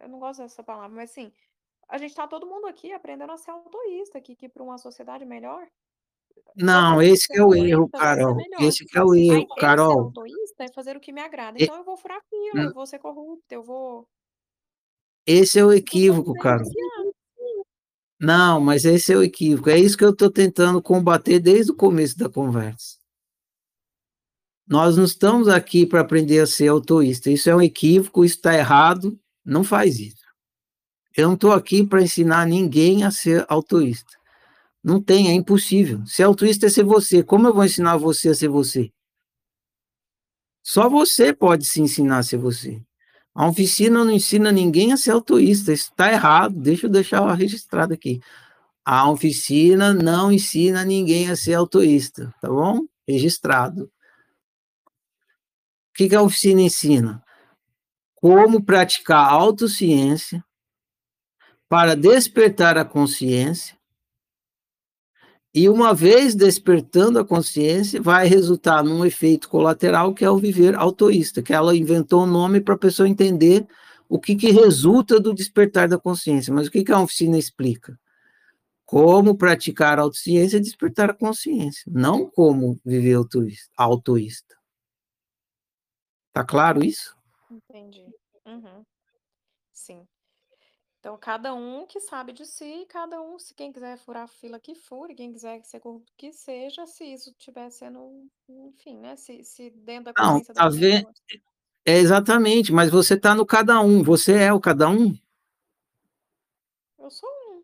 Eu 0.00 0.08
não 0.08 0.18
gosto 0.18 0.40
dessa 0.40 0.62
palavra, 0.62 0.96
mas 0.96 1.10
assim, 1.10 1.32
a 1.88 1.98
gente 1.98 2.10
está 2.10 2.26
todo 2.26 2.46
mundo 2.46 2.66
aqui 2.66 2.92
aprendendo 2.92 3.32
a 3.32 3.36
ser 3.36 3.50
autoísta, 3.50 4.20
que, 4.20 4.34
que 4.34 4.48
para 4.48 4.62
uma 4.62 4.78
sociedade 4.78 5.24
melhor, 5.24 5.68
não, 6.56 7.02
esse 7.02 7.26
é 7.32 7.42
o 7.42 7.52
erro, 7.54 7.88
Carol. 7.88 8.36
Esse 8.60 8.86
é 8.94 9.02
o 9.02 9.14
erro, 9.14 9.46
Carol. 9.56 10.12
é 10.60 10.72
fazer 10.72 10.96
o 10.96 11.00
que 11.00 11.12
me 11.12 11.20
agrada. 11.20 11.56
Então 11.60 11.76
eu 11.76 11.84
vou 11.84 11.96
furar 11.96 12.20
fila, 12.30 12.66
eu 12.66 12.72
vou 12.72 12.86
ser 12.86 12.98
corrupto, 13.00 13.44
eu 13.50 13.62
vou. 13.62 14.06
Esse 15.26 15.58
é 15.58 15.64
o 15.64 15.72
equívoco, 15.72 16.32
Carol. 16.34 16.68
Não, 18.20 18.60
mas 18.60 18.84
esse 18.84 19.12
é 19.12 19.16
o 19.16 19.22
equívoco. 19.22 19.68
É 19.68 19.78
isso 19.78 19.98
que 19.98 20.04
eu 20.04 20.10
estou 20.10 20.30
tentando 20.30 20.80
combater 20.80 21.40
desde 21.40 21.72
o 21.72 21.76
começo 21.76 22.16
da 22.16 22.28
conversa. 22.28 22.98
Nós 24.66 24.96
não 24.96 25.04
estamos 25.04 25.48
aqui 25.48 25.84
para 25.84 26.00
aprender 26.00 26.38
a 26.40 26.46
ser 26.46 26.68
autoísta. 26.68 27.30
Isso 27.30 27.50
é 27.50 27.56
um 27.56 27.60
equívoco, 27.60 28.24
isso 28.24 28.36
está 28.36 28.54
errado. 28.54 29.18
Não 29.44 29.64
faz 29.64 29.98
isso. 29.98 30.24
Eu 31.16 31.28
não 31.28 31.34
estou 31.34 31.52
aqui 31.52 31.84
para 31.84 32.02
ensinar 32.02 32.46
ninguém 32.46 33.04
a 33.04 33.10
ser 33.10 33.44
autoísta. 33.48 34.23
Não 34.84 35.00
tem, 35.00 35.30
é 35.30 35.32
impossível. 35.32 36.04
Ser 36.04 36.24
altruísta 36.24 36.66
é 36.66 36.68
ser 36.68 36.84
você. 36.84 37.22
Como 37.22 37.48
eu 37.48 37.54
vou 37.54 37.64
ensinar 37.64 37.96
você 37.96 38.28
a 38.28 38.34
ser 38.34 38.48
você? 38.48 38.92
Só 40.62 40.90
você 40.90 41.32
pode 41.32 41.64
se 41.64 41.80
ensinar 41.80 42.18
a 42.18 42.22
ser 42.22 42.36
você. 42.36 42.82
A 43.34 43.48
oficina 43.48 44.04
não 44.04 44.12
ensina 44.12 44.52
ninguém 44.52 44.92
a 44.92 44.98
ser 44.98 45.12
altruísta. 45.12 45.72
Isso 45.72 45.90
está 45.90 46.12
errado. 46.12 46.60
Deixa 46.60 46.84
eu 46.84 46.90
deixar 46.90 47.32
registrado 47.32 47.94
aqui. 47.94 48.20
A 48.84 49.10
oficina 49.10 49.94
não 49.94 50.30
ensina 50.30 50.84
ninguém 50.84 51.30
a 51.30 51.36
ser 51.36 51.54
altruísta, 51.54 52.34
tá 52.38 52.48
bom? 52.48 52.80
Registrado. 53.08 53.84
O 53.84 53.90
que, 55.94 56.10
que 56.10 56.14
a 56.14 56.20
oficina 56.20 56.60
ensina? 56.60 57.24
Como 58.16 58.62
praticar 58.62 59.32
autociência 59.32 60.44
para 61.70 61.96
despertar 61.96 62.76
a 62.76 62.84
consciência 62.84 63.73
e 65.54 65.68
uma 65.68 65.94
vez 65.94 66.34
despertando 66.34 67.16
a 67.16 67.24
consciência, 67.24 68.02
vai 68.02 68.26
resultar 68.26 68.82
num 68.82 69.06
efeito 69.06 69.48
colateral 69.48 70.12
que 70.12 70.24
é 70.24 70.30
o 70.30 70.36
viver 70.36 70.74
autoísta, 70.74 71.42
que 71.42 71.52
ela 71.52 71.76
inventou 71.76 72.24
um 72.24 72.26
nome 72.26 72.60
para 72.60 72.74
a 72.74 72.78
pessoa 72.78 73.08
entender 73.08 73.64
o 74.08 74.18
que, 74.18 74.34
que 74.34 74.50
resulta 74.50 75.20
do 75.20 75.32
despertar 75.32 75.86
da 75.86 75.96
consciência. 75.96 76.52
Mas 76.52 76.66
o 76.66 76.70
que, 76.72 76.82
que 76.82 76.90
a 76.90 77.00
oficina 77.00 77.38
explica? 77.38 77.96
Como 78.84 79.36
praticar 79.36 80.00
a 80.00 80.02
autociência 80.02 80.56
e 80.56 80.60
despertar 80.60 81.10
a 81.10 81.14
consciência, 81.14 81.84
não 81.86 82.28
como 82.28 82.80
viver 82.84 83.16
autoísta. 83.76 84.56
Tá 86.32 86.44
claro 86.44 86.84
isso? 86.84 87.16
Entendi. 87.48 88.04
Uhum. 88.44 88.84
Sim. 89.72 90.04
Então, 91.04 91.18
cada 91.18 91.52
um 91.52 91.84
que 91.84 92.00
sabe 92.00 92.32
de 92.32 92.46
si, 92.46 92.86
cada 92.88 93.20
um, 93.20 93.38
se 93.38 93.52
quem 93.52 93.70
quiser 93.70 93.98
furar 93.98 94.26
fila, 94.26 94.58
que 94.58 94.74
fure, 94.74 95.14
quem 95.14 95.34
quiser 95.34 95.62
ser 95.62 95.78
corrupto, 95.78 96.10
que 96.16 96.32
seja, 96.32 96.86
se 96.86 97.04
isso 97.04 97.28
estiver 97.28 97.68
sendo, 97.68 98.26
enfim, 98.48 98.96
né? 98.96 99.14
Se, 99.14 99.44
se 99.44 99.68
dentro 99.68 100.04
da 100.04 100.14
consciência 100.14 100.54
Não, 100.56 100.62
tá 100.62 100.68
vendo? 100.70 101.06
É 101.84 101.98
exatamente, 101.98 102.72
mas 102.72 102.90
você 102.90 103.12
está 103.12 103.34
no 103.34 103.44
cada 103.44 103.82
um, 103.82 104.02
você 104.02 104.32
é 104.32 104.50
o 104.50 104.58
cada 104.58 104.88
um? 104.88 105.14
Eu 106.98 107.10
sou 107.10 107.28
um. 107.28 107.62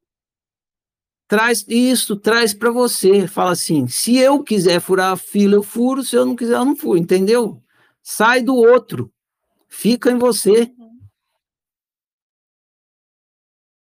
Traz 1.26 1.64
isso, 1.66 2.16
traz 2.16 2.52
para 2.52 2.70
você. 2.70 3.26
Fala 3.26 3.52
assim: 3.52 3.88
se 3.88 4.18
eu 4.18 4.44
quiser 4.44 4.82
furar 4.82 5.12
a 5.12 5.16
fila, 5.16 5.54
eu 5.54 5.62
furo, 5.62 6.04
se 6.04 6.14
eu 6.14 6.26
não 6.26 6.36
quiser, 6.36 6.56
eu 6.56 6.64
não 6.66 6.76
furo, 6.76 6.98
entendeu? 6.98 7.62
Sai 8.02 8.42
do 8.42 8.54
outro, 8.54 9.10
fica 9.66 10.10
em 10.10 10.18
você. 10.18 10.70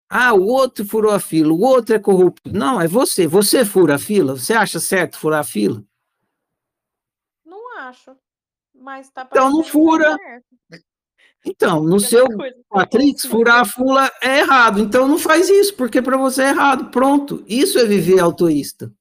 Ah, 0.08 0.32
o 0.34 0.46
outro 0.46 0.84
furou 0.84 1.12
a 1.12 1.18
fila, 1.18 1.52
o 1.52 1.60
outro 1.60 1.94
é 1.94 1.98
corrupto. 1.98 2.52
Não, 2.52 2.80
é 2.80 2.86
você. 2.86 3.26
Você 3.26 3.64
fura 3.64 3.96
a 3.96 3.98
fila? 3.98 4.36
Você 4.36 4.52
acha 4.52 4.78
certo 4.78 5.18
furar 5.18 5.40
a 5.40 5.44
fila? 5.44 5.82
Não 7.44 7.78
acho. 7.78 8.16
Mas 8.72 9.10
tá 9.10 9.26
Então 9.28 9.50
não 9.50 9.62
tá 9.62 9.68
fura. 9.68 10.16
Então, 11.44 11.82
no 11.82 12.00
seu 12.00 12.26
eu 12.30 12.38
Matrix, 12.70 13.24
furar 13.24 13.60
a 13.60 13.64
fula 13.64 14.10
é 14.22 14.40
errado. 14.40 14.80
Então 14.80 15.08
não 15.08 15.18
faz 15.18 15.48
isso, 15.48 15.74
porque 15.76 16.00
para 16.02 16.16
você 16.16 16.42
é 16.42 16.48
errado. 16.48 16.90
Pronto. 16.90 17.44
Isso 17.48 17.78
é 17.78 17.84
viver 17.84 18.20
autoísta. 18.20 18.92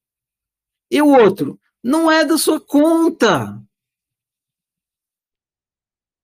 E 0.89 1.01
o 1.01 1.07
outro, 1.07 1.59
não 1.83 2.11
é 2.11 2.23
da 2.23 2.37
sua 2.37 2.59
conta. 2.59 3.61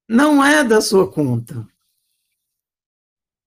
Não 0.07 0.43
é 0.43 0.63
da 0.63 0.81
sua 0.81 1.11
conta. 1.11 1.67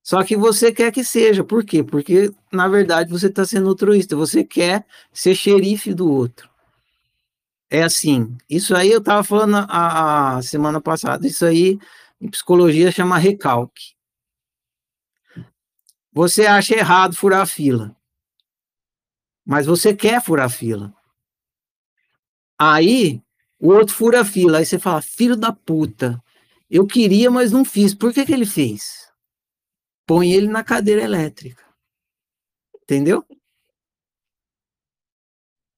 Só 0.04 0.22
que 0.22 0.36
você 0.36 0.70
quer 0.70 0.92
que 0.92 1.02
seja. 1.02 1.42
Por 1.42 1.64
quê? 1.64 1.82
Porque, 1.82 2.30
na 2.52 2.68
verdade, 2.68 3.10
você 3.10 3.28
está 3.28 3.42
sendo 3.46 3.70
altruísta. 3.70 4.14
Você 4.14 4.44
quer 4.44 4.84
ser 5.10 5.34
xerife 5.34 5.94
do 5.94 6.12
outro. 6.12 6.46
É 7.70 7.82
assim. 7.82 8.36
Isso 8.48 8.76
aí 8.76 8.90
eu 8.90 8.98
estava 8.98 9.24
falando 9.24 9.66
a, 9.66 10.36
a 10.36 10.42
semana 10.42 10.78
passada. 10.78 11.26
Isso 11.26 11.46
aí, 11.46 11.78
em 12.20 12.28
psicologia, 12.28 12.92
chama 12.92 13.16
recalque. 13.16 13.94
Você 16.12 16.44
acha 16.44 16.76
errado 16.76 17.16
furar 17.16 17.40
a 17.40 17.46
fila. 17.46 17.96
Mas 19.42 19.64
você 19.64 19.96
quer 19.96 20.22
furar 20.22 20.46
a 20.46 20.50
fila. 20.50 20.92
Aí, 22.58 23.22
o 23.58 23.72
outro 23.72 23.94
fura 23.94 24.20
a 24.20 24.24
fila. 24.24 24.58
Aí 24.58 24.66
você 24.66 24.78
fala, 24.78 25.00
filho 25.00 25.34
da 25.34 25.50
puta. 25.50 26.22
Eu 26.70 26.86
queria, 26.86 27.30
mas 27.30 27.52
não 27.52 27.64
fiz. 27.64 27.94
Por 27.94 28.12
que, 28.12 28.26
que 28.26 28.32
ele 28.34 28.44
fez? 28.44 29.03
Põe 30.06 30.32
ele 30.32 30.48
na 30.48 30.62
cadeira 30.62 31.02
elétrica. 31.02 31.64
Entendeu? 32.82 33.24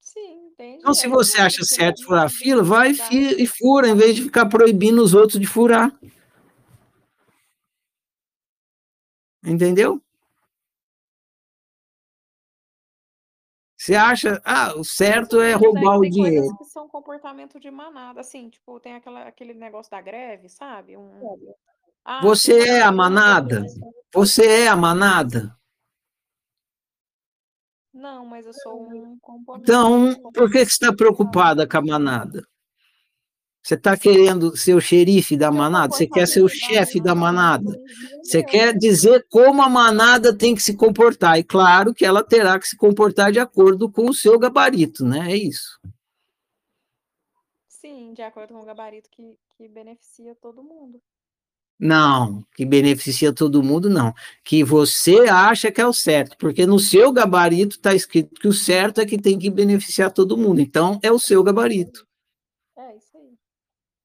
Sim, 0.00 0.48
entendi. 0.48 0.78
Então, 0.78 0.92
se 0.92 1.06
você 1.08 1.40
acha 1.40 1.62
certo 1.62 2.02
furar 2.04 2.28
fila, 2.30 2.62
vai 2.62 2.92
e 3.12 3.46
fura, 3.46 3.88
em 3.88 3.96
vez 3.96 4.16
de 4.16 4.22
ficar 4.22 4.46
proibindo 4.46 5.02
os 5.02 5.14
outros 5.14 5.38
de 5.38 5.46
furar. 5.46 5.96
Entendeu? 9.44 10.02
Você 13.78 13.94
acha, 13.94 14.42
ah, 14.44 14.74
o 14.74 14.82
certo 14.82 15.40
é 15.40 15.52
roubar 15.52 15.98
o 15.98 16.00
dinheiro. 16.00 16.56
que 16.56 16.64
são 16.64 16.88
comportamento 16.88 17.60
de 17.60 17.70
manada, 17.70 18.20
assim, 18.20 18.48
tipo, 18.48 18.80
tem 18.80 18.94
aquela, 18.94 19.28
aquele 19.28 19.54
negócio 19.54 19.88
da 19.90 20.00
greve, 20.00 20.48
sabe? 20.48 20.96
Um, 20.96 21.54
Você 22.22 22.64
tem 22.64 22.72
é 22.74 22.82
a 22.82 22.92
manada? 22.92 23.64
Você 24.14 24.46
é 24.46 24.68
a 24.68 24.76
manada? 24.76 25.56
Não, 27.92 28.24
mas 28.26 28.46
eu 28.46 28.52
sou 28.52 28.82
um 28.82 29.18
componente. 29.18 29.64
Então, 29.64 30.14
por 30.32 30.50
que, 30.50 30.58
que 30.58 30.66
você 30.66 30.84
está 30.84 30.92
preocupada 30.92 31.66
com 31.66 31.78
a 31.78 31.82
manada? 31.82 32.46
Você 33.66 33.74
está 33.74 33.96
querendo 33.96 34.56
ser 34.56 34.74
o 34.74 34.80
xerife 34.80 35.36
da 35.36 35.50
manada? 35.50 35.92
Você 35.92 36.06
quer 36.06 36.28
ser 36.28 36.40
o 36.40 36.48
chefe 36.48 37.00
da 37.00 37.16
manada? 37.16 37.76
Você 38.22 38.40
quer 38.40 38.72
dizer 38.78 39.26
como 39.28 39.60
a 39.60 39.68
manada 39.68 40.32
tem 40.32 40.54
que 40.54 40.62
se 40.62 40.76
comportar. 40.76 41.36
E 41.36 41.42
claro 41.42 41.92
que 41.92 42.04
ela 42.04 42.22
terá 42.22 42.60
que 42.60 42.68
se 42.68 42.76
comportar 42.76 43.32
de 43.32 43.40
acordo 43.40 43.90
com 43.90 44.08
o 44.08 44.14
seu 44.14 44.38
gabarito, 44.38 45.04
né? 45.04 45.32
É 45.32 45.36
isso. 45.36 45.80
Sim, 47.66 48.12
de 48.12 48.22
acordo 48.22 48.54
com 48.54 48.60
o 48.60 48.64
gabarito 48.64 49.10
que, 49.10 49.36
que 49.56 49.66
beneficia 49.66 50.36
todo 50.36 50.62
mundo. 50.62 51.02
Não, 51.78 52.42
que 52.54 52.64
beneficia 52.64 53.34
todo 53.34 53.62
mundo, 53.62 53.90
não. 53.90 54.14
Que 54.42 54.64
você 54.64 55.28
acha 55.28 55.70
que 55.70 55.80
é 55.80 55.86
o 55.86 55.92
certo, 55.92 56.36
porque 56.38 56.64
no 56.66 56.78
seu 56.78 57.12
gabarito 57.12 57.76
está 57.76 57.94
escrito 57.94 58.40
que 58.40 58.48
o 58.48 58.52
certo 58.52 59.00
é 59.00 59.06
que 59.06 59.18
tem 59.20 59.38
que 59.38 59.50
beneficiar 59.50 60.10
todo 60.10 60.38
mundo. 60.38 60.60
Então, 60.60 60.98
é 61.02 61.12
o 61.12 61.18
seu 61.18 61.42
gabarito. 61.42 62.06
É 62.78 62.96
isso 62.96 63.16
aí. 63.16 63.34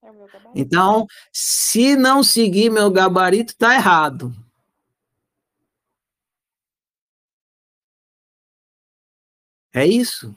É 0.03 0.11
o 0.11 0.13
meu 0.13 0.27
gabarito. 0.27 0.51
Então, 0.53 1.07
se 1.31 1.95
não 1.95 2.21
seguir 2.23 2.69
meu 2.69 2.91
gabarito, 2.91 3.55
tá 3.55 3.73
errado. 3.73 4.33
É 9.73 9.85
isso. 9.85 10.35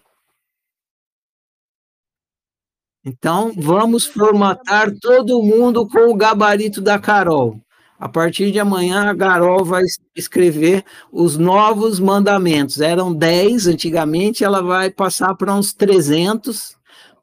Então, 3.04 3.52
vamos 3.56 4.06
formatar 4.06 4.90
todo 4.98 5.42
mundo 5.42 5.86
com 5.88 6.10
o 6.10 6.16
gabarito 6.16 6.80
da 6.80 6.98
Carol. 6.98 7.60
A 7.98 8.08
partir 8.08 8.50
de 8.50 8.58
amanhã, 8.58 9.10
a 9.10 9.16
Carol 9.16 9.64
vai 9.64 9.82
es- 9.84 9.98
escrever 10.16 10.84
os 11.12 11.36
novos 11.36 12.00
mandamentos. 12.00 12.80
Eram 12.80 13.14
10 13.14 13.66
antigamente, 13.66 14.42
ela 14.42 14.62
vai 14.62 14.90
passar 14.90 15.34
para 15.34 15.54
uns 15.54 15.72
300. 15.74 16.76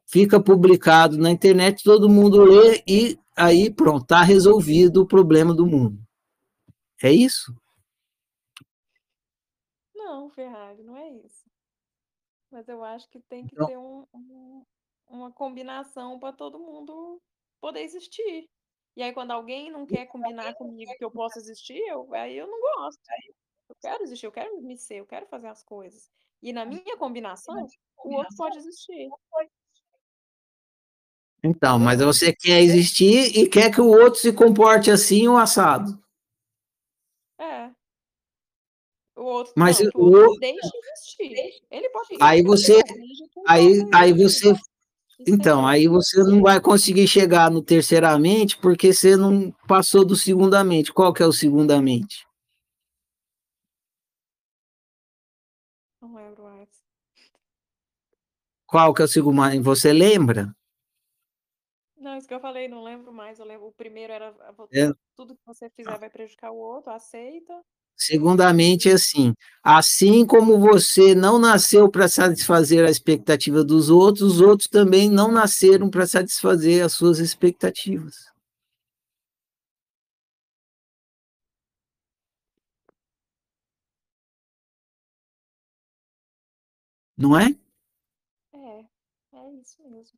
Fica 0.05 0.39
publicado 0.41 1.17
na 1.17 1.31
internet, 1.31 1.83
todo 1.83 2.09
mundo 2.09 2.43
lê 2.43 2.83
e 2.87 3.17
aí 3.35 3.71
pronto, 3.73 4.03
está 4.03 4.21
resolvido 4.21 5.01
o 5.01 5.07
problema 5.07 5.53
do 5.53 5.65
mundo. 5.65 5.97
É 7.01 7.11
isso? 7.11 7.53
Não, 9.95 10.29
Ferrari, 10.29 10.83
não 10.83 10.95
é 10.97 11.09
isso. 11.11 11.45
Mas 12.51 12.67
eu 12.67 12.83
acho 12.83 13.09
que 13.09 13.19
tem 13.21 13.45
que 13.47 13.55
Então- 13.55 13.67
ter 13.67 13.77
um, 13.77 14.05
um- 14.13 14.63
uma 15.11 15.31
combinação 15.31 16.17
para 16.19 16.33
todo 16.33 16.59
mundo 16.59 17.21
poder 17.59 17.81
existir. 17.81 18.49
E 18.95 19.03
aí, 19.03 19.13
quando 19.13 19.31
alguém 19.31 19.71
não 19.71 19.85
quer 19.85 20.05
combinar 20.07 20.53
comigo 20.55 20.91
que 20.97 21.03
eu 21.03 21.11
possa 21.11 21.39
existir, 21.39 21.77
eu, 21.88 22.13
aí 22.13 22.38
eu 22.38 22.47
não 22.47 22.59
gosto. 22.59 22.99
Eu 23.69 23.75
quero 23.81 24.03
existir, 24.03 24.25
eu 24.25 24.31
quero 24.31 24.61
me 24.61 24.77
ser, 24.77 24.95
eu 24.95 25.05
quero 25.05 25.25
fazer 25.27 25.47
as 25.47 25.63
coisas. 25.63 26.09
E 26.41 26.51
na 26.51 26.65
minha 26.65 26.97
combinação, 26.97 27.55
o 28.03 28.15
outro 28.15 28.35
pode 28.35 28.57
existir. 28.57 29.09
Então, 31.43 31.79
mas 31.79 31.99
você 32.01 32.35
quer 32.35 32.61
existir 32.61 33.35
e 33.38 33.47
quer 33.49 33.73
que 33.73 33.81
o 33.81 33.88
outro 33.88 34.19
se 34.19 34.31
comporte 34.33 34.91
assim 34.91 35.27
ou 35.27 35.38
assado. 35.38 35.99
É. 37.39 37.71
O 39.15 39.23
outro, 39.23 39.53
Mas 39.55 39.79
não, 39.79 39.89
o 39.95 40.01
o 40.03 40.13
outro 40.13 40.39
deixe 40.39 40.69
existir. 40.77 41.63
Ele 41.71 41.89
pode 41.89 42.17
Aí 42.19 42.41
existir, 42.41 42.73
você- 42.75 42.83
Aí, 43.47 43.65
aí 43.93 44.13
você, 44.13 44.53
então, 45.27 45.65
aí 45.68 45.88
você 45.88 46.23
não 46.23 46.41
vai 46.41 46.60
conseguir 46.60 47.07
chegar 47.07 47.52
no 47.52 47.61
terceiramente 47.61 48.57
porque 48.57 48.93
você 48.93 49.15
não 49.15 49.52
passou 49.68 50.06
do 50.06 50.15
segundamente. 50.15 50.91
Qual 50.93 51.14
que 51.14 51.23
é 51.23 51.26
o 51.26 51.34
segundamente? 51.34 52.26
Não 56.02 56.15
lembro 56.15 56.43
mais. 56.43 56.69
Qual 58.68 58.93
que 58.93 59.02
é 59.02 59.06
o 59.06 59.07
segundamente? 59.07 59.64
Você 59.64 59.93
lembra? 59.93 60.56
Não, 61.98 62.18
isso 62.18 62.27
que 62.27 62.34
eu 62.34 62.39
falei, 62.39 62.68
não 62.68 62.84
lembro 62.84 63.14
mais. 63.14 63.39
Eu 63.39 63.45
lembro, 63.45 63.68
o 63.68 63.72
primeiro 63.72 64.11
era 64.11 64.34
É. 64.73 64.91
tudo 65.15 65.35
que 65.35 65.45
você 65.45 65.69
fizer 65.69 65.99
vai 65.99 66.10
prejudicar 66.10 66.52
o 66.52 66.57
outro, 66.57 66.91
aceita. 66.91 67.61
Segundamente 67.97 68.89
é 68.89 68.93
assim, 68.93 69.34
assim 69.63 70.26
como 70.26 70.59
você 70.59 71.13
não 71.15 71.38
nasceu 71.39 71.89
para 71.89 72.07
satisfazer 72.07 72.85
a 72.85 72.89
expectativa 72.89 73.63
dos 73.63 73.89
outros, 73.89 74.34
os 74.35 74.41
outros 74.41 74.68
também 74.68 75.09
não 75.09 75.31
nasceram 75.31 75.89
para 75.89 76.07
satisfazer 76.07 76.84
as 76.84 76.93
suas 76.93 77.19
expectativas. 77.19 78.15
Não 87.18 87.38
é? 87.38 87.55
É, 88.53 88.85
é 89.34 89.53
isso 89.61 89.81
mesmo. 89.89 90.18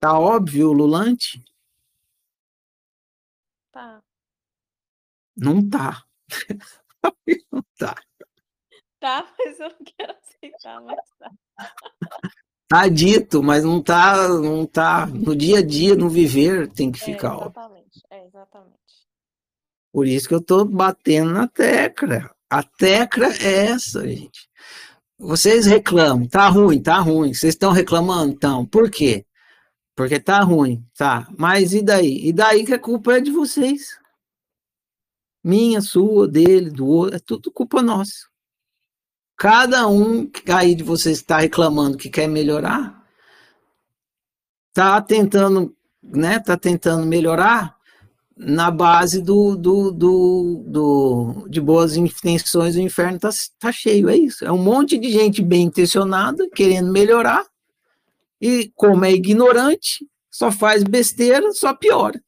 Tá 0.00 0.16
óbvio, 0.18 0.72
Lulante? 0.72 1.42
Tá. 3.74 4.00
Não 5.36 5.68
tá. 5.68 6.04
Não 7.52 7.62
tá. 7.76 7.96
Tá, 9.00 9.28
mas 9.36 9.60
eu 9.60 9.68
não 9.68 9.78
quero 9.84 10.12
aceitar, 10.12 10.80
mas 10.80 10.98
tá. 11.18 11.30
Tá 12.68 12.88
dito, 12.88 13.42
mas 13.42 13.62
não 13.62 13.82
tá, 13.82 14.26
não 14.28 14.64
tá 14.64 15.06
no 15.06 15.36
dia 15.36 15.58
a 15.58 15.62
dia, 15.62 15.94
no 15.94 16.08
viver, 16.08 16.70
tem 16.70 16.90
que 16.90 17.02
É, 17.02 17.04
ficar 17.04 17.34
exatamente. 17.34 18.00
É, 18.10 18.24
exatamente. 18.26 18.78
Por 19.92 20.06
isso 20.06 20.28
que 20.28 20.34
eu 20.34 20.42
tô 20.42 20.64
batendo 20.64 21.32
na 21.32 21.46
tecla. 21.46 22.30
A 22.48 22.62
tecla 22.62 23.26
é 23.26 23.66
essa, 23.66 24.06
gente. 24.08 24.48
Vocês 25.18 25.66
reclamam, 25.66 26.26
tá 26.26 26.48
ruim, 26.48 26.80
tá 26.80 26.98
ruim. 26.98 27.34
Vocês 27.34 27.54
estão 27.54 27.72
reclamando, 27.72 28.32
então, 28.32 28.64
por 28.64 28.90
quê? 28.90 29.26
Porque 29.94 30.18
tá 30.18 30.40
ruim, 30.40 30.84
tá. 30.96 31.28
Mas 31.38 31.72
e 31.72 31.82
daí? 31.82 32.26
E 32.26 32.32
daí 32.32 32.64
que 32.64 32.74
a 32.74 32.78
culpa 32.78 33.14
é 33.16 33.20
de 33.20 33.30
vocês. 33.30 33.98
Minha, 35.42 35.80
sua, 35.80 36.26
dele, 36.26 36.70
do 36.70 36.86
outro, 36.86 37.16
é 37.16 37.18
tudo 37.18 37.50
culpa 37.52 37.82
nossa. 37.82 38.26
Cada 39.36 39.86
um 39.88 40.30
aí 40.48 40.74
de 40.74 40.82
vocês 40.82 41.18
está 41.18 41.38
reclamando 41.38 41.98
que 41.98 42.08
quer 42.08 42.28
melhorar, 42.28 43.04
tá 44.72 45.00
tentando, 45.02 45.76
né? 46.02 46.38
Tá 46.40 46.56
tentando 46.56 47.06
melhorar 47.06 47.76
na 48.36 48.70
base 48.70 49.22
do, 49.22 49.56
do, 49.56 49.92
do, 49.92 50.64
do 50.66 51.46
de 51.48 51.60
boas 51.60 51.96
intenções, 51.96 52.74
o 52.76 52.80
inferno 52.80 53.18
tá, 53.18 53.30
tá 53.58 53.70
cheio, 53.70 54.08
é 54.08 54.16
isso. 54.16 54.44
É 54.44 54.52
um 54.52 54.58
monte 54.58 54.98
de 54.98 55.10
gente 55.10 55.42
bem 55.42 55.64
intencionada 55.64 56.48
querendo 56.50 56.90
melhorar 56.90 57.44
E 58.46 58.70
como 58.74 59.06
é 59.06 59.10
ignorante, 59.10 60.06
só 60.30 60.52
faz 60.52 60.84
besteira, 60.84 61.50
só 61.52 61.74
piora. 61.74 62.22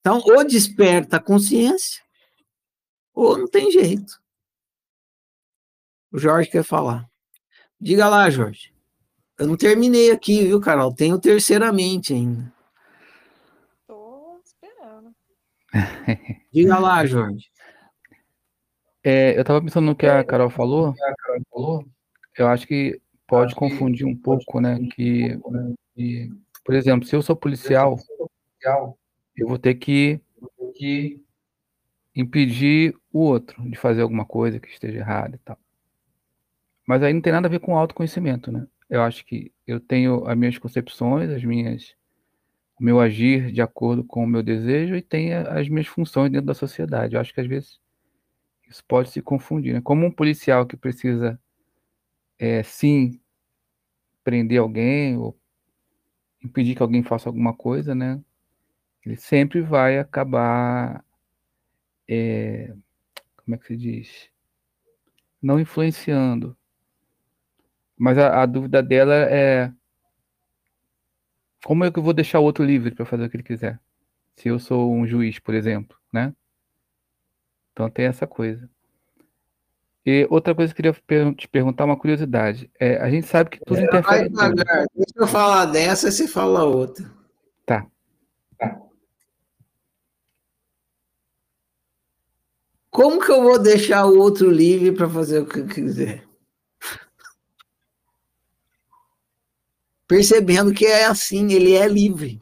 Então, 0.00 0.18
ou 0.18 0.46
desperta 0.46 1.16
a 1.16 1.22
consciência, 1.22 2.02
ou 3.14 3.38
não 3.38 3.48
tem 3.48 3.70
jeito. 3.70 4.20
O 6.12 6.18
Jorge 6.18 6.50
quer 6.50 6.62
falar. 6.62 7.08
Diga 7.80 8.06
lá, 8.06 8.28
Jorge. 8.28 8.70
Eu 9.38 9.46
não 9.46 9.56
terminei 9.56 10.10
aqui, 10.10 10.44
viu, 10.44 10.60
Carol? 10.60 10.94
Tenho 10.94 11.18
terceiramente 11.18 12.12
ainda. 12.12 12.52
Tô 13.86 14.38
esperando. 14.44 15.14
Diga 16.52 16.78
lá, 16.78 17.06
Jorge. 17.06 17.50
É, 19.02 19.38
eu 19.38 19.40
estava 19.40 19.62
pensando 19.62 19.86
no 19.86 19.96
que 19.96 20.04
a 20.04 20.22
Carol 20.22 20.50
falou. 20.50 20.94
Eu 22.36 22.46
acho 22.46 22.66
que 22.66 23.00
pode 23.28 23.54
confundir 23.54 24.06
um 24.06 24.16
pouco, 24.16 24.60
né? 24.60 24.78
Que, 24.94 25.38
por 26.64 26.74
exemplo, 26.74 27.06
se 27.06 27.14
eu 27.14 27.22
sou 27.22 27.36
policial, 27.36 27.96
eu 29.36 29.46
vou 29.46 29.58
ter 29.58 29.74
que 29.74 30.20
impedir 32.16 32.96
o 33.12 33.20
outro 33.20 33.62
de 33.70 33.76
fazer 33.76 34.02
alguma 34.02 34.24
coisa 34.24 34.58
que 34.58 34.68
esteja 34.68 34.98
errada 34.98 35.36
e 35.36 35.38
tal. 35.38 35.58
Mas 36.86 37.02
aí 37.02 37.12
não 37.12 37.20
tem 37.20 37.32
nada 37.32 37.46
a 37.46 37.50
ver 37.50 37.60
com 37.60 37.76
autoconhecimento, 37.76 38.50
né? 38.50 38.66
Eu 38.88 39.02
acho 39.02 39.24
que 39.24 39.52
eu 39.66 39.78
tenho 39.78 40.26
as 40.26 40.36
minhas 40.36 40.56
concepções, 40.56 41.30
as 41.30 41.44
minhas 41.44 41.94
o 42.80 42.84
meu 42.84 43.00
agir 43.00 43.52
de 43.52 43.60
acordo 43.60 44.04
com 44.04 44.24
o 44.24 44.26
meu 44.26 44.42
desejo 44.42 44.94
e 44.96 45.02
tenho 45.02 45.46
as 45.50 45.68
minhas 45.68 45.86
funções 45.86 46.30
dentro 46.30 46.46
da 46.46 46.54
sociedade. 46.54 47.14
Eu 47.14 47.20
acho 47.20 47.34
que 47.34 47.40
às 47.40 47.46
vezes 47.46 47.78
isso 48.70 48.82
pode 48.86 49.10
se 49.10 49.20
confundir, 49.20 49.74
né? 49.74 49.80
Como 49.82 50.06
um 50.06 50.10
policial 50.10 50.64
que 50.64 50.76
precisa 50.76 51.38
é, 52.38 52.62
sim 52.62 53.20
prender 54.22 54.60
alguém 54.60 55.16
ou 55.16 55.38
impedir 56.42 56.74
que 56.74 56.82
alguém 56.82 57.02
faça 57.02 57.28
alguma 57.28 57.54
coisa, 57.54 57.94
né? 57.94 58.22
Ele 59.04 59.16
sempre 59.16 59.60
vai 59.62 59.98
acabar, 59.98 61.04
é, 62.08 62.74
como 63.36 63.54
é 63.54 63.58
que 63.58 63.66
se 63.66 63.76
diz? 63.76 64.30
Não 65.42 65.58
influenciando. 65.58 66.56
Mas 67.96 68.18
a, 68.18 68.42
a 68.42 68.46
dúvida 68.46 68.82
dela 68.82 69.14
é 69.14 69.72
como 71.64 71.84
é 71.84 71.90
que 71.90 71.98
eu 71.98 72.02
vou 72.02 72.12
deixar 72.12 72.40
o 72.40 72.44
outro 72.44 72.64
livre 72.64 72.94
para 72.94 73.04
fazer 73.04 73.24
o 73.24 73.30
que 73.30 73.36
ele 73.36 73.42
quiser? 73.42 73.80
Se 74.36 74.48
eu 74.48 74.58
sou 74.58 74.92
um 74.94 75.06
juiz, 75.06 75.38
por 75.38 75.54
exemplo, 75.54 75.96
né? 76.12 76.34
Então 77.72 77.90
tem 77.90 78.06
essa 78.06 78.26
coisa. 78.26 78.70
E 80.10 80.26
outra 80.30 80.54
coisa 80.54 80.74
que 80.74 80.80
eu 80.80 80.94
queria 80.94 81.34
te 81.34 81.46
perguntar, 81.46 81.84
uma 81.84 81.98
curiosidade. 81.98 82.70
É, 82.80 82.96
a 82.96 83.10
gente 83.10 83.26
sabe 83.26 83.50
que 83.50 83.60
tudo 83.62 83.80
é, 83.80 83.84
interfere. 83.84 84.30
Vai 84.30 84.54
Deixa 84.54 85.12
eu 85.14 85.26
falar 85.26 85.66
dessa 85.66 86.08
e 86.08 86.12
você 86.12 86.26
fala 86.26 86.64
outra. 86.64 87.04
Tá. 87.66 87.86
tá. 88.58 88.80
Como 92.88 93.20
que 93.20 93.30
eu 93.30 93.42
vou 93.42 93.58
deixar 93.58 94.06
o 94.06 94.16
outro 94.18 94.50
livre 94.50 94.92
para 94.92 95.10
fazer 95.10 95.40
o 95.40 95.46
que 95.46 95.62
quiser? 95.64 96.24
Percebendo 100.06 100.72
que 100.72 100.86
é 100.86 101.04
assim, 101.04 101.52
ele 101.52 101.74
é 101.74 101.86
livre. 101.86 102.40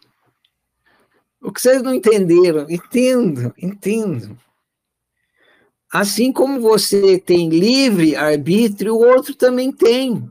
O 1.43 1.51
que 1.51 1.61
vocês 1.61 1.83
não 1.83 1.93
entenderam, 1.93 2.71
entendo, 2.71 3.53
entendo. 3.59 4.39
Assim 5.93 6.33
como 6.33 6.61
você 6.61 7.19
tem 7.19 7.49
livre 7.49 8.17
arbítrio, 8.17 8.95
o 8.95 9.05
outro 9.05 9.35
também 9.35 9.73
tem. 9.73 10.29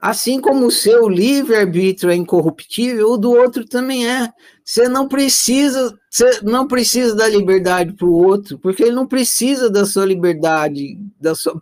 Assim 0.00 0.40
como 0.40 0.66
o 0.66 0.70
seu 0.70 1.08
livre 1.08 1.56
arbítrio 1.56 2.10
é 2.10 2.14
incorruptível, 2.14 3.10
o 3.10 3.16
do 3.16 3.32
outro 3.32 3.66
também 3.66 4.08
é. 4.08 4.32
Você 4.64 4.88
não 4.88 5.08
precisa, 5.08 5.98
você 6.08 6.40
não 6.42 6.68
precisa 6.68 7.16
da 7.16 7.26
liberdade 7.26 7.92
para 7.94 8.06
o 8.06 8.12
outro, 8.12 8.58
porque 8.58 8.82
ele 8.84 8.92
não 8.92 9.06
precisa 9.06 9.68
da 9.68 9.84
sua 9.84 10.04
liberdade, 10.04 10.98
da 11.20 11.34
sua 11.34 11.60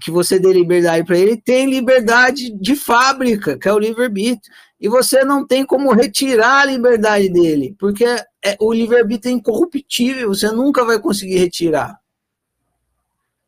que 0.00 0.10
você 0.10 0.38
dê 0.38 0.52
liberdade 0.52 1.06
para 1.06 1.18
ele, 1.18 1.38
tem 1.38 1.68
liberdade 1.68 2.50
de 2.50 2.76
fábrica, 2.76 3.58
que 3.58 3.68
é 3.68 3.72
o 3.72 3.78
livre-arbítrio. 3.78 4.52
E 4.78 4.88
você 4.88 5.24
não 5.24 5.46
tem 5.46 5.64
como 5.64 5.92
retirar 5.92 6.62
a 6.62 6.64
liberdade 6.66 7.28
dele, 7.30 7.74
porque 7.78 8.04
é, 8.04 8.56
o 8.60 8.72
livre-arbítrio 8.72 9.32
é 9.32 9.36
incorruptível, 9.36 10.28
você 10.28 10.50
nunca 10.50 10.84
vai 10.84 10.98
conseguir 10.98 11.38
retirar. 11.38 11.99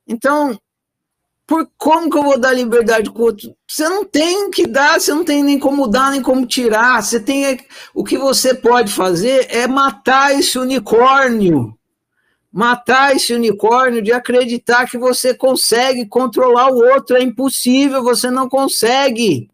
Então, 0.06 0.58
por 1.46 1.68
como 1.76 2.08
que 2.08 2.16
eu 2.16 2.22
vou 2.22 2.38
dar 2.38 2.52
liberdade 2.52 3.10
com 3.10 3.20
o 3.20 3.24
outro? 3.26 3.54
Você 3.68 3.88
não 3.88 4.04
tem 4.04 4.50
que 4.50 4.66
dar, 4.66 5.00
você 5.00 5.12
não 5.12 5.24
tem 5.24 5.42
nem 5.42 5.58
como 5.58 5.86
dar, 5.86 6.10
nem 6.10 6.22
como 6.22 6.46
tirar. 6.46 7.02
Você 7.02 7.20
tem 7.20 7.58
o 7.94 8.02
que 8.02 8.16
você 8.16 8.54
pode 8.54 8.90
fazer 8.92 9.48
é 9.50 9.66
matar 9.66 10.32
esse 10.32 10.58
unicórnio. 10.58 11.76
Matar 12.50 13.14
esse 13.14 13.34
unicórnio 13.34 14.02
de 14.02 14.12
acreditar 14.12 14.88
que 14.88 14.98
você 14.98 15.34
consegue 15.34 16.06
controlar 16.06 16.70
o 16.70 16.78
outro 16.78 17.16
é 17.16 17.22
impossível, 17.22 18.02
você 18.02 18.30
não 18.30 18.48
consegue. 18.48 19.51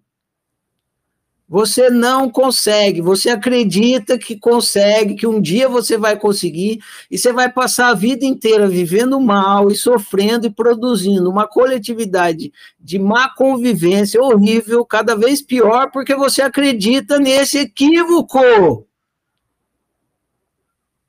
Você 1.48 1.88
não 1.88 2.28
consegue, 2.28 3.00
você 3.00 3.30
acredita 3.30 4.18
que 4.18 4.36
consegue, 4.36 5.14
que 5.14 5.26
um 5.26 5.40
dia 5.40 5.66
você 5.66 5.96
vai 5.96 6.14
conseguir, 6.14 6.78
e 7.10 7.16
você 7.16 7.32
vai 7.32 7.50
passar 7.50 7.88
a 7.88 7.94
vida 7.94 8.26
inteira 8.26 8.68
vivendo 8.68 9.18
mal 9.18 9.70
e 9.70 9.74
sofrendo 9.74 10.46
e 10.46 10.50
produzindo 10.50 11.30
uma 11.30 11.46
coletividade 11.46 12.52
de 12.78 12.98
má 12.98 13.30
convivência 13.34 14.20
horrível, 14.22 14.84
cada 14.84 15.16
vez 15.16 15.40
pior, 15.40 15.90
porque 15.90 16.14
você 16.14 16.42
acredita 16.42 17.18
nesse 17.18 17.58
equívoco 17.58 18.84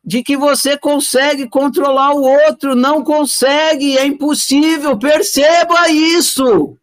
de 0.06 0.24
que 0.24 0.38
você 0.38 0.78
consegue 0.78 1.50
controlar 1.50 2.14
o 2.14 2.24
outro, 2.24 2.76
não 2.76 3.04
consegue, 3.04 3.98
é 3.98 4.06
impossível, 4.06 4.98
perceba 4.98 5.90
isso. 5.90 6.78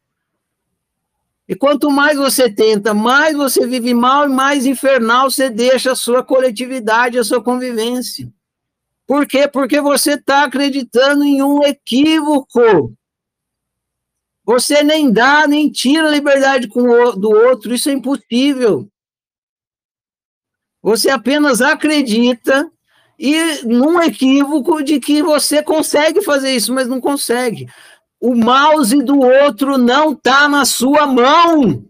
E 1.48 1.54
quanto 1.54 1.90
mais 1.90 2.16
você 2.16 2.50
tenta, 2.50 2.92
mais 2.92 3.36
você 3.36 3.66
vive 3.66 3.94
mal 3.94 4.26
e 4.26 4.32
mais 4.32 4.66
infernal 4.66 5.30
você 5.30 5.48
deixa 5.48 5.92
a 5.92 5.96
sua 5.96 6.22
coletividade, 6.24 7.18
a 7.18 7.24
sua 7.24 7.42
convivência. 7.42 8.32
Por 9.06 9.26
quê? 9.26 9.46
Porque 9.46 9.80
você 9.80 10.14
está 10.14 10.44
acreditando 10.44 11.22
em 11.22 11.40
um 11.42 11.62
equívoco. 11.62 12.92
Você 14.44 14.82
nem 14.82 15.12
dá, 15.12 15.46
nem 15.46 15.70
tira 15.70 16.08
a 16.08 16.10
liberdade 16.10 16.66
do 16.66 17.30
outro, 17.30 17.72
isso 17.74 17.88
é 17.88 17.92
impossível. 17.92 18.88
Você 20.82 21.10
apenas 21.10 21.60
acredita 21.60 22.70
e 23.18 23.62
num 23.64 24.00
equívoco 24.02 24.82
de 24.82 25.00
que 25.00 25.22
você 25.22 25.62
consegue 25.62 26.22
fazer 26.22 26.54
isso, 26.54 26.72
mas 26.74 26.88
não 26.88 27.00
consegue 27.00 27.68
o 28.20 28.34
mouse 28.34 29.02
do 29.02 29.20
outro 29.20 29.76
não 29.76 30.12
está 30.12 30.48
na 30.48 30.64
sua 30.64 31.06
mão. 31.06 31.84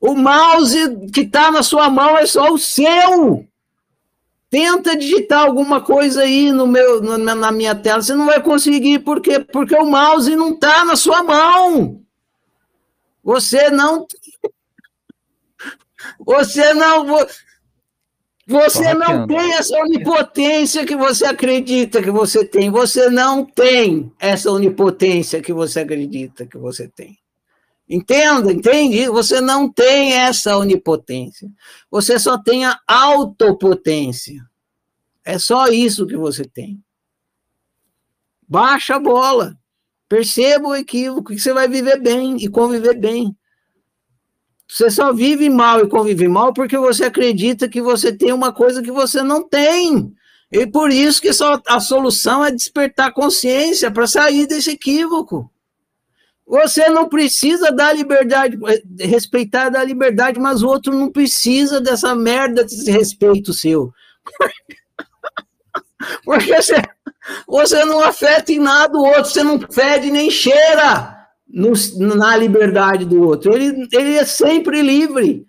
O 0.00 0.14
mouse 0.14 1.10
que 1.12 1.22
está 1.22 1.50
na 1.50 1.62
sua 1.62 1.90
mão 1.90 2.16
é 2.16 2.26
só 2.26 2.52
o 2.52 2.58
seu. 2.58 3.46
Tenta 4.48 4.96
digitar 4.96 5.44
alguma 5.44 5.80
coisa 5.80 6.22
aí 6.22 6.52
no 6.52 6.66
meu, 6.66 7.02
na 7.02 7.50
minha 7.50 7.74
tela. 7.74 8.00
Você 8.00 8.14
não 8.14 8.26
vai 8.26 8.40
conseguir, 8.40 9.00
por 9.00 9.20
quê? 9.20 9.40
Porque 9.40 9.74
o 9.74 9.84
mouse 9.84 10.34
não 10.36 10.52
está 10.52 10.84
na 10.84 10.94
sua 10.96 11.22
mão. 11.24 12.00
Você 13.24 13.70
não. 13.70 14.06
Você 16.24 16.72
não. 16.74 17.04
Você 18.46 18.94
não 18.94 19.26
tem 19.26 19.54
essa 19.54 19.76
onipotência 19.76 20.86
que 20.86 20.94
você 20.94 21.26
acredita 21.26 22.00
que 22.00 22.12
você 22.12 22.44
tem. 22.44 22.70
Você 22.70 23.10
não 23.10 23.44
tem 23.44 24.12
essa 24.20 24.50
onipotência 24.52 25.42
que 25.42 25.52
você 25.52 25.80
acredita 25.80 26.46
que 26.46 26.56
você 26.56 26.86
tem. 26.86 27.18
Entenda, 27.88 28.52
entende? 28.52 29.08
Você 29.08 29.40
não 29.40 29.68
tem 29.68 30.12
essa 30.12 30.56
onipotência. 30.56 31.48
Você 31.90 32.18
só 32.20 32.38
tem 32.38 32.64
a 32.64 32.78
autopotência. 32.86 34.44
É 35.24 35.38
só 35.40 35.66
isso 35.66 36.06
que 36.06 36.16
você 36.16 36.44
tem. 36.44 36.80
Baixa 38.48 38.94
a 38.94 39.00
bola. 39.00 39.58
Perceba 40.08 40.68
o 40.68 40.76
equívoco 40.76 41.32
que 41.34 41.40
você 41.40 41.52
vai 41.52 41.66
viver 41.66 42.00
bem 42.00 42.36
e 42.36 42.48
conviver 42.48 42.96
bem. 42.96 43.36
Você 44.68 44.90
só 44.90 45.12
vive 45.12 45.48
mal 45.48 45.80
e 45.80 45.88
convive 45.88 46.26
mal 46.26 46.52
porque 46.52 46.76
você 46.76 47.04
acredita 47.04 47.68
que 47.68 47.80
você 47.80 48.12
tem 48.12 48.32
uma 48.32 48.52
coisa 48.52 48.82
que 48.82 48.90
você 48.90 49.22
não 49.22 49.48
tem. 49.48 50.12
E 50.50 50.66
por 50.66 50.90
isso 50.90 51.20
que 51.20 51.32
só 51.32 51.60
a 51.66 51.80
solução 51.80 52.44
é 52.44 52.50
despertar 52.50 53.12
consciência 53.12 53.90
para 53.90 54.06
sair 54.06 54.46
desse 54.46 54.70
equívoco. 54.70 55.50
Você 56.46 56.88
não 56.88 57.08
precisa 57.08 57.72
dar 57.72 57.92
liberdade, 57.92 58.56
respeitar 59.00 59.68
da 59.68 59.82
liberdade, 59.82 60.38
mas 60.38 60.62
o 60.62 60.68
outro 60.68 60.94
não 60.94 61.10
precisa 61.10 61.80
dessa 61.80 62.14
merda 62.14 62.62
desse 62.62 62.88
respeito 62.90 63.52
seu. 63.52 63.92
Porque 66.24 66.54
você, 66.54 66.80
você 67.48 67.84
não 67.84 68.00
afeta 68.00 68.52
em 68.52 68.60
nada 68.60 68.96
o 68.96 69.04
outro, 69.04 69.24
você 69.24 69.42
não 69.42 69.60
fede 69.60 70.10
nem 70.12 70.30
cheira. 70.30 71.15
No, 71.56 71.72
na 72.14 72.36
liberdade 72.36 73.06
do 73.06 73.22
outro. 73.22 73.54
Ele, 73.54 73.88
ele 73.90 74.14
é 74.16 74.26
sempre 74.26 74.82
livre. 74.82 75.48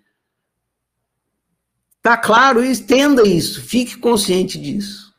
Tá 2.00 2.16
claro? 2.16 2.64
Entenda 2.64 3.28
isso. 3.28 3.62
Fique 3.62 3.98
consciente 3.98 4.58
disso. 4.58 5.14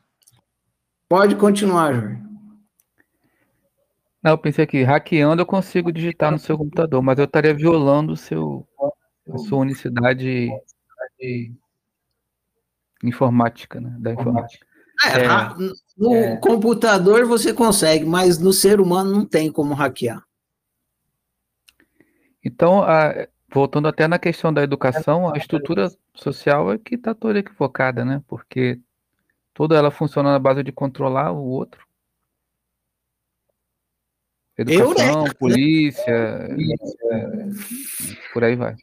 Pode 1.08 1.36
continuar, 1.36 1.94
Jorge. 1.94 2.20
Não, 4.20 4.32
eu 4.32 4.38
pensei 4.38 4.66
que 4.66 4.82
hackeando 4.82 5.40
eu 5.40 5.46
consigo 5.46 5.92
digitar 5.92 6.32
no 6.32 6.38
seu 6.38 6.58
computador, 6.58 7.00
mas 7.00 7.18
eu 7.18 7.24
estaria 7.24 7.54
violando 7.54 8.12
o 8.12 8.16
seu, 8.16 8.66
a 9.32 9.38
sua 9.38 9.58
unicidade 9.60 10.50
informática, 13.02 13.80
né? 13.80 13.96
Da 13.98 14.12
informática. 14.12 14.66
É, 15.04 15.20
é, 15.20 15.28
no 15.96 16.14
é... 16.14 16.36
computador 16.36 17.24
você 17.24 17.54
consegue, 17.54 18.04
mas 18.04 18.38
no 18.38 18.52
ser 18.52 18.80
humano 18.80 19.10
não 19.10 19.24
tem 19.24 19.50
como 19.50 19.72
hackear. 19.72 20.22
Então, 22.44 22.82
a, 22.82 23.26
voltando 23.52 23.88
até 23.88 24.06
na 24.06 24.18
questão 24.18 24.52
da 24.52 24.62
educação, 24.62 25.32
a 25.32 25.36
estrutura 25.36 25.90
social 26.14 26.72
é 26.72 26.78
que 26.78 26.94
está 26.94 27.14
toda 27.14 27.38
equivocada, 27.38 28.04
né? 28.04 28.22
Porque 28.26 28.78
toda 29.52 29.76
ela 29.76 29.90
funciona 29.90 30.32
na 30.32 30.38
base 30.38 30.62
de 30.62 30.72
controlar 30.72 31.32
o 31.32 31.44
outro. 31.44 31.86
Educação, 34.56 35.26
Eu, 35.26 35.34
polícia, 35.36 36.48
né? 36.48 37.50
por 38.32 38.44
aí 38.44 38.54
vai. 38.56 38.76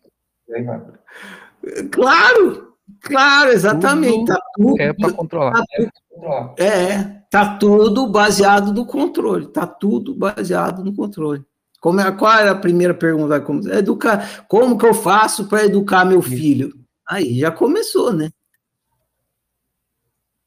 Claro, 1.91 2.73
claro, 3.01 3.51
exatamente. 3.51 4.25
Tudo 4.25 4.25
tá 4.25 4.41
tudo, 4.55 4.81
é 4.81 4.93
para 4.93 5.13
controlar. 5.13 5.51
Tá 5.53 5.65
tudo, 5.75 6.53
é, 6.57 7.03
tá 7.29 7.57
tudo 7.57 8.07
baseado 8.07 8.73
no 8.73 8.87
controle. 8.87 9.47
Tá 9.47 9.67
tudo 9.67 10.15
baseado 10.15 10.83
no 10.83 10.95
controle. 10.95 11.45
Como 11.79 11.99
é, 12.01 12.11
qual 12.11 12.33
era 12.39 12.51
a 12.51 12.59
primeira 12.59 12.93
pergunta? 12.93 13.39
Como, 13.39 13.67
educar, 13.69 14.45
como 14.47 14.77
que 14.77 14.85
eu 14.85 14.93
faço 14.93 15.47
para 15.47 15.65
educar 15.65 16.05
meu 16.05 16.21
filho? 16.21 16.73
Aí 17.07 17.39
já 17.39 17.51
começou, 17.51 18.11
né? 18.11 18.31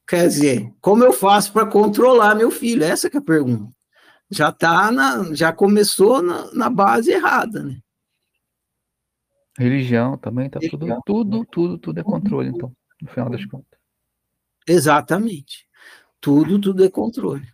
Quer 0.09 0.27
dizer, 0.27 0.75
como 0.81 1.05
eu 1.05 1.13
faço 1.13 1.53
para 1.53 1.67
controlar 1.67 2.35
meu 2.35 2.51
filho? 2.51 2.83
Essa 2.83 3.07
é 3.07 3.17
a 3.17 3.21
pergunta. 3.21 3.73
Já 4.29 4.51
tá 4.51 4.91
na, 4.91 5.33
já 5.35 5.53
começou 5.53 6.21
na, 6.21 6.53
na 6.53 6.69
base 6.69 7.13
errada, 7.13 7.63
né? 7.63 7.79
Religião 9.57 10.17
também 10.17 10.49
tá 10.49 10.59
tudo, 10.71 11.01
tudo, 11.05 11.45
tudo, 11.45 11.79
tudo 11.79 12.01
é 12.01 12.03
controle, 12.03 12.49
então, 12.49 12.73
no 13.01 13.09
final 13.09 13.29
das 13.31 13.45
contas. 13.47 13.79
Exatamente. 14.67 15.67
Tudo, 16.21 16.61
tudo 16.61 16.85
é 16.85 16.89
controle. 16.89 17.47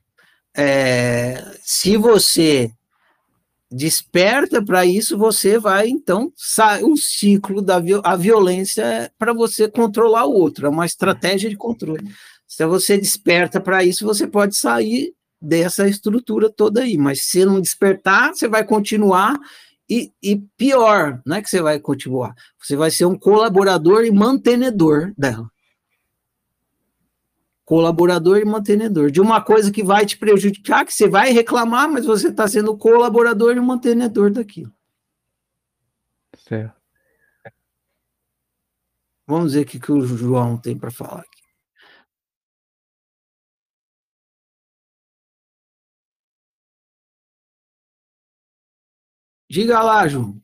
É, 0.56 1.36
se 1.60 1.96
você 1.96 2.72
desperta 3.76 4.64
para 4.64 4.86
isso, 4.86 5.18
você 5.18 5.58
vai 5.58 5.88
então 5.88 6.32
sai 6.34 6.82
um 6.82 6.96
ciclo 6.96 7.60
da 7.60 7.76
a 8.02 8.16
violência 8.16 8.82
é 8.82 9.10
para 9.18 9.34
você 9.34 9.68
controlar 9.68 10.24
o 10.24 10.32
outro, 10.32 10.66
é 10.66 10.68
uma 10.70 10.86
estratégia 10.86 11.50
de 11.50 11.56
controle. 11.56 12.08
Se 12.48 12.64
você 12.64 12.96
desperta 12.96 13.60
para 13.60 13.84
isso, 13.84 14.06
você 14.06 14.26
pode 14.26 14.56
sair 14.56 15.12
dessa 15.40 15.86
estrutura 15.86 16.48
toda 16.48 16.80
aí, 16.80 16.96
mas 16.96 17.26
se 17.26 17.44
não 17.44 17.60
despertar, 17.60 18.34
você 18.34 18.48
vai 18.48 18.64
continuar 18.64 19.38
e, 19.90 20.10
e 20.22 20.36
pior, 20.56 21.20
não 21.26 21.36
é 21.36 21.42
que 21.42 21.50
você 21.50 21.60
vai 21.60 21.78
continuar, 21.78 22.34
você 22.58 22.76
vai 22.76 22.90
ser 22.90 23.04
um 23.04 23.18
colaborador 23.18 24.04
e 24.04 24.10
mantenedor 24.10 25.12
dela 25.18 25.50
colaborador 27.66 28.38
e 28.38 28.44
mantenedor, 28.44 29.10
de 29.10 29.20
uma 29.20 29.42
coisa 29.42 29.72
que 29.72 29.82
vai 29.82 30.06
te 30.06 30.16
prejudicar, 30.16 30.86
que 30.86 30.94
você 30.94 31.08
vai 31.08 31.32
reclamar, 31.32 31.90
mas 31.90 32.06
você 32.06 32.28
está 32.28 32.46
sendo 32.46 32.78
colaborador 32.78 33.56
e 33.56 33.60
mantenedor 33.60 34.30
daquilo. 34.30 34.72
Certo. 36.38 36.80
Vamos 39.26 39.54
ver 39.54 39.62
o 39.62 39.66
que, 39.66 39.80
que 39.80 39.90
o 39.90 40.06
João 40.06 40.56
tem 40.56 40.78
para 40.78 40.92
falar 40.92 41.22
aqui. 41.22 41.42
Diga 49.50 49.82
lá, 49.82 50.06
João. 50.06 50.40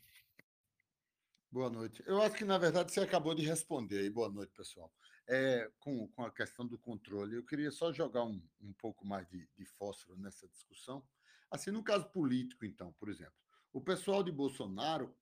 Boa 1.52 1.70
noite. 1.70 2.02
Eu 2.04 2.20
acho 2.20 2.34
que, 2.34 2.44
na 2.44 2.58
verdade, 2.58 2.90
você 2.90 2.98
acabou 2.98 3.32
de 3.32 3.46
responder 3.46 4.00
aí. 4.00 4.10
Boa 4.10 4.28
noite, 4.28 4.52
pessoal 4.56 4.90
é, 5.32 5.70
com, 5.80 6.06
com 6.08 6.24
a 6.24 6.30
questão 6.30 6.66
do 6.66 6.78
controle. 6.78 7.36
Eu 7.36 7.42
queria 7.42 7.70
só 7.70 7.90
jogar 7.90 8.22
um, 8.22 8.40
um 8.60 8.72
pouco 8.74 9.06
mais 9.06 9.26
de, 9.28 9.48
de 9.56 9.64
fósforo 9.64 10.18
nessa 10.18 10.46
discussão. 10.46 11.02
Assim, 11.50 11.70
no 11.70 11.82
caso 11.82 12.04
político, 12.10 12.66
então, 12.66 12.92
por 12.98 13.08
exemplo, 13.08 13.32
o 13.72 13.80
pessoal 13.80 14.22
de 14.22 14.30
Bolsonaro 14.30 15.14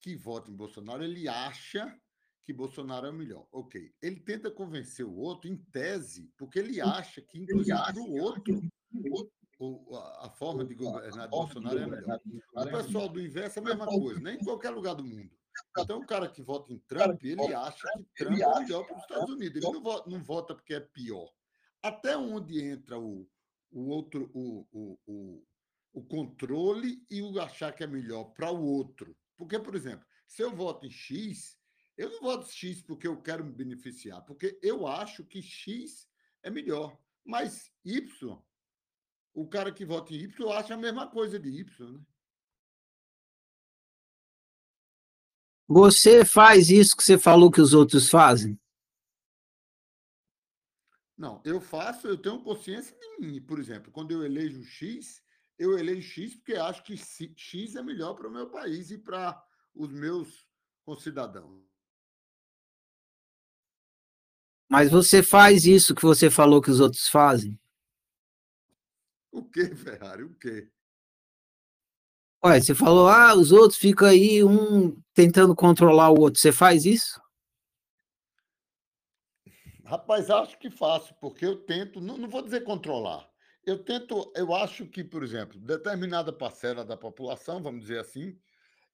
que 0.00 0.16
vota 0.16 0.50
em 0.50 0.56
Bolsonaro, 0.56 1.04
ele 1.04 1.28
acha 1.28 1.96
que 2.42 2.52
Bolsonaro 2.52 3.06
é 3.06 3.10
o 3.10 3.14
melhor. 3.14 3.46
Ok. 3.52 3.94
Ele 4.02 4.20
tenta 4.20 4.50
convencer 4.50 5.06
o 5.06 5.16
outro, 5.16 5.48
em 5.48 5.56
tese, 5.56 6.30
porque 6.36 6.58
ele 6.58 6.80
acha 6.80 7.22
que, 7.22 7.38
inclusive, 7.38 7.78
o 8.00 8.20
outro, 8.20 8.60
a 10.20 10.30
forma 10.30 10.64
de 10.64 10.74
governar 10.74 11.28
Bolsonaro 11.28 11.78
é 11.78 11.86
melhor. 11.86 12.20
O 12.54 12.66
pessoal 12.66 13.08
do 13.08 13.20
inverso 13.20 13.60
é 13.60 13.62
a 13.62 13.64
mesma 13.64 13.86
coisa, 13.86 14.20
nem 14.20 14.34
em 14.34 14.44
qualquer 14.44 14.70
lugar 14.70 14.94
do 14.94 15.04
mundo. 15.04 15.30
Então, 15.78 15.98
o 15.98 16.06
cara 16.06 16.28
que 16.28 16.42
vota 16.42 16.72
em 16.72 16.78
Trump, 16.78 17.22
ele 17.22 17.54
acha 17.54 17.88
que 17.96 18.24
Trump 18.24 18.38
é 18.38 18.60
melhor 18.60 18.86
para 18.86 18.96
os 18.96 19.02
Estados 19.02 19.30
Unidos. 19.30 19.62
Ele 19.62 19.72
não 19.72 19.82
vota, 19.82 20.10
não 20.10 20.22
vota 20.22 20.54
porque 20.54 20.74
é 20.74 20.80
pior. 20.80 21.32
Até 21.82 22.16
onde 22.16 22.62
entra 22.62 22.98
o, 22.98 23.28
o 23.70 23.88
outro, 23.88 24.30
o, 24.32 24.66
o, 24.72 24.98
o, 25.06 25.46
o 25.92 26.04
controle 26.04 27.04
e 27.10 27.22
o 27.22 27.40
achar 27.40 27.72
que 27.72 27.84
é 27.84 27.86
melhor 27.86 28.24
para 28.32 28.50
o 28.50 28.62
outro. 28.62 29.16
Porque, 29.36 29.58
por 29.58 29.74
exemplo, 29.74 30.06
se 30.26 30.42
eu 30.42 30.54
voto 30.54 30.86
em 30.86 30.90
X, 30.90 31.58
eu 31.96 32.10
não 32.10 32.20
voto 32.20 32.50
X 32.50 32.82
porque 32.82 33.06
eu 33.06 33.20
quero 33.20 33.44
me 33.44 33.52
beneficiar, 33.52 34.24
porque 34.24 34.58
eu 34.62 34.86
acho 34.86 35.24
que 35.24 35.42
X 35.42 36.08
é 36.42 36.50
melhor. 36.50 36.98
Mas 37.24 37.72
Y, 37.84 38.42
o 39.32 39.48
cara 39.48 39.72
que 39.72 39.84
vota 39.84 40.12
em 40.12 40.18
Y 40.18 40.52
acha 40.52 40.74
a 40.74 40.78
mesma 40.78 41.08
coisa 41.08 41.38
de 41.38 41.48
Y, 41.48 41.92
né? 41.92 42.00
Você 45.66 46.24
faz 46.24 46.68
isso 46.68 46.96
que 46.96 47.02
você 47.02 47.18
falou 47.18 47.50
que 47.50 47.60
os 47.60 47.72
outros 47.72 48.08
fazem? 48.08 48.58
Não, 51.16 51.40
eu 51.44 51.60
faço, 51.60 52.06
eu 52.06 52.18
tenho 52.18 52.42
consciência 52.42 52.94
de 52.98 53.26
mim. 53.26 53.40
Por 53.40 53.58
exemplo, 53.58 53.90
quando 53.90 54.10
eu 54.10 54.24
elejo 54.24 54.62
X, 54.64 55.22
eu 55.58 55.78
elejo 55.78 56.02
X 56.02 56.34
porque 56.34 56.54
acho 56.54 56.82
que 56.82 56.96
X 56.96 57.76
é 57.76 57.82
melhor 57.82 58.14
para 58.14 58.28
o 58.28 58.32
meu 58.32 58.50
país 58.50 58.90
e 58.90 58.98
para 58.98 59.42
os 59.74 59.90
meus 59.90 60.46
concidadãos. 60.84 61.64
Mas 64.68 64.90
você 64.90 65.22
faz 65.22 65.64
isso 65.64 65.94
que 65.94 66.02
você 66.02 66.28
falou 66.28 66.60
que 66.60 66.70
os 66.70 66.80
outros 66.80 67.08
fazem? 67.08 67.58
O 69.30 69.44
que, 69.44 69.74
Ferrari? 69.74 70.24
O 70.24 70.34
quê? 70.34 70.70
Olha, 72.46 72.60
você 72.60 72.74
falou, 72.74 73.08
ah, 73.08 73.34
os 73.34 73.52
outros 73.52 73.78
ficam 73.78 74.06
aí 74.06 74.44
um 74.44 74.94
tentando 75.14 75.56
controlar 75.56 76.10
o 76.10 76.20
outro. 76.20 76.38
Você 76.38 76.52
faz 76.52 76.84
isso? 76.84 77.18
Rapaz, 79.82 80.28
acho 80.28 80.58
que 80.58 80.70
faço, 80.70 81.14
porque 81.22 81.46
eu 81.46 81.56
tento, 81.56 82.02
não, 82.02 82.18
não 82.18 82.28
vou 82.28 82.42
dizer 82.42 82.62
controlar. 82.62 83.26
Eu 83.64 83.82
tento, 83.82 84.30
eu 84.36 84.54
acho 84.54 84.84
que, 84.84 85.02
por 85.02 85.22
exemplo, 85.22 85.58
determinada 85.58 86.34
parcela 86.34 86.84
da 86.84 86.98
população, 86.98 87.62
vamos 87.62 87.80
dizer 87.80 88.00
assim, 88.00 88.38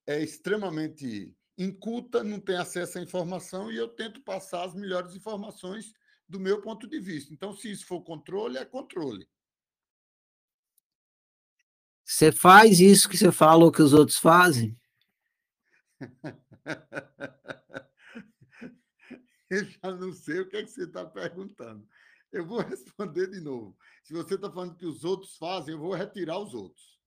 é 0.07 0.23
extremamente 0.23 1.35
inculta, 1.57 2.23
não 2.23 2.39
tem 2.39 2.55
acesso 2.55 2.99
à 2.99 3.01
informação 3.01 3.69
e 3.69 3.75
eu 3.75 3.89
tento 3.89 4.21
passar 4.21 4.63
as 4.63 4.73
melhores 4.73 5.13
informações 5.13 5.91
do 6.25 6.39
meu 6.39 6.61
ponto 6.61 6.87
de 6.87 7.01
vista. 7.01 7.33
Então, 7.33 7.51
se 7.51 7.69
isso 7.69 7.85
for 7.85 8.01
controle, 8.01 8.57
é 8.57 8.63
controle. 8.63 9.27
Você 12.11 12.29
faz 12.29 12.81
isso 12.81 13.07
que 13.07 13.17
você 13.17 13.31
falou 13.31 13.71
que 13.71 13.81
os 13.81 13.93
outros 13.93 14.17
fazem? 14.17 14.77
Eu 19.49 19.63
já 19.63 19.95
não 19.95 20.11
sei 20.11 20.41
o 20.41 20.49
que, 20.49 20.57
é 20.57 20.63
que 20.63 20.69
você 20.69 20.83
está 20.83 21.05
perguntando. 21.05 21.87
Eu 22.29 22.45
vou 22.45 22.59
responder 22.59 23.27
de 23.27 23.39
novo. 23.39 23.77
Se 24.03 24.11
você 24.11 24.35
está 24.35 24.51
falando 24.51 24.75
que 24.75 24.85
os 24.85 25.05
outros 25.05 25.37
fazem, 25.37 25.73
eu 25.73 25.79
vou 25.79 25.93
retirar 25.93 26.37
os 26.37 26.53
outros. 26.53 26.99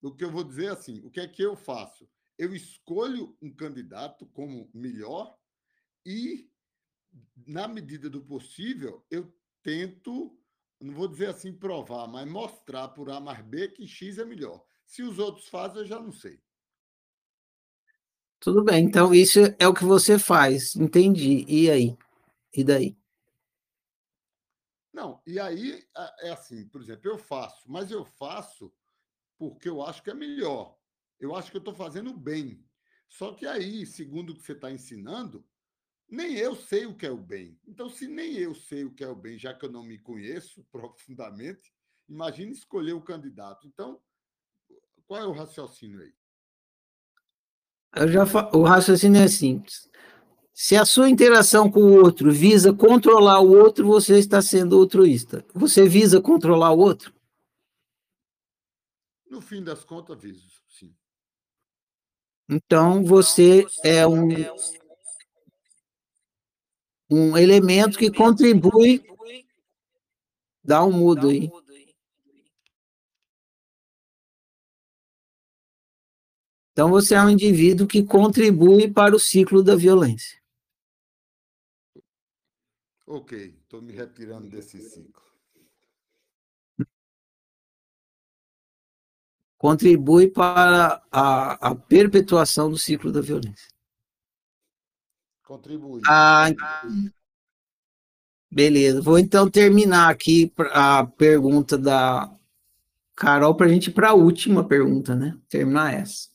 O 0.00 0.14
que 0.14 0.24
eu 0.24 0.30
vou 0.30 0.44
dizer 0.44 0.66
é 0.66 0.70
assim: 0.70 1.04
o 1.04 1.10
que 1.10 1.18
é 1.18 1.26
que 1.26 1.42
eu 1.42 1.56
faço? 1.56 2.08
Eu 2.38 2.54
escolho 2.54 3.36
um 3.42 3.52
candidato 3.52 4.24
como 4.26 4.70
melhor 4.72 5.36
e, 6.06 6.48
na 7.44 7.66
medida 7.66 8.08
do 8.08 8.24
possível, 8.24 9.04
eu 9.10 9.36
tento 9.64 10.38
não 10.80 10.94
vou 10.94 11.08
dizer 11.08 11.28
assim 11.28 11.52
provar, 11.52 12.06
mas 12.06 12.28
mostrar 12.28 12.88
por 12.88 13.10
A 13.10 13.20
mais 13.20 13.42
B 13.44 13.68
que 13.68 13.86
X 13.86 14.18
é 14.18 14.24
melhor. 14.24 14.64
Se 14.86 15.02
os 15.02 15.18
outros 15.18 15.48
fazem, 15.48 15.78
eu 15.78 15.86
já 15.86 15.98
não 15.98 16.12
sei. 16.12 16.40
Tudo 18.38 18.62
bem, 18.62 18.84
então 18.84 19.14
isso 19.14 19.40
é 19.58 19.66
o 19.66 19.72
que 19.72 19.84
você 19.84 20.18
faz, 20.18 20.76
entendi. 20.76 21.46
E 21.48 21.70
aí? 21.70 21.96
E 22.54 22.62
daí? 22.62 22.96
Não, 24.92 25.20
e 25.26 25.40
aí 25.40 25.84
é 26.20 26.30
assim, 26.30 26.68
por 26.68 26.82
exemplo, 26.82 27.10
eu 27.10 27.18
faço, 27.18 27.64
mas 27.66 27.90
eu 27.90 28.04
faço 28.04 28.72
porque 29.36 29.68
eu 29.68 29.82
acho 29.82 30.02
que 30.02 30.10
é 30.10 30.14
melhor. 30.14 30.78
Eu 31.18 31.34
acho 31.34 31.50
que 31.50 31.56
eu 31.56 31.60
estou 31.60 31.74
fazendo 31.74 32.12
bem. 32.12 32.64
Só 33.08 33.32
que 33.32 33.46
aí, 33.46 33.86
segundo 33.86 34.30
o 34.30 34.36
que 34.36 34.42
você 34.42 34.52
está 34.52 34.70
ensinando, 34.70 35.44
nem 36.14 36.36
eu 36.36 36.54
sei 36.54 36.86
o 36.86 36.94
que 36.94 37.04
é 37.04 37.10
o 37.10 37.16
bem. 37.16 37.58
Então, 37.66 37.88
se 37.88 38.06
nem 38.06 38.34
eu 38.36 38.54
sei 38.54 38.84
o 38.84 38.94
que 38.94 39.02
é 39.02 39.08
o 39.08 39.14
bem, 39.14 39.38
já 39.38 39.52
que 39.52 39.66
eu 39.66 39.72
não 39.72 39.82
me 39.82 39.98
conheço 39.98 40.64
profundamente, 40.70 41.72
imagine 42.08 42.52
escolher 42.52 42.92
o 42.92 43.02
candidato. 43.02 43.66
Então, 43.66 44.00
qual 45.06 45.20
é 45.20 45.26
o 45.26 45.32
raciocínio 45.32 46.00
aí? 46.00 46.14
Eu 47.96 48.08
já 48.08 48.26
fa... 48.26 48.50
O 48.56 48.62
raciocínio 48.62 49.20
é 49.20 49.28
simples. 49.28 49.88
Se 50.52 50.76
a 50.76 50.84
sua 50.84 51.10
interação 51.10 51.70
com 51.70 51.80
o 51.80 52.00
outro 52.00 52.30
visa 52.30 52.72
controlar 52.72 53.40
o 53.40 53.50
outro, 53.50 53.86
você 53.86 54.18
está 54.18 54.40
sendo 54.40 54.78
altruísta. 54.78 55.44
Você 55.52 55.88
visa 55.88 56.20
controlar 56.20 56.72
o 56.72 56.78
outro? 56.78 57.12
No 59.28 59.40
fim 59.40 59.64
das 59.64 59.84
contas, 59.84 60.20
viso, 60.20 60.48
sim. 60.68 60.94
Então, 62.48 63.02
você 63.02 63.66
é 63.82 64.06
um, 64.06 64.28
um 64.28 64.83
elemento 67.36 67.98
que 67.98 68.10
contribui. 68.10 69.02
Dá 70.62 70.84
um 70.84 70.92
mudo 70.92 71.28
aí. 71.28 71.50
Então, 76.72 76.90
você 76.90 77.14
é 77.14 77.22
um 77.22 77.30
indivíduo 77.30 77.86
que 77.86 78.02
contribui 78.02 78.90
para 78.90 79.14
o 79.14 79.18
ciclo 79.18 79.62
da 79.62 79.76
violência. 79.76 80.42
Ok, 83.06 83.56
estou 83.62 83.80
me 83.82 83.92
retirando 83.92 84.48
desse 84.48 84.80
ciclo. 84.80 85.22
Contribui 89.56 90.30
para 90.30 91.02
a, 91.10 91.70
a 91.70 91.74
perpetuação 91.74 92.70
do 92.70 92.76
ciclo 92.76 93.12
da 93.12 93.20
violência. 93.20 93.73
Contribui. 95.54 96.02
Ah, 96.04 96.48
beleza. 98.50 99.00
Vou 99.00 99.20
então 99.20 99.48
terminar 99.48 100.10
aqui 100.10 100.52
a 100.72 101.06
pergunta 101.06 101.78
da 101.78 102.28
Carol 103.14 103.54
para 103.54 103.66
a 103.66 103.68
gente 103.68 103.86
ir 103.86 103.92
para 103.92 104.10
a 104.10 104.14
última 104.14 104.66
pergunta, 104.66 105.14
né? 105.14 105.38
Terminar 105.48 105.94
essa. 105.94 106.28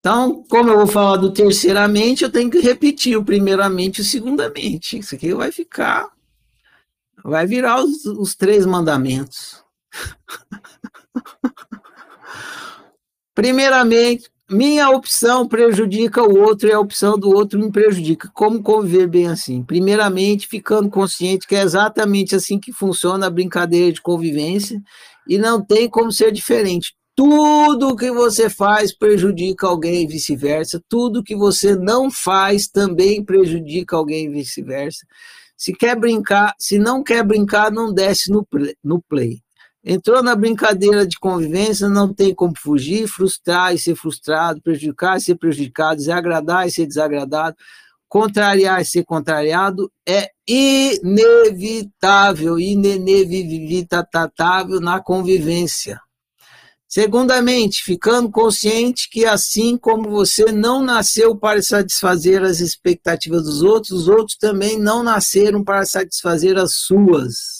Então, 0.00 0.42
como 0.50 0.70
eu 0.70 0.78
vou 0.78 0.88
falar 0.88 1.18
do 1.18 1.32
terceiramente, 1.32 2.24
eu 2.24 2.32
tenho 2.32 2.50
que 2.50 2.58
repetir 2.58 3.16
o 3.16 3.24
primeiramente 3.24 3.98
e 3.98 4.02
o 4.02 4.04
segundamente. 4.04 4.98
Isso 4.98 5.14
aqui 5.14 5.32
vai 5.32 5.52
ficar. 5.52 6.10
Vai 7.22 7.46
virar 7.46 7.84
os, 7.84 8.04
os 8.04 8.34
três 8.34 8.66
mandamentos. 8.66 9.64
Primeiramente, 13.32 14.28
minha 14.50 14.90
opção 14.90 15.46
prejudica 15.46 16.22
o 16.22 16.38
outro 16.38 16.68
e 16.68 16.72
a 16.72 16.80
opção 16.80 17.16
do 17.16 17.30
outro 17.30 17.58
me 17.58 17.70
prejudica. 17.70 18.28
Como 18.34 18.62
conviver 18.62 19.06
bem 19.06 19.28
assim? 19.28 19.62
Primeiramente, 19.62 20.48
ficando 20.48 20.90
consciente 20.90 21.46
que 21.46 21.54
é 21.54 21.62
exatamente 21.62 22.34
assim 22.34 22.58
que 22.58 22.72
funciona 22.72 23.26
a 23.26 23.30
brincadeira 23.30 23.92
de 23.92 24.02
convivência 24.02 24.82
e 25.28 25.38
não 25.38 25.64
tem 25.64 25.88
como 25.88 26.10
ser 26.10 26.32
diferente. 26.32 26.94
Tudo 27.14 27.94
que 27.94 28.10
você 28.10 28.50
faz 28.50 28.96
prejudica 28.96 29.66
alguém 29.66 30.02
e 30.02 30.06
vice-versa. 30.06 30.82
Tudo 30.88 31.22
que 31.22 31.36
você 31.36 31.76
não 31.76 32.10
faz 32.10 32.66
também 32.66 33.24
prejudica 33.24 33.94
alguém 33.94 34.26
e 34.26 34.30
vice-versa. 34.30 35.06
Se 35.56 35.72
quer 35.72 35.94
brincar, 35.94 36.54
se 36.58 36.78
não 36.78 37.04
quer 37.04 37.22
brincar, 37.22 37.70
não 37.70 37.92
desce 37.92 38.32
no 38.32 38.44
play, 38.44 38.74
no 38.82 39.00
play. 39.02 39.40
Entrou 39.82 40.22
na 40.22 40.36
brincadeira 40.36 41.06
de 41.06 41.18
convivência, 41.18 41.88
não 41.88 42.12
tem 42.12 42.34
como 42.34 42.52
fugir, 42.56 43.08
frustrar 43.08 43.74
e 43.74 43.78
ser 43.78 43.94
frustrado, 43.94 44.60
prejudicar 44.60 45.16
e 45.16 45.22
ser 45.22 45.36
prejudicado, 45.36 45.96
desagradar 45.96 46.66
e 46.66 46.70
ser 46.70 46.86
desagradado, 46.86 47.56
contrariar 48.06 48.82
e 48.82 48.84
ser 48.84 49.04
contrariado 49.04 49.90
é 50.06 50.28
inevitável, 50.46 52.60
inevitável 52.60 54.80
na 54.80 55.00
convivência. 55.00 55.98
Segundamente, 56.86 57.82
ficando 57.84 58.30
consciente 58.30 59.08
que 59.08 59.24
assim 59.24 59.78
como 59.78 60.10
você 60.10 60.50
não 60.50 60.82
nasceu 60.82 61.36
para 61.36 61.62
satisfazer 61.62 62.42
as 62.42 62.58
expectativas 62.58 63.44
dos 63.44 63.62
outros, 63.62 63.92
os 63.92 64.08
outros 64.08 64.36
também 64.36 64.76
não 64.76 65.02
nasceram 65.02 65.64
para 65.64 65.86
satisfazer 65.86 66.58
as 66.58 66.74
suas. 66.74 67.59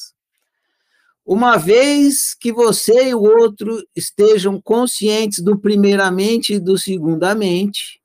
Uma 1.32 1.57
vez 1.57 2.35
que 2.35 2.52
você 2.52 3.11
e 3.11 3.15
o 3.15 3.23
outro 3.23 3.86
estejam 3.94 4.61
conscientes 4.61 5.39
do 5.39 5.57
primeiramente 5.57 6.55
e 6.55 6.59
do 6.59 6.77
segundamente, 6.77 8.02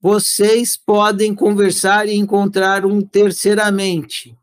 vocês 0.00 0.78
podem 0.78 1.34
conversar 1.34 2.08
e 2.08 2.14
encontrar 2.14 2.86
um 2.86 3.02
terceiramente. 3.02 4.34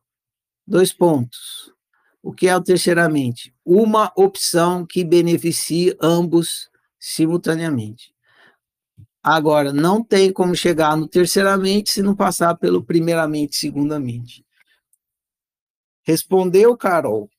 Dois 0.68 0.94
pontos. 0.94 1.74
O 2.22 2.32
que 2.32 2.48
é 2.48 2.56
o 2.56 2.62
terceiramente? 2.62 3.56
Uma 3.66 4.14
opção 4.16 4.86
que 4.86 5.04
beneficie 5.04 5.98
ambos 6.00 6.70
simultaneamente. 7.00 8.14
Agora, 9.24 9.74
não 9.74 10.04
tem 10.04 10.32
como 10.32 10.56
chegar 10.56 10.96
no 10.96 11.08
terceiramente 11.08 11.92
se 11.92 12.04
não 12.04 12.16
passar 12.16 12.54
pelo 12.54 12.84
primeiramente, 12.84 13.56
segundamente. 13.56 14.46
Respondeu, 16.10 16.76
Carol? 16.76 17.30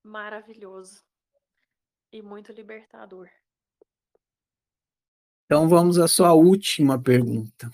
Maravilhoso. 0.00 1.04
E 2.12 2.22
muito 2.22 2.52
libertador. 2.52 3.28
Então 5.44 5.68
vamos 5.68 5.98
à 5.98 6.06
sua 6.06 6.34
última 6.34 7.02
pergunta. 7.02 7.68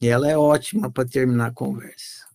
E 0.00 0.06
ela 0.06 0.30
é 0.30 0.38
ótima 0.38 0.88
para 0.88 1.08
terminar 1.08 1.48
a 1.48 1.52
conversa. 1.52 2.28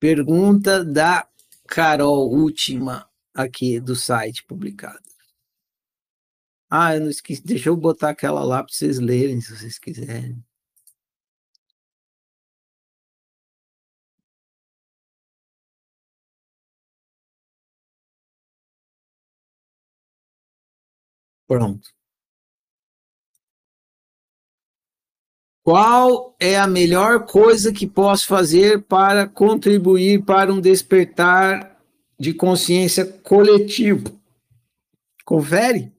Pergunta 0.00 0.84
da 0.84 1.30
Carol, 1.68 2.32
última 2.32 3.08
aqui 3.32 3.78
do 3.78 3.94
site 3.94 4.42
publicada. 4.42 5.13
Ah, 6.70 6.94
eu 6.94 7.00
não 7.02 7.10
esqueci. 7.10 7.42
Deixa 7.42 7.68
eu 7.68 7.76
botar 7.76 8.10
aquela 8.10 8.42
lá 8.44 8.62
para 8.62 8.72
vocês 8.72 8.98
lerem, 8.98 9.40
se 9.40 9.56
vocês 9.56 9.78
quiserem. 9.78 10.42
Pronto. 21.46 21.88
Qual 25.62 26.36
é 26.38 26.58
a 26.58 26.66
melhor 26.66 27.24
coisa 27.26 27.72
que 27.72 27.86
posso 27.86 28.26
fazer 28.26 28.82
para 28.82 29.26
contribuir 29.26 30.22
para 30.22 30.52
um 30.52 30.60
despertar 30.60 31.80
de 32.20 32.34
consciência 32.34 33.04
coletivo? 33.06 34.20
Confere? 35.24 35.93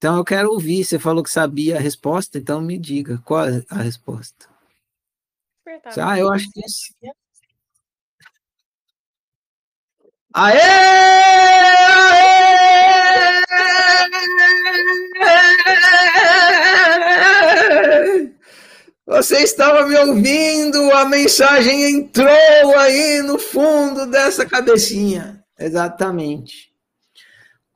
Então 0.00 0.16
eu 0.16 0.24
quero 0.24 0.50
ouvir. 0.50 0.82
Você 0.82 0.98
falou 0.98 1.22
que 1.22 1.30
sabia 1.30 1.76
a 1.76 1.80
resposta, 1.80 2.38
então 2.38 2.58
me 2.58 2.78
diga 2.78 3.18
qual 3.22 3.44
é 3.46 3.62
a 3.68 3.82
resposta. 3.82 4.46
Despertar 5.66 6.08
Ah, 6.08 6.18
eu 6.18 6.32
acho 6.32 6.50
que 6.50 6.62
consciência. 6.62 7.14
Aê! 10.32 10.58
Aê! 12.08 12.40
Você 19.06 19.42
estava 19.42 19.86
me 19.86 19.98
ouvindo, 19.98 20.78
a 20.92 21.04
mensagem 21.04 21.90
entrou 21.90 22.78
aí 22.78 23.20
no 23.22 23.38
fundo 23.38 24.06
dessa 24.06 24.46
cabecinha. 24.46 25.44
Exatamente. 25.58 26.69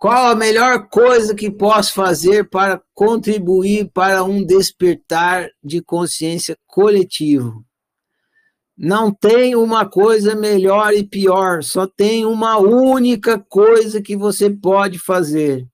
Qual 0.05 0.27
a 0.27 0.35
melhor 0.35 0.87
coisa 0.91 1.35
que 1.35 1.51
posso 1.51 1.95
fazer 1.95 2.51
para 2.51 2.79
contribuir 2.93 3.91
para 3.91 4.23
um 4.23 4.45
despertar 4.45 5.49
de 5.63 5.81
consciência 5.81 6.59
coletivo? 6.67 7.65
Não 8.77 9.11
tem 9.11 9.57
uma 9.57 9.89
coisa 9.89 10.35
melhor 10.35 10.93
e 10.93 11.05
pior, 11.05 11.63
só 11.63 11.87
tem 11.87 12.27
uma 12.27 12.59
única 12.59 13.39
coisa 13.39 14.03
que 14.03 14.15
você 14.15 14.51
pode 14.51 14.99
fazer. 14.99 15.67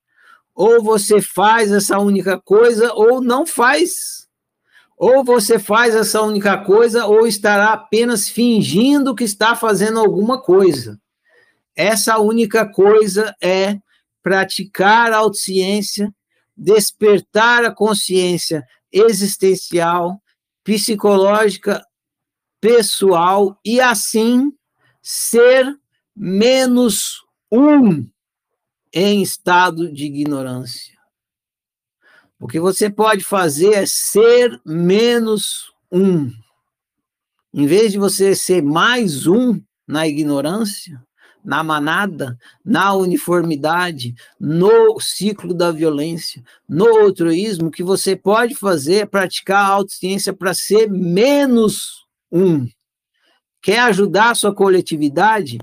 Ou 0.54 0.80
você 0.80 1.20
faz 1.20 1.72
essa 1.72 1.98
única 1.98 2.40
coisa, 2.40 2.92
ou 2.94 3.20
não 3.20 3.44
faz. 3.44 4.28
Ou 4.96 5.24
você 5.24 5.58
faz 5.58 5.92
essa 5.92 6.22
única 6.22 6.56
coisa, 6.58 7.04
ou 7.04 7.26
estará 7.26 7.72
apenas 7.72 8.28
fingindo 8.28 9.12
que 9.12 9.24
está 9.24 9.56
fazendo 9.56 9.98
alguma 9.98 10.40
coisa. 10.40 11.00
Essa 11.74 12.20
única 12.20 12.64
coisa 12.64 13.34
é 13.42 13.80
praticar 14.22 15.12
a 15.12 15.18
autociência, 15.18 16.14
despertar 16.56 17.64
a 17.64 17.74
consciência 17.74 18.66
existencial, 18.92 20.20
psicológica, 20.62 21.84
pessoal 22.60 23.58
e 23.64 23.80
assim 23.80 24.52
ser 25.02 25.66
menos 26.14 27.24
um 27.50 28.06
em 28.92 29.22
estado 29.22 29.92
de 29.92 30.04
ignorância. 30.04 30.98
O 32.38 32.46
que 32.46 32.60
você 32.60 32.90
pode 32.90 33.24
fazer 33.24 33.74
é 33.74 33.86
ser 33.86 34.60
menos 34.64 35.72
um. 35.90 36.30
Em 37.52 37.66
vez 37.66 37.92
de 37.92 37.98
você 37.98 38.34
ser 38.34 38.62
mais 38.62 39.26
um 39.26 39.60
na 39.86 40.06
ignorância, 40.06 41.02
na 41.44 41.62
manada, 41.62 42.38
na 42.64 42.94
uniformidade, 42.94 44.14
no 44.38 45.00
ciclo 45.00 45.54
da 45.54 45.70
violência, 45.70 46.42
no 46.68 46.86
altruísmo, 46.98 47.68
o 47.68 47.70
que 47.70 47.82
você 47.82 48.14
pode 48.14 48.54
fazer 48.54 48.96
é 48.96 49.06
praticar 49.06 49.64
a 49.64 49.68
autociência 49.68 50.32
para 50.32 50.54
ser 50.54 50.90
menos 50.90 52.06
um. 52.30 52.68
Quer 53.62 53.80
ajudar 53.80 54.30
a 54.30 54.34
sua 54.34 54.54
coletividade? 54.54 55.58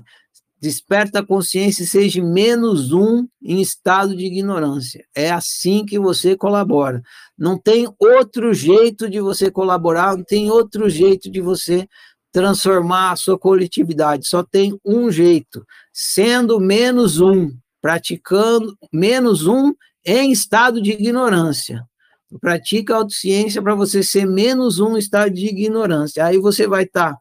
Desperta 0.60 1.20
a 1.20 1.26
consciência 1.26 1.84
e 1.84 1.86
seja 1.86 2.22
menos 2.22 2.92
um 2.92 3.28
em 3.40 3.60
estado 3.60 4.16
de 4.16 4.24
ignorância. 4.24 5.04
É 5.14 5.30
assim 5.30 5.84
que 5.84 5.98
você 5.98 6.36
colabora. 6.36 7.00
Não 7.36 7.56
tem 7.56 7.88
outro 7.98 8.52
jeito 8.52 9.08
de 9.08 9.20
você 9.20 9.52
colaborar, 9.52 10.16
não 10.16 10.24
tem 10.24 10.50
outro 10.50 10.90
jeito 10.90 11.30
de 11.30 11.40
você 11.40 11.88
transformar 12.32 13.12
a 13.12 13.16
sua 13.16 13.38
coletividade. 13.38 14.26
Só 14.26 14.42
tem 14.42 14.78
um 14.84 15.10
jeito, 15.10 15.66
sendo 15.92 16.60
menos 16.60 17.20
um, 17.20 17.50
praticando 17.80 18.76
menos 18.92 19.46
um 19.46 19.74
em 20.04 20.30
estado 20.30 20.80
de 20.80 20.92
ignorância. 20.92 21.84
Pratica 22.40 22.94
a 22.94 22.98
autociência 22.98 23.62
para 23.62 23.74
você 23.74 24.02
ser 24.02 24.26
menos 24.26 24.78
um 24.80 24.96
estado 24.96 25.32
de 25.32 25.46
ignorância. 25.46 26.24
Aí 26.24 26.38
você 26.38 26.66
vai 26.66 26.84
estar 26.84 27.14
tá 27.14 27.20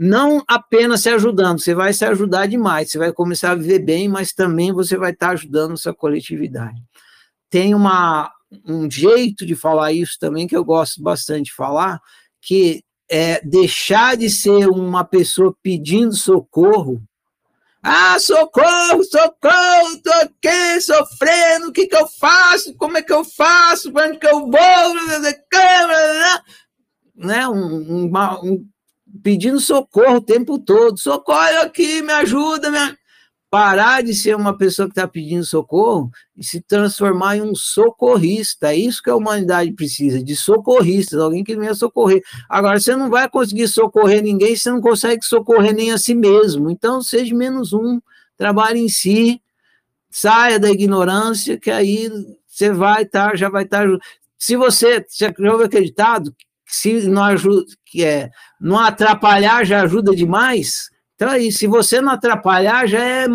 não 0.00 0.44
apenas 0.46 1.02
se 1.02 1.08
ajudando, 1.08 1.58
você 1.58 1.74
vai 1.74 1.92
se 1.92 2.04
ajudar 2.04 2.46
demais, 2.46 2.88
você 2.88 2.98
vai 2.98 3.12
começar 3.12 3.50
a 3.50 3.54
viver 3.56 3.80
bem, 3.80 4.08
mas 4.08 4.32
também 4.32 4.72
você 4.72 4.96
vai 4.96 5.10
estar 5.10 5.26
tá 5.26 5.32
ajudando 5.32 5.76
sua 5.76 5.92
coletividade. 5.92 6.80
Tem 7.50 7.74
uma, 7.74 8.30
um 8.64 8.88
jeito 8.88 9.44
de 9.44 9.56
falar 9.56 9.92
isso 9.92 10.16
também 10.20 10.46
que 10.46 10.56
eu 10.56 10.64
gosto 10.64 11.02
bastante 11.02 11.46
de 11.46 11.54
falar, 11.54 12.00
que 12.40 12.84
é 13.10 13.40
deixar 13.44 14.16
de 14.16 14.28
ser 14.28 14.68
uma 14.68 15.04
pessoa 15.04 15.54
pedindo 15.62 16.14
socorro. 16.14 17.02
Ah, 17.82 18.18
socorro, 18.18 19.04
socorro, 19.04 20.02
tô 20.02 20.12
aqui 20.12 20.80
sofrendo, 20.80 21.68
o 21.68 21.72
que 21.72 21.86
que 21.86 21.96
eu 21.96 22.06
faço? 22.08 22.74
Como 22.74 22.98
é 22.98 23.02
que 23.02 23.12
eu 23.12 23.24
faço? 23.24 23.92
Para 23.92 24.08
onde 24.08 24.18
que 24.18 24.26
eu 24.26 24.40
vou? 24.40 24.94
Né? 27.14 27.48
Um, 27.48 28.04
um, 28.04 28.66
pedindo 29.22 29.60
socorro 29.60 30.16
o 30.16 30.20
tempo 30.20 30.58
todo. 30.58 30.98
Socorro 30.98 31.62
aqui, 31.62 32.02
me 32.02 32.12
ajuda, 32.12 32.70
me 32.70 32.78
parar 33.50 34.02
de 34.02 34.14
ser 34.14 34.36
uma 34.36 34.56
pessoa 34.56 34.86
que 34.86 34.92
está 34.92 35.08
pedindo 35.08 35.44
socorro 35.44 36.10
e 36.36 36.44
se 36.44 36.60
transformar 36.60 37.36
em 37.36 37.42
um 37.42 37.54
socorrista. 37.54 38.72
É 38.72 38.76
isso 38.76 39.02
que 39.02 39.10
a 39.10 39.16
humanidade 39.16 39.72
precisa, 39.72 40.22
de 40.22 40.36
socorristas, 40.36 41.18
alguém 41.18 41.42
que 41.42 41.56
venha 41.56 41.74
socorrer. 41.74 42.22
Agora, 42.48 42.78
você 42.78 42.94
não 42.94 43.08
vai 43.08 43.28
conseguir 43.28 43.68
socorrer 43.68 44.22
ninguém 44.22 44.54
você 44.54 44.70
não 44.70 44.80
consegue 44.80 45.24
socorrer 45.24 45.74
nem 45.74 45.92
a 45.92 45.98
si 45.98 46.14
mesmo. 46.14 46.70
Então, 46.70 47.00
seja 47.00 47.34
menos 47.34 47.72
um, 47.72 48.00
trabalhe 48.36 48.80
em 48.80 48.88
si, 48.88 49.40
saia 50.10 50.58
da 50.58 50.70
ignorância, 50.70 51.58
que 51.58 51.70
aí 51.70 52.10
você 52.46 52.70
vai 52.72 53.02
estar, 53.02 53.30
tá, 53.30 53.36
já 53.36 53.48
vai 53.48 53.64
estar. 53.64 53.86
Tá, 53.86 53.98
se 54.38 54.56
você, 54.56 55.04
já 55.16 55.32
ouviu 55.50 55.66
acreditado, 55.66 56.34
se 56.66 57.08
não 57.08 57.24
ajuda, 57.24 57.64
que 57.86 58.04
é 58.04 58.30
não 58.60 58.78
atrapalhar 58.78 59.64
já 59.64 59.82
ajuda 59.82 60.14
demais, 60.14 60.90
então, 61.18 61.30
aí, 61.30 61.50
se 61.50 61.66
você 61.66 62.00
não 62.00 62.12
atrapalhar, 62.12 62.86
já 62.86 63.04
é 63.04 63.26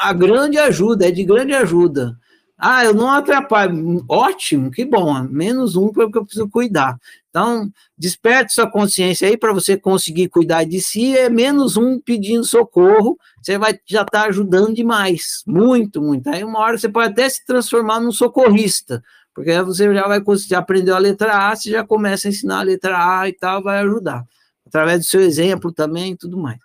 a 0.00 0.12
grande 0.12 0.58
ajuda, 0.58 1.06
é 1.06 1.10
de 1.12 1.22
grande 1.22 1.54
ajuda. 1.54 2.18
Ah, 2.58 2.84
eu 2.84 2.92
não 2.92 3.08
atrapalho. 3.08 4.04
Ótimo, 4.08 4.72
que 4.72 4.84
bom. 4.84 5.22
Menos 5.30 5.76
um 5.76 5.92
porque 5.92 6.18
eu 6.18 6.24
preciso 6.24 6.48
cuidar. 6.48 6.98
Então, 7.30 7.70
desperte 7.96 8.52
sua 8.52 8.68
consciência 8.68 9.28
aí 9.28 9.36
para 9.36 9.52
você 9.52 9.76
conseguir 9.76 10.28
cuidar 10.28 10.64
de 10.64 10.80
si. 10.80 11.16
É 11.16 11.30
menos 11.30 11.76
um 11.76 12.00
pedindo 12.00 12.42
socorro. 12.42 13.16
Você 13.40 13.56
vai 13.56 13.78
já 13.86 14.02
estar 14.02 14.22
tá 14.22 14.26
ajudando 14.26 14.74
demais. 14.74 15.44
Muito, 15.46 16.02
muito. 16.02 16.26
Aí, 16.30 16.42
uma 16.42 16.58
hora 16.58 16.76
você 16.76 16.88
pode 16.88 17.12
até 17.12 17.28
se 17.28 17.46
transformar 17.46 18.00
num 18.00 18.10
socorrista. 18.10 19.00
Porque 19.32 19.52
aí 19.52 19.62
você 19.62 19.94
já 19.94 20.08
vai 20.08 20.20
conseguir 20.20 20.56
aprender 20.56 20.90
a 20.90 20.98
letra 20.98 21.50
A, 21.50 21.54
você 21.54 21.70
já 21.70 21.84
começa 21.84 22.26
a 22.26 22.30
ensinar 22.30 22.58
a 22.58 22.62
letra 22.62 23.20
A 23.20 23.28
e 23.28 23.32
tal, 23.32 23.62
vai 23.62 23.78
ajudar. 23.78 24.24
Através 24.66 24.98
do 24.98 25.04
seu 25.04 25.20
exemplo 25.20 25.72
também 25.72 26.14
e 26.14 26.16
tudo 26.16 26.36
mais. 26.36 26.58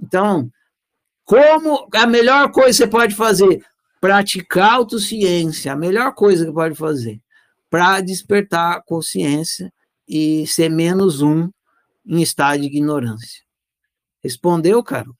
Então, 0.00 0.50
como 1.24 1.88
a 1.94 2.06
melhor 2.06 2.50
coisa 2.50 2.68
que 2.70 2.84
você 2.84 2.88
pode 2.88 3.14
fazer? 3.14 3.64
Praticar 4.00 4.74
autociência, 4.74 5.72
a 5.72 5.76
melhor 5.76 6.14
coisa 6.14 6.46
que 6.46 6.52
pode 6.52 6.74
fazer 6.74 7.20
para 7.70 8.00
despertar 8.00 8.76
a 8.76 8.82
consciência 8.82 9.72
e 10.06 10.46
ser 10.46 10.70
menos 10.70 11.20
um 11.20 11.50
em 12.06 12.22
estado 12.22 12.60
de 12.60 12.66
ignorância. 12.66 13.44
Respondeu, 14.22 14.82
Carol? 14.82 15.14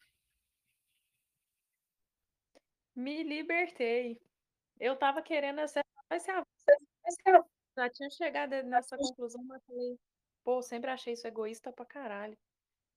Me 2.96 3.22
libertei. 3.22 4.18
Eu 4.80 4.94
estava 4.94 5.20
querendo 5.22 5.60
essa, 5.60 5.82
já 7.76 7.90
tinha 7.90 8.10
chegado 8.10 8.62
nessa 8.64 8.96
conclusão, 8.96 9.42
mas 9.44 9.62
falei, 9.66 9.98
pô, 10.42 10.62
sempre 10.62 10.90
achei 10.90 11.12
isso 11.12 11.26
egoísta 11.26 11.72
pra 11.72 11.84
caralho. 11.84 12.36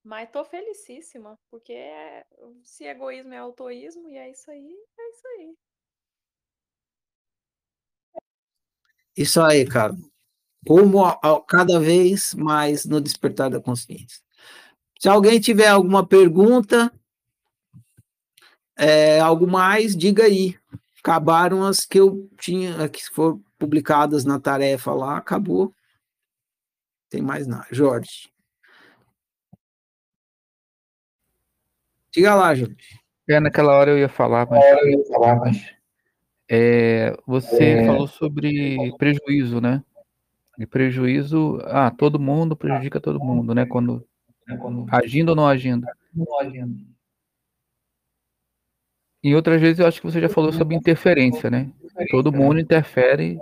Mas 0.04 0.32
tô 0.32 0.44
felicíssima, 0.44 1.38
porque 1.50 1.74
é, 1.74 2.26
se 2.64 2.86
egoísmo 2.86 3.34
é 3.34 3.38
autoísmo, 3.38 4.10
e 4.10 4.18
é 4.18 4.32
isso 4.32 4.50
aí, 4.50 4.76
é 4.98 5.10
isso 5.10 5.28
aí. 5.28 5.56
Isso 9.16 9.42
aí, 9.42 9.68
cara. 9.68 9.96
Como 10.66 11.06
a, 11.06 11.12
a, 11.22 11.42
cada 11.42 11.80
vez 11.80 12.34
mais 12.34 12.86
no 12.86 13.00
despertar 13.00 13.50
da 13.50 13.62
consciência. 13.62 14.22
Se 15.00 15.10
alguém 15.10 15.40
tiver 15.40 15.68
alguma 15.68 16.06
pergunta, 16.08 16.92
é, 18.78 19.20
algo 19.20 19.48
mais, 19.48 19.96
diga 19.96 20.24
aí. 20.24 20.58
Acabaram 21.00 21.64
as 21.64 21.80
que 21.80 22.00
eu 22.00 22.30
tinha, 22.40 22.88
que 22.88 23.04
foram 23.10 23.44
publicadas 23.58 24.24
na 24.24 24.40
tarefa 24.40 24.94
lá, 24.94 25.18
acabou. 25.18 25.74
Tem 27.10 27.22
mais 27.22 27.48
nada. 27.48 27.68
Jorge. 27.72 28.31
Diga 32.14 32.36
lá, 32.36 32.54
Jorge. 32.54 32.76
É, 33.30 33.40
naquela 33.40 33.76
hora 33.76 33.92
eu 33.92 34.00
ia 34.00 34.10
falar, 34.10 34.48
mas. 34.50 34.64
Eu 34.64 34.90
ia 34.90 35.06
falar, 35.06 35.36
mas... 35.38 35.74
É, 36.50 37.16
você 37.26 37.64
é... 37.64 37.86
falou 37.86 38.08
sobre 38.08 38.94
prejuízo, 38.98 39.62
né? 39.62 39.82
E 40.60 40.66
prejuízo, 40.66 41.60
ah, 41.64 41.90
todo 41.90 42.20
mundo 42.20 42.58
prejudica 42.58 43.00
todo 43.00 43.20
mundo, 43.20 43.56
né? 43.56 43.66
Quando, 43.66 44.06
agindo 44.92 45.30
ou 45.30 45.36
não 45.36 45.48
agindo. 45.48 45.88
Não 46.14 46.40
agindo. 46.40 46.86
Em 49.24 49.34
outras 49.34 49.62
vezes 49.62 49.80
eu 49.80 49.88
acho 49.88 50.02
que 50.02 50.12
você 50.12 50.20
já 50.20 50.28
falou 50.28 50.52
sobre 50.52 50.76
interferência, 50.76 51.50
né? 51.50 51.72
Todo 52.10 52.34
mundo 52.34 52.60
interfere. 52.60 53.40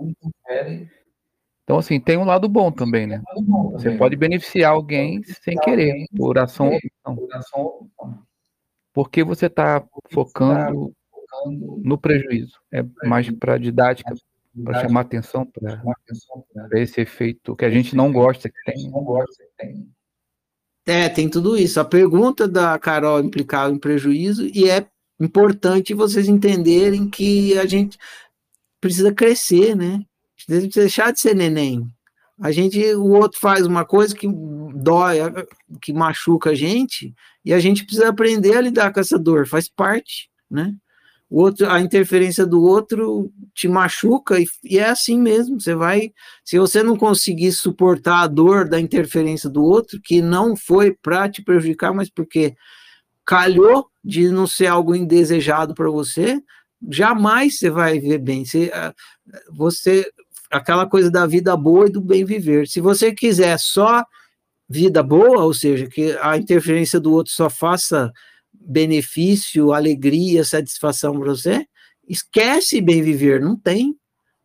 Então, 1.63 1.79
assim, 1.79 1.99
tem 1.99 2.17
um 2.17 2.25
lado 2.25 2.47
bom 2.47 2.71
também, 2.71 3.07
né? 3.07 3.23
Você 3.71 3.97
pode 3.97 4.15
beneficiar 4.15 4.73
alguém 4.73 5.23
sem 5.23 5.55
querer, 5.57 6.05
por 6.15 6.37
ação 6.37 6.69
ou 7.05 7.27
omissão 7.27 7.89
porque 8.99 9.23
você 9.23 9.45
está 9.45 9.81
focando 10.11 10.93
no 11.81 11.97
prejuízo. 11.97 12.59
É 12.69 12.84
mais 13.05 13.31
para 13.31 13.57
didática, 13.57 14.13
para 14.61 14.81
chamar 14.81 15.01
atenção 15.01 15.45
para 15.45 15.81
esse 16.73 16.99
efeito 16.99 17.55
que 17.55 17.63
a 17.63 17.69
gente 17.69 17.95
não 17.95 18.11
gosta 18.11 18.49
que 18.49 18.57
tem. 18.65 18.91
É, 20.85 21.07
tem 21.07 21.30
tudo 21.30 21.55
isso. 21.55 21.80
A 21.80 21.85
pergunta 21.85 22.45
da 22.45 22.77
Carol 22.77 23.21
implicava 23.21 23.73
em 23.73 23.80
prejuízo 23.80 24.45
e 24.53 24.69
é 24.69 24.85
importante 25.17 25.93
vocês 25.93 26.27
entenderem 26.27 27.09
que 27.09 27.57
a 27.57 27.65
gente 27.65 27.97
precisa 28.81 29.13
crescer, 29.13 29.77
né? 29.77 30.03
Precisa 30.35 30.81
deixar 30.81 31.13
de 31.13 31.21
ser 31.21 31.34
neném. 31.34 31.89
A 32.41 32.52
gente, 32.52 32.82
o 32.95 33.10
outro 33.10 33.40
faz 33.40 33.66
uma 33.66 33.84
coisa 33.84 34.16
que 34.16 34.28
dói, 34.74 35.18
que 35.82 35.91
machuca 35.91 36.52
a 36.52 36.56
gente, 36.56 37.14
e 37.44 37.53
a 37.53 37.60
gente 37.60 37.84
precisa 37.84 38.10
aprender 38.10 38.56
a 38.56 38.61
lidar 38.61 38.94
com 38.94 38.99
essa 38.99 39.20
dor, 39.20 39.45
faz 39.45 39.68
parte, 39.68 40.30
né? 40.49 40.74
O 41.30 41.41
outro, 41.41 41.70
a 41.70 41.80
interferência 41.80 42.44
do 42.44 42.64
outro 42.64 43.32
te 43.53 43.68
machuca 43.68 44.40
e, 44.40 44.48
e, 44.64 44.80
é 44.80 44.90
assim 44.90 45.20
mesmo. 45.22 45.61
Você 45.61 45.76
vai, 45.76 46.11
se 46.44 46.57
você 46.57 46.82
não 46.82 46.98
conseguir 46.98 47.52
suportar 47.52 48.24
a 48.24 48.28
dor 48.28 48.68
da 48.68 48.80
interferência 48.80 49.48
do 49.48 49.64
outro, 49.64 49.99
que 50.03 50.24
não 50.24 50.56
foi 50.56 50.91
para 50.91 51.30
te 51.30 51.44
prejudicar, 51.44 51.94
mas 51.94 52.10
porque 52.10 52.56
calhou 53.24 53.88
de 54.03 54.30
não 54.30 54.48
ser 54.48 54.66
algo 54.66 54.95
indesejado 54.95 55.76
para 55.76 55.90
você, 55.91 56.41
jamais 56.90 57.60
você 57.60 57.70
vai 57.70 57.99
ver 57.99 58.18
bem. 58.18 58.44
Você, 58.44 58.72
você 59.52 60.11
aquela 60.49 60.85
coisa 60.85 61.11
da 61.11 61.26
vida 61.26 61.55
boa 61.55 61.88
e 61.88 61.91
do 61.91 62.01
bem 62.01 62.26
viver. 62.26 62.67
Se 62.67 62.81
você 62.81 63.13
quiser 63.13 63.57
só 63.59 64.03
vida 64.67 65.01
boa, 65.01 65.43
ou 65.43 65.53
seja, 65.53 65.88
que 65.88 66.17
a 66.21 66.38
interferência 66.38 66.99
do 66.99 67.11
outro 67.11 67.34
só 67.34 67.49
faça 67.49 68.11
benefício, 68.53 69.73
alegria, 69.73 70.43
satisfação 70.43 71.19
para 71.19 71.30
você, 71.30 71.65
esquece 72.07 72.81
bem 72.81 73.01
viver, 73.01 73.41
não 73.41 73.55
tem. 73.55 73.95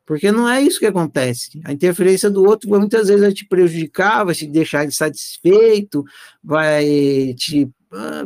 Porque 0.06 0.30
não 0.30 0.46
é 0.46 0.60
isso 0.60 0.78
que 0.78 0.86
acontece. 0.86 1.60
A 1.64 1.72
interferência 1.72 2.30
do 2.30 2.44
outro 2.44 2.68
muitas 2.68 3.08
vezes 3.08 3.22
vai 3.22 3.32
te 3.32 3.46
prejudicar, 3.46 4.24
vai 4.24 4.34
te 4.34 4.46
deixar 4.46 4.84
insatisfeito, 4.84 6.04
vai 6.42 7.34
te 7.38 7.70
ah, 7.90 8.24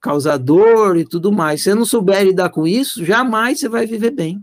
causar 0.00 0.38
dor 0.38 0.96
e 0.96 1.04
tudo 1.04 1.30
mais. 1.30 1.60
Se 1.60 1.70
você 1.70 1.74
não 1.74 1.84
souber 1.84 2.24
lidar 2.24 2.48
com 2.48 2.66
isso, 2.66 3.04
jamais 3.04 3.60
você 3.60 3.68
vai 3.68 3.86
viver 3.86 4.12
bem. 4.12 4.42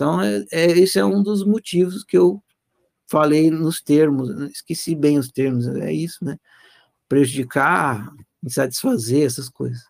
Então, 0.00 0.18
é, 0.22 0.42
é, 0.50 0.64
esse 0.78 0.98
é 0.98 1.04
um 1.04 1.22
dos 1.22 1.44
motivos 1.44 2.02
que 2.02 2.16
eu 2.16 2.42
falei 3.06 3.50
nos 3.50 3.82
termos, 3.82 4.30
esqueci 4.50 4.94
bem 4.94 5.18
os 5.18 5.30
termos, 5.30 5.68
é 5.68 5.92
isso, 5.92 6.24
né? 6.24 6.38
Prejudicar, 7.06 8.10
insatisfazer, 8.42 9.26
essas 9.26 9.50
coisas. 9.50 9.82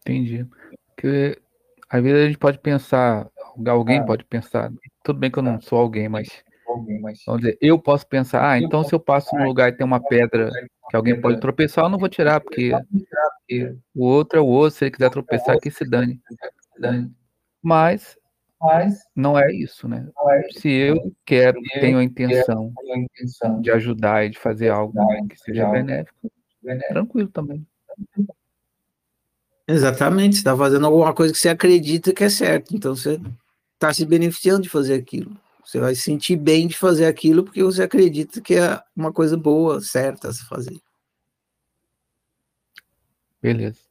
Entendi. 0.00 0.44
Porque 0.88 1.40
às 1.88 2.02
vezes 2.02 2.20
a 2.20 2.26
gente 2.26 2.38
pode 2.38 2.58
pensar, 2.58 3.30
alguém 3.64 4.00
ah. 4.00 4.04
pode 4.04 4.24
pensar, 4.24 4.72
tudo 5.04 5.20
bem 5.20 5.30
que 5.30 5.38
eu 5.38 5.42
não 5.44 5.60
sou 5.60 5.78
alguém, 5.78 6.08
mas 6.08 6.42
vamos 7.24 7.42
dizer, 7.42 7.56
eu 7.60 7.78
posso 7.78 8.04
pensar, 8.08 8.44
ah, 8.44 8.58
então 8.58 8.82
se 8.82 8.92
eu 8.92 8.98
passo 8.98 9.36
num 9.36 9.44
lugar 9.44 9.68
e 9.68 9.76
tem 9.76 9.86
uma 9.86 10.02
pedra 10.02 10.50
que 10.90 10.96
alguém 10.96 11.20
pode 11.20 11.38
tropeçar, 11.38 11.84
eu 11.84 11.90
não 11.90 11.98
vou 11.98 12.08
tirar, 12.08 12.40
porque 12.40 12.72
o 13.94 14.04
outro 14.04 14.40
é 14.40 14.42
o 14.42 14.46
outro, 14.46 14.76
se 14.76 14.86
ele 14.86 14.90
quiser 14.90 15.10
tropeçar, 15.10 15.60
que 15.60 15.70
se 15.70 15.88
dane. 15.88 16.20
Mas 17.62 18.18
não 19.14 19.38
é 19.38 19.52
isso, 19.52 19.88
né? 19.88 20.08
Se 20.52 20.68
eu 20.68 21.12
quero, 21.24 21.60
tenho 21.80 21.98
a 21.98 22.04
intenção 22.04 22.72
de 23.60 23.70
ajudar 23.70 24.26
e 24.26 24.30
de 24.30 24.38
fazer 24.38 24.68
algo 24.68 24.94
que 25.28 25.36
seja 25.36 25.66
benéfico, 25.66 26.30
tranquilo 26.88 27.28
também. 27.28 27.66
Exatamente, 29.66 30.36
você 30.36 30.40
está 30.40 30.56
fazendo 30.56 30.86
alguma 30.86 31.14
coisa 31.14 31.32
que 31.32 31.38
você 31.38 31.48
acredita 31.48 32.12
que 32.12 32.24
é 32.24 32.28
certo, 32.28 32.74
então 32.76 32.94
você 32.94 33.18
está 33.74 33.92
se 33.92 34.04
beneficiando 34.04 34.62
de 34.62 34.68
fazer 34.68 34.94
aquilo. 34.94 35.36
Você 35.64 35.80
vai 35.80 35.94
se 35.94 36.02
sentir 36.02 36.36
bem 36.36 36.66
de 36.66 36.76
fazer 36.76 37.06
aquilo 37.06 37.42
porque 37.42 37.62
você 37.62 37.82
acredita 37.82 38.40
que 38.40 38.54
é 38.54 38.80
uma 38.94 39.12
coisa 39.12 39.36
boa, 39.36 39.80
certa 39.80 40.28
a 40.28 40.32
se 40.32 40.44
fazer. 40.44 40.78
Beleza. 43.40 43.83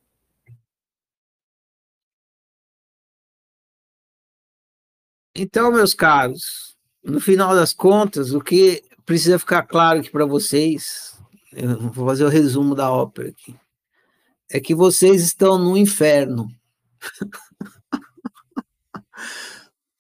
Então, 5.36 5.72
meus 5.72 5.94
caros, 5.94 6.76
no 7.04 7.20
final 7.20 7.56
das 7.56 7.74
contas, 7.74 8.34
o 8.34 8.42
que 8.42 8.84
precisa 9.06 9.40
ficar 9.40 9.64
claro 9.64 10.00
aqui 10.00 10.10
para 10.10 10.26
vocês, 10.26 11.20
eu 11.52 11.90
vou 11.90 12.08
fazer 12.08 12.24
o 12.24 12.30
resumo 12.30 12.76
da 12.76 12.92
ópera 12.92 13.30
aqui 13.30 13.56
é 14.54 14.60
que 14.60 14.76
vocês 14.76 15.24
estão 15.24 15.58
no 15.58 15.76
inferno. 15.76 16.48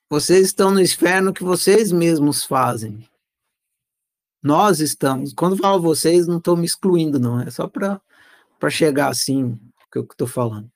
vocês 0.08 0.46
estão 0.46 0.70
no 0.70 0.80
inferno 0.80 1.34
que 1.34 1.44
vocês 1.44 1.92
mesmos 1.92 2.46
fazem. 2.46 3.10
Nós 4.44 4.80
estamos. 4.80 5.34
Quando 5.34 5.58
falo 5.58 5.82
vocês, 5.82 6.28
não 6.28 6.38
estou 6.38 6.56
me 6.56 6.66
excluindo, 6.66 7.20
não. 7.20 7.42
É 7.42 7.50
só 7.50 7.68
para 7.68 8.00
chegar 8.70 9.08
assim, 9.08 9.60
que 9.92 9.98
eu 9.98 10.04
estou 10.04 10.28
falando. 10.28 10.72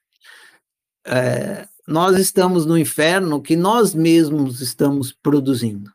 É, 1.05 1.67
nós 1.87 2.19
estamos 2.19 2.65
no 2.65 2.77
inferno 2.77 3.41
que 3.41 3.55
nós 3.55 3.95
mesmos 3.95 4.59
estamos 4.59 5.13
produzindo. 5.13 5.89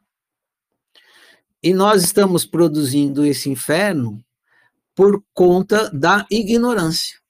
E 1.62 1.74
nós 1.74 2.02
estamos 2.02 2.46
produzindo 2.46 3.24
esse 3.24 3.50
inferno 3.50 4.24
por 4.94 5.22
conta 5.34 5.90
da 5.90 6.26
ignorância. 6.30 7.20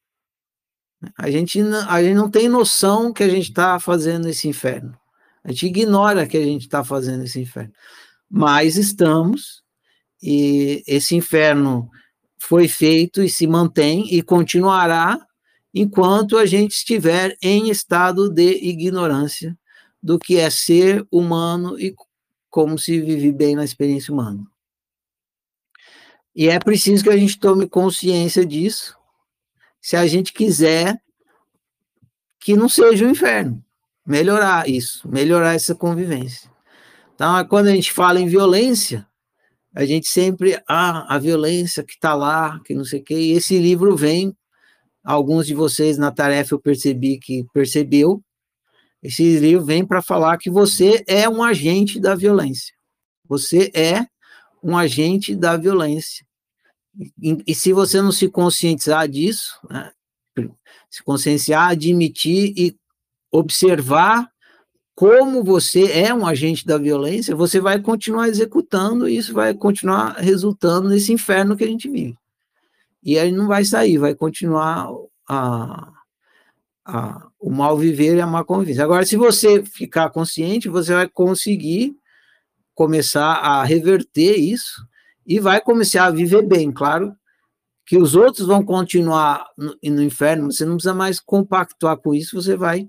A 1.18 1.28
gente, 1.28 1.60
a 1.88 2.02
gente 2.02 2.14
não 2.14 2.30
tem 2.30 2.48
noção 2.48 3.12
que 3.12 3.24
a 3.24 3.28
gente 3.28 3.48
está 3.48 3.80
fazendo 3.80 4.28
esse 4.28 4.46
inferno. 4.46 4.96
A 5.42 5.50
gente 5.50 5.66
ignora 5.66 6.26
que 6.26 6.36
a 6.36 6.44
gente 6.44 6.62
está 6.62 6.84
fazendo 6.84 7.24
esse 7.24 7.40
inferno. 7.40 7.72
Mas 8.30 8.76
estamos, 8.76 9.62
e 10.22 10.84
esse 10.86 11.16
inferno 11.16 11.90
foi 12.38 12.68
feito 12.68 13.22
e 13.22 13.28
se 13.28 13.46
mantém 13.46 14.06
e 14.14 14.22
continuará 14.22 15.18
enquanto 15.74 16.36
a 16.36 16.44
gente 16.44 16.72
estiver 16.72 17.36
em 17.42 17.70
estado 17.70 18.28
de 18.28 18.52
ignorância 18.64 19.56
do 20.02 20.18
que 20.18 20.36
é 20.36 20.50
ser 20.50 21.06
humano 21.10 21.78
e 21.78 21.94
como 22.50 22.78
se 22.78 23.00
vive 23.00 23.32
bem 23.32 23.56
na 23.56 23.64
experiência 23.64 24.12
humana. 24.12 24.46
E 26.34 26.48
é 26.48 26.58
preciso 26.58 27.04
que 27.04 27.10
a 27.10 27.16
gente 27.16 27.38
tome 27.38 27.68
consciência 27.68 28.44
disso 28.44 28.96
se 29.80 29.96
a 29.96 30.06
gente 30.06 30.32
quiser 30.32 31.00
que 32.40 32.56
não 32.56 32.68
seja 32.68 33.04
o 33.04 33.08
um 33.08 33.10
inferno. 33.10 33.62
Melhorar 34.04 34.68
isso, 34.68 35.08
melhorar 35.08 35.54
essa 35.54 35.74
convivência. 35.74 36.50
Então, 37.14 37.44
quando 37.46 37.68
a 37.68 37.74
gente 37.74 37.92
fala 37.92 38.20
em 38.20 38.26
violência, 38.26 39.06
a 39.74 39.84
gente 39.84 40.08
sempre, 40.08 40.60
ah, 40.68 41.14
a 41.14 41.18
violência 41.18 41.84
que 41.84 41.92
está 41.92 42.14
lá, 42.14 42.60
que 42.64 42.74
não 42.74 42.84
sei 42.84 43.00
o 43.00 43.04
quê, 43.04 43.14
e 43.14 43.32
esse 43.32 43.58
livro 43.58 43.96
vem, 43.96 44.36
alguns 45.02 45.46
de 45.46 45.54
vocês 45.54 45.98
na 45.98 46.10
tarefa 46.10 46.54
eu 46.54 46.60
percebi 46.60 47.18
que 47.18 47.44
percebeu, 47.52 48.22
esse 49.02 49.38
livro 49.38 49.64
vem 49.64 49.84
para 49.84 50.00
falar 50.00 50.38
que 50.38 50.50
você 50.50 51.02
é 51.08 51.28
um 51.28 51.42
agente 51.42 51.98
da 51.98 52.14
violência. 52.14 52.72
Você 53.28 53.70
é 53.74 54.06
um 54.62 54.76
agente 54.76 55.34
da 55.34 55.56
violência. 55.56 56.24
E, 57.20 57.42
e 57.46 57.54
se 57.54 57.72
você 57.72 58.00
não 58.00 58.12
se 58.12 58.28
conscientizar 58.28 59.08
disso, 59.08 59.58
né, 59.68 59.90
se 60.88 61.02
conscienciar, 61.02 61.70
admitir 61.70 62.52
e 62.56 62.76
observar 63.32 64.30
como 64.94 65.42
você 65.42 65.90
é 65.90 66.14
um 66.14 66.26
agente 66.26 66.66
da 66.66 66.76
violência, 66.76 67.34
você 67.34 67.58
vai 67.58 67.80
continuar 67.80 68.28
executando 68.28 69.08
e 69.08 69.16
isso 69.16 69.32
vai 69.32 69.54
continuar 69.54 70.12
resultando 70.18 70.88
nesse 70.88 71.12
inferno 71.12 71.56
que 71.56 71.64
a 71.64 71.66
gente 71.66 71.88
vive. 71.88 72.16
E 73.02 73.18
aí 73.18 73.32
não 73.32 73.46
vai 73.46 73.64
sair, 73.64 73.98
vai 73.98 74.14
continuar 74.14 74.88
a, 75.28 75.92
a, 76.84 77.28
o 77.38 77.50
mal 77.50 77.76
viver 77.76 78.16
e 78.16 78.20
a 78.20 78.26
má 78.26 78.44
convivência. 78.44 78.84
Agora, 78.84 79.04
se 79.04 79.16
você 79.16 79.64
ficar 79.64 80.10
consciente, 80.10 80.68
você 80.68 80.94
vai 80.94 81.08
conseguir 81.08 81.96
começar 82.74 83.34
a 83.34 83.64
reverter 83.64 84.36
isso 84.36 84.86
e 85.26 85.40
vai 85.40 85.60
começar 85.60 86.06
a 86.06 86.10
viver 86.10 86.42
bem, 86.42 86.70
claro, 86.72 87.14
que 87.84 87.96
os 87.98 88.14
outros 88.14 88.46
vão 88.46 88.64
continuar 88.64 89.44
no, 89.56 89.76
no 89.82 90.02
inferno, 90.02 90.52
você 90.52 90.64
não 90.64 90.74
precisa 90.74 90.94
mais 90.94 91.20
compactuar 91.20 91.96
com 91.96 92.14
isso, 92.14 92.40
você 92.40 92.56
vai, 92.56 92.88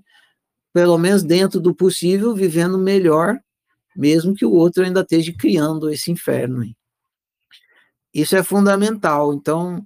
pelo 0.72 0.96
menos 0.96 1.22
dentro 1.22 1.60
do 1.60 1.74
possível, 1.74 2.34
vivendo 2.34 2.78
melhor, 2.78 3.38
mesmo 3.96 4.34
que 4.34 4.44
o 4.44 4.52
outro 4.52 4.84
ainda 4.84 5.00
esteja 5.00 5.32
criando 5.36 5.90
esse 5.90 6.10
inferno. 6.10 6.64
Isso 8.12 8.36
é 8.36 8.42
fundamental. 8.42 9.34
Então, 9.34 9.84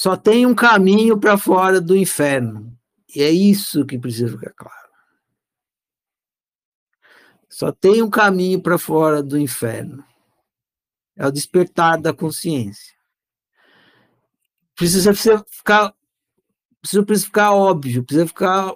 só 0.00 0.16
tem 0.16 0.46
um 0.46 0.54
caminho 0.54 1.18
para 1.18 1.36
fora 1.36 1.80
do 1.80 1.96
inferno. 1.96 2.74
E 3.14 3.22
é 3.22 3.30
isso 3.30 3.84
que 3.84 3.98
precisa 3.98 4.30
ficar 4.30 4.52
claro. 4.52 4.90
Só 7.48 7.72
tem 7.72 8.02
um 8.02 8.08
caminho 8.08 8.62
para 8.62 8.78
fora 8.78 9.22
do 9.22 9.38
inferno. 9.38 10.04
É 11.16 11.26
o 11.26 11.30
despertar 11.30 12.00
da 12.00 12.14
consciência 12.14 13.00
precisa 14.80 15.12
ficar 15.12 15.94
precisa, 16.80 17.04
ficar 17.26 17.52
óbvio, 17.52 18.02
precisa 18.02 18.26
ficar. 18.26 18.74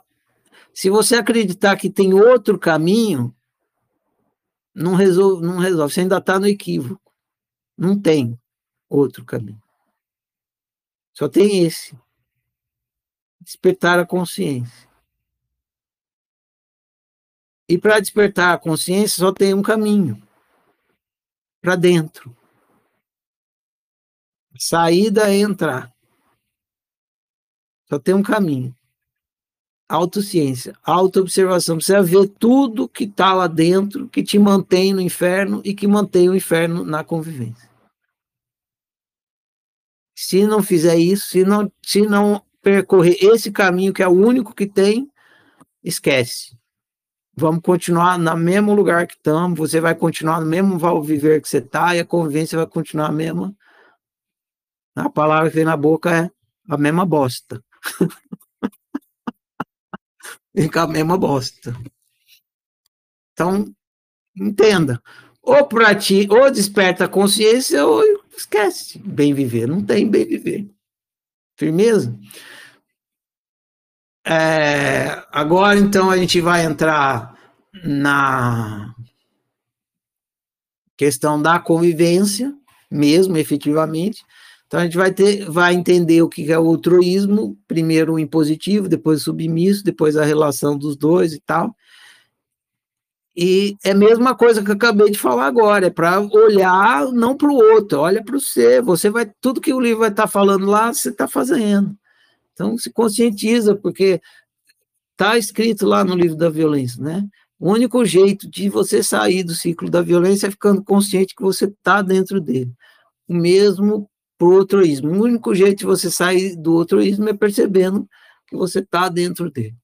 Se 0.75 0.91
você 0.91 1.17
acreditar 1.17 1.77
que 1.77 1.89
tem 1.89 2.13
outro 2.13 2.59
caminho, 2.59 3.35
não 4.75 4.95
resolve, 4.95 5.47
não 5.47 5.57
resolve. 5.57 5.95
Você 5.95 6.01
ainda 6.01 6.19
está 6.19 6.39
no 6.39 6.47
equívoco. 6.47 7.11
Não 7.79 7.99
tem 7.99 8.39
outro 8.87 9.25
caminho. 9.25 9.64
Só 11.15 11.29
tem 11.29 11.65
esse. 11.65 11.97
Despertar 13.41 13.99
a 13.99 14.07
consciência. 14.07 14.89
E 17.69 17.79
para 17.79 18.01
despertar 18.01 18.55
a 18.55 18.59
consciência 18.59 19.25
só 19.25 19.33
tem 19.33 19.55
um 19.55 19.63
caminho 19.63 20.21
para 21.63 21.77
dentro. 21.77 22.37
Saída 24.59 25.31
é 25.31 25.39
entrar. 25.39 25.93
Só 27.89 27.99
tem 27.99 28.15
um 28.15 28.23
caminho. 28.23 28.75
Autociência, 29.89 30.77
autoobservação. 30.83 31.77
Precisa 31.77 32.03
ver 32.03 32.29
tudo 32.29 32.89
que 32.89 33.05
está 33.05 33.33
lá 33.35 33.47
dentro, 33.47 34.09
que 34.09 34.23
te 34.23 34.39
mantém 34.39 34.93
no 34.93 35.01
inferno 35.01 35.61
e 35.65 35.75
que 35.75 35.87
mantém 35.87 36.29
o 36.29 36.35
inferno 36.35 36.85
na 36.85 37.03
convivência. 37.03 37.74
Se 40.27 40.47
não 40.47 40.63
fizer 40.63 40.97
isso, 40.97 41.29
se 41.29 41.45
não, 41.45 41.71
se 41.83 42.01
não 42.01 42.43
percorrer 42.63 43.19
esse 43.21 43.53
caminho, 43.53 43.93
que 43.93 44.03
é 44.03 44.09
o 44.09 44.13
único 44.13 44.55
que 44.55 44.67
tem, 44.67 45.13
esquece. 45.83 46.57
vamos 47.37 47.61
continuar 47.63 48.19
no 48.19 48.35
mesmo 48.35 48.75
lugar 48.75 49.07
que 49.07 49.13
estamos, 49.13 49.59
você 49.59 49.83
vai 49.83 49.95
continuar 49.95 50.41
no 50.41 50.47
mesmo 50.47 50.79
val 50.79 51.03
viver 51.03 51.43
que 51.43 51.49
você 51.49 51.59
está, 51.59 51.95
e 51.95 52.01
a 52.01 52.07
convivência 52.07 52.57
vai 52.57 52.67
continuar 52.67 53.09
a 53.09 53.13
mesma. 53.13 53.55
A 54.97 55.11
palavra 55.11 55.51
que 55.51 55.57
vem 55.57 55.67
na 55.67 55.77
boca 55.77 56.11
é 56.11 56.31
a 56.71 56.79
mesma 56.79 57.05
bosta. 57.05 57.63
Fica 60.57 60.85
a 60.85 60.89
mesma 60.89 61.19
bosta. 61.19 61.77
Então, 63.35 63.71
entenda. 64.35 65.03
Ou 65.43 65.67
para 65.67 65.95
ti, 65.95 66.27
ou 66.31 66.51
desperta 66.51 67.05
a 67.05 67.09
consciência, 67.09 67.85
ou 67.85 68.24
esquece 68.37 68.99
bem 68.99 69.35
viver. 69.35 69.67
Não 69.67 69.83
tem 69.83 70.09
bem 70.09 70.27
viver. 70.27 70.69
Firmeza? 71.57 72.19
É, 74.27 75.23
agora, 75.31 75.79
então, 75.79 76.11
a 76.11 76.17
gente 76.17 76.41
vai 76.41 76.65
entrar 76.65 77.35
na 77.85 78.95
questão 80.97 81.41
da 81.41 81.59
convivência, 81.59 82.55
mesmo, 82.91 83.37
efetivamente. 83.37 84.25
Então, 84.67 84.81
a 84.81 84.85
gente 84.85 84.97
vai, 84.97 85.13
ter, 85.13 85.49
vai 85.51 85.75
entender 85.75 86.23
o 86.23 86.29
que 86.29 86.51
é 86.51 86.59
o 86.59 86.67
altruísmo, 86.67 87.57
primeiro 87.69 88.15
o 88.15 88.19
impositivo, 88.19 88.89
depois 88.89 89.21
o 89.21 89.25
submisso, 89.25 89.85
depois 89.85 90.17
a 90.17 90.25
relação 90.25 90.77
dos 90.79 90.97
dois 90.97 91.33
e 91.33 91.41
tal. 91.41 91.75
E 93.37 93.77
é 93.85 93.91
a 93.91 93.95
mesma 93.95 94.35
coisa 94.37 94.63
que 94.63 94.71
eu 94.71 94.75
acabei 94.75 95.11
de 95.11 95.19
falar 95.19 95.47
agora, 95.47 95.87
é 95.87 95.91
para 95.91 96.21
olhar 96.21 97.11
não 97.13 97.37
para 97.37 97.49
o 97.49 97.57
outro, 97.57 98.01
olha 98.01 98.23
para 98.23 98.39
ser. 98.39 98.81
Você 98.83 99.11
vai, 99.11 99.31
tudo 99.41 99.61
que 99.61 99.73
o 99.73 99.81
livro 99.81 100.01
vai 100.01 100.11
estar 100.11 100.25
tá 100.25 100.29
falando 100.29 100.67
lá, 100.67 100.93
você 100.93 101.09
está 101.09 101.27
fazendo. 101.27 101.97
Então, 102.53 102.79
se 102.79 102.91
conscientiza, 102.93 103.75
porque 103.75 104.21
está 105.13 105.37
escrito 105.37 105.87
lá 105.87 106.05
no 106.05 106.15
livro 106.15 106.37
da 106.37 106.49
violência, 106.49 107.03
né? 107.03 107.25
O 107.59 107.73
único 107.73 108.05
jeito 108.05 108.49
de 108.49 108.69
você 108.69 109.03
sair 109.03 109.43
do 109.43 109.55
ciclo 109.55 109.91
da 109.91 110.03
violência 110.03 110.47
é 110.49 110.51
ficando 110.51 110.83
consciente 110.85 111.35
que 111.35 111.43
você 111.43 111.67
está 111.67 112.03
dentro 112.03 112.41
dele. 112.41 112.73
O 113.29 113.35
mesmo 113.35 114.09
para 114.39 114.49
o 114.49 114.59
altruísmo. 114.59 115.11
O 115.11 115.23
único 115.23 115.55
jeito 115.55 115.79
de 115.79 115.87
você 115.87 116.11
sair 116.11 116.57
do 116.57 116.79
altruísmo 116.79 117.29
é 117.29 117.35
percebendo 117.35 118.09
que 118.47 118.57
você 118.57 118.81
está 118.81 119.09
dentro 119.09 119.51
dele. 119.51 119.77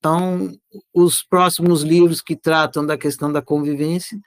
Então, 0.00 0.58
os 0.94 1.22
próximos 1.22 1.82
livros 1.82 2.22
que 2.22 2.34
tratam 2.34 2.84
da 2.86 2.96
questão 2.96 3.30
da 3.30 3.42
convivência 3.42 4.18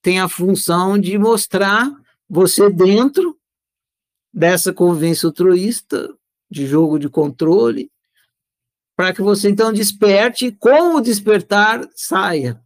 têm 0.00 0.20
a 0.20 0.28
função 0.28 0.96
de 0.96 1.18
mostrar 1.18 1.90
você 2.30 2.70
dentro 2.70 3.36
dessa 4.32 4.72
convivência 4.72 5.26
altruísta, 5.26 6.16
de 6.48 6.66
jogo 6.66 7.00
de 7.00 7.08
controle, 7.08 7.90
para 8.96 9.12
que 9.12 9.20
você 9.20 9.50
então 9.50 9.72
desperte, 9.72 10.52
com 10.52 10.94
o 10.94 11.00
despertar, 11.00 11.84
saia. 11.96 12.62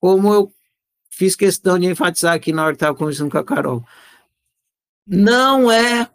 Como 0.00 0.32
eu 0.32 0.54
fiz 1.10 1.36
questão 1.36 1.78
de 1.78 1.86
enfatizar 1.86 2.32
aqui 2.32 2.50
na 2.50 2.62
hora 2.64 2.72
que 2.72 2.76
estava 2.76 2.96
conversando 2.96 3.30
com 3.30 3.36
a 3.36 3.44
Carol. 3.44 3.84
Não 5.06 5.70
é 5.70 6.10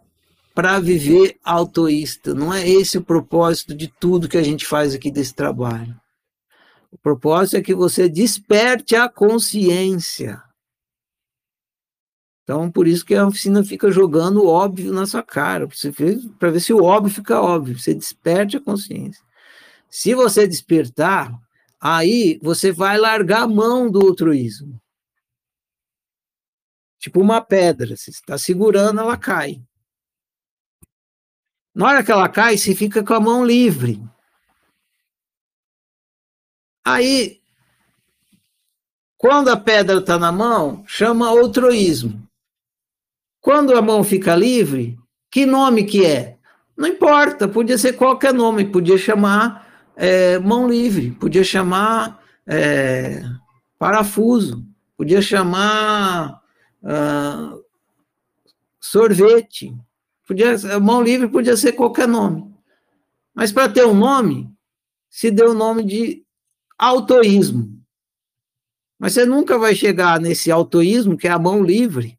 para 0.56 0.80
viver 0.80 1.38
autoísta, 1.44 2.32
não 2.32 2.52
é 2.52 2.66
esse 2.66 2.96
o 2.96 3.04
propósito 3.04 3.74
de 3.74 3.88
tudo 3.88 4.26
que 4.26 4.38
a 4.38 4.42
gente 4.42 4.64
faz 4.64 4.94
aqui 4.94 5.10
desse 5.10 5.34
trabalho. 5.34 5.94
O 6.90 6.96
propósito 6.96 7.58
é 7.58 7.62
que 7.62 7.74
você 7.74 8.08
desperte 8.08 8.96
a 8.96 9.06
consciência. 9.06 10.42
Então, 12.42 12.72
por 12.72 12.88
isso 12.88 13.04
que 13.04 13.14
a 13.14 13.26
oficina 13.26 13.62
fica 13.62 13.90
jogando 13.90 14.44
o 14.44 14.46
óbvio 14.46 14.94
na 14.94 15.04
sua 15.04 15.22
cara, 15.22 15.68
para 16.38 16.50
ver 16.50 16.60
se 16.60 16.72
o 16.72 16.82
óbvio 16.82 17.12
fica 17.12 17.38
óbvio. 17.38 17.78
Você 17.78 17.92
desperte 17.92 18.56
a 18.56 18.60
consciência. 18.60 19.22
Se 19.90 20.14
você 20.14 20.48
despertar, 20.48 21.38
aí 21.78 22.40
você 22.42 22.72
vai 22.72 22.96
largar 22.96 23.42
a 23.42 23.48
mão 23.48 23.90
do 23.90 24.00
altruísmo. 24.00 24.80
Tipo 26.98 27.20
uma 27.20 27.42
pedra, 27.42 27.94
você 27.94 28.10
está 28.10 28.38
segurando, 28.38 29.00
ela 29.00 29.18
cai. 29.18 29.60
Na 31.76 31.88
hora 31.88 32.02
que 32.02 32.10
ela 32.10 32.26
cai, 32.26 32.56
você 32.56 32.74
fica 32.74 33.04
com 33.04 33.12
a 33.12 33.20
mão 33.20 33.44
livre. 33.44 34.02
Aí, 36.82 37.38
quando 39.18 39.50
a 39.50 39.58
pedra 39.58 39.98
está 39.98 40.18
na 40.18 40.32
mão, 40.32 40.82
chama 40.86 41.28
altruísmo. 41.28 42.26
Quando 43.42 43.76
a 43.76 43.82
mão 43.82 44.02
fica 44.02 44.34
livre, 44.34 44.98
que 45.30 45.44
nome 45.44 45.84
que 45.84 46.02
é? 46.02 46.38
Não 46.74 46.88
importa, 46.88 47.46
podia 47.46 47.76
ser 47.76 47.92
qualquer 47.92 48.32
nome, 48.32 48.64
podia 48.64 48.96
chamar 48.96 49.90
é, 49.94 50.38
mão 50.38 50.66
livre, 50.66 51.10
podia 51.10 51.44
chamar 51.44 52.22
é, 52.46 53.22
parafuso, 53.78 54.66
podia 54.96 55.20
chamar 55.20 56.40
uh, 56.82 57.62
sorvete, 58.80 59.76
podia, 60.26 60.56
mão 60.80 61.02
livre 61.02 61.28
podia 61.28 61.56
ser 61.56 61.72
qualquer 61.72 62.08
nome. 62.08 62.54
Mas 63.34 63.52
para 63.52 63.72
ter 63.72 63.86
um 63.86 63.94
nome, 63.94 64.52
se 65.08 65.30
deu 65.30 65.52
o 65.52 65.54
nome 65.54 65.84
de 65.84 66.26
autoísmo. 66.76 67.82
Mas 68.98 69.12
você 69.12 69.24
nunca 69.24 69.58
vai 69.58 69.74
chegar 69.74 70.20
nesse 70.20 70.50
autoísmo, 70.50 71.16
que 71.16 71.28
é 71.28 71.30
a 71.30 71.38
mão 71.38 71.62
livre, 71.62 72.18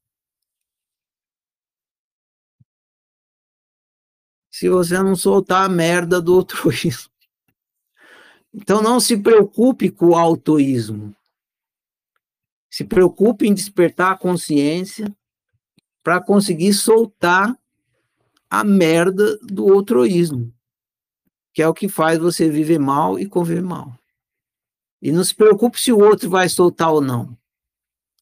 se 4.51 4.69
você 4.69 4.97
não 5.03 5.15
soltar 5.15 5.65
a 5.65 5.69
merda 5.69 6.19
do 6.21 6.35
altruísmo. 6.35 7.11
Então 8.53 8.81
não 8.81 8.99
se 8.99 9.17
preocupe 9.17 9.91
com 9.91 10.07
o 10.07 10.15
autoísmo. 10.15 11.15
Se 12.69 12.83
preocupe 12.83 13.47
em 13.47 13.53
despertar 13.53 14.13
a 14.13 14.17
consciência 14.17 15.15
para 16.03 16.19
conseguir 16.19 16.73
soltar 16.73 17.55
a 18.49 18.63
merda 18.63 19.37
do 19.43 19.71
altruísmo, 19.73 20.53
que 21.53 21.61
é 21.61 21.67
o 21.67 21.73
que 21.73 21.89
faz 21.89 22.17
você 22.19 22.49
viver 22.49 22.79
mal 22.79 23.19
e 23.19 23.27
conviver 23.27 23.61
mal. 23.61 23.97
E 25.01 25.11
não 25.11 25.23
se 25.23 25.35
preocupe 25.35 25.79
se 25.79 25.91
o 25.91 25.99
outro 25.99 26.29
vai 26.29 26.49
soltar 26.49 26.91
ou 26.91 27.01
não. 27.01 27.37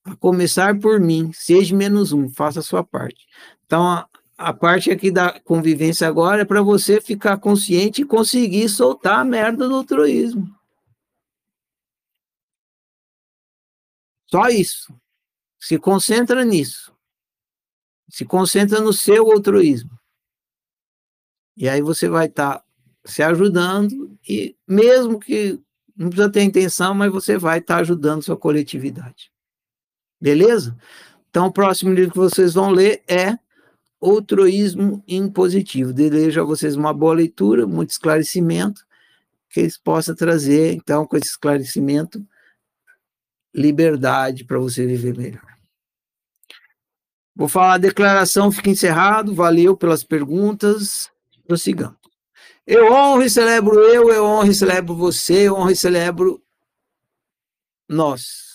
A 0.03 0.15
começar 0.15 0.79
por 0.79 0.99
mim, 0.99 1.31
seja 1.33 1.75
menos 1.75 2.11
um, 2.11 2.29
faça 2.29 2.59
a 2.59 2.63
sua 2.63 2.83
parte. 2.83 3.25
Então, 3.65 4.05
a 4.37 4.53
parte 4.53 4.91
aqui 4.91 5.09
da 5.09 5.39
convivência 5.39 6.07
agora 6.07 6.41
é 6.41 6.45
para 6.45 6.61
você 6.61 6.99
ficar 6.99 7.37
consciente 7.37 8.01
e 8.01 8.05
conseguir 8.05 8.67
soltar 8.69 9.19
a 9.19 9.25
merda 9.25 9.67
do 9.67 9.75
altruísmo. 9.75 10.53
Só 14.29 14.49
isso. 14.49 14.93
Se 15.57 15.79
concentra 15.79 16.43
nisso. 16.43 16.93
Se 18.09 18.25
concentra 18.25 18.81
no 18.81 18.91
seu 18.91 19.31
altruísmo. 19.31 19.97
E 21.55 21.69
aí 21.69 21.81
você 21.81 22.09
vai 22.09 22.25
estar 22.27 22.59
tá 22.59 22.63
se 23.05 23.23
ajudando 23.23 24.17
e 24.27 24.55
mesmo 24.67 25.19
que 25.19 25.59
não 25.95 26.09
precisa 26.09 26.29
ter 26.29 26.43
intenção, 26.43 26.93
mas 26.93 27.11
você 27.11 27.37
vai 27.37 27.59
estar 27.59 27.75
tá 27.75 27.81
ajudando 27.81 28.23
sua 28.23 28.35
coletividade. 28.35 29.31
Beleza? 30.19 30.75
Então, 31.29 31.47
o 31.47 31.51
próximo 31.51 31.93
livro 31.93 32.11
que 32.11 32.17
vocês 32.17 32.53
vão 32.53 32.69
ler 32.69 33.03
é 33.07 33.37
Outroísmo 33.99 35.03
Impositivo. 35.07 35.93
Desejo 35.93 36.41
a 36.41 36.45
vocês 36.45 36.75
uma 36.75 36.93
boa 36.93 37.13
leitura, 37.13 37.65
muito 37.65 37.91
esclarecimento, 37.91 38.85
que 39.49 39.61
eles 39.61 39.77
possam 39.77 40.15
trazer, 40.15 40.73
então, 40.73 41.05
com 41.05 41.17
esse 41.17 41.29
esclarecimento, 41.29 42.25
liberdade 43.53 44.43
para 44.43 44.59
você 44.59 44.85
viver 44.85 45.17
melhor. 45.17 45.55
Vou 47.35 47.47
falar 47.47 47.75
a 47.75 47.77
declaração, 47.77 48.51
fica 48.51 48.69
encerrado, 48.69 49.33
valeu 49.33 49.75
pelas 49.75 50.03
perguntas, 50.03 51.09
prossigamos. 51.45 51.97
Eu 52.67 52.91
honro 52.91 53.23
e 53.23 53.29
celebro 53.29 53.79
eu, 53.79 54.09
eu 54.09 54.25
honro 54.25 54.49
e 54.49 54.55
celebro 54.55 54.95
você, 54.95 55.47
eu 55.47 55.55
honro 55.55 55.71
e 55.71 55.75
celebro 55.75 56.41
nós. 57.87 58.45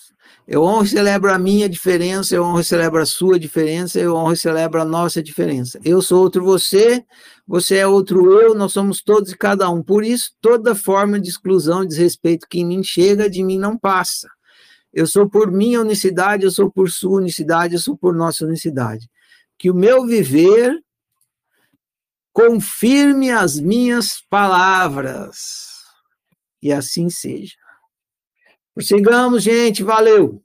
Eu 0.47 0.63
honro 0.63 0.83
e 0.83 0.89
celebro 0.89 1.31
a 1.31 1.39
minha 1.39 1.69
diferença, 1.69 2.35
eu 2.35 2.43
honro 2.43 2.59
e 2.59 2.63
celebro 2.63 3.01
a 3.01 3.05
sua 3.05 3.39
diferença, 3.39 3.99
eu 3.99 4.15
honro 4.15 4.33
e 4.33 4.37
celebro 4.37 4.81
a 4.81 4.85
nossa 4.85 5.23
diferença. 5.23 5.79
Eu 5.85 6.01
sou 6.01 6.21
outro 6.21 6.43
você, 6.43 7.05
você 7.47 7.77
é 7.77 7.87
outro 7.87 8.39
eu, 8.41 8.53
nós 8.53 8.73
somos 8.73 9.01
todos 9.01 9.31
e 9.31 9.37
cada 9.37 9.69
um. 9.69 9.81
Por 9.81 10.03
isso, 10.03 10.31
toda 10.41 10.75
forma 10.75 11.19
de 11.19 11.29
exclusão 11.29 11.85
desrespeito 11.85 12.47
que 12.49 12.59
em 12.59 12.65
mim 12.65 12.83
chega, 12.83 13.29
de 13.29 13.41
mim 13.43 13.57
não 13.57 13.77
passa. 13.77 14.27
Eu 14.93 15.07
sou 15.07 15.29
por 15.29 15.49
minha 15.49 15.79
unicidade, 15.79 16.43
eu 16.43 16.51
sou 16.51 16.69
por 16.69 16.89
sua 16.89 17.19
unicidade, 17.19 17.75
eu 17.75 17.79
sou 17.79 17.95
por 17.95 18.13
nossa 18.13 18.45
unicidade. 18.45 19.09
Que 19.57 19.71
o 19.71 19.75
meu 19.75 20.05
viver 20.05 20.77
confirme 22.33 23.29
as 23.31 23.59
minhas 23.59 24.21
palavras. 24.29 25.81
E 26.61 26.71
assim 26.71 27.09
seja. 27.09 27.55
Prossigamos, 28.73 29.43
gente. 29.43 29.83
Valeu! 29.83 30.43